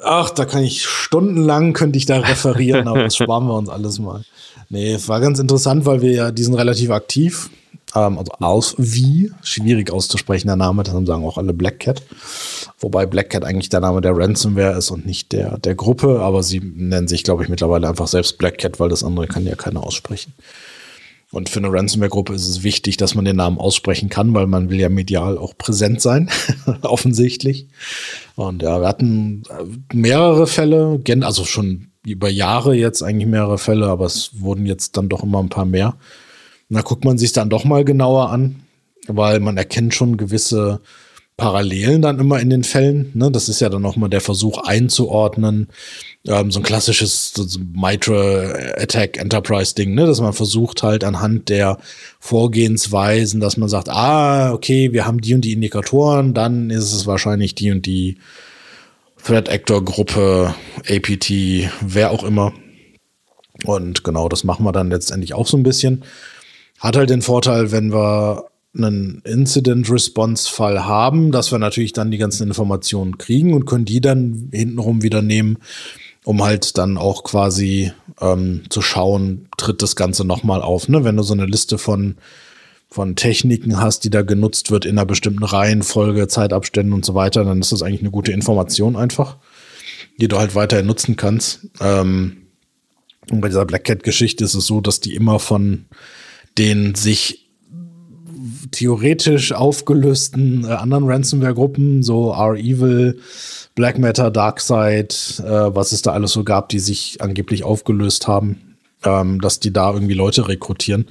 Ach, 0.03 0.29
da 0.29 0.45
kann 0.45 0.63
ich 0.63 0.85
stundenlang, 0.85 1.73
könnte 1.73 1.97
ich 1.97 2.05
da 2.05 2.19
referieren, 2.19 2.87
aber 2.87 3.03
das 3.03 3.15
sparen 3.15 3.45
wir 3.45 3.55
uns 3.55 3.69
alles 3.69 3.99
mal. 3.99 4.25
Nee, 4.69 4.97
war 5.05 5.21
ganz 5.21 5.39
interessant, 5.39 5.85
weil 5.85 6.01
wir 6.01 6.11
ja, 6.11 6.31
die 6.31 6.43
sind 6.43 6.55
relativ 6.55 6.89
aktiv 6.89 7.49
ähm, 7.95 8.17
also 8.17 8.31
aus 8.39 8.75
wie, 8.77 9.31
schwierig 9.41 9.91
auszusprechen 9.91 10.47
der 10.47 10.55
Name, 10.55 10.83
deshalb 10.83 11.07
sagen 11.07 11.25
auch 11.25 11.37
alle 11.37 11.53
Black 11.53 11.79
Cat. 11.79 12.01
Wobei 12.79 13.05
Black 13.05 13.29
Cat 13.29 13.45
eigentlich 13.45 13.69
der 13.69 13.79
Name 13.79 14.01
der 14.01 14.17
Ransomware 14.17 14.77
ist 14.77 14.91
und 14.91 15.05
nicht 15.05 15.31
der, 15.31 15.57
der 15.57 15.75
Gruppe, 15.75 16.21
aber 16.21 16.43
sie 16.43 16.59
nennen 16.59 17.07
sich, 17.07 17.23
glaube 17.23 17.43
ich, 17.43 17.49
mittlerweile 17.49 17.87
einfach 17.87 18.07
selbst 18.07 18.37
Black 18.37 18.57
Cat, 18.57 18.79
weil 18.79 18.89
das 18.89 19.03
andere 19.03 19.27
kann 19.27 19.45
ja 19.45 19.55
keiner 19.55 19.83
aussprechen. 19.83 20.33
Und 21.31 21.49
für 21.49 21.59
eine 21.59 21.71
Ransomware-Gruppe 21.71 22.33
ist 22.33 22.47
es 22.47 22.61
wichtig, 22.63 22.97
dass 22.97 23.15
man 23.15 23.23
den 23.23 23.37
Namen 23.37 23.57
aussprechen 23.57 24.09
kann, 24.09 24.33
weil 24.33 24.47
man 24.47 24.69
will 24.69 24.79
ja 24.79 24.89
medial 24.89 25.37
auch 25.37 25.57
präsent 25.57 26.01
sein, 26.01 26.29
offensichtlich. 26.81 27.67
Und 28.35 28.61
ja, 28.63 28.81
wir 28.81 28.87
hatten 28.87 29.43
äh, 29.49 29.95
mehrere 29.95 30.45
Fälle, 30.45 31.01
also 31.21 31.45
schon 31.45 31.87
über 32.05 32.29
Jahre 32.29 32.75
jetzt 32.75 33.01
eigentlich 33.01 33.27
mehrere 33.27 33.57
Fälle, 33.57 33.87
aber 33.87 34.05
es 34.05 34.41
wurden 34.41 34.65
jetzt 34.65 34.97
dann 34.97 35.07
doch 35.07 35.23
immer 35.23 35.39
ein 35.39 35.49
paar 35.49 35.65
mehr. 35.65 35.95
Und 36.71 36.77
da 36.77 36.83
guckt 36.83 37.03
man 37.03 37.17
sich 37.17 37.33
dann 37.33 37.49
doch 37.49 37.65
mal 37.65 37.83
genauer 37.83 38.29
an, 38.29 38.61
weil 39.05 39.41
man 39.41 39.57
erkennt 39.57 39.93
schon 39.93 40.15
gewisse 40.15 40.79
Parallelen 41.35 42.01
dann 42.01 42.17
immer 42.17 42.39
in 42.39 42.49
den 42.49 42.63
Fällen. 42.63 43.11
Ne? 43.13 43.29
Das 43.29 43.49
ist 43.49 43.59
ja 43.59 43.67
dann 43.67 43.81
nochmal 43.81 44.09
der 44.09 44.21
Versuch 44.21 44.57
einzuordnen. 44.59 45.67
Ähm, 46.25 46.49
so 46.49 46.61
ein 46.61 46.63
klassisches 46.63 47.33
so 47.35 47.45
Mitra 47.73 48.53
Attack 48.77 49.17
Enterprise 49.17 49.75
Ding, 49.75 49.95
ne? 49.95 50.05
dass 50.05 50.21
man 50.21 50.31
versucht 50.31 50.81
halt 50.81 51.03
anhand 51.03 51.49
der 51.49 51.77
Vorgehensweisen, 52.21 53.41
dass 53.41 53.57
man 53.57 53.67
sagt, 53.67 53.89
ah, 53.89 54.53
okay, 54.53 54.93
wir 54.93 55.05
haben 55.05 55.19
die 55.19 55.33
und 55.33 55.41
die 55.41 55.51
Indikatoren, 55.51 56.33
dann 56.33 56.69
ist 56.69 56.93
es 56.93 57.05
wahrscheinlich 57.05 57.53
die 57.53 57.71
und 57.71 57.85
die 57.85 58.17
Threat 59.21 59.49
Actor 59.49 59.83
Gruppe, 59.83 60.55
APT, 60.87 61.69
wer 61.81 62.11
auch 62.11 62.23
immer. 62.23 62.53
Und 63.65 64.05
genau, 64.05 64.29
das 64.29 64.45
machen 64.45 64.65
wir 64.65 64.71
dann 64.71 64.89
letztendlich 64.89 65.33
auch 65.33 65.47
so 65.47 65.57
ein 65.57 65.63
bisschen. 65.63 66.05
Hat 66.81 66.97
halt 66.97 67.11
den 67.11 67.21
Vorteil, 67.21 67.71
wenn 67.71 67.93
wir 67.93 68.47
einen 68.75 69.21
Incident-Response-Fall 69.23 70.85
haben, 70.85 71.31
dass 71.31 71.51
wir 71.51 71.59
natürlich 71.59 71.93
dann 71.93 72.09
die 72.09 72.17
ganzen 72.17 72.47
Informationen 72.47 73.19
kriegen 73.19 73.53
und 73.53 73.65
können 73.65 73.85
die 73.85 74.01
dann 74.01 74.49
hintenrum 74.51 75.03
wieder 75.03 75.21
nehmen, 75.21 75.59
um 76.23 76.43
halt 76.43 76.79
dann 76.79 76.97
auch 76.97 77.23
quasi 77.23 77.91
ähm, 78.19 78.63
zu 78.69 78.81
schauen, 78.81 79.47
tritt 79.57 79.83
das 79.83 79.95
Ganze 79.95 80.25
nochmal 80.25 80.63
auf. 80.63 80.89
Ne? 80.89 81.03
Wenn 81.03 81.17
du 81.17 81.23
so 81.23 81.33
eine 81.33 81.45
Liste 81.45 81.77
von, 81.77 82.15
von 82.89 83.15
Techniken 83.15 83.79
hast, 83.79 84.03
die 84.03 84.09
da 84.09 84.23
genutzt 84.23 84.71
wird 84.71 84.85
in 84.85 84.97
einer 84.97 85.05
bestimmten 85.05 85.43
Reihenfolge, 85.43 86.27
Zeitabständen 86.27 86.93
und 86.93 87.05
so 87.05 87.13
weiter, 87.13 87.43
dann 87.43 87.61
ist 87.61 87.71
das 87.71 87.83
eigentlich 87.83 88.01
eine 88.01 88.11
gute 88.11 88.31
Information 88.31 88.95
einfach, 88.95 89.37
die 90.19 90.27
du 90.27 90.39
halt 90.39 90.55
weiterhin 90.55 90.87
nutzen 90.87 91.15
kannst. 91.15 91.67
Ähm, 91.79 92.37
und 93.29 93.41
bei 93.41 93.49
dieser 93.49 93.65
Black 93.65 93.83
Cat-Geschichte 93.83 94.43
ist 94.43 94.55
es 94.55 94.65
so, 94.65 94.81
dass 94.81 94.99
die 94.99 95.13
immer 95.13 95.37
von 95.37 95.85
den 96.57 96.95
sich 96.95 97.49
theoretisch 98.71 99.51
aufgelösten 99.51 100.63
äh, 100.63 100.67
anderen 100.67 101.05
Ransomware-Gruppen, 101.05 102.03
so 102.03 102.31
R-Evil, 102.31 103.19
Black 103.75 103.99
Matter, 103.99 104.31
Darkseid, 104.31 105.41
äh, 105.45 105.75
was 105.75 105.91
es 105.91 106.01
da 106.01 106.11
alles 106.11 106.31
so 106.31 106.43
gab, 106.43 106.69
die 106.69 106.79
sich 106.79 107.21
angeblich 107.21 107.63
aufgelöst 107.63 108.27
haben, 108.27 108.77
ähm, 109.03 109.41
dass 109.41 109.59
die 109.59 109.73
da 109.73 109.93
irgendwie 109.93 110.13
Leute 110.13 110.47
rekrutieren. 110.47 111.07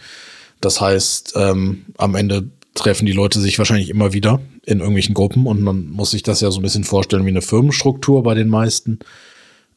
Das 0.61 0.81
heißt, 0.81 1.35
ähm, 1.37 1.87
am 1.97 2.15
Ende 2.15 2.51
treffen 2.75 3.07
die 3.07 3.13
Leute 3.13 3.41
sich 3.41 3.59
wahrscheinlich 3.59 3.91
immer 3.91 4.13
wieder 4.13 4.41
in 4.65 4.79
irgendwelchen 4.79 5.15
Gruppen 5.15 5.47
und 5.47 5.63
man 5.63 5.91
muss 5.91 6.13
sich 6.13 6.23
das 6.23 6.41
ja 6.41 6.51
so 6.51 6.61
ein 6.61 6.63
bisschen 6.63 6.85
vorstellen 6.85 7.25
wie 7.25 7.31
eine 7.31 7.43
Firmenstruktur 7.43 8.23
bei 8.23 8.35
den 8.35 8.49
meisten. 8.49 9.01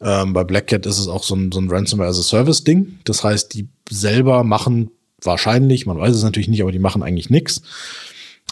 Ähm, 0.02 0.34
bei 0.34 0.44
Black 0.44 0.68
Cat 0.68 0.86
ist 0.86 1.00
es 1.00 1.08
auch 1.08 1.24
so 1.24 1.36
ein, 1.36 1.52
so 1.52 1.60
ein 1.60 1.70
Ransomware 1.70 2.10
as 2.10 2.20
a 2.20 2.24
Service 2.24 2.64
Ding. 2.64 3.00
Das 3.06 3.24
heißt, 3.24 3.54
die 3.54 3.70
selber 3.90 4.44
machen 4.44 4.92
wahrscheinlich, 5.26 5.86
man 5.86 5.98
weiß 5.98 6.16
es 6.16 6.24
natürlich 6.24 6.50
nicht, 6.50 6.62
aber 6.62 6.72
die 6.72 6.80
machen 6.80 7.04
eigentlich 7.04 7.30
nichts 7.30 7.62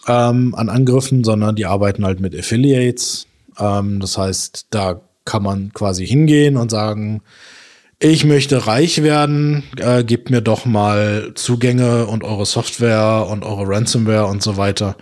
ähm, 0.07 0.55
an 0.55 0.69
Angriffen, 0.69 1.23
sondern 1.23 1.55
die 1.55 1.65
arbeiten 1.65 2.05
halt 2.05 2.19
mit 2.19 2.37
Affiliates. 2.37 3.27
Ähm, 3.59 3.99
das 3.99 4.17
heißt, 4.17 4.67
da 4.69 5.01
kann 5.25 5.43
man 5.43 5.71
quasi 5.73 6.05
hingehen 6.05 6.57
und 6.57 6.71
sagen, 6.71 7.21
ich 7.99 8.25
möchte 8.25 8.65
reich 8.65 9.03
werden, 9.03 9.63
äh, 9.77 10.03
gebt 10.03 10.31
mir 10.31 10.41
doch 10.41 10.65
mal 10.65 11.33
Zugänge 11.35 12.07
und 12.07 12.23
eure 12.23 12.47
Software 12.47 13.27
und 13.29 13.45
eure 13.45 13.67
Ransomware 13.67 14.25
und 14.25 14.41
so 14.41 14.57
weiter. 14.57 14.95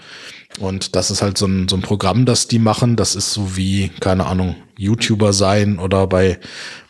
Und 0.59 0.97
das 0.97 1.09
ist 1.09 1.21
halt 1.21 1.37
so 1.37 1.45
ein, 1.45 1.69
so 1.69 1.77
ein 1.77 1.81
Programm, 1.81 2.25
das 2.25 2.47
die 2.47 2.59
machen. 2.59 2.97
Das 2.97 3.15
ist 3.15 3.31
so 3.31 3.55
wie, 3.55 3.89
keine 4.01 4.25
Ahnung, 4.25 4.55
YouTuber 4.77 5.31
sein 5.31 5.79
oder 5.79 6.07
bei, 6.07 6.39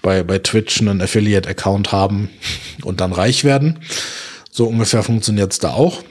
bei, 0.02 0.24
bei 0.24 0.40
Twitch 0.40 0.82
einen 0.82 1.02
Affiliate-Account 1.02 1.92
haben 1.92 2.30
und 2.84 3.02
dann 3.02 3.14
reich 3.14 3.44
werden. 3.44 3.78
So 4.50 4.68
ungefähr 4.68 5.04
funktioniert 5.04 5.52
es 5.52 5.60
da 5.60 5.74
auch. 5.74 6.04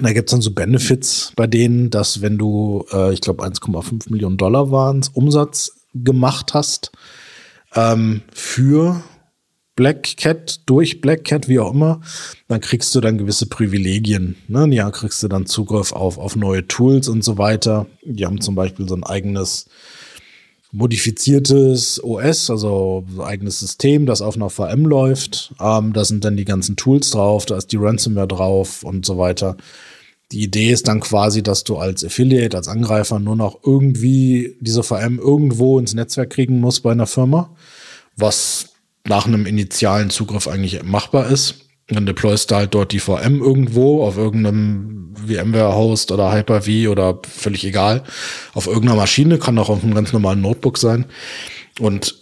Da 0.00 0.12
gibt 0.12 0.28
es 0.28 0.32
dann 0.32 0.40
so 0.40 0.50
Benefits 0.52 1.32
bei 1.36 1.46
denen, 1.46 1.90
dass 1.90 2.20
wenn 2.20 2.36
du, 2.38 2.84
äh, 2.92 3.12
ich 3.12 3.20
glaube, 3.20 3.44
1,5 3.44 4.10
Millionen 4.10 4.36
Dollar 4.36 4.70
waren 4.70 5.04
Umsatz 5.12 5.72
gemacht 5.94 6.54
hast 6.54 6.90
ähm, 7.74 8.22
für 8.32 9.02
Black 9.76 10.16
Cat, 10.16 10.60
durch 10.66 11.00
Black 11.00 11.24
Cat, 11.24 11.48
wie 11.48 11.58
auch 11.58 11.72
immer, 11.72 12.00
dann 12.48 12.60
kriegst 12.60 12.94
du 12.94 13.00
dann 13.00 13.18
gewisse 13.18 13.46
Privilegien. 13.46 14.36
Ne? 14.46 14.68
Ja, 14.72 14.90
kriegst 14.90 15.22
du 15.22 15.28
dann 15.28 15.46
Zugriff 15.46 15.92
auf, 15.92 16.18
auf 16.18 16.36
neue 16.36 16.66
Tools 16.66 17.08
und 17.08 17.24
so 17.24 17.38
weiter. 17.38 17.86
Die 18.04 18.24
haben 18.24 18.40
zum 18.40 18.54
Beispiel 18.54 18.88
so 18.88 18.94
ein 18.94 19.04
eigenes 19.04 19.66
modifiziertes 20.74 22.02
OS, 22.02 22.50
also 22.50 23.04
so 23.14 23.22
eigenes 23.22 23.60
System, 23.60 24.06
das 24.06 24.20
auf 24.20 24.34
einer 24.34 24.50
VM 24.50 24.84
läuft. 24.86 25.54
Ähm, 25.60 25.92
da 25.92 26.04
sind 26.04 26.24
dann 26.24 26.36
die 26.36 26.44
ganzen 26.44 26.74
Tools 26.74 27.10
drauf, 27.10 27.46
da 27.46 27.56
ist 27.56 27.70
die 27.70 27.76
Ransomware 27.76 28.26
drauf 28.26 28.82
und 28.82 29.06
so 29.06 29.16
weiter. 29.16 29.56
Die 30.32 30.42
Idee 30.42 30.72
ist 30.72 30.88
dann 30.88 30.98
quasi, 30.98 31.44
dass 31.44 31.62
du 31.62 31.76
als 31.76 32.04
Affiliate, 32.04 32.56
als 32.56 32.66
Angreifer 32.66 33.20
nur 33.20 33.36
noch 33.36 33.60
irgendwie 33.64 34.56
diese 34.60 34.82
VM 34.82 35.18
irgendwo 35.18 35.78
ins 35.78 35.94
Netzwerk 35.94 36.30
kriegen 36.30 36.58
musst 36.58 36.82
bei 36.82 36.90
einer 36.90 37.06
Firma, 37.06 37.54
was 38.16 38.70
nach 39.06 39.26
einem 39.26 39.46
initialen 39.46 40.10
Zugriff 40.10 40.48
eigentlich 40.48 40.82
machbar 40.82 41.30
ist. 41.30 41.66
Dann 41.88 42.06
deployst 42.06 42.50
du 42.50 42.56
halt 42.56 42.74
dort 42.74 42.92
die 42.92 43.00
VM 43.00 43.42
irgendwo 43.42 44.04
auf 44.04 44.16
irgendeinem 44.16 45.14
VMware-Host 45.26 46.12
oder 46.12 46.32
Hyper-V 46.32 46.90
oder 46.90 47.20
völlig 47.28 47.64
egal. 47.64 48.04
Auf 48.54 48.66
irgendeiner 48.66 48.96
Maschine, 48.96 49.38
kann 49.38 49.58
auch 49.58 49.68
auf 49.68 49.82
einem 49.82 49.94
ganz 49.94 50.12
normalen 50.12 50.40
Notebook 50.40 50.78
sein. 50.78 51.06
Und 51.78 52.16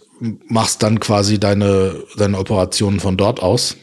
machst 0.47 0.83
dann 0.83 0.99
quasi 0.99 1.39
deine, 1.39 1.95
deine 2.17 2.37
Operationen 2.37 2.99
von 2.99 3.17
dort 3.17 3.41
aus. 3.41 3.77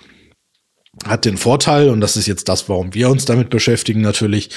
Hat 1.04 1.24
den 1.24 1.36
Vorteil, 1.36 1.88
und 1.88 2.00
das 2.00 2.16
ist 2.16 2.26
jetzt 2.26 2.48
das, 2.48 2.68
warum 2.68 2.94
wir 2.94 3.08
uns 3.10 3.24
damit 3.24 3.50
beschäftigen, 3.50 4.00
natürlich, 4.00 4.50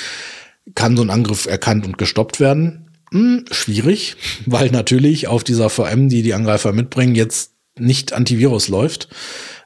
kann 0.76 0.98
so 0.98 1.04
ein 1.04 1.10
Angriff 1.10 1.46
erkannt 1.46 1.86
und 1.86 1.98
gestoppt 1.98 2.40
werden. 2.40 2.92
Hm, 3.12 3.46
schwierig, 3.52 4.16
weil 4.46 4.72
natürlich 4.72 5.28
auf 5.28 5.44
dieser 5.44 5.70
VM, 5.70 6.10
die 6.10 6.22
die 6.22 6.34
Angreifer 6.34 6.74
mitbringen, 6.74 7.16
jetzt 7.16 7.52
nicht 7.78 8.14
Antivirus 8.14 8.68
läuft. 8.68 9.10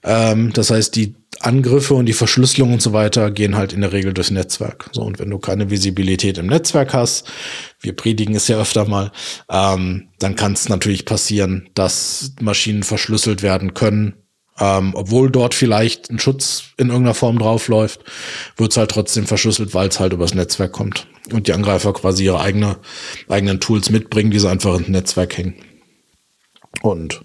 Ähm, 0.03 0.53
das 0.53 0.72
heißt, 0.72 0.95
die 0.95 1.16
Angriffe 1.40 1.94
und 1.94 2.08
die 2.08 2.14
Verschlüsselung 2.14 2.74
und 2.74 2.82
so 2.82 2.94
weiter 2.94 3.32
gehen 3.32 3.56
halt 3.56 3.74
in 3.74 3.82
der 3.82 3.94
Regel 3.94 4.14
durchs 4.14 4.32
Netzwerk. 4.32 4.90
So, 4.92 5.02
und 5.02 5.20
wenn 5.20 5.30
du 5.30 5.38
keine 5.38 5.70
Visibilität 5.70 6.38
im 6.38 6.48
Netzwerk 6.48 6.94
hast, 6.94 7.30
wir 7.80 7.96
predigen 7.96 8.36
es 8.36 8.48
ja 8.48 8.60
öfter 8.60 8.86
mal, 8.86 9.12
ähm, 9.50 10.10
dann 10.20 10.36
kann 10.36 10.54
es 10.54 10.70
natürlich 10.70 11.06
passieren, 11.06 11.70
dass 11.76 12.34
Maschinen 12.42 12.84
verschlüsselt 12.84 13.44
werden 13.44 13.74
können. 13.74 14.16
Ähm, 14.60 14.94
obwohl 14.96 15.30
dort 15.30 15.54
vielleicht 15.54 16.10
ein 16.10 16.18
Schutz 16.18 16.72
in 16.78 16.88
irgendeiner 16.88 17.14
Form 17.14 17.38
draufläuft, 17.38 18.04
wird 18.56 18.72
es 18.72 18.78
halt 18.78 18.90
trotzdem 18.90 19.28
verschlüsselt, 19.28 19.76
weil 19.76 19.90
es 19.90 20.00
halt 20.00 20.14
übers 20.14 20.34
Netzwerk 20.34 20.72
kommt. 20.72 21.08
Und 21.32 21.48
die 21.48 21.54
Angreifer 21.54 21.94
quasi 21.94 22.26
ihre 22.26 22.40
eigene, 22.40 22.78
eigenen 23.30 23.60
Tools 23.60 23.92
mitbringen, 23.92 24.32
die 24.32 24.40
sie 24.40 24.50
einfach 24.50 24.76
ins 24.76 24.88
Netzwerk 24.88 25.38
hängen. 25.38 25.56
Und 26.82 27.22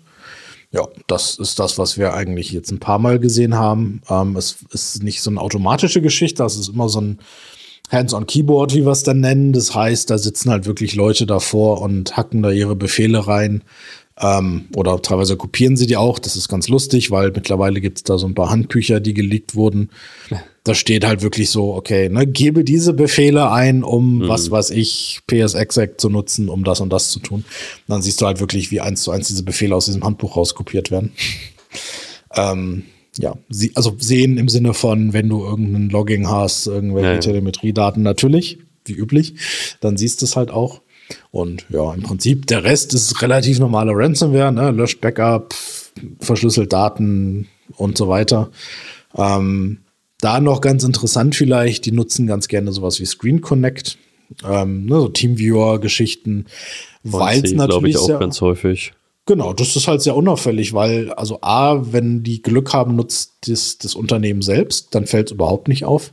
ja, 0.73 0.89
das 1.07 1.39
ist 1.39 1.59
das, 1.59 1.79
was 1.79 1.99
wir 1.99 2.14
eigentlich 2.14 2.51
jetzt 2.51 2.70
ein 2.70 2.81
paar 2.81 2.99
Mal 2.99 3.18
gesehen 3.18 3.55
haben. 3.55 4.01
Ähm, 4.09 4.37
es 4.37 4.57
ist 4.70 5.03
nicht 5.03 5.23
so 5.23 5.31
eine 5.31 5.41
automatische 5.41 6.01
Geschichte, 6.01 6.43
es 6.45 6.57
ist 6.57 6.70
immer 6.70 6.89
so 6.89 7.01
ein 7.01 7.18
Hands-on-Keyboard, 7.91 8.75
wie 8.75 8.87
wir 8.87 8.93
es 8.93 9.03
dann 9.03 9.20
nennen. 9.20 9.53
Das 9.53 9.75
heißt, 9.75 10.09
da 10.09 10.16
sitzen 10.16 10.51
halt 10.51 10.64
wirklich 10.64 10.95
Leute 10.95 11.27
davor 11.27 11.83
und 11.83 12.16
hacken 12.16 12.43
da 12.43 12.51
ihre 12.51 12.75
Befehle 12.75 13.27
rein. 13.27 13.62
Ähm, 14.21 14.67
oder 14.77 15.01
teilweise 15.01 15.37
kopieren 15.37 15.77
sie 15.77 15.87
die 15.87 15.97
auch. 15.97 16.19
Das 16.19 16.37
ist 16.37 16.49
ganz 16.49 16.69
lustig, 16.69 17.11
weil 17.11 17.31
mittlerweile 17.31 17.81
gibt 17.81 17.99
es 17.99 18.05
da 18.05 18.19
so 18.19 18.27
ein 18.27 18.35
paar 18.35 18.51
Handbücher, 18.51 19.01
die 19.01 19.15
geleakt 19.15 19.55
wurden. 19.55 19.91
Da 20.65 20.75
steht 20.75 21.05
halt 21.05 21.23
wirklich 21.23 21.51
so, 21.51 21.75
okay, 21.75 22.09
ne, 22.09 22.27
gebe 22.27 22.63
diese 22.63 22.93
Befehle 22.93 23.51
ein, 23.51 23.83
um 23.83 24.19
mhm. 24.19 24.29
was 24.29 24.51
weiß 24.51 24.71
ich, 24.71 25.21
PSExec 25.27 26.01
zu 26.01 26.09
nutzen, 26.09 26.49
um 26.49 26.63
das 26.63 26.81
und 26.81 26.93
das 26.93 27.11
zu 27.11 27.21
tun. 27.21 27.41
Und 27.41 27.89
dann 27.89 28.03
siehst 28.03 28.21
du 28.21 28.27
halt 28.27 28.39
wirklich, 28.39 28.71
wie 28.71 28.81
eins 28.81 29.03
zu 29.03 29.11
eins 29.11 29.29
diese 29.29 29.43
Befehle 29.43 29.75
aus 29.75 29.87
diesem 29.87 30.05
Handbuch 30.05 30.37
rauskopiert 30.37 30.91
werden. 30.91 31.13
ähm, 32.35 32.85
ja, 33.19 33.35
sie, 33.49 33.73
also 33.75 33.97
sehen 33.99 34.39
im 34.39 34.49
Sinne 34.49 34.75
von, 34.75 35.13
wenn 35.13 35.29
du 35.29 35.45
irgendein 35.45 35.91
Logging 35.91 36.29
hast, 36.29 36.67
irgendwelche 36.67 37.09
ja, 37.09 37.15
ja. 37.15 37.21
Telemetriedaten 37.21 38.03
natürlich, 38.03 38.59
wie 38.85 38.95
üblich, 38.95 39.35
dann 39.81 39.97
siehst 39.97 40.23
du 40.23 40.27
es 40.27 40.37
halt 40.37 40.51
auch. 40.51 40.81
Und 41.31 41.67
ja, 41.69 41.93
im 41.95 42.03
Prinzip, 42.03 42.47
der 42.47 42.65
Rest 42.65 42.95
ist 42.95 43.23
relativ 43.23 43.59
normale 43.59 43.93
Ransomware, 43.95 44.53
ne? 44.53 44.71
löscht 44.71 45.01
Backup, 45.01 45.55
verschlüsselt 46.21 46.73
Daten 46.73 47.49
und 47.77 47.97
so 47.97 48.09
weiter. 48.09 48.51
Ähm, 49.17 49.79
da 50.21 50.41
noch 50.41 50.61
ganz 50.61 50.85
interessant 50.85 51.35
vielleicht, 51.35 51.85
die 51.85 51.93
nutzen 51.93 52.27
ganz 52.27 52.49
gerne 52.49 52.73
sowas 52.73 53.01
wie 53.01 53.07
Screen 53.07 53.41
Connect, 53.41 53.99
ähm, 54.49 54.87
ne, 54.87 55.01
so 55.01 55.09
Teamviewer-Geschichten, 55.09 56.47
weil 57.03 57.45
es 57.45 57.53
natürlich 57.53 57.97
ich, 57.97 58.01
auch 58.01 58.07
sehr, 58.07 58.19
ganz 58.19 58.41
häufig. 58.41 58.93
Genau, 59.27 59.53
das 59.53 59.77
ist 59.77 59.89
halt 59.89 60.03
sehr 60.03 60.17
unauffällig, 60.17 60.73
weil, 60.73 61.13
also 61.13 61.41
A, 61.43 61.93
wenn 61.93 62.23
die 62.23 62.43
Glück 62.43 62.73
haben, 62.73 62.97
nutzt 62.97 63.33
das, 63.49 63.79
das 63.79 63.95
Unternehmen 63.95 64.43
selbst, 64.43 64.95
dann 64.95 65.07
fällt 65.07 65.29
es 65.29 65.33
überhaupt 65.33 65.69
nicht 65.69 65.85
auf. 65.85 66.13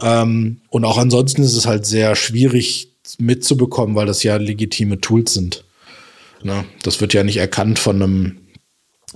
Ähm, 0.00 0.60
und 0.70 0.84
auch 0.84 0.98
ansonsten 0.98 1.42
ist 1.42 1.56
es 1.56 1.66
halt 1.66 1.86
sehr 1.86 2.16
schwierig 2.16 2.94
mitzubekommen, 3.18 3.96
weil 3.96 4.06
das 4.06 4.22
ja 4.22 4.36
legitime 4.36 5.00
Tools 5.00 5.34
sind. 5.34 5.64
Ne? 6.42 6.64
Das 6.82 7.00
wird 7.00 7.14
ja 7.14 7.24
nicht 7.24 7.38
erkannt 7.38 7.78
von 7.78 8.02
einem, 8.02 8.38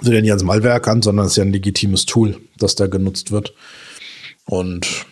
wird 0.01 0.15
ja 0.15 0.21
nicht 0.21 0.33
als 0.33 0.43
Malware 0.43 0.73
erkannt, 0.73 1.05
sondern 1.05 1.27
es 1.27 1.33
ist 1.33 1.37
ja 1.37 1.45
ein 1.45 1.53
legitimes 1.53 2.07
Tool, 2.07 2.39
das 2.59 2.75
da 2.75 2.87
genutzt 2.87 3.31
wird. 3.31 3.55
Und 4.47 5.07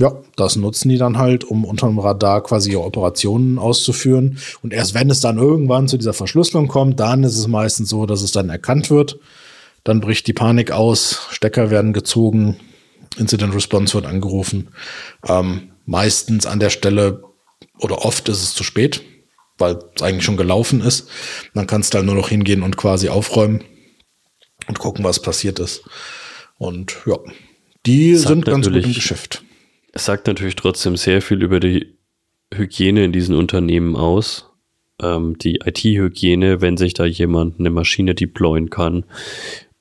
Ja, 0.00 0.16
das 0.36 0.56
nutzen 0.56 0.88
die 0.88 0.96
dann 0.96 1.18
halt, 1.18 1.44
um 1.44 1.64
unter 1.64 1.86
dem 1.86 1.98
Radar 1.98 2.42
quasi 2.42 2.72
ihre 2.72 2.82
Operationen 2.82 3.58
auszuführen. 3.58 4.38
Und 4.62 4.72
erst 4.72 4.94
wenn 4.94 5.10
es 5.10 5.20
dann 5.20 5.36
irgendwann 5.36 5.86
zu 5.86 5.98
dieser 5.98 6.14
Verschlüsselung 6.14 6.66
kommt, 6.66 6.98
dann 6.98 7.24
ist 7.24 7.38
es 7.38 7.46
meistens 7.46 7.90
so, 7.90 8.06
dass 8.06 8.22
es 8.22 8.32
dann 8.32 8.48
erkannt 8.48 8.90
wird. 8.90 9.18
Dann 9.84 10.00
bricht 10.00 10.26
die 10.26 10.32
Panik 10.32 10.70
aus, 10.72 11.28
Stecker 11.30 11.70
werden 11.70 11.92
gezogen, 11.92 12.56
Incident 13.18 13.54
Response 13.54 13.94
wird 13.94 14.06
angerufen. 14.06 14.68
Ähm, 15.28 15.72
meistens 15.84 16.46
an 16.46 16.58
der 16.58 16.70
Stelle 16.70 17.22
oder 17.82 18.04
oft 18.04 18.28
ist 18.28 18.42
es 18.42 18.54
zu 18.54 18.64
spät, 18.64 19.02
weil 19.58 19.78
es 19.94 20.02
eigentlich 20.02 20.24
schon 20.24 20.36
gelaufen 20.36 20.80
ist. 20.80 21.08
Dann 21.54 21.66
kannst 21.66 21.92
du 21.92 21.98
halt 21.98 22.06
nur 22.06 22.14
noch 22.14 22.28
hingehen 22.28 22.62
und 22.62 22.76
quasi 22.76 23.08
aufräumen 23.08 23.64
und 24.68 24.78
gucken, 24.78 25.04
was 25.04 25.20
passiert 25.20 25.58
ist. 25.58 25.82
Und 26.58 26.96
ja, 27.06 27.18
die 27.84 28.14
sind 28.14 28.44
ganz 28.44 28.68
gut 28.68 28.84
im 28.84 28.92
Geschäft. 28.92 29.42
Es 29.92 30.04
sagt 30.04 30.26
natürlich 30.26 30.56
trotzdem 30.56 30.96
sehr 30.96 31.20
viel 31.20 31.42
über 31.42 31.60
die 31.60 31.98
Hygiene 32.54 33.04
in 33.04 33.12
diesen 33.12 33.34
Unternehmen 33.34 33.96
aus. 33.96 34.48
Ähm, 35.00 35.36
die 35.38 35.60
IT-Hygiene, 35.64 36.60
wenn 36.60 36.76
sich 36.76 36.94
da 36.94 37.04
jemand 37.04 37.58
eine 37.58 37.70
Maschine 37.70 38.14
deployen 38.14 38.70
kann, 38.70 39.04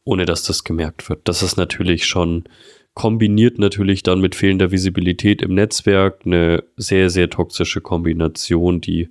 ohne 0.03 0.25
dass 0.25 0.43
das 0.43 0.63
gemerkt 0.63 1.07
wird. 1.09 1.21
Das 1.25 1.43
ist 1.43 1.57
natürlich 1.57 2.05
schon 2.05 2.45
kombiniert 2.93 3.57
natürlich 3.57 4.03
dann 4.03 4.19
mit 4.19 4.35
fehlender 4.35 4.71
Visibilität 4.71 5.41
im 5.41 5.53
Netzwerk 5.53 6.21
eine 6.25 6.63
sehr, 6.75 7.09
sehr 7.09 7.29
toxische 7.29 7.81
Kombination, 7.81 8.81
die 8.81 9.09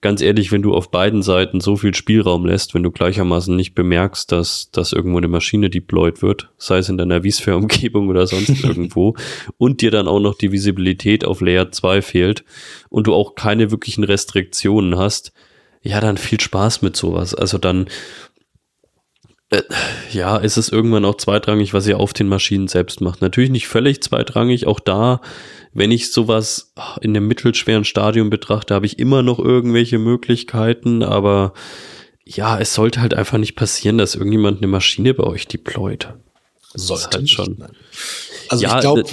ganz 0.00 0.20
ehrlich, 0.20 0.52
wenn 0.52 0.62
du 0.62 0.74
auf 0.74 0.90
beiden 0.90 1.22
Seiten 1.22 1.60
so 1.60 1.76
viel 1.76 1.94
Spielraum 1.94 2.46
lässt, 2.46 2.74
wenn 2.74 2.84
du 2.84 2.90
gleichermaßen 2.90 3.54
nicht 3.54 3.74
bemerkst, 3.74 4.30
dass, 4.30 4.70
dass 4.70 4.92
irgendwo 4.92 5.18
eine 5.18 5.28
Maschine 5.28 5.70
deployed 5.70 6.22
wird, 6.22 6.50
sei 6.56 6.78
es 6.78 6.88
in 6.88 6.98
deiner 6.98 7.22
vSphere-Umgebung 7.22 8.08
oder 8.08 8.26
sonst 8.26 8.62
irgendwo, 8.64 9.16
und 9.56 9.80
dir 9.80 9.90
dann 9.90 10.06
auch 10.06 10.20
noch 10.20 10.36
die 10.36 10.52
Visibilität 10.52 11.24
auf 11.24 11.40
Layer 11.40 11.72
2 11.72 12.02
fehlt 12.02 12.44
und 12.88 13.08
du 13.08 13.14
auch 13.14 13.34
keine 13.34 13.70
wirklichen 13.70 14.04
Restriktionen 14.04 14.96
hast, 14.96 15.32
ja, 15.82 16.00
dann 16.00 16.16
viel 16.16 16.40
Spaß 16.40 16.82
mit 16.82 16.96
sowas. 16.96 17.34
Also 17.34 17.56
dann, 17.56 17.86
äh, 19.50 19.62
ja, 20.12 20.36
ist 20.36 20.56
es 20.56 20.68
irgendwann 20.68 21.04
auch 21.04 21.16
zweitrangig, 21.16 21.74
was 21.74 21.86
ihr 21.86 21.98
auf 21.98 22.12
den 22.12 22.28
Maschinen 22.28 22.68
selbst 22.68 23.00
macht. 23.00 23.22
Natürlich 23.22 23.50
nicht 23.50 23.68
völlig 23.68 24.02
zweitrangig, 24.02 24.66
auch 24.66 24.80
da 24.80 25.20
wenn 25.72 25.90
ich 25.90 26.12
sowas 26.12 26.72
in 27.00 27.16
einem 27.16 27.26
mittelschweren 27.26 27.84
Stadium 27.84 28.30
betrachte, 28.30 28.74
habe 28.74 28.86
ich 28.86 28.98
immer 28.98 29.22
noch 29.22 29.38
irgendwelche 29.38 29.98
Möglichkeiten, 29.98 31.02
aber 31.02 31.52
ja, 32.24 32.58
es 32.58 32.74
sollte 32.74 33.00
halt 33.00 33.14
einfach 33.14 33.38
nicht 33.38 33.54
passieren, 33.54 33.98
dass 33.98 34.14
irgendjemand 34.14 34.58
eine 34.58 34.66
Maschine 34.66 35.14
bei 35.14 35.24
euch 35.24 35.46
deployt. 35.46 36.14
Sollte 36.74 37.18
halt 37.18 37.30
schon. 37.30 37.56
Nein. 37.58 37.72
Also 38.48 38.64
ja, 38.64 38.76
ich 38.76 38.80
glaube, 38.80 39.04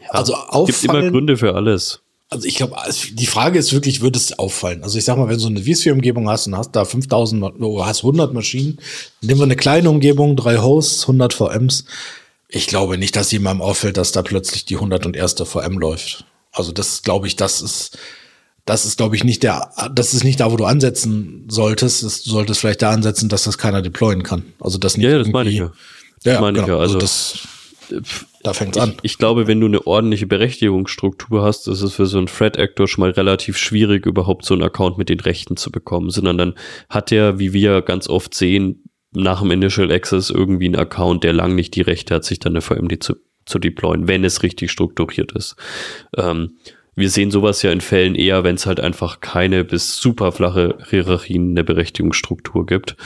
ja, 0.00 0.08
also 0.08 0.34
auffallen, 0.34 0.66
gibt 0.66 0.84
immer 0.84 1.10
Gründe 1.10 1.36
für 1.36 1.54
alles. 1.54 2.01
Also 2.32 2.48
ich 2.48 2.56
glaube, 2.56 2.76
die 3.12 3.26
Frage 3.26 3.58
ist 3.58 3.74
wirklich, 3.74 4.00
würde 4.00 4.18
es 4.18 4.38
auffallen? 4.38 4.82
Also 4.82 4.96
ich 4.96 5.04
sag 5.04 5.18
mal, 5.18 5.28
wenn 5.28 5.34
du 5.34 5.40
so 5.40 5.48
eine 5.48 5.62
vSphere-Umgebung 5.62 6.30
hast 6.30 6.46
und 6.46 6.56
hast 6.56 6.72
da 6.72 6.86
5000, 6.86 7.60
oder 7.60 7.84
hast 7.84 7.98
100 7.98 8.32
Maschinen, 8.32 8.78
nehmen 9.20 9.38
wir 9.38 9.44
eine 9.44 9.54
kleine 9.54 9.90
Umgebung, 9.90 10.34
drei 10.34 10.56
Hosts, 10.56 11.02
100 11.02 11.34
VMs, 11.34 11.84
ich 12.48 12.68
glaube 12.68 12.96
nicht, 12.96 13.16
dass 13.16 13.32
jemandem 13.32 13.60
auffällt, 13.60 13.98
dass 13.98 14.12
da 14.12 14.22
plötzlich 14.22 14.64
die 14.64 14.76
101. 14.76 15.34
VM 15.44 15.78
läuft. 15.78 16.24
Also 16.52 16.72
das 16.72 17.02
glaube 17.02 17.26
ich, 17.26 17.36
das 17.36 17.60
ist, 17.60 17.98
das 18.64 18.86
ist 18.86 18.96
glaube 18.96 19.14
ich 19.14 19.24
nicht 19.24 19.42
der, 19.42 19.70
das 19.94 20.14
ist 20.14 20.24
nicht 20.24 20.40
da, 20.40 20.50
wo 20.50 20.56
du 20.56 20.64
ansetzen 20.64 21.44
solltest. 21.50 22.02
Du 22.02 22.08
solltest 22.08 22.60
vielleicht 22.60 22.80
da 22.80 22.92
ansetzen, 22.92 23.28
dass 23.28 23.44
das 23.44 23.58
keiner 23.58 23.82
deployen 23.82 24.22
kann. 24.22 24.54
Also 24.58 24.78
das 24.78 24.96
nicht. 24.96 25.06
Ja, 25.06 25.18
das 25.18 25.28
meine 25.28 25.50
ich 25.50 25.56
ja. 25.56 25.70
Das 26.24 26.32
ja, 26.32 26.40
meine 26.40 26.60
genau. 26.60 26.64
ich 26.64 26.72
ja. 26.72 26.78
Also, 26.78 26.94
also 26.94 27.44
das, 27.90 28.18
da 28.42 28.52
fängt 28.52 28.78
an. 28.78 28.90
Ich, 29.02 29.12
ich, 29.12 29.18
glaube, 29.18 29.46
wenn 29.46 29.60
du 29.60 29.66
eine 29.66 29.86
ordentliche 29.86 30.26
Berechtigungsstruktur 30.26 31.42
hast, 31.42 31.68
ist 31.68 31.82
es 31.82 31.94
für 31.94 32.06
so 32.06 32.18
einen 32.18 32.26
Threat 32.26 32.58
Actor 32.58 32.88
schon 32.88 33.02
mal 33.02 33.10
relativ 33.10 33.56
schwierig, 33.56 34.06
überhaupt 34.06 34.44
so 34.44 34.54
einen 34.54 34.62
Account 34.62 34.98
mit 34.98 35.08
den 35.08 35.20
Rechten 35.20 35.56
zu 35.56 35.70
bekommen, 35.70 36.10
sondern 36.10 36.38
dann 36.38 36.54
hat 36.88 37.12
er, 37.12 37.38
wie 37.38 37.52
wir 37.52 37.82
ganz 37.82 38.08
oft 38.08 38.34
sehen, 38.34 38.84
nach 39.14 39.42
dem 39.42 39.50
Initial 39.50 39.92
Access 39.92 40.30
irgendwie 40.30 40.68
ein 40.68 40.76
Account, 40.76 41.22
der 41.24 41.32
lang 41.32 41.54
nicht 41.54 41.74
die 41.76 41.82
Rechte 41.82 42.14
hat, 42.14 42.24
sich 42.24 42.38
dann 42.38 42.52
eine 42.52 42.62
VMD 42.62 43.02
zu, 43.02 43.14
zu 43.44 43.58
deployen, 43.58 44.08
wenn 44.08 44.24
es 44.24 44.42
richtig 44.42 44.70
strukturiert 44.70 45.32
ist. 45.32 45.56
Ähm, 46.16 46.56
wir 46.94 47.08
sehen 47.08 47.30
sowas 47.30 47.62
ja 47.62 47.72
in 47.72 47.80
Fällen 47.80 48.14
eher, 48.14 48.44
wenn 48.44 48.56
es 48.56 48.66
halt 48.66 48.80
einfach 48.80 49.20
keine 49.20 49.64
bis 49.64 49.96
super 49.96 50.32
flache 50.32 50.76
Hierarchien 50.88 51.50
in 51.50 51.54
der 51.56 51.62
Berechtigungsstruktur 51.62 52.66
gibt 52.66 52.96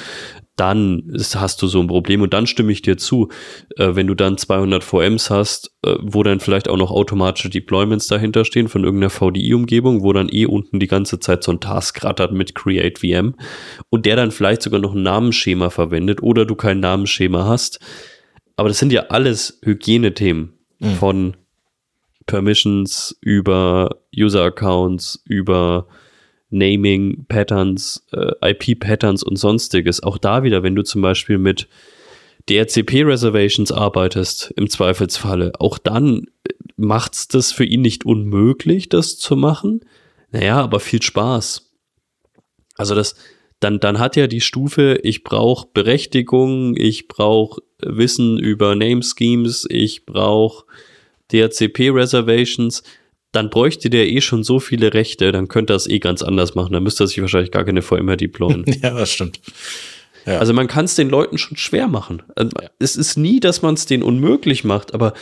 dann 0.56 1.12
hast 1.34 1.60
du 1.60 1.66
so 1.66 1.80
ein 1.80 1.86
Problem 1.86 2.22
und 2.22 2.32
dann 2.32 2.46
stimme 2.46 2.72
ich 2.72 2.80
dir 2.80 2.96
zu, 2.96 3.28
äh, 3.76 3.94
wenn 3.94 4.06
du 4.06 4.14
dann 4.14 4.38
200 4.38 4.82
VMs 4.82 5.30
hast, 5.30 5.76
äh, 5.84 5.94
wo 6.00 6.22
dann 6.22 6.40
vielleicht 6.40 6.68
auch 6.68 6.78
noch 6.78 6.90
automatische 6.90 7.50
Deployments 7.50 8.06
dahinter 8.06 8.44
stehen 8.46 8.68
von 8.68 8.82
irgendeiner 8.82 9.10
VDI-Umgebung, 9.10 10.02
wo 10.02 10.14
dann 10.14 10.30
eh 10.30 10.46
unten 10.46 10.80
die 10.80 10.86
ganze 10.86 11.20
Zeit 11.20 11.44
so 11.44 11.52
ein 11.52 11.60
Task 11.60 12.02
rattert 12.02 12.32
mit 12.32 12.54
Create 12.54 12.98
VM 12.98 13.34
und 13.90 14.06
der 14.06 14.16
dann 14.16 14.30
vielleicht 14.30 14.62
sogar 14.62 14.80
noch 14.80 14.94
ein 14.94 15.02
Namensschema 15.02 15.68
verwendet 15.68 16.22
oder 16.22 16.46
du 16.46 16.54
kein 16.54 16.80
Namensschema 16.80 17.44
hast. 17.44 17.78
Aber 18.56 18.70
das 18.70 18.78
sind 18.78 18.92
ja 18.92 19.06
alles 19.10 19.60
Hygienethemen 19.62 20.54
mhm. 20.78 20.94
von 20.94 21.36
Permissions 22.24 23.16
über 23.20 23.90
User-Accounts, 24.16 25.22
über 25.26 25.86
Naming 26.56 27.26
Patterns, 27.28 28.06
äh, 28.12 28.50
IP 28.50 28.78
Patterns 28.80 29.22
und 29.22 29.36
sonstiges. 29.36 30.02
Auch 30.02 30.18
da 30.18 30.42
wieder, 30.42 30.62
wenn 30.62 30.74
du 30.74 30.82
zum 30.82 31.02
Beispiel 31.02 31.38
mit 31.38 31.68
DRCP 32.48 33.02
Reservations 33.04 33.72
arbeitest, 33.72 34.52
im 34.56 34.70
Zweifelsfalle, 34.70 35.52
auch 35.58 35.78
dann 35.78 36.26
macht's 36.76 37.28
das 37.28 37.52
für 37.52 37.64
ihn 37.64 37.80
nicht 37.80 38.04
unmöglich, 38.04 38.88
das 38.88 39.16
zu 39.16 39.36
machen. 39.36 39.80
Naja, 40.30 40.60
aber 40.60 40.80
viel 40.80 41.02
Spaß. 41.02 41.72
Also 42.76 42.94
das, 42.94 43.16
dann, 43.60 43.80
dann 43.80 43.98
hat 43.98 44.16
ja 44.16 44.26
die 44.26 44.40
Stufe, 44.40 45.00
ich 45.02 45.24
brauche 45.24 45.68
Berechtigung, 45.72 46.76
ich 46.76 47.08
brauche 47.08 47.62
Wissen 47.80 48.38
über 48.38 48.74
Name 48.74 49.02
Schemes, 49.02 49.66
ich 49.68 50.06
brauche 50.06 50.66
DRCP 51.32 51.90
Reservations 51.90 52.82
dann 53.36 53.50
bräuchte 53.50 53.90
der 53.90 54.08
eh 54.08 54.20
schon 54.20 54.42
so 54.42 54.58
viele 54.58 54.94
Rechte, 54.94 55.30
dann 55.30 55.48
könnte 55.48 55.74
er 55.74 55.76
es 55.76 55.86
eh 55.86 55.98
ganz 55.98 56.22
anders 56.22 56.54
machen. 56.54 56.72
Dann 56.72 56.82
müsste 56.82 57.04
er 57.04 57.06
sich 57.06 57.20
wahrscheinlich 57.20 57.50
gar 57.50 57.64
keine 57.64 57.82
VMware 57.82 58.16
deployen. 58.16 58.64
ja, 58.82 58.94
das 58.94 59.10
stimmt. 59.10 59.40
Ja. 60.24 60.38
Also 60.38 60.54
man 60.54 60.66
kann 60.66 60.86
es 60.86 60.96
den 60.96 61.10
Leuten 61.10 61.38
schon 61.38 61.56
schwer 61.56 61.86
machen. 61.86 62.22
Also 62.34 62.50
es 62.78 62.96
ist 62.96 63.16
nie, 63.16 63.38
dass 63.38 63.62
man 63.62 63.74
es 63.74 63.86
denen 63.86 64.02
unmöglich 64.02 64.64
macht, 64.64 64.94
aber 64.94 65.12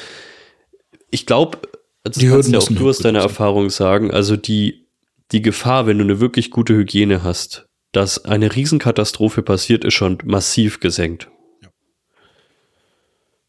ich 1.10 1.26
glaube, 1.26 1.58
das 2.04 2.16
die 2.16 2.28
kannst 2.28 2.50
ja 2.50 2.58
auch 2.58 2.68
du 2.68 2.88
aus 2.88 2.98
deiner 2.98 3.20
sein. 3.20 3.28
Erfahrung 3.28 3.70
sagen, 3.70 4.10
also 4.10 4.36
die, 4.36 4.86
die 5.32 5.42
Gefahr, 5.42 5.86
wenn 5.86 5.98
du 5.98 6.04
eine 6.04 6.20
wirklich 6.20 6.50
gute 6.50 6.74
Hygiene 6.74 7.22
hast, 7.22 7.66
dass 7.92 8.24
eine 8.24 8.54
Riesenkatastrophe 8.54 9.42
passiert, 9.42 9.84
ist 9.84 9.94
schon 9.94 10.18
massiv 10.24 10.80
gesenkt. 10.80 11.28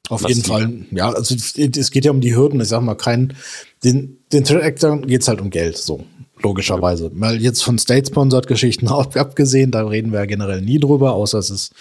Auf 0.10 0.28
jeden 0.28 0.44
Fall. 0.44 0.86
Ja, 0.92 1.12
also 1.12 1.36
es 1.36 1.92
geht 1.92 2.06
ja 2.06 2.12
um 2.12 2.22
die 2.22 2.36
Hürden. 2.36 2.62
Ich 2.62 2.68
sag 2.68 2.82
mal, 2.82 2.96
kein, 2.96 3.34
den, 3.84 4.18
den 4.32 4.44
Threat 4.44 4.64
Actern 4.64 5.08
geht 5.08 5.22
es 5.22 5.28
halt 5.28 5.42
um 5.42 5.50
Geld, 5.50 5.78
so 5.78 6.04
logischerweise. 6.42 7.12
Mal 7.14 7.42
jetzt 7.42 7.64
von 7.64 7.78
State-Sponsored-Geschichten 7.78 8.88
abgesehen, 8.90 9.72
da 9.72 9.86
reden 9.88 10.12
wir 10.12 10.20
ja 10.20 10.26
generell 10.26 10.62
nie 10.62 10.80
drüber, 10.80 11.14
außer 11.14 11.40
es 11.40 11.50
ist 11.50 11.74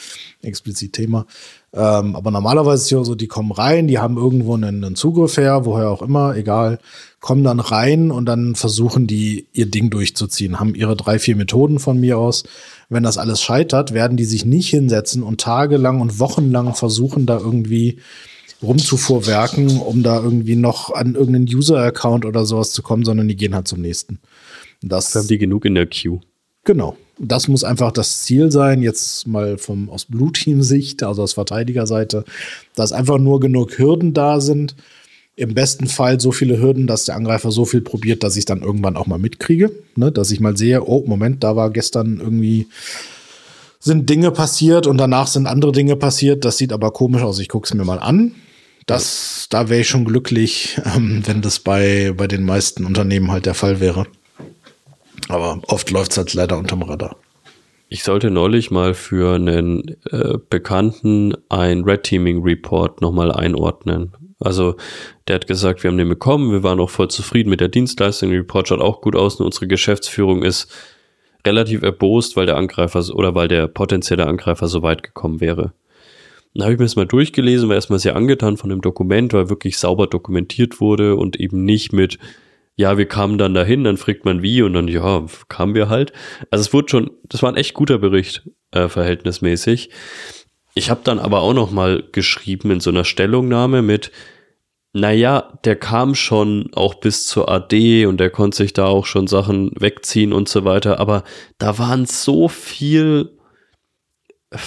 explizit 0.42 0.92
Thema. 0.92 1.26
Ähm, 1.72 2.14
aber 2.14 2.30
normalerweise 2.30 2.76
ist 2.76 2.84
es 2.84 2.90
ja 2.90 3.02
so, 3.02 3.14
die 3.14 3.26
kommen 3.26 3.50
rein, 3.50 3.88
die 3.88 3.98
haben 3.98 4.16
irgendwo 4.16 4.54
einen, 4.54 4.84
einen, 4.84 4.96
Zugriff 4.96 5.36
her, 5.36 5.64
woher 5.64 5.90
auch 5.90 6.02
immer, 6.02 6.36
egal, 6.36 6.78
kommen 7.20 7.42
dann 7.42 7.58
rein 7.58 8.10
und 8.10 8.26
dann 8.26 8.54
versuchen 8.54 9.06
die 9.06 9.48
ihr 9.52 9.66
Ding 9.66 9.90
durchzuziehen, 9.90 10.60
haben 10.60 10.74
ihre 10.74 10.96
drei, 10.96 11.18
vier 11.18 11.36
Methoden 11.36 11.78
von 11.78 11.98
mir 11.98 12.18
aus. 12.18 12.44
Wenn 12.88 13.02
das 13.02 13.18
alles 13.18 13.40
scheitert, 13.40 13.92
werden 13.92 14.16
die 14.16 14.24
sich 14.24 14.44
nicht 14.44 14.68
hinsetzen 14.68 15.22
und 15.22 15.40
tagelang 15.40 16.00
und 16.00 16.18
wochenlang 16.18 16.74
versuchen, 16.74 17.26
da 17.26 17.38
irgendwie 17.38 17.98
rumzuvorwerken, 18.62 19.78
um 19.78 20.02
da 20.02 20.22
irgendwie 20.22 20.56
noch 20.56 20.90
an 20.90 21.14
irgendeinen 21.14 21.46
User-Account 21.46 22.24
oder 22.24 22.44
sowas 22.44 22.72
zu 22.72 22.82
kommen, 22.82 23.04
sondern 23.04 23.28
die 23.28 23.36
gehen 23.36 23.54
halt 23.54 23.68
zum 23.68 23.80
nächsten. 23.80 24.18
Das 24.82 25.14
haben 25.14 25.28
die 25.28 25.38
genug 25.38 25.64
in 25.64 25.74
der 25.74 25.86
Queue. 25.86 26.20
Genau. 26.64 26.96
Das 27.18 27.46
muss 27.46 27.62
einfach 27.62 27.92
das 27.92 28.22
Ziel 28.22 28.50
sein, 28.50 28.82
jetzt 28.82 29.26
mal 29.28 29.56
vom, 29.56 29.88
aus 29.88 30.06
Blue 30.06 30.32
Team-Sicht, 30.32 31.02
also 31.04 31.22
aus 31.22 31.34
Verteidigerseite, 31.34 32.24
dass 32.74 32.92
einfach 32.92 33.18
nur 33.18 33.38
genug 33.38 33.78
Hürden 33.78 34.14
da 34.14 34.40
sind. 34.40 34.74
Im 35.36 35.54
besten 35.54 35.88
Fall 35.88 36.20
so 36.20 36.30
viele 36.30 36.60
Hürden, 36.60 36.86
dass 36.86 37.04
der 37.04 37.16
Angreifer 37.16 37.50
so 37.50 37.64
viel 37.64 37.80
probiert, 37.80 38.22
dass 38.22 38.36
ich 38.36 38.44
dann 38.44 38.62
irgendwann 38.62 38.96
auch 38.96 39.06
mal 39.06 39.18
mitkriege. 39.18 39.72
Ne? 39.96 40.12
Dass 40.12 40.30
ich 40.30 40.40
mal 40.40 40.56
sehe, 40.56 40.84
oh, 40.84 41.04
Moment, 41.06 41.42
da 41.42 41.56
war 41.56 41.70
gestern 41.70 42.20
irgendwie 42.20 42.68
sind 43.84 44.08
Dinge 44.08 44.30
passiert 44.30 44.86
und 44.86 44.96
danach 44.96 45.26
sind 45.26 45.46
andere 45.46 45.72
Dinge 45.72 45.96
passiert. 45.96 46.44
Das 46.44 46.56
sieht 46.56 46.72
aber 46.72 46.90
komisch 46.92 47.22
aus. 47.22 47.38
Ich 47.38 47.48
gucke 47.48 47.66
es 47.66 47.74
mir 47.74 47.84
mal 47.84 47.98
an. 47.98 48.34
Das, 48.86 49.46
da 49.50 49.68
wäre 49.68 49.80
ich 49.80 49.88
schon 49.88 50.04
glücklich, 50.04 50.80
ähm, 50.96 51.22
wenn 51.26 51.42
das 51.42 51.58
bei, 51.58 52.14
bei 52.16 52.26
den 52.26 52.44
meisten 52.44 52.84
Unternehmen 52.86 53.30
halt 53.30 53.46
der 53.46 53.54
Fall 53.54 53.80
wäre. 53.80 54.06
Aber 55.28 55.60
oft 55.68 55.90
läuft 55.90 56.12
es 56.12 56.18
halt 56.18 56.34
leider 56.34 56.58
unterm 56.58 56.82
Radar. 56.82 57.16
Ich 57.88 58.02
sollte 58.02 58.30
neulich 58.30 58.70
mal 58.70 58.94
für 58.94 59.34
einen 59.34 59.96
äh, 60.10 60.38
Bekannten 60.50 61.34
ein 61.48 61.84
Red 61.84 62.04
Teaming 62.04 62.42
Report 62.42 63.00
nochmal 63.00 63.30
einordnen. 63.30 64.12
Also 64.44 64.76
der 65.26 65.36
hat 65.36 65.46
gesagt, 65.46 65.82
wir 65.82 65.90
haben 65.90 65.98
den 65.98 66.08
bekommen, 66.08 66.52
wir 66.52 66.62
waren 66.62 66.80
auch 66.80 66.90
voll 66.90 67.08
zufrieden 67.08 67.50
mit 67.50 67.60
der 67.60 67.68
Dienstleistung, 67.68 68.30
der 68.30 68.40
Report 68.40 68.68
schaut 68.68 68.80
auch 68.80 69.00
gut 69.00 69.16
aus 69.16 69.36
und 69.36 69.46
unsere 69.46 69.66
Geschäftsführung 69.66 70.42
ist 70.42 70.72
relativ 71.46 71.82
erbost, 71.82 72.36
weil 72.36 72.46
der 72.46 72.56
Angreifer 72.56 73.02
oder 73.14 73.34
weil 73.34 73.48
der 73.48 73.68
potenzielle 73.68 74.26
Angreifer 74.26 74.68
so 74.68 74.82
weit 74.82 75.02
gekommen 75.02 75.40
wäre. 75.40 75.72
Dann 76.54 76.64
habe 76.64 76.74
ich 76.74 76.78
mir 76.78 76.84
das 76.84 76.96
mal 76.96 77.06
durchgelesen, 77.06 77.68
war 77.68 77.74
erstmal 77.74 77.98
sehr 77.98 78.16
angetan 78.16 78.56
von 78.56 78.70
dem 78.70 78.80
Dokument, 78.80 79.32
weil 79.32 79.48
wirklich 79.48 79.76
sauber 79.76 80.06
dokumentiert 80.06 80.80
wurde 80.80 81.16
und 81.16 81.40
eben 81.40 81.64
nicht 81.64 81.92
mit, 81.92 82.18
ja, 82.76 82.96
wir 82.96 83.06
kamen 83.06 83.38
dann 83.38 83.54
dahin, 83.54 83.84
dann 83.84 83.96
fragt 83.96 84.24
man 84.24 84.42
wie 84.42 84.62
und 84.62 84.72
dann, 84.72 84.86
ja, 84.86 85.26
kamen 85.48 85.74
wir 85.74 85.88
halt. 85.88 86.12
Also 86.50 86.62
es 86.62 86.72
wurde 86.72 86.88
schon, 86.88 87.10
das 87.24 87.42
war 87.42 87.50
ein 87.50 87.56
echt 87.56 87.74
guter 87.74 87.98
Bericht, 87.98 88.48
äh, 88.70 88.88
verhältnismäßig. 88.88 89.90
Ich 90.74 90.90
habe 90.90 91.00
dann 91.04 91.18
aber 91.18 91.40
auch 91.40 91.54
noch 91.54 91.70
mal 91.70 92.04
geschrieben 92.12 92.70
in 92.70 92.80
so 92.80 92.90
einer 92.90 93.04
Stellungnahme 93.04 93.82
mit, 93.82 94.12
naja, 94.94 95.58
der 95.64 95.74
kam 95.74 96.14
schon 96.14 96.70
auch 96.72 96.94
bis 96.94 97.26
zur 97.26 97.50
AD 97.50 98.06
und 98.06 98.18
der 98.18 98.30
konnte 98.30 98.56
sich 98.58 98.72
da 98.72 98.86
auch 98.86 99.06
schon 99.06 99.26
Sachen 99.26 99.72
wegziehen 99.76 100.32
und 100.32 100.48
so 100.48 100.64
weiter, 100.64 101.00
aber 101.00 101.24
da 101.58 101.78
waren 101.78 102.06
so 102.06 102.46
viel 102.46 103.33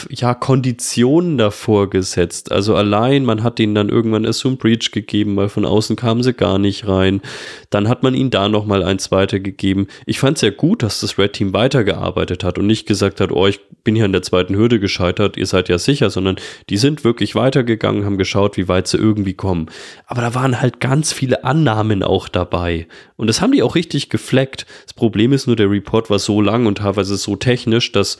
ja, 0.09 0.33
Konditionen 0.33 1.37
davor 1.37 1.89
gesetzt. 1.89 2.51
Also 2.51 2.75
allein, 2.75 3.25
man 3.25 3.43
hat 3.43 3.59
ihnen 3.59 3.75
dann 3.75 3.89
irgendwann 3.89 4.25
Assume 4.25 4.55
Breach 4.55 4.91
gegeben, 4.91 5.35
weil 5.35 5.49
von 5.49 5.65
außen 5.65 5.95
kamen 5.95 6.23
sie 6.23 6.33
gar 6.33 6.59
nicht 6.59 6.87
rein. 6.87 7.21
Dann 7.69 7.87
hat 7.87 8.03
man 8.03 8.13
ihnen 8.13 8.29
da 8.29 8.49
nochmal 8.49 8.83
eins 8.83 9.11
weitergegeben. 9.11 9.87
Ich 10.05 10.19
fand 10.19 10.37
es 10.37 10.41
ja 10.41 10.49
gut, 10.49 10.83
dass 10.83 10.99
das 11.01 11.17
Red 11.17 11.33
Team 11.33 11.53
weitergearbeitet 11.53 12.43
hat 12.43 12.57
und 12.57 12.67
nicht 12.67 12.87
gesagt 12.87 13.21
hat, 13.21 13.31
oh, 13.31 13.47
ich 13.47 13.59
bin 13.83 13.95
hier 13.95 14.05
an 14.05 14.11
der 14.11 14.21
zweiten 14.21 14.55
Hürde 14.55 14.79
gescheitert, 14.79 15.37
ihr 15.37 15.45
seid 15.45 15.69
ja 15.69 15.77
sicher, 15.77 16.09
sondern 16.09 16.35
die 16.69 16.77
sind 16.77 17.03
wirklich 17.03 17.35
weitergegangen, 17.35 18.03
haben 18.03 18.17
geschaut, 18.17 18.57
wie 18.57 18.67
weit 18.67 18.87
sie 18.87 18.97
irgendwie 18.97 19.33
kommen. 19.33 19.67
Aber 20.05 20.21
da 20.21 20.35
waren 20.35 20.59
halt 20.59 20.79
ganz 20.79 21.13
viele 21.13 21.43
Annahmen 21.43 22.03
auch 22.03 22.27
dabei. 22.27 22.87
Und 23.15 23.27
das 23.27 23.41
haben 23.41 23.53
die 23.53 23.63
auch 23.63 23.75
richtig 23.75 24.09
gefleckt. 24.09 24.65
Das 24.83 24.93
Problem 24.93 25.31
ist 25.31 25.47
nur, 25.47 25.55
der 25.55 25.71
Report 25.71 26.09
war 26.09 26.19
so 26.19 26.41
lang 26.41 26.65
und 26.65 26.79
teilweise 26.79 27.15
so 27.15 27.35
technisch, 27.35 27.91
dass 27.93 28.17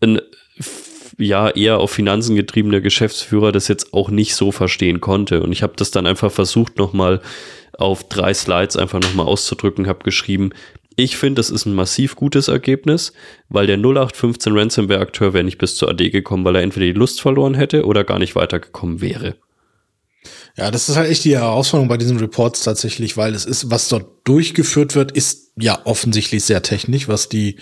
ein 0.00 0.20
ja 1.18 1.50
eher 1.50 1.78
auf 1.78 1.90
Finanzen 1.90 2.36
getriebener 2.36 2.80
Geschäftsführer 2.80 3.52
das 3.52 3.68
jetzt 3.68 3.92
auch 3.92 4.10
nicht 4.10 4.34
so 4.34 4.52
verstehen 4.52 5.00
konnte. 5.00 5.42
Und 5.42 5.52
ich 5.52 5.62
habe 5.62 5.74
das 5.76 5.90
dann 5.90 6.06
einfach 6.06 6.30
versucht, 6.30 6.78
nochmal 6.78 7.20
auf 7.76 8.08
drei 8.08 8.32
Slides 8.34 8.76
einfach 8.76 9.00
nochmal 9.00 9.26
auszudrücken, 9.26 9.86
habe 9.86 10.04
geschrieben, 10.04 10.50
ich 10.96 11.16
finde, 11.16 11.38
das 11.38 11.50
ist 11.50 11.64
ein 11.64 11.74
massiv 11.74 12.16
gutes 12.16 12.48
Ergebnis, 12.48 13.12
weil 13.48 13.68
der 13.68 13.76
0815 13.76 14.52
Ransomware-Akteur 14.52 15.32
wäre 15.32 15.44
nicht 15.44 15.58
bis 15.58 15.76
zur 15.76 15.88
AD 15.88 16.10
gekommen, 16.10 16.44
weil 16.44 16.56
er 16.56 16.62
entweder 16.62 16.86
die 16.86 16.92
Lust 16.92 17.20
verloren 17.20 17.54
hätte 17.54 17.84
oder 17.84 18.02
gar 18.02 18.18
nicht 18.18 18.34
weitergekommen 18.34 19.00
wäre. 19.00 19.36
Ja, 20.58 20.72
das 20.72 20.88
ist 20.88 20.96
halt 20.96 21.08
echt 21.08 21.24
die 21.24 21.36
Herausforderung 21.36 21.86
bei 21.88 21.98
diesen 21.98 22.18
Reports 22.18 22.64
tatsächlich, 22.64 23.16
weil 23.16 23.32
es 23.32 23.44
ist, 23.44 23.70
was 23.70 23.88
dort 23.88 24.26
durchgeführt 24.26 24.96
wird, 24.96 25.12
ist 25.12 25.52
ja 25.56 25.78
offensichtlich 25.84 26.42
sehr 26.42 26.62
technisch, 26.62 27.06
was 27.06 27.28
die, 27.28 27.56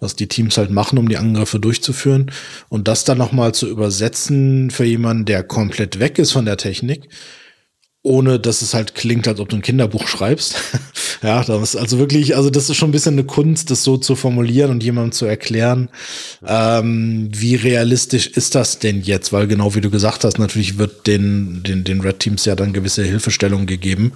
was 0.00 0.16
die 0.16 0.26
Teams 0.26 0.58
halt 0.58 0.72
machen, 0.72 0.98
um 0.98 1.08
die 1.08 1.16
Angriffe 1.16 1.60
durchzuführen. 1.60 2.32
Und 2.68 2.88
das 2.88 3.04
dann 3.04 3.18
nochmal 3.18 3.54
zu 3.54 3.68
übersetzen 3.68 4.70
für 4.70 4.84
jemanden, 4.84 5.26
der 5.26 5.44
komplett 5.44 6.00
weg 6.00 6.18
ist 6.18 6.32
von 6.32 6.44
der 6.44 6.56
Technik, 6.56 7.08
ohne 8.02 8.40
dass 8.40 8.62
es 8.62 8.74
halt 8.74 8.96
klingt, 8.96 9.28
als 9.28 9.38
ob 9.38 9.48
du 9.48 9.54
ein 9.54 9.62
Kinderbuch 9.62 10.08
schreibst. 10.08 10.56
ja, 11.22 11.44
das 11.44 11.62
ist 11.62 11.76
also 11.76 11.98
wirklich, 11.98 12.36
also 12.36 12.48
das 12.48 12.70
ist 12.70 12.76
schon 12.76 12.88
ein 12.88 12.92
bisschen 12.92 13.14
eine 13.14 13.24
Kunst, 13.24 13.70
das 13.70 13.84
so 13.84 13.98
zu 13.98 14.16
formulieren 14.16 14.70
und 14.70 14.82
jemandem 14.82 15.12
zu 15.12 15.26
erklären, 15.26 15.90
ähm, 16.46 17.28
wie 17.32 17.56
realistisch 17.56 18.26
ist 18.26 18.54
das 18.54 18.78
denn 18.78 19.02
jetzt? 19.02 19.32
Weil 19.32 19.46
genau 19.46 19.74
wie 19.74 19.82
du 19.82 19.90
gesagt 19.90 20.24
hast, 20.24 20.38
natürlich 20.38 20.78
wird 20.78 21.06
den, 21.06 21.62
den, 21.62 21.84
den 21.84 22.00
Red 22.00 22.20
Teams 22.20 22.46
ja 22.46 22.54
dann 22.54 22.72
gewisse 22.72 23.04
Hilfestellung 23.04 23.66
gegeben. 23.66 24.12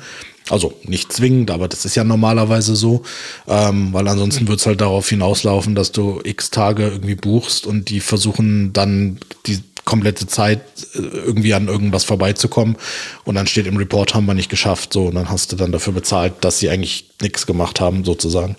Also 0.51 0.75
nicht 0.85 1.13
zwingend, 1.13 1.51
aber 1.51 1.69
das 1.69 1.85
ist 1.87 1.95
ja 1.95 2.05
normalerweise 2.05 2.77
so, 2.77 3.03
ähm, 3.49 3.93
weil 3.93 4.07
ansonsten 4.09 4.47
wird 4.47 4.61
es 4.61 4.67
halt 4.67 4.81
darauf 4.83 5.09
hinauslaufen, 5.09 5.75
dass 5.75 5.93
du 5.93 6.21
x 6.23 6.51
Tage 6.51 6.85
irgendwie 6.85 7.15
buchst 7.15 7.67
und 7.67 7.89
die 7.89 8.01
versuchen 8.01 8.73
dann 8.75 9.19
die 9.47 9.61
komplette 9.85 10.27
Zeit 10.27 10.61
äh, 10.95 10.99
irgendwie 10.99 11.55
an 11.55 11.69
irgendwas 11.69 12.05
vorbeizukommen. 12.05 12.77
Und 13.25 13.35
dann 13.35 13.47
steht 13.47 13.67
im 13.67 13.77
Report, 13.77 14.15
haben 14.15 14.27
wir 14.27 14.35
nicht 14.35 14.51
geschafft. 14.51 14.93
So, 14.93 15.07
und 15.07 15.15
dann 15.15 15.31
hast 15.31 15.53
du 15.53 15.57
dann 15.57 15.73
dafür 15.73 15.93
bezahlt, 15.93 16.35
dass 16.41 16.59
sie 16.59 16.71
eigentlich 16.71 17.11
nichts 17.21 17.47
gemacht 17.47 17.81
haben, 17.81 18.05
sozusagen. 18.05 18.57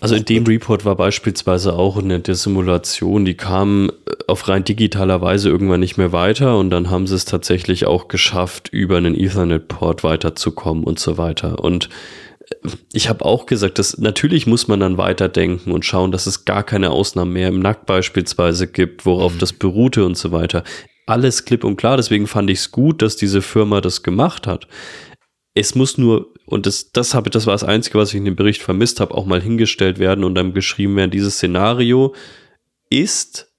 Also 0.00 0.14
in 0.14 0.24
dem 0.24 0.44
Report 0.46 0.84
war 0.84 0.96
beispielsweise 0.96 1.74
auch 1.74 1.98
eine 1.98 2.20
der 2.20 2.34
Simulation, 2.34 3.24
die 3.24 3.34
kam 3.34 3.90
äh, 4.06 4.14
auf 4.26 4.48
rein 4.48 4.64
digitaler 4.64 5.20
Weise 5.20 5.48
irgendwann 5.48 5.80
nicht 5.80 5.96
mehr 5.96 6.12
weiter 6.12 6.58
und 6.58 6.70
dann 6.70 6.90
haben 6.90 7.06
sie 7.06 7.14
es 7.14 7.24
tatsächlich 7.24 7.86
auch 7.86 8.08
geschafft, 8.08 8.68
über 8.72 8.96
einen 8.96 9.14
Ethernet-Port 9.14 10.02
weiterzukommen 10.02 10.84
und 10.84 10.98
so 10.98 11.18
weiter. 11.18 11.62
Und 11.62 11.88
ich 12.92 13.08
habe 13.08 13.24
auch 13.24 13.46
gesagt, 13.46 13.78
dass 13.78 13.98
natürlich 13.98 14.46
muss 14.46 14.68
man 14.68 14.80
dann 14.80 14.98
weiterdenken 14.98 15.72
und 15.72 15.84
schauen, 15.84 16.12
dass 16.12 16.26
es 16.26 16.44
gar 16.44 16.62
keine 16.62 16.90
Ausnahmen 16.90 17.32
mehr 17.32 17.48
im 17.48 17.60
Nack 17.60 17.86
beispielsweise 17.86 18.66
gibt, 18.66 19.06
worauf 19.06 19.34
mhm. 19.34 19.38
das 19.38 19.52
beruhte 19.52 20.04
und 20.04 20.16
so 20.16 20.32
weiter. 20.32 20.64
Alles 21.06 21.44
klipp 21.44 21.64
und 21.64 21.76
klar. 21.76 21.96
Deswegen 21.96 22.26
fand 22.26 22.50
ich 22.50 22.58
es 22.58 22.70
gut, 22.70 23.02
dass 23.02 23.16
diese 23.16 23.42
Firma 23.42 23.80
das 23.80 24.02
gemacht 24.02 24.46
hat. 24.46 24.66
Es 25.54 25.74
muss 25.74 25.98
nur, 25.98 26.32
und 26.46 26.66
das, 26.66 26.92
das 26.92 27.14
habe, 27.14 27.30
das 27.30 27.46
war 27.46 27.54
das 27.54 27.64
Einzige, 27.64 27.98
was 27.98 28.10
ich 28.10 28.16
in 28.16 28.24
dem 28.24 28.36
Bericht 28.36 28.62
vermisst 28.62 29.00
habe, 29.00 29.14
auch 29.14 29.26
mal 29.26 29.40
hingestellt 29.40 29.98
werden 29.98 30.24
und 30.24 30.34
dann 30.34 30.54
geschrieben 30.54 30.96
werden, 30.96 31.10
dieses 31.10 31.34
Szenario 31.34 32.14
ist 32.88 33.49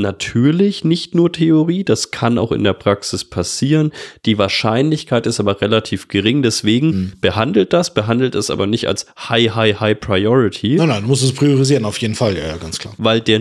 natürlich 0.00 0.84
nicht 0.84 1.14
nur 1.14 1.32
Theorie, 1.32 1.84
das 1.84 2.10
kann 2.10 2.38
auch 2.38 2.52
in 2.52 2.64
der 2.64 2.72
Praxis 2.72 3.24
passieren. 3.24 3.92
Die 4.26 4.38
Wahrscheinlichkeit 4.38 5.26
ist 5.26 5.40
aber 5.40 5.60
relativ 5.60 6.08
gering, 6.08 6.42
deswegen 6.42 6.86
mhm. 6.88 7.12
behandelt 7.20 7.72
das, 7.72 7.94
behandelt 7.94 8.34
es 8.34 8.50
aber 8.50 8.66
nicht 8.66 8.88
als 8.88 9.06
High, 9.28 9.54
High, 9.54 9.80
High 9.80 10.00
Priority. 10.00 10.76
Nein, 10.76 10.88
nein, 10.88 11.02
du 11.02 11.08
musst 11.08 11.22
es 11.22 11.32
priorisieren, 11.32 11.84
auf 11.84 11.98
jeden 11.98 12.14
Fall, 12.14 12.36
ja, 12.36 12.46
ja 12.46 12.56
ganz 12.56 12.78
klar. 12.78 12.94
Weil 12.98 13.20
der 13.20 13.40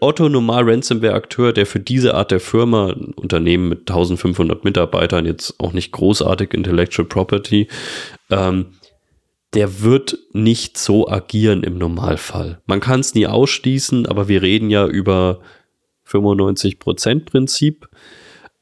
Otto 0.00 0.28
Normal 0.28 0.68
Ransomware-Akteur, 0.68 1.52
der 1.52 1.66
für 1.66 1.80
diese 1.80 2.14
Art 2.14 2.30
der 2.30 2.40
Firma, 2.40 2.88
ein 2.90 3.12
Unternehmen 3.14 3.68
mit 3.68 3.80
1500 3.80 4.64
Mitarbeitern, 4.64 5.26
jetzt 5.26 5.54
auch 5.58 5.72
nicht 5.72 5.92
großartig 5.92 6.54
Intellectual 6.54 7.06
Property, 7.06 7.68
ähm, 8.30 8.66
der 9.56 9.80
wird 9.80 10.18
nicht 10.32 10.76
so 10.76 11.08
agieren 11.08 11.62
im 11.62 11.78
Normalfall. 11.78 12.60
Man 12.66 12.80
kann 12.80 13.00
es 13.00 13.14
nie 13.14 13.26
ausschließen, 13.26 14.06
aber 14.06 14.28
wir 14.28 14.42
reden 14.42 14.68
ja 14.68 14.86
über 14.86 15.40
95%-Prinzip. 16.08 17.88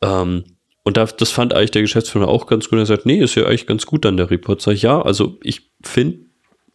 Ähm, 0.03 0.45
und 0.82 0.99
das, 0.99 1.30
fand 1.30 1.55
eigentlich 1.55 1.70
der 1.70 1.82
Geschäftsführer 1.82 2.28
auch 2.28 2.47
ganz 2.47 2.68
gut. 2.68 2.78
Er 2.78 2.86
sagt, 2.86 3.07
nee, 3.07 3.18
ist 3.18 3.34
ja 3.34 3.47
eigentlich 3.47 3.66
ganz 3.66 3.86
gut 3.86 4.05
an 4.05 4.18
der 4.18 4.30
Report. 4.30 4.61
Sag 4.61 4.74
ich, 4.74 4.82
ja, 4.82 5.01
also 5.01 5.38
ich 5.42 5.70
finde 5.82 6.26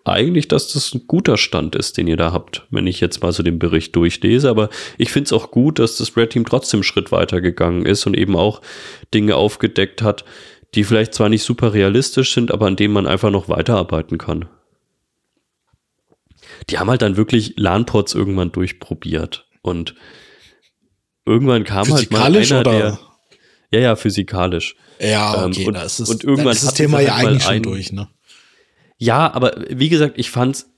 eigentlich, 0.03 0.47
dass 0.47 0.73
das 0.73 0.93
ein 0.95 1.05
guter 1.05 1.37
Stand 1.37 1.75
ist, 1.75 1.97
den 1.97 2.07
ihr 2.07 2.17
da 2.17 2.33
habt, 2.33 2.65
wenn 2.71 2.87
ich 2.87 2.99
jetzt 2.99 3.21
mal 3.21 3.31
so 3.31 3.43
den 3.43 3.59
Bericht 3.59 3.95
durchlese. 3.95 4.49
Aber 4.49 4.69
ich 4.97 5.11
finde 5.11 5.27
es 5.27 5.33
auch 5.33 5.51
gut, 5.51 5.77
dass 5.77 5.97
das 5.97 6.17
Red 6.17 6.31
Team 6.31 6.45
trotzdem 6.45 6.79
einen 6.79 6.83
Schritt 6.83 7.11
weiter 7.11 7.39
gegangen 7.41 7.85
ist 7.85 8.07
und 8.07 8.17
eben 8.17 8.35
auch 8.35 8.61
Dinge 9.13 9.35
aufgedeckt 9.35 10.01
hat, 10.01 10.25
die 10.73 10.83
vielleicht 10.83 11.13
zwar 11.13 11.29
nicht 11.29 11.43
super 11.43 11.73
realistisch 11.73 12.33
sind, 12.33 12.51
aber 12.51 12.65
an 12.67 12.75
denen 12.75 12.93
man 12.93 13.07
einfach 13.07 13.29
noch 13.29 13.49
weiterarbeiten 13.49 14.17
kann. 14.17 14.45
Die 16.69 16.79
haben 16.79 16.89
halt 16.89 17.01
dann 17.01 17.17
wirklich 17.17 17.53
LAN-Ports 17.57 18.15
irgendwann 18.15 18.51
durchprobiert 18.51 19.47
und 19.61 19.95
irgendwann 21.29 21.63
kam 21.63 21.91
halt 21.93 22.11
mal 22.11 22.35
einer, 22.35 22.59
oder? 22.59 22.63
der. 22.63 22.99
Ja, 23.71 23.79
ja, 23.79 23.95
physikalisch. 23.95 24.75
Ja, 24.99 25.45
ähm, 25.45 25.51
okay, 25.51 25.61
ähm, 25.61 25.67
und, 25.67 25.73
das 25.75 25.99
ist, 25.99 26.09
und 26.09 26.23
irgendwann 26.23 26.53
ist 26.53 26.65
das 26.65 26.73
Thema 26.73 26.97
halt 26.97 27.07
ja 27.07 27.15
eigentlich 27.15 27.43
schon 27.43 27.63
durch, 27.63 27.91
ne? 27.91 28.09
Ja, 28.97 29.31
aber 29.33 29.55
wie 29.69 29.89
gesagt, 29.89 30.15
ich 30.17 30.29
fand's, 30.29 30.69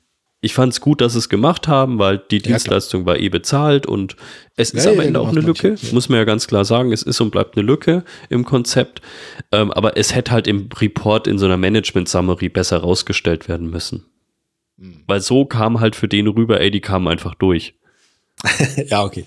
ich 0.41 0.53
fand's 0.53 0.81
gut, 0.81 1.01
dass 1.01 1.13
sie 1.13 1.19
es 1.19 1.29
gemacht 1.29 1.67
haben, 1.67 1.97
weil 1.97 2.17
die 2.19 2.37
ja, 2.37 2.43
Dienstleistung 2.43 3.03
klar. 3.03 3.15
war 3.15 3.21
eh 3.21 3.29
bezahlt 3.29 3.85
und 3.85 4.15
es 4.57 4.71
ist 4.71 4.85
ja, 4.85 4.91
am 4.91 4.99
Ende 4.99 5.19
ja, 5.19 5.25
auch 5.25 5.29
eine 5.29 5.39
Lücke, 5.39 5.75
muss 5.91 6.09
man 6.09 6.19
ja 6.19 6.25
ganz 6.25 6.47
klar 6.47 6.65
sagen, 6.65 6.91
es 6.91 7.01
ist 7.01 7.21
und 7.21 7.31
bleibt 7.31 7.57
eine 7.57 7.65
Lücke 7.65 8.03
im 8.29 8.45
Konzept, 8.45 9.01
ähm, 9.51 9.71
aber 9.71 9.97
es 9.97 10.13
hätte 10.13 10.31
halt 10.31 10.47
im 10.47 10.69
Report 10.79 11.27
in 11.27 11.39
so 11.39 11.45
einer 11.45 11.57
Management-Summary 11.57 12.49
besser 12.49 12.77
rausgestellt 12.77 13.47
werden 13.47 13.69
müssen. 13.69 14.05
Hm. 14.77 15.03
Weil 15.07 15.21
so 15.21 15.45
kam 15.45 15.79
halt 15.79 15.95
für 15.95 16.07
den 16.07 16.27
rüber, 16.27 16.59
ey, 16.59 16.69
die 16.69 16.81
kamen 16.81 17.07
einfach 17.07 17.35
durch. 17.35 17.75
ja, 18.87 19.03
okay. 19.03 19.25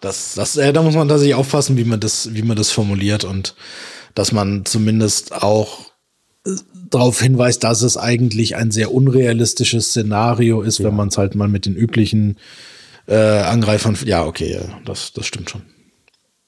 Das, 0.00 0.34
das, 0.34 0.56
äh, 0.56 0.72
da 0.72 0.82
muss 0.82 0.94
man 0.94 1.08
tatsächlich 1.08 1.34
aufpassen, 1.34 1.76
wie 1.76 1.84
man 1.84 2.00
das, 2.00 2.34
wie 2.34 2.42
man 2.42 2.56
das 2.56 2.70
formuliert 2.70 3.24
und 3.24 3.54
dass 4.14 4.32
man 4.32 4.64
zumindest 4.64 5.32
auch 5.32 5.90
äh, 6.46 6.52
darauf 6.90 7.20
hinweist, 7.20 7.64
dass 7.64 7.82
es 7.82 7.96
eigentlich 7.96 8.56
ein 8.56 8.70
sehr 8.70 8.92
unrealistisches 8.92 9.88
Szenario 9.90 10.62
ist, 10.62 10.78
ja. 10.78 10.86
wenn 10.86 10.96
man 10.96 11.08
es 11.08 11.18
halt 11.18 11.34
mal 11.34 11.48
mit 11.48 11.66
den 11.66 11.74
üblichen 11.74 12.38
äh, 13.06 13.16
Angreifern. 13.16 13.96
Ja, 14.04 14.24
okay, 14.24 14.52
ja, 14.52 14.80
das, 14.84 15.12
das 15.12 15.26
stimmt 15.26 15.50
schon. 15.50 15.62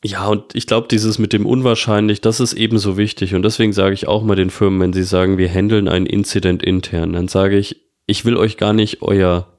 Ja, 0.02 0.26
und 0.28 0.54
ich 0.54 0.66
glaube, 0.66 0.88
dieses 0.88 1.18
mit 1.18 1.32
dem 1.34 1.44
unwahrscheinlich, 1.44 2.22
das 2.22 2.40
ist 2.40 2.54
ebenso 2.54 2.96
wichtig. 2.96 3.34
Und 3.34 3.42
deswegen 3.42 3.74
sage 3.74 3.92
ich 3.92 4.08
auch 4.08 4.22
mal 4.22 4.36
den 4.36 4.48
Firmen, 4.48 4.80
wenn 4.80 4.92
sie 4.94 5.02
sagen, 5.02 5.36
wir 5.36 5.50
handeln 5.50 5.88
ein 5.88 6.06
Incident 6.06 6.62
intern, 6.62 7.12
dann 7.12 7.28
sage 7.28 7.58
ich, 7.58 7.82
ich 8.06 8.24
will 8.24 8.36
euch 8.36 8.56
gar 8.56 8.72
nicht 8.72 9.02
euer 9.02 9.49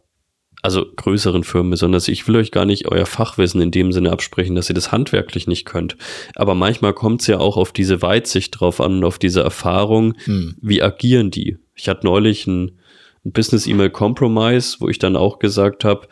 also 0.61 0.85
größeren 0.95 1.43
Firmen 1.43 1.71
besonders. 1.71 2.07
Ich 2.07 2.27
will 2.27 2.35
euch 2.35 2.51
gar 2.51 2.65
nicht 2.65 2.87
euer 2.87 3.05
Fachwissen 3.05 3.61
in 3.61 3.71
dem 3.71 3.91
Sinne 3.91 4.11
absprechen, 4.11 4.55
dass 4.55 4.69
ihr 4.69 4.75
das 4.75 4.91
handwerklich 4.91 5.47
nicht 5.47 5.65
könnt. 5.65 5.97
Aber 6.35 6.55
manchmal 6.55 6.93
kommt 6.93 7.21
es 7.21 7.27
ja 7.27 7.39
auch 7.39 7.57
auf 7.57 7.71
diese 7.71 8.01
Weitsicht 8.01 8.59
drauf 8.59 8.79
an 8.79 8.97
und 8.97 9.03
auf 9.03 9.19
diese 9.19 9.41
Erfahrung, 9.41 10.13
hm. 10.25 10.55
wie 10.61 10.81
agieren 10.81 11.31
die. 11.31 11.57
Ich 11.75 11.89
hatte 11.89 12.05
neulich 12.05 12.45
ein, 12.47 12.79
ein 13.25 13.31
Business-E-Mail-Compromise, 13.31 14.77
wo 14.79 14.89
ich 14.89 14.99
dann 14.99 15.15
auch 15.15 15.39
gesagt 15.39 15.83
habe, 15.83 16.07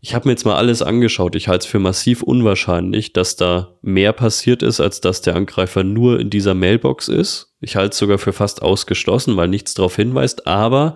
ich 0.00 0.14
habe 0.14 0.28
mir 0.28 0.32
jetzt 0.32 0.44
mal 0.44 0.56
alles 0.56 0.82
angeschaut. 0.82 1.34
Ich 1.34 1.48
halte 1.48 1.64
es 1.64 1.70
für 1.70 1.80
massiv 1.80 2.22
unwahrscheinlich, 2.22 3.12
dass 3.12 3.34
da 3.34 3.74
mehr 3.82 4.12
passiert 4.12 4.62
ist, 4.62 4.80
als 4.80 5.00
dass 5.00 5.20
der 5.20 5.34
Angreifer 5.34 5.82
nur 5.82 6.20
in 6.20 6.30
dieser 6.30 6.54
Mailbox 6.54 7.08
ist. 7.08 7.52
Ich 7.60 7.74
halte 7.74 7.92
es 7.92 7.98
sogar 7.98 8.18
für 8.18 8.32
fast 8.32 8.62
ausgeschlossen, 8.62 9.36
weil 9.36 9.48
nichts 9.48 9.74
darauf 9.74 9.96
hinweist. 9.96 10.46
Aber 10.46 10.94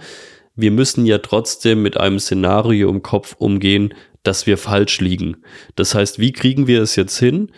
wir 0.60 0.70
müssen 0.70 1.06
ja 1.06 1.18
trotzdem 1.18 1.82
mit 1.82 1.96
einem 1.96 2.18
Szenario 2.18 2.88
im 2.90 3.02
Kopf 3.02 3.36
umgehen, 3.38 3.94
dass 4.22 4.46
wir 4.46 4.58
falsch 4.58 5.00
liegen. 5.00 5.38
Das 5.76 5.94
heißt, 5.94 6.18
wie 6.18 6.32
kriegen 6.32 6.66
wir 6.66 6.82
es 6.82 6.96
jetzt 6.96 7.18
hin, 7.18 7.50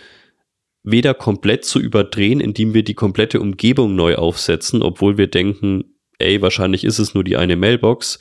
weder 0.84 1.14
komplett 1.14 1.64
zu 1.64 1.80
überdrehen, 1.80 2.40
indem 2.40 2.74
wir 2.74 2.82
die 2.82 2.94
komplette 2.94 3.40
Umgebung 3.40 3.94
neu 3.94 4.16
aufsetzen, 4.16 4.82
obwohl 4.82 5.18
wir 5.18 5.28
denken, 5.28 5.84
ey, 6.18 6.42
wahrscheinlich 6.42 6.84
ist 6.84 6.98
es 6.98 7.14
nur 7.14 7.24
die 7.24 7.36
eine 7.36 7.56
Mailbox, 7.56 8.18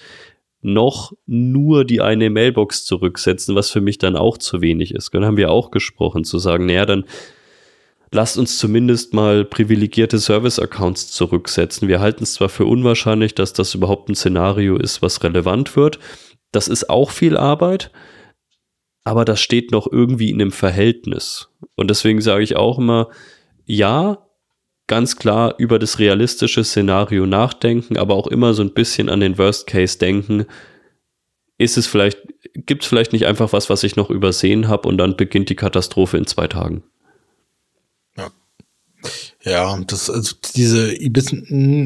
noch 0.62 1.12
nur 1.26 1.86
die 1.86 2.02
eine 2.02 2.30
Mailbox 2.30 2.86
zurücksetzen, 2.86 3.56
was 3.56 3.72
für 3.72 3.82
mich 3.82 3.98
dann 3.98 4.16
auch 4.16 4.38
zu 4.38 4.62
wenig 4.62 4.94
ist. 4.94 5.14
Dann 5.14 5.26
haben 5.26 5.38
wir 5.38 5.50
auch 5.50 5.72
gesprochen, 5.72 6.24
zu 6.24 6.38
sagen, 6.38 6.68
naja, 6.68 6.86
dann 6.86 7.06
lasst 8.12 8.38
uns 8.38 8.58
zumindest 8.58 9.14
mal 9.14 9.46
privilegierte 9.46 10.20
Service-Accounts 10.20 11.12
zurücksetzen. 11.12 11.88
Wir 11.88 12.02
halten 12.02 12.24
es 12.24 12.34
zwar 12.34 12.50
für 12.50 12.66
unwahrscheinlich, 12.66 13.36
dass 13.36 13.54
das 13.54 13.74
überhaupt 13.74 14.10
ein 14.10 14.16
Szenario 14.16 14.78
ist, 14.78 15.02
was 15.02 15.24
relevant 15.24 15.76
wird. 15.76 16.00
Das 16.52 16.68
ist 16.68 16.90
auch 16.90 17.12
viel 17.12 17.38
Arbeit, 17.38 17.92
aber 19.04 19.24
das 19.24 19.40
steht 19.40 19.72
noch 19.72 19.90
irgendwie 19.90 20.30
in 20.30 20.42
einem 20.42 20.52
Verhältnis. 20.52 21.50
Und 21.76 21.90
deswegen 21.90 22.22
sage 22.22 22.44
ich 22.44 22.58
auch 22.58 22.78
immer, 22.78 23.10
ja, 23.66 24.28
ganz 24.88 25.16
klar 25.16 25.56
über 25.58 25.80
das 25.80 26.00
realistische 26.00 26.66
Szenario 26.66 27.26
nachdenken, 27.26 27.98
aber 27.98 28.16
auch 28.16 28.28
immer 28.28 28.54
so 28.54 28.62
ein 28.62 28.74
bisschen 28.74 29.08
an 29.08 29.22
den 29.22 29.38
Worst 29.38 29.68
Case 29.68 29.98
denken. 29.98 30.46
Ist 31.58 31.78
es 31.78 31.88
vielleicht, 31.88 32.20
gibt 32.56 32.84
es 32.84 32.90
vielleicht 32.90 33.14
nicht 33.14 33.26
einfach 33.26 33.54
was, 33.54 33.70
was 33.70 33.86
ich 33.86 33.96
noch 33.96 34.10
übersehen 34.10 34.68
habe 34.68 34.90
und 34.90 34.98
dann 34.98 35.16
beginnt 35.16 35.50
die 35.50 35.56
Katastrophe 35.56 36.18
in 36.18 36.28
zwei 36.28 36.48
Tagen? 36.48 36.84
Ja, 39.44 39.80
das 39.88 40.10
also 40.10 40.36
diese 40.56 40.94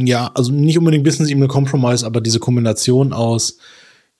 ja, 0.05 0.31
also 0.33 0.51
nicht 0.51 0.77
unbedingt 0.77 1.03
Business 1.03 1.29
E-Mail 1.29 1.47
Compromise, 1.47 2.05
aber 2.05 2.21
diese 2.21 2.39
Kombination 2.39 3.13
aus 3.13 3.57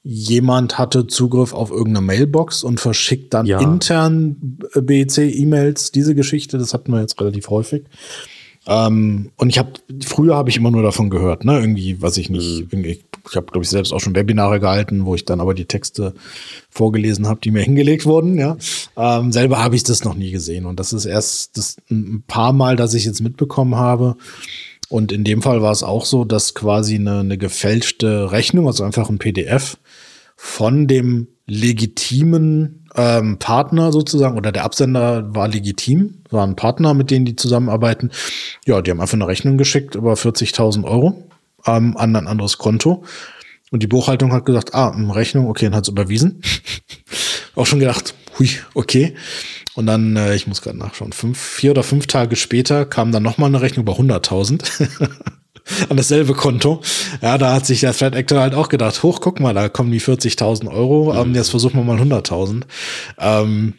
jemand 0.03 0.77
hatte 0.77 1.07
Zugriff 1.07 1.53
auf 1.53 1.71
irgendeine 1.71 2.05
Mailbox 2.05 2.63
und 2.63 2.79
verschickt 2.79 3.33
dann 3.33 3.47
ja. 3.47 3.59
intern 3.59 4.59
BEC 4.75 5.17
E-Mails, 5.17 5.91
diese 5.91 6.13
Geschichte, 6.13 6.59
das 6.59 6.75
hatten 6.75 6.91
wir 6.91 7.01
jetzt 7.01 7.19
relativ 7.19 7.49
häufig. 7.49 7.85
Ähm, 8.67 9.31
und 9.35 9.49
ich 9.49 9.57
habe 9.57 9.71
früher 10.05 10.35
habe 10.35 10.49
ich 10.49 10.57
immer 10.57 10.71
nur 10.71 10.83
davon 10.83 11.09
gehört, 11.09 11.43
ne, 11.43 11.59
irgendwie, 11.59 12.01
was 12.01 12.17
ich 12.17 12.29
nicht, 12.29 12.71
mhm. 12.71 12.97
Ich, 13.29 13.35
habe 13.35 13.47
glaube 13.47 13.63
ich 13.63 13.69
selbst 13.69 13.93
auch 13.93 13.99
schon 13.99 14.15
Webinare 14.15 14.59
gehalten, 14.59 15.05
wo 15.05 15.15
ich 15.15 15.25
dann 15.25 15.41
aber 15.41 15.53
die 15.53 15.65
Texte 15.65 16.13
vorgelesen 16.69 17.27
habe, 17.27 17.41
die 17.41 17.51
mir 17.51 17.61
hingelegt 17.63 18.05
wurden, 18.05 18.37
ja. 18.37 18.57
Ähm, 18.97 19.31
selber 19.31 19.63
habe 19.63 19.75
ich 19.75 19.83
das 19.83 20.03
noch 20.03 20.15
nie 20.15 20.31
gesehen 20.31 20.65
und 20.65 20.79
das 20.79 20.93
ist 20.93 21.05
erst 21.05 21.57
das 21.57 21.77
ein 21.89 22.23
paar 22.27 22.53
Mal, 22.53 22.75
dass 22.75 22.93
ich 22.93 23.05
jetzt 23.05 23.21
mitbekommen 23.21 23.75
habe. 23.75 24.15
Und 24.87 25.11
in 25.11 25.23
dem 25.23 25.41
Fall 25.41 25.61
war 25.63 25.71
es 25.71 25.81
auch 25.81 26.05
so, 26.05 26.25
dass 26.25 26.53
quasi 26.53 26.95
eine, 26.95 27.19
eine 27.19 27.37
gefälschte 27.37 28.31
Rechnung, 28.31 28.67
also 28.67 28.83
einfach 28.83 29.09
ein 29.09 29.17
PDF 29.17 29.77
von 30.35 30.87
dem 30.87 31.27
legitimen 31.47 32.87
ähm, 32.95 33.37
Partner 33.39 33.91
sozusagen 33.91 34.37
oder 34.37 34.51
der 34.51 34.63
Absender 34.63 35.33
war 35.35 35.47
legitim, 35.47 36.21
war 36.29 36.45
ein 36.45 36.55
Partner, 36.55 36.93
mit 36.93 37.11
denen 37.11 37.25
die 37.25 37.35
zusammenarbeiten. 37.35 38.11
Ja, 38.65 38.81
die 38.81 38.91
haben 38.91 39.01
einfach 39.01 39.15
eine 39.15 39.27
Rechnung 39.27 39.57
geschickt 39.57 39.95
über 39.95 40.13
40.000 40.13 40.83
Euro 40.85 41.24
ähm, 41.65 41.97
an 41.97 42.15
ein 42.15 42.27
anderes 42.27 42.57
Konto. 42.57 43.03
Und 43.71 43.81
die 43.83 43.87
Buchhaltung 43.87 44.31
hat 44.31 44.45
gesagt, 44.45 44.73
ah, 44.73 44.89
Rechnung, 45.11 45.47
okay, 45.47 45.65
dann 45.65 45.75
hat 45.75 45.83
es 45.83 45.89
überwiesen. 45.89 46.41
Auch 47.55 47.65
schon 47.65 47.79
gedacht, 47.79 48.13
hui, 48.37 48.49
okay. 48.73 49.15
Und 49.75 49.87
dann, 49.87 50.15
äh, 50.15 50.35
ich 50.35 50.47
muss 50.47 50.61
gerade 50.61 50.77
nachschauen, 50.77 51.13
fünf, 51.13 51.39
vier 51.39 51.71
oder 51.71 51.83
fünf 51.83 52.07
Tage 52.07 52.35
später 52.35 52.85
kam 52.85 53.11
dann 53.11 53.23
nochmal 53.23 53.49
eine 53.49 53.61
Rechnung 53.61 53.83
über 53.83 53.93
100.000. 53.93 54.89
an 55.89 55.97
dasselbe 55.97 56.33
Konto. 56.33 56.81
Ja, 57.21 57.37
da 57.37 57.53
hat 57.53 57.65
sich 57.65 57.81
der 57.81 57.93
Threat 57.93 58.15
Actor 58.15 58.39
halt 58.39 58.53
auch 58.53 58.69
gedacht, 58.69 59.01
hoch, 59.03 59.19
guck 59.19 59.39
mal, 59.39 59.53
da 59.53 59.69
kommen 59.69 59.91
die 59.91 60.01
40.000 60.01 60.71
Euro, 60.71 61.13
ähm, 61.13 61.29
mhm. 61.29 61.35
jetzt 61.35 61.49
versuchen 61.49 61.77
wir 61.77 61.83
mal 61.83 61.99
100.000. 61.99 62.63
Ähm, 63.17 63.73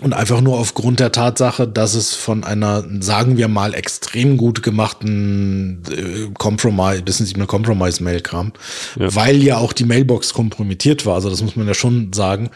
und 0.00 0.12
einfach 0.12 0.40
nur 0.40 0.58
aufgrund 0.58 1.00
der 1.00 1.12
Tatsache, 1.12 1.68
dass 1.68 1.94
es 1.94 2.14
von 2.14 2.44
einer, 2.44 2.84
sagen 3.00 3.36
wir 3.36 3.48
mal, 3.48 3.74
extrem 3.74 4.36
gut 4.36 4.62
gemachten 4.62 5.82
äh, 5.90 6.30
Compromise, 6.38 7.02
Business 7.02 7.32
E-Mail 7.32 7.46
Compromise 7.46 8.02
Mail 8.02 8.20
kam, 8.20 8.52
ja. 8.98 9.14
weil 9.14 9.42
ja 9.42 9.58
auch 9.58 9.72
die 9.72 9.84
Mailbox 9.84 10.32
kompromittiert 10.32 11.06
war. 11.06 11.14
Also 11.14 11.30
das 11.30 11.42
muss 11.42 11.56
man 11.56 11.66
ja 11.66 11.74
schon 11.74 12.12
sagen. 12.12 12.50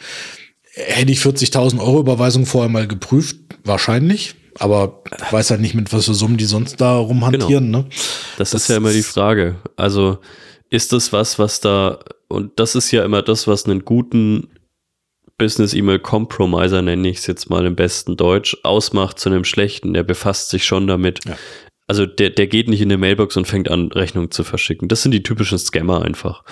Hätte 0.73 1.13
ich 1.13 1.21
40.000 1.21 1.79
Euro 1.79 2.01
Überweisung 2.01 2.47
vorher 2.47 2.71
mal 2.71 2.89
geprüft, 2.89 3.37
wahrscheinlich 3.63 4.35
aber 4.59 5.03
ich 5.17 5.33
weiß 5.33 5.51
halt 5.51 5.61
nicht, 5.61 5.75
mit 5.75 5.93
was 5.93 6.07
für 6.07 6.15
Summen 6.15 6.37
die 6.37 6.45
sonst 6.45 6.81
da 6.81 6.97
rumhantieren. 6.97 7.67
Genau. 7.67 7.79
Ne? 7.79 7.87
Das, 8.39 8.51
das 8.51 8.63
ist 8.63 8.69
ja 8.69 8.77
immer 8.77 8.93
die 8.93 9.03
Frage. 9.03 9.57
Also 9.77 10.19
ist 10.71 10.93
das 10.93 11.13
was, 11.13 11.39
was 11.39 11.61
da, 11.61 11.99
und 12.29 12.53
das 12.57 12.75
ist 12.75 12.91
ja 12.91 13.05
immer 13.05 13.23
das, 13.23 13.47
was 13.47 13.67
einen 13.67 13.85
guten 13.85 14.49
Business-E-Mail-Compromiser, 15.39 16.83
nenne 16.83 17.09
ich 17.09 17.19
es 17.19 17.27
jetzt 17.27 17.51
mal 17.51 17.67
im 17.67 17.77
besten 17.77 18.17
Deutsch, 18.17 18.57
ausmacht 18.63 19.19
zu 19.19 19.29
einem 19.29 19.45
schlechten. 19.45 19.95
Der 19.95 20.03
befasst 20.03 20.51
sich 20.51 20.65
schon 20.65 20.87
damit. 20.87 21.21
Ja. 21.27 21.37
Also 21.87 22.07
der, 22.07 22.31
der 22.31 22.47
geht 22.47 22.69
nicht 22.69 22.81
in 22.81 22.89
eine 22.89 22.97
Mailbox 22.97 23.37
und 23.37 23.47
fängt 23.47 23.71
an, 23.71 23.93
Rechnungen 23.93 24.31
zu 24.31 24.43
verschicken. 24.43 24.89
Das 24.89 25.03
sind 25.03 25.13
die 25.13 25.23
typischen 25.23 25.59
Scammer 25.59 26.03
einfach, 26.03 26.43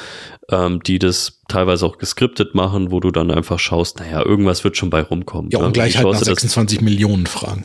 ähm, 0.51 0.83
die 0.83 0.99
das 0.99 1.41
teilweise 1.49 1.87
auch 1.87 1.97
geskriptet 1.97 2.55
machen, 2.55 2.91
wo 2.91 3.01
du 3.01 3.11
dann 3.11 3.31
einfach 3.31 3.59
schaust, 3.59 3.99
naja, 3.99 4.25
irgendwas 4.25 4.63
wird 4.63 4.77
schon 4.77 4.91
bei 4.91 5.01
rumkommen. 5.01 5.51
Ja, 5.51 5.61
und 5.61 5.67
ne? 5.67 5.73
gleich 5.73 5.97
halt 5.97 6.07
nach 6.07 6.21
26 6.21 6.83
Millionen 6.83 7.27
Fragen. 7.27 7.65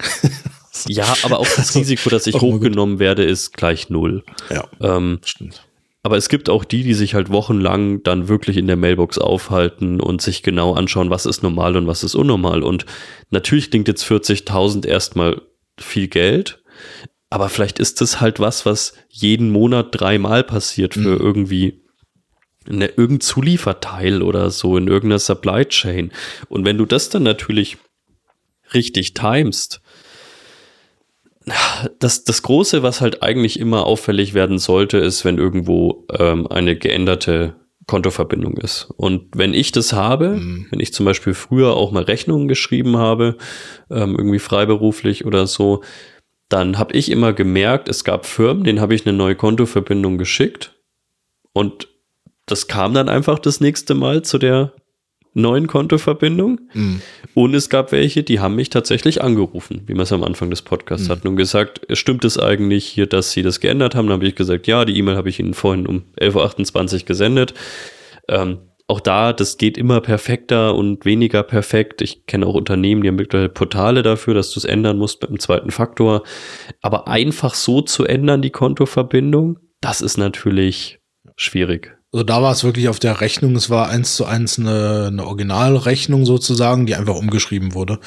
ja, 0.87 1.13
aber 1.23 1.39
auch 1.39 1.47
das 1.57 1.75
Risiko, 1.75 2.09
dass 2.09 2.25
ich 2.25 2.35
hochgenommen 2.35 2.99
werde, 2.99 3.25
ist 3.25 3.51
gleich 3.57 3.89
null. 3.89 4.23
Ja, 4.49 4.63
ähm, 4.79 5.19
stimmt. 5.25 5.66
Aber 6.03 6.15
es 6.17 6.29
gibt 6.29 6.49
auch 6.49 6.63
die, 6.63 6.83
die 6.83 6.93
sich 6.93 7.15
halt 7.15 7.29
wochenlang 7.31 8.03
dann 8.03 8.27
wirklich 8.27 8.57
in 8.57 8.67
der 8.67 8.77
Mailbox 8.77 9.17
aufhalten 9.17 9.99
und 9.99 10.21
sich 10.21 10.43
genau 10.43 10.73
anschauen, 10.73 11.09
was 11.09 11.25
ist 11.25 11.43
normal 11.43 11.75
und 11.75 11.87
was 11.87 12.03
ist 12.03 12.15
unnormal. 12.15 12.63
Und 12.63 12.85
natürlich 13.29 13.71
klingt 13.71 13.87
jetzt 13.87 14.05
40.000 14.05 14.85
erstmal 14.85 15.41
viel 15.77 16.07
Geld, 16.07 16.63
aber 17.29 17.49
vielleicht 17.49 17.79
ist 17.79 17.99
das 17.99 18.21
halt 18.21 18.39
was, 18.39 18.65
was 18.65 18.93
jeden 19.09 19.49
Monat 19.49 19.89
dreimal 19.91 20.43
passiert 20.43 20.93
für 20.93 21.15
mhm. 21.15 21.19
irgendwie 21.19 21.81
eine, 22.69 22.87
irgendein 22.87 23.21
Zulieferteil 23.21 24.21
oder 24.21 24.49
so 24.49 24.77
in 24.77 24.87
irgendeiner 24.87 25.19
Supply 25.19 25.65
Chain. 25.65 26.11
Und 26.49 26.65
wenn 26.65 26.77
du 26.77 26.85
das 26.85 27.09
dann 27.09 27.23
natürlich 27.23 27.77
richtig 28.73 29.13
timest, 29.13 29.81
das, 31.99 32.23
das 32.23 32.41
Große, 32.41 32.83
was 32.83 33.01
halt 33.01 33.23
eigentlich 33.23 33.59
immer 33.59 33.85
auffällig 33.85 34.33
werden 34.33 34.59
sollte, 34.59 34.97
ist, 34.97 35.25
wenn 35.25 35.37
irgendwo 35.37 36.05
ähm, 36.17 36.47
eine 36.47 36.75
geänderte 36.75 37.55
Kontoverbindung 37.85 38.57
ist. 38.57 38.89
Und 38.97 39.29
wenn 39.33 39.53
ich 39.53 39.71
das 39.71 39.93
habe, 39.93 40.31
mhm. 40.31 40.67
wenn 40.69 40.79
ich 40.79 40.93
zum 40.93 41.05
Beispiel 41.05 41.33
früher 41.33 41.75
auch 41.75 41.91
mal 41.91 42.03
Rechnungen 42.03 42.47
geschrieben 42.47 42.97
habe, 42.97 43.37
ähm, 43.89 44.15
irgendwie 44.17 44.39
freiberuflich 44.39 45.25
oder 45.25 45.47
so, 45.47 45.83
dann 46.49 46.77
habe 46.77 46.93
ich 46.93 47.09
immer 47.11 47.33
gemerkt, 47.33 47.89
es 47.89 48.03
gab 48.03 48.25
Firmen, 48.25 48.63
denen 48.63 48.81
habe 48.81 48.95
ich 48.95 49.05
eine 49.05 49.15
neue 49.15 49.35
Kontoverbindung 49.35 50.17
geschickt 50.17 50.75
und 51.53 51.87
das 52.45 52.67
kam 52.67 52.93
dann 52.93 53.09
einfach 53.09 53.39
das 53.39 53.59
nächste 53.59 53.93
Mal 53.93 54.21
zu 54.21 54.37
der 54.37 54.73
neuen 55.37 55.67
Kontoverbindung. 55.67 56.59
Mhm. 56.73 57.01
Und 57.33 57.53
es 57.53 57.69
gab 57.69 57.91
welche, 57.91 58.23
die 58.23 58.39
haben 58.39 58.55
mich 58.55 58.69
tatsächlich 58.69 59.21
angerufen, 59.21 59.83
wie 59.85 59.93
wir 59.93 60.01
es 60.01 60.11
am 60.11 60.23
Anfang 60.23 60.49
des 60.49 60.63
Podcasts 60.63 61.07
mhm. 61.07 61.11
hatten 61.11 61.27
und 61.29 61.35
gesagt, 61.35 61.81
stimmt 61.93 62.25
es 62.25 62.39
eigentlich 62.39 62.85
hier, 62.85 63.05
dass 63.05 63.31
sie 63.31 63.43
das 63.43 63.59
geändert 63.59 63.95
haben? 63.95 64.07
Dann 64.07 64.15
habe 64.15 64.27
ich 64.27 64.35
gesagt, 64.35 64.67
ja, 64.67 64.83
die 64.83 64.97
E-Mail 64.97 65.15
habe 65.15 65.29
ich 65.29 65.39
Ihnen 65.39 65.53
vorhin 65.53 65.85
um 65.85 66.03
11.28 66.19 66.93
Uhr 66.93 67.05
gesendet. 67.05 67.53
Ähm, 68.27 68.59
auch 68.89 69.01
da, 69.01 69.33
das 69.33 69.57
geht 69.57 69.77
immer 69.77 69.99
perfekter 69.99 70.73
und 70.73 71.03
weniger 71.03 71.43
perfekt. 71.43 72.01
Ich 72.01 72.25
kenne 72.25 72.47
auch 72.47 72.53
Unternehmen, 72.53 73.01
die 73.03 73.09
haben 73.09 73.19
wirklich 73.19 73.53
Portale 73.53 74.01
dafür, 74.01 74.33
dass 74.33 74.51
du 74.51 74.61
es 74.61 74.65
ändern 74.65 74.97
musst 74.97 75.21
mit 75.21 75.29
dem 75.29 75.39
zweiten 75.39 75.71
Faktor. 75.71 76.23
Aber 76.81 77.09
einfach 77.09 77.53
so 77.53 77.81
zu 77.81 78.05
ändern, 78.05 78.41
die 78.41 78.49
Kontoverbindung, 78.49 79.59
das 79.81 79.99
ist 79.99 80.17
natürlich 80.17 80.99
schwierig. 81.35 81.96
Also 82.13 82.23
da 82.23 82.41
war 82.41 82.53
es 82.53 82.63
wirklich 82.63 82.87
auf 82.87 82.99
der 82.99 83.19
Rechnung, 83.19 83.55
es 83.57 83.69
war 83.69 83.89
eins 83.89 84.15
zu 84.15 84.25
eins 84.25 84.57
eine, 84.57 85.07
eine 85.11 85.25
Originalrechnung 85.25 86.25
sozusagen, 86.25 86.85
die 86.85 86.95
einfach 86.95 87.15
umgeschrieben 87.15 87.73
wurde 87.73 87.99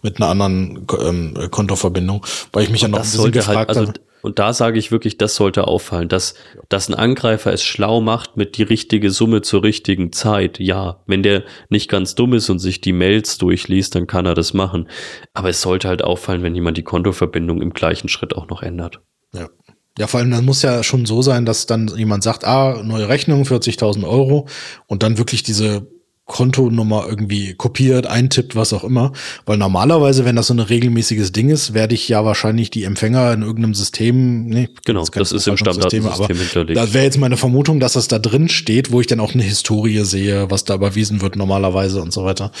mit 0.00 0.16
einer 0.16 0.30
anderen 0.30 0.86
ähm, 1.00 1.34
Kontoverbindung, 1.50 2.24
weil 2.52 2.64
ich 2.64 2.70
mich 2.70 2.80
ja 2.80 2.88
noch 2.88 2.98
ein 2.98 3.02
bisschen 3.02 3.24
halt, 3.24 3.32
gefragt 3.34 3.56
halt, 3.56 3.68
also, 3.68 3.88
habe 3.88 4.00
Und 4.22 4.38
da 4.38 4.54
sage 4.54 4.78
ich 4.78 4.90
wirklich, 4.90 5.18
das 5.18 5.34
sollte 5.34 5.68
auffallen, 5.68 6.08
dass, 6.08 6.34
dass 6.70 6.88
ein 6.88 6.94
Angreifer 6.94 7.52
es 7.52 7.62
schlau 7.62 8.00
macht 8.00 8.38
mit 8.38 8.56
die 8.56 8.62
richtige 8.62 9.10
Summe 9.10 9.42
zur 9.42 9.62
richtigen 9.64 10.12
Zeit. 10.12 10.58
Ja, 10.58 11.02
wenn 11.06 11.22
der 11.22 11.42
nicht 11.68 11.90
ganz 11.90 12.14
dumm 12.14 12.32
ist 12.32 12.48
und 12.48 12.58
sich 12.58 12.80
die 12.80 12.94
Mails 12.94 13.36
durchliest, 13.36 13.94
dann 13.94 14.06
kann 14.06 14.24
er 14.24 14.34
das 14.34 14.54
machen. 14.54 14.88
Aber 15.34 15.50
es 15.50 15.60
sollte 15.60 15.88
halt 15.88 16.02
auffallen, 16.02 16.42
wenn 16.42 16.54
jemand 16.54 16.78
die 16.78 16.84
Kontoverbindung 16.84 17.60
im 17.60 17.74
gleichen 17.74 18.08
Schritt 18.08 18.34
auch 18.34 18.48
noch 18.48 18.62
ändert. 18.62 19.00
Ja. 19.34 19.48
Ja, 19.98 20.06
vor 20.06 20.20
allem, 20.20 20.30
dann 20.30 20.44
muss 20.44 20.62
ja 20.62 20.82
schon 20.82 21.04
so 21.04 21.20
sein, 21.22 21.44
dass 21.44 21.66
dann 21.66 21.88
jemand 21.96 22.22
sagt, 22.22 22.44
ah, 22.44 22.82
neue 22.82 23.08
Rechnung, 23.08 23.42
40.000 23.42 24.06
Euro 24.08 24.46
und 24.86 25.02
dann 25.02 25.18
wirklich 25.18 25.42
diese 25.42 25.86
Kontonummer 26.24 27.04
irgendwie 27.08 27.54
kopiert, 27.54 28.06
eintippt, 28.06 28.54
was 28.54 28.72
auch 28.72 28.84
immer. 28.84 29.12
Weil 29.44 29.58
normalerweise, 29.58 30.24
wenn 30.24 30.36
das 30.36 30.46
so 30.46 30.54
ein 30.54 30.60
regelmäßiges 30.60 31.32
Ding 31.32 31.50
ist, 31.50 31.74
werde 31.74 31.94
ich 31.94 32.08
ja 32.08 32.24
wahrscheinlich 32.24 32.70
die 32.70 32.84
Empfänger 32.84 33.32
in 33.32 33.42
irgendeinem 33.42 33.74
System, 33.74 34.46
nee, 34.46 34.68
genau, 34.86 35.04
das 35.04 35.32
ist 35.32 35.46
im 35.46 35.56
Standardsystem 35.56 36.38
hinterlegt. 36.38 36.78
Da 36.78 36.94
wäre 36.94 37.04
jetzt 37.04 37.18
meine 37.18 37.36
Vermutung, 37.36 37.80
dass 37.80 37.94
das 37.94 38.08
da 38.08 38.18
drin 38.18 38.48
steht, 38.48 38.92
wo 38.92 39.00
ich 39.00 39.08
dann 39.08 39.20
auch 39.20 39.34
eine 39.34 39.42
Historie 39.42 40.04
sehe, 40.04 40.50
was 40.50 40.64
da 40.64 40.74
überwiesen 40.74 41.20
wird 41.20 41.36
normalerweise 41.36 42.00
und 42.00 42.12
so 42.12 42.24
weiter. 42.24 42.52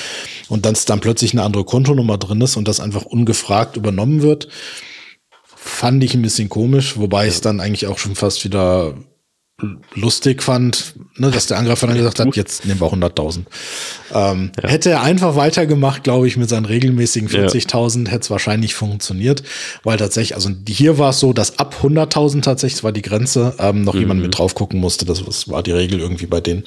Und 0.48 0.66
dann 0.66 0.76
dann 0.86 1.00
plötzlich 1.00 1.32
eine 1.32 1.42
andere 1.42 1.64
Kontonummer 1.64 2.18
drin 2.18 2.40
ist 2.40 2.56
und 2.56 2.66
das 2.66 2.80
einfach 2.80 3.04
ungefragt 3.04 3.76
übernommen 3.76 4.22
wird, 4.22 4.48
fand 5.64 6.02
ich 6.02 6.14
ein 6.14 6.22
bisschen 6.22 6.48
komisch, 6.48 6.98
wobei 6.98 7.24
ja. 7.24 7.28
es 7.28 7.40
dann 7.40 7.60
eigentlich 7.60 7.86
auch 7.86 7.98
schon 7.98 8.16
fast 8.16 8.44
wieder 8.44 8.94
lustig 9.94 10.42
fand, 10.42 10.94
ne, 11.16 11.30
dass 11.30 11.46
der 11.46 11.58
Angreifer 11.58 11.86
dann 11.86 11.96
gesagt 11.96 12.18
hat, 12.18 12.34
jetzt 12.36 12.64
nehmen 12.64 12.80
wir 12.80 12.88
100.000. 12.88 13.44
Ähm, 14.14 14.52
ja. 14.60 14.68
Hätte 14.68 14.90
er 14.90 15.02
einfach 15.02 15.36
weitergemacht, 15.36 16.04
glaube 16.04 16.26
ich, 16.26 16.36
mit 16.36 16.48
seinen 16.48 16.66
regelmäßigen 16.66 17.28
40.000, 17.28 18.06
ja. 18.06 18.12
hätte 18.12 18.22
es 18.22 18.30
wahrscheinlich 18.30 18.74
funktioniert, 18.74 19.42
weil 19.84 19.98
tatsächlich, 19.98 20.34
also 20.34 20.50
hier 20.68 20.98
war 20.98 21.10
es 21.10 21.20
so, 21.20 21.32
dass 21.32 21.58
ab 21.58 21.76
100.000 21.82 22.42
tatsächlich, 22.42 22.84
war 22.84 22.92
die 22.92 23.02
Grenze, 23.02 23.54
ähm, 23.58 23.82
noch 23.84 23.94
mhm. 23.94 24.00
jemand 24.00 24.22
mit 24.22 24.38
drauf 24.38 24.54
gucken 24.54 24.80
musste. 24.80 25.04
Das, 25.04 25.24
das, 25.24 25.48
war 25.48 25.62
die 25.62 25.72
Regel 25.72 26.00
irgendwie 26.00 26.26
bei 26.26 26.40
denen. 26.40 26.64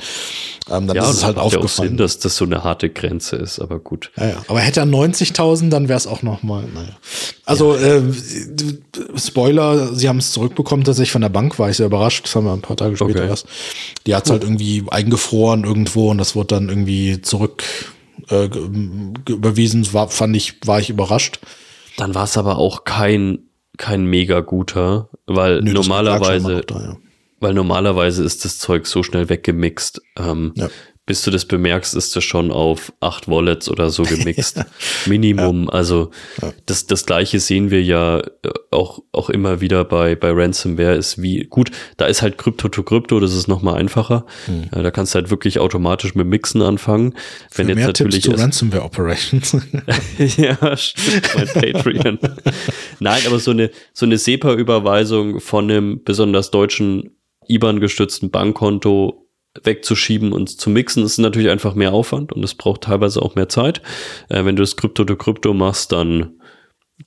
Ähm, 0.70 0.88
dann 0.88 0.96
ja, 0.96 1.04
ist 1.04 1.18
es 1.18 1.24
halt 1.24 1.38
aufgefallen. 1.38 1.62
Ja 1.62 1.66
auch 1.66 1.90
Sinn, 1.90 1.98
dass 1.98 2.20
das 2.20 2.36
so 2.36 2.46
eine 2.46 2.64
harte 2.64 2.90
Grenze 2.90 3.36
ist, 3.36 3.60
aber 3.60 3.80
gut. 3.80 4.12
Ja. 4.18 4.44
Aber 4.48 4.60
hätte 4.60 4.80
er 4.80 4.86
90.000, 4.86 5.70
dann 5.70 5.88
wäre 5.90 5.98
es 5.98 6.08
auch 6.08 6.24
noch 6.24 6.44
mal, 6.44 6.64
naja. 6.74 6.98
Also, 7.46 7.76
äh, 7.76 8.02
Spoiler, 9.16 9.94
sie 9.94 10.10
haben 10.10 10.18
es 10.18 10.32
zurückbekommen 10.32 10.84
tatsächlich 10.84 11.12
von 11.12 11.22
der 11.22 11.30
Bank, 11.30 11.60
war 11.60 11.70
ich 11.70 11.78
sehr 11.78 11.86
überrascht, 11.86 12.26
das 12.26 12.36
haben 12.36 12.46
wir 12.46 12.54
ein 12.54 12.62
paar 12.62 12.78
Tage 12.78 12.85
später 12.94 13.20
okay. 13.20 13.28
erst. 13.28 13.48
Die 14.06 14.16
hat 14.16 14.26
es 14.26 14.32
halt 14.32 14.44
irgendwie 14.44 14.84
eingefroren 14.90 15.64
irgendwo 15.64 16.12
und 16.12 16.18
das 16.18 16.36
wurde 16.36 16.56
dann 16.56 16.70
irgendwie 16.70 17.22
zurück 17.22 17.64
äh, 18.30 18.50
überwiesen. 19.28 19.92
War, 19.94 20.10
fand 20.10 20.36
ich, 20.36 20.56
war 20.66 20.80
ich 20.80 20.90
überrascht. 20.90 21.40
Dann 21.98 22.14
war 22.14 22.26
es 22.26 22.38
aber 22.38 22.58
auch 22.58 22.84
kein, 22.84 23.40
kein 23.78 24.06
mega 24.06 24.42
guter, 24.42 25.10
weil 25.26 25.62
Nö, 25.62 25.74
normalerweise, 25.74 26.62
da, 26.68 26.80
ja. 26.80 26.98
weil 27.40 27.54
normalerweise 27.54 28.24
ist 28.24 28.46
das 28.46 28.58
Zeug 28.60 28.86
so 28.86 29.04
schnell 29.04 29.30
weggemixt. 29.30 30.02
Ähm, 30.18 30.54
ja 30.56 30.70
bis 31.06 31.22
du 31.22 31.30
das 31.30 31.46
bemerkst, 31.46 31.94
ist 31.96 32.16
das 32.16 32.24
schon 32.24 32.52
auf 32.52 32.92
acht 33.00 33.28
Wallets 33.28 33.70
oder 33.70 33.92
so 33.92 34.04
gemixt. 34.04 34.64
Minimum. 35.06 35.66
Ja. 35.66 35.70
Also 35.70 36.10
ja. 36.42 36.52
das, 36.66 36.88
das 36.88 37.06
gleiche 37.06 37.40
sehen 37.40 37.70
wir 37.70 37.84
ja 37.84 38.20
äh, 38.20 38.50
auch, 38.72 39.04
auch 39.12 39.30
immer 39.30 39.62
wieder 39.62 39.86
bei, 39.86 40.16
bei 40.16 40.32
Ransomware 40.32 40.96
ist 40.96 41.22
wie, 41.22 41.44
gut, 41.44 41.70
da 41.98 42.06
ist 42.06 42.24
halt 42.24 42.40
Krypto 42.40 42.70
to 42.70 42.82
Krypto, 42.82 43.20
das 43.20 43.36
ist 43.36 43.48
nochmal 43.48 43.76
einfacher. 43.76 44.26
Hm. 44.46 44.70
Da 44.72 44.90
kannst 44.90 45.14
du 45.14 45.20
halt 45.20 45.30
wirklich 45.30 45.60
automatisch 45.60 46.16
mit 46.16 46.26
Mixen 46.26 46.64
anfangen. 46.64 47.14
Wenn 47.54 47.68
Für 47.68 47.72
jetzt 47.72 47.76
mehr 47.76 47.88
natürlich 47.88 48.24
Tipps 48.24 48.38
zu 48.38 48.42
Ransomware 48.42 48.84
Operations. 48.84 49.58
ja, 50.38 50.76
stimmt, 50.76 51.36
mein 51.36 51.48
Patreon. 51.48 52.20
Nein, 53.00 53.22
aber 53.28 53.40
so 53.40 53.52
eine, 53.52 53.70
so 53.94 54.08
eine 54.08 54.18
SEPA-Überweisung 54.18 55.40
von 55.40 55.70
einem 55.70 56.04
besonders 56.04 56.50
deutschen 56.50 57.12
IBAN-gestützten 57.48 58.32
Bankkonto 58.32 59.25
wegzuschieben 59.64 60.34
und 60.34 60.50
zu 60.60 60.70
mixen, 60.70 61.04
ist 61.04 61.18
natürlich 61.18 61.50
einfach 61.50 61.76
mehr 61.76 61.94
Aufwand 61.94 62.34
und 62.34 62.44
es 62.44 62.56
braucht 62.56 62.82
teilweise 62.82 63.22
auch 63.22 63.36
mehr 63.36 63.50
Zeit. 63.50 63.82
Äh, 64.30 64.46
wenn 64.46 64.56
du 64.56 64.64
das 64.64 64.76
Krypto 64.76 65.04
to 65.04 65.16
Krypto 65.16 65.54
machst, 65.54 65.92
dann 65.92 66.40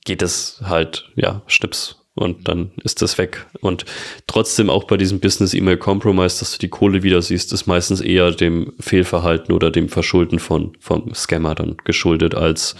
geht 0.05 0.21
es 0.21 0.61
halt, 0.63 1.09
ja, 1.15 1.41
Schnips 1.47 1.99
und 2.15 2.47
dann 2.47 2.71
ist 2.83 3.01
das 3.01 3.17
weg. 3.17 3.47
Und 3.61 3.85
trotzdem 4.27 4.69
auch 4.69 4.83
bei 4.83 4.97
diesem 4.97 5.19
Business-E-Mail-Compromise, 5.19 6.39
dass 6.39 6.51
du 6.51 6.57
die 6.59 6.69
Kohle 6.69 7.01
wieder 7.03 7.21
siehst, 7.21 7.53
ist 7.53 7.65
meistens 7.65 8.01
eher 8.01 8.31
dem 8.31 8.73
Fehlverhalten 8.79 9.53
oder 9.53 9.71
dem 9.71 9.89
Verschulden 9.89 10.39
von, 10.39 10.73
vom 10.79 11.13
Scammer 11.13 11.55
dann 11.55 11.77
geschuldet, 11.85 12.35
als 12.35 12.75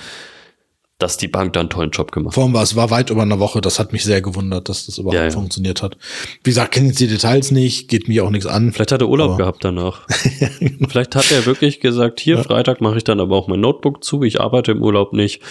dass 0.99 1.15
die 1.15 1.30
Bank 1.30 1.53
da 1.53 1.61
einen 1.61 1.69
tollen 1.69 1.91
Job 1.91 2.11
gemacht 2.11 2.35
hat. 2.35 2.43
Vor 2.43 2.53
war 2.53 2.61
es 2.61 2.76
war 2.76 2.91
weit 2.91 3.09
über 3.09 3.21
eine 3.21 3.39
Woche, 3.39 3.61
das 3.61 3.80
hat 3.80 3.93
mich 3.93 4.03
sehr 4.03 4.21
gewundert, 4.21 4.67
dass 4.67 4.85
das 4.85 4.97
überhaupt 4.97 5.15
ja, 5.15 5.23
ja. 5.23 5.31
funktioniert 5.31 5.81
hat. 5.81 5.97
Wie 6.43 6.49
gesagt, 6.49 6.73
kenne 6.73 6.88
jetzt 6.88 6.99
die 6.99 7.07
Details 7.07 7.51
nicht, 7.51 7.88
geht 7.88 8.09
mir 8.09 8.26
auch 8.26 8.30
nichts 8.30 8.45
an. 8.45 8.73
Vielleicht 8.73 8.91
hat 8.91 9.01
er 9.01 9.07
Urlaub 9.07 9.38
gehabt 9.38 9.63
danach. 9.63 10.05
Genau. 10.59 10.89
Vielleicht 10.89 11.15
hat 11.15 11.31
er 11.31 11.45
wirklich 11.45 11.80
gesagt, 11.80 12.19
hier, 12.19 12.35
ja. 12.35 12.43
Freitag 12.43 12.81
mache 12.81 12.97
ich 12.97 13.03
dann 13.03 13.19
aber 13.19 13.35
auch 13.35 13.47
mein 13.47 13.61
Notebook 13.61 14.03
zu, 14.03 14.23
ich 14.23 14.41
arbeite 14.41 14.71
im 14.71 14.81
Urlaub 14.81 15.13
nicht. 15.13 15.41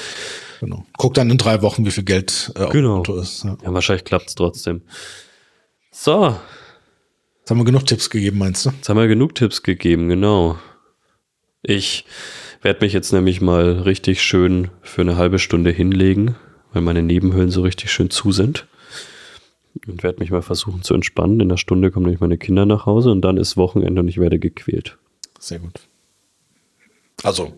Genau. 0.60 0.84
Guck 0.98 1.14
dann 1.14 1.30
in 1.30 1.38
drei 1.38 1.62
Wochen, 1.62 1.86
wie 1.86 1.90
viel 1.90 2.04
Geld 2.04 2.52
äh, 2.54 2.66
genau. 2.70 2.98
auf 2.98 3.06
dem 3.06 3.14
Konto 3.14 3.20
ist. 3.20 3.44
Ja, 3.44 3.56
ja 3.62 3.72
wahrscheinlich 3.72 4.04
klappt 4.04 4.28
es 4.28 4.34
trotzdem. 4.34 4.82
So. 5.90 6.36
Jetzt 7.40 7.50
haben 7.50 7.58
wir 7.58 7.64
genug 7.64 7.86
Tipps 7.86 8.10
gegeben, 8.10 8.38
meinst 8.38 8.66
du? 8.66 8.70
Jetzt 8.70 8.88
haben 8.88 8.98
wir 8.98 9.08
genug 9.08 9.34
Tipps 9.34 9.62
gegeben, 9.62 10.08
genau. 10.08 10.58
Ich 11.62 12.04
werde 12.62 12.84
mich 12.84 12.92
jetzt 12.92 13.12
nämlich 13.12 13.40
mal 13.40 13.80
richtig 13.80 14.22
schön 14.22 14.70
für 14.82 15.02
eine 15.02 15.16
halbe 15.16 15.38
Stunde 15.38 15.70
hinlegen, 15.70 16.36
weil 16.72 16.82
meine 16.82 17.02
Nebenhöhlen 17.02 17.50
so 17.50 17.62
richtig 17.62 17.92
schön 17.92 18.10
zu 18.10 18.32
sind. 18.32 18.66
Und 19.86 20.02
werde 20.02 20.18
mich 20.18 20.30
mal 20.30 20.42
versuchen 20.42 20.82
zu 20.82 20.94
entspannen. 20.94 21.40
In 21.40 21.48
einer 21.48 21.58
Stunde 21.58 21.92
kommen 21.92 22.06
nämlich 22.06 22.20
meine 22.20 22.38
Kinder 22.38 22.66
nach 22.66 22.84
Hause 22.84 23.12
und 23.12 23.20
dann 23.20 23.36
ist 23.36 23.56
Wochenende 23.56 24.00
und 24.00 24.08
ich 24.08 24.18
werde 24.18 24.40
gequält. 24.40 24.98
Sehr 25.38 25.60
gut. 25.60 25.80
Also. 27.22 27.56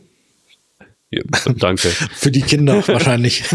Ja, 1.10 1.22
danke. 1.56 1.89
für 2.12 2.31
die 2.31 2.43
Kinder 2.43 2.86
wahrscheinlich. 2.86 3.44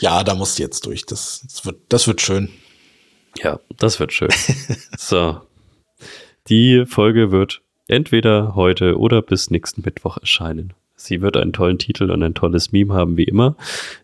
ja, 0.00 0.24
da 0.24 0.34
musst 0.34 0.58
du 0.58 0.62
jetzt 0.62 0.84
durch. 0.84 1.06
Das, 1.06 1.42
das, 1.44 1.64
wird, 1.64 1.80
das 1.88 2.08
wird 2.08 2.20
schön. 2.20 2.50
Ja, 3.38 3.60
das 3.78 4.00
wird 4.00 4.12
schön. 4.12 4.30
so. 4.98 5.40
Die 6.48 6.84
Folge 6.86 7.30
wird 7.30 7.62
entweder 7.90 8.54
heute 8.54 8.98
oder 8.98 9.22
bis 9.22 9.50
nächsten 9.50 9.82
Mittwoch 9.84 10.18
erscheinen. 10.18 10.72
Sie 10.96 11.22
wird 11.22 11.36
einen 11.36 11.52
tollen 11.52 11.78
Titel 11.78 12.10
und 12.10 12.22
ein 12.22 12.34
tolles 12.34 12.72
Meme 12.72 12.92
haben, 12.94 13.16
wie 13.16 13.24
immer. 13.24 13.56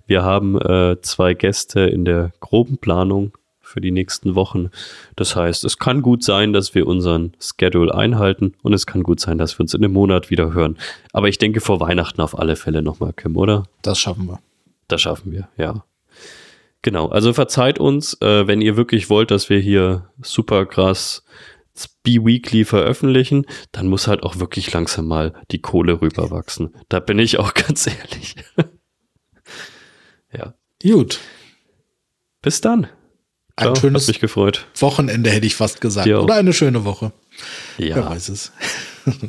Wir 0.07 0.23
haben 0.23 0.59
äh, 0.61 0.97
zwei 1.03 1.35
Gäste 1.35 1.81
in 1.81 2.05
der 2.05 2.33
groben 2.41 2.79
Planung 2.79 3.33
für 3.61 3.81
die 3.81 3.91
nächsten 3.91 4.35
Wochen. 4.35 4.71
Das 5.17 5.37
heißt, 5.37 5.65
es 5.65 5.79
kann 5.79 6.01
gut 6.01 6.23
sein, 6.23 6.53
dass 6.53 6.75
wir 6.75 6.87
unseren 6.87 7.35
Schedule 7.39 7.95
einhalten 7.95 8.55
und 8.63 8.73
es 8.73 8.87
kann 8.87 9.03
gut 9.03 9.21
sein, 9.21 9.39
dass 9.39 9.59
wir 9.59 9.63
uns 9.63 9.75
in 9.75 9.85
einem 9.85 9.93
Monat 9.93 10.31
wieder 10.31 10.55
hören. 10.55 10.79
Aber 11.13 11.29
ich 11.29 11.39
denke 11.39 11.61
vor 11.61 11.81
Weihnachten 11.81 12.21
auf 12.21 12.39
alle 12.39 12.57
Fälle 12.57 12.81
nochmal, 12.81 13.13
Kim, 13.13 13.37
oder? 13.37 13.65
Das 13.83 13.99
schaffen 13.99 14.27
wir. 14.27 14.39
Das 14.89 15.03
schaffen 15.03 15.33
wir, 15.33 15.49
ja. 15.59 15.85
Genau, 16.83 17.09
also 17.09 17.33
verzeiht 17.33 17.81
uns, 17.81 18.15
äh, 18.23 18.47
wenn 18.47 18.61
ihr 18.61 18.77
wirklich 18.77 19.11
wollt, 19.11 19.33
dass 19.33 19.51
wir 19.51 19.59
hier 19.59 20.09
super 20.23 20.65
krass 20.65 21.25
B-Weekly 22.03 22.65
veröffentlichen, 22.65 23.47
dann 23.73 23.89
muss 23.89 24.07
halt 24.07 24.23
auch 24.23 24.39
wirklich 24.39 24.73
langsam 24.73 25.07
mal 25.07 25.35
die 25.51 25.61
Kohle 25.61 26.01
rüberwachsen. 26.01 26.75
Da 26.89 27.01
bin 27.01 27.19
ich 27.19 27.39
auch 27.39 27.55
ganz 27.55 27.87
ehrlich. 27.87 28.37
ja. 30.33 30.55
Gut. 30.83 31.21
Bis 32.43 32.61
dann. 32.61 32.89
Ein 33.57 33.65
Ciao, 33.65 33.75
schönes 33.77 34.07
mich 34.07 34.21
gefreut. 34.21 34.67
Wochenende 34.79 35.31
hätte 35.31 35.47
ich 35.47 35.57
fast 35.57 35.81
gesagt. 35.81 36.07
Oder 36.09 36.35
eine 36.35 36.53
schöne 36.53 36.85
Woche. 36.85 37.13
Ja. 37.79 37.97
Wer 37.97 38.11
weiß 38.11 38.29
es. 38.29 38.53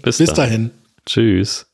Bis, 0.04 0.18
Bis 0.18 0.34
dahin. 0.34 0.72
Tschüss. 1.06 1.67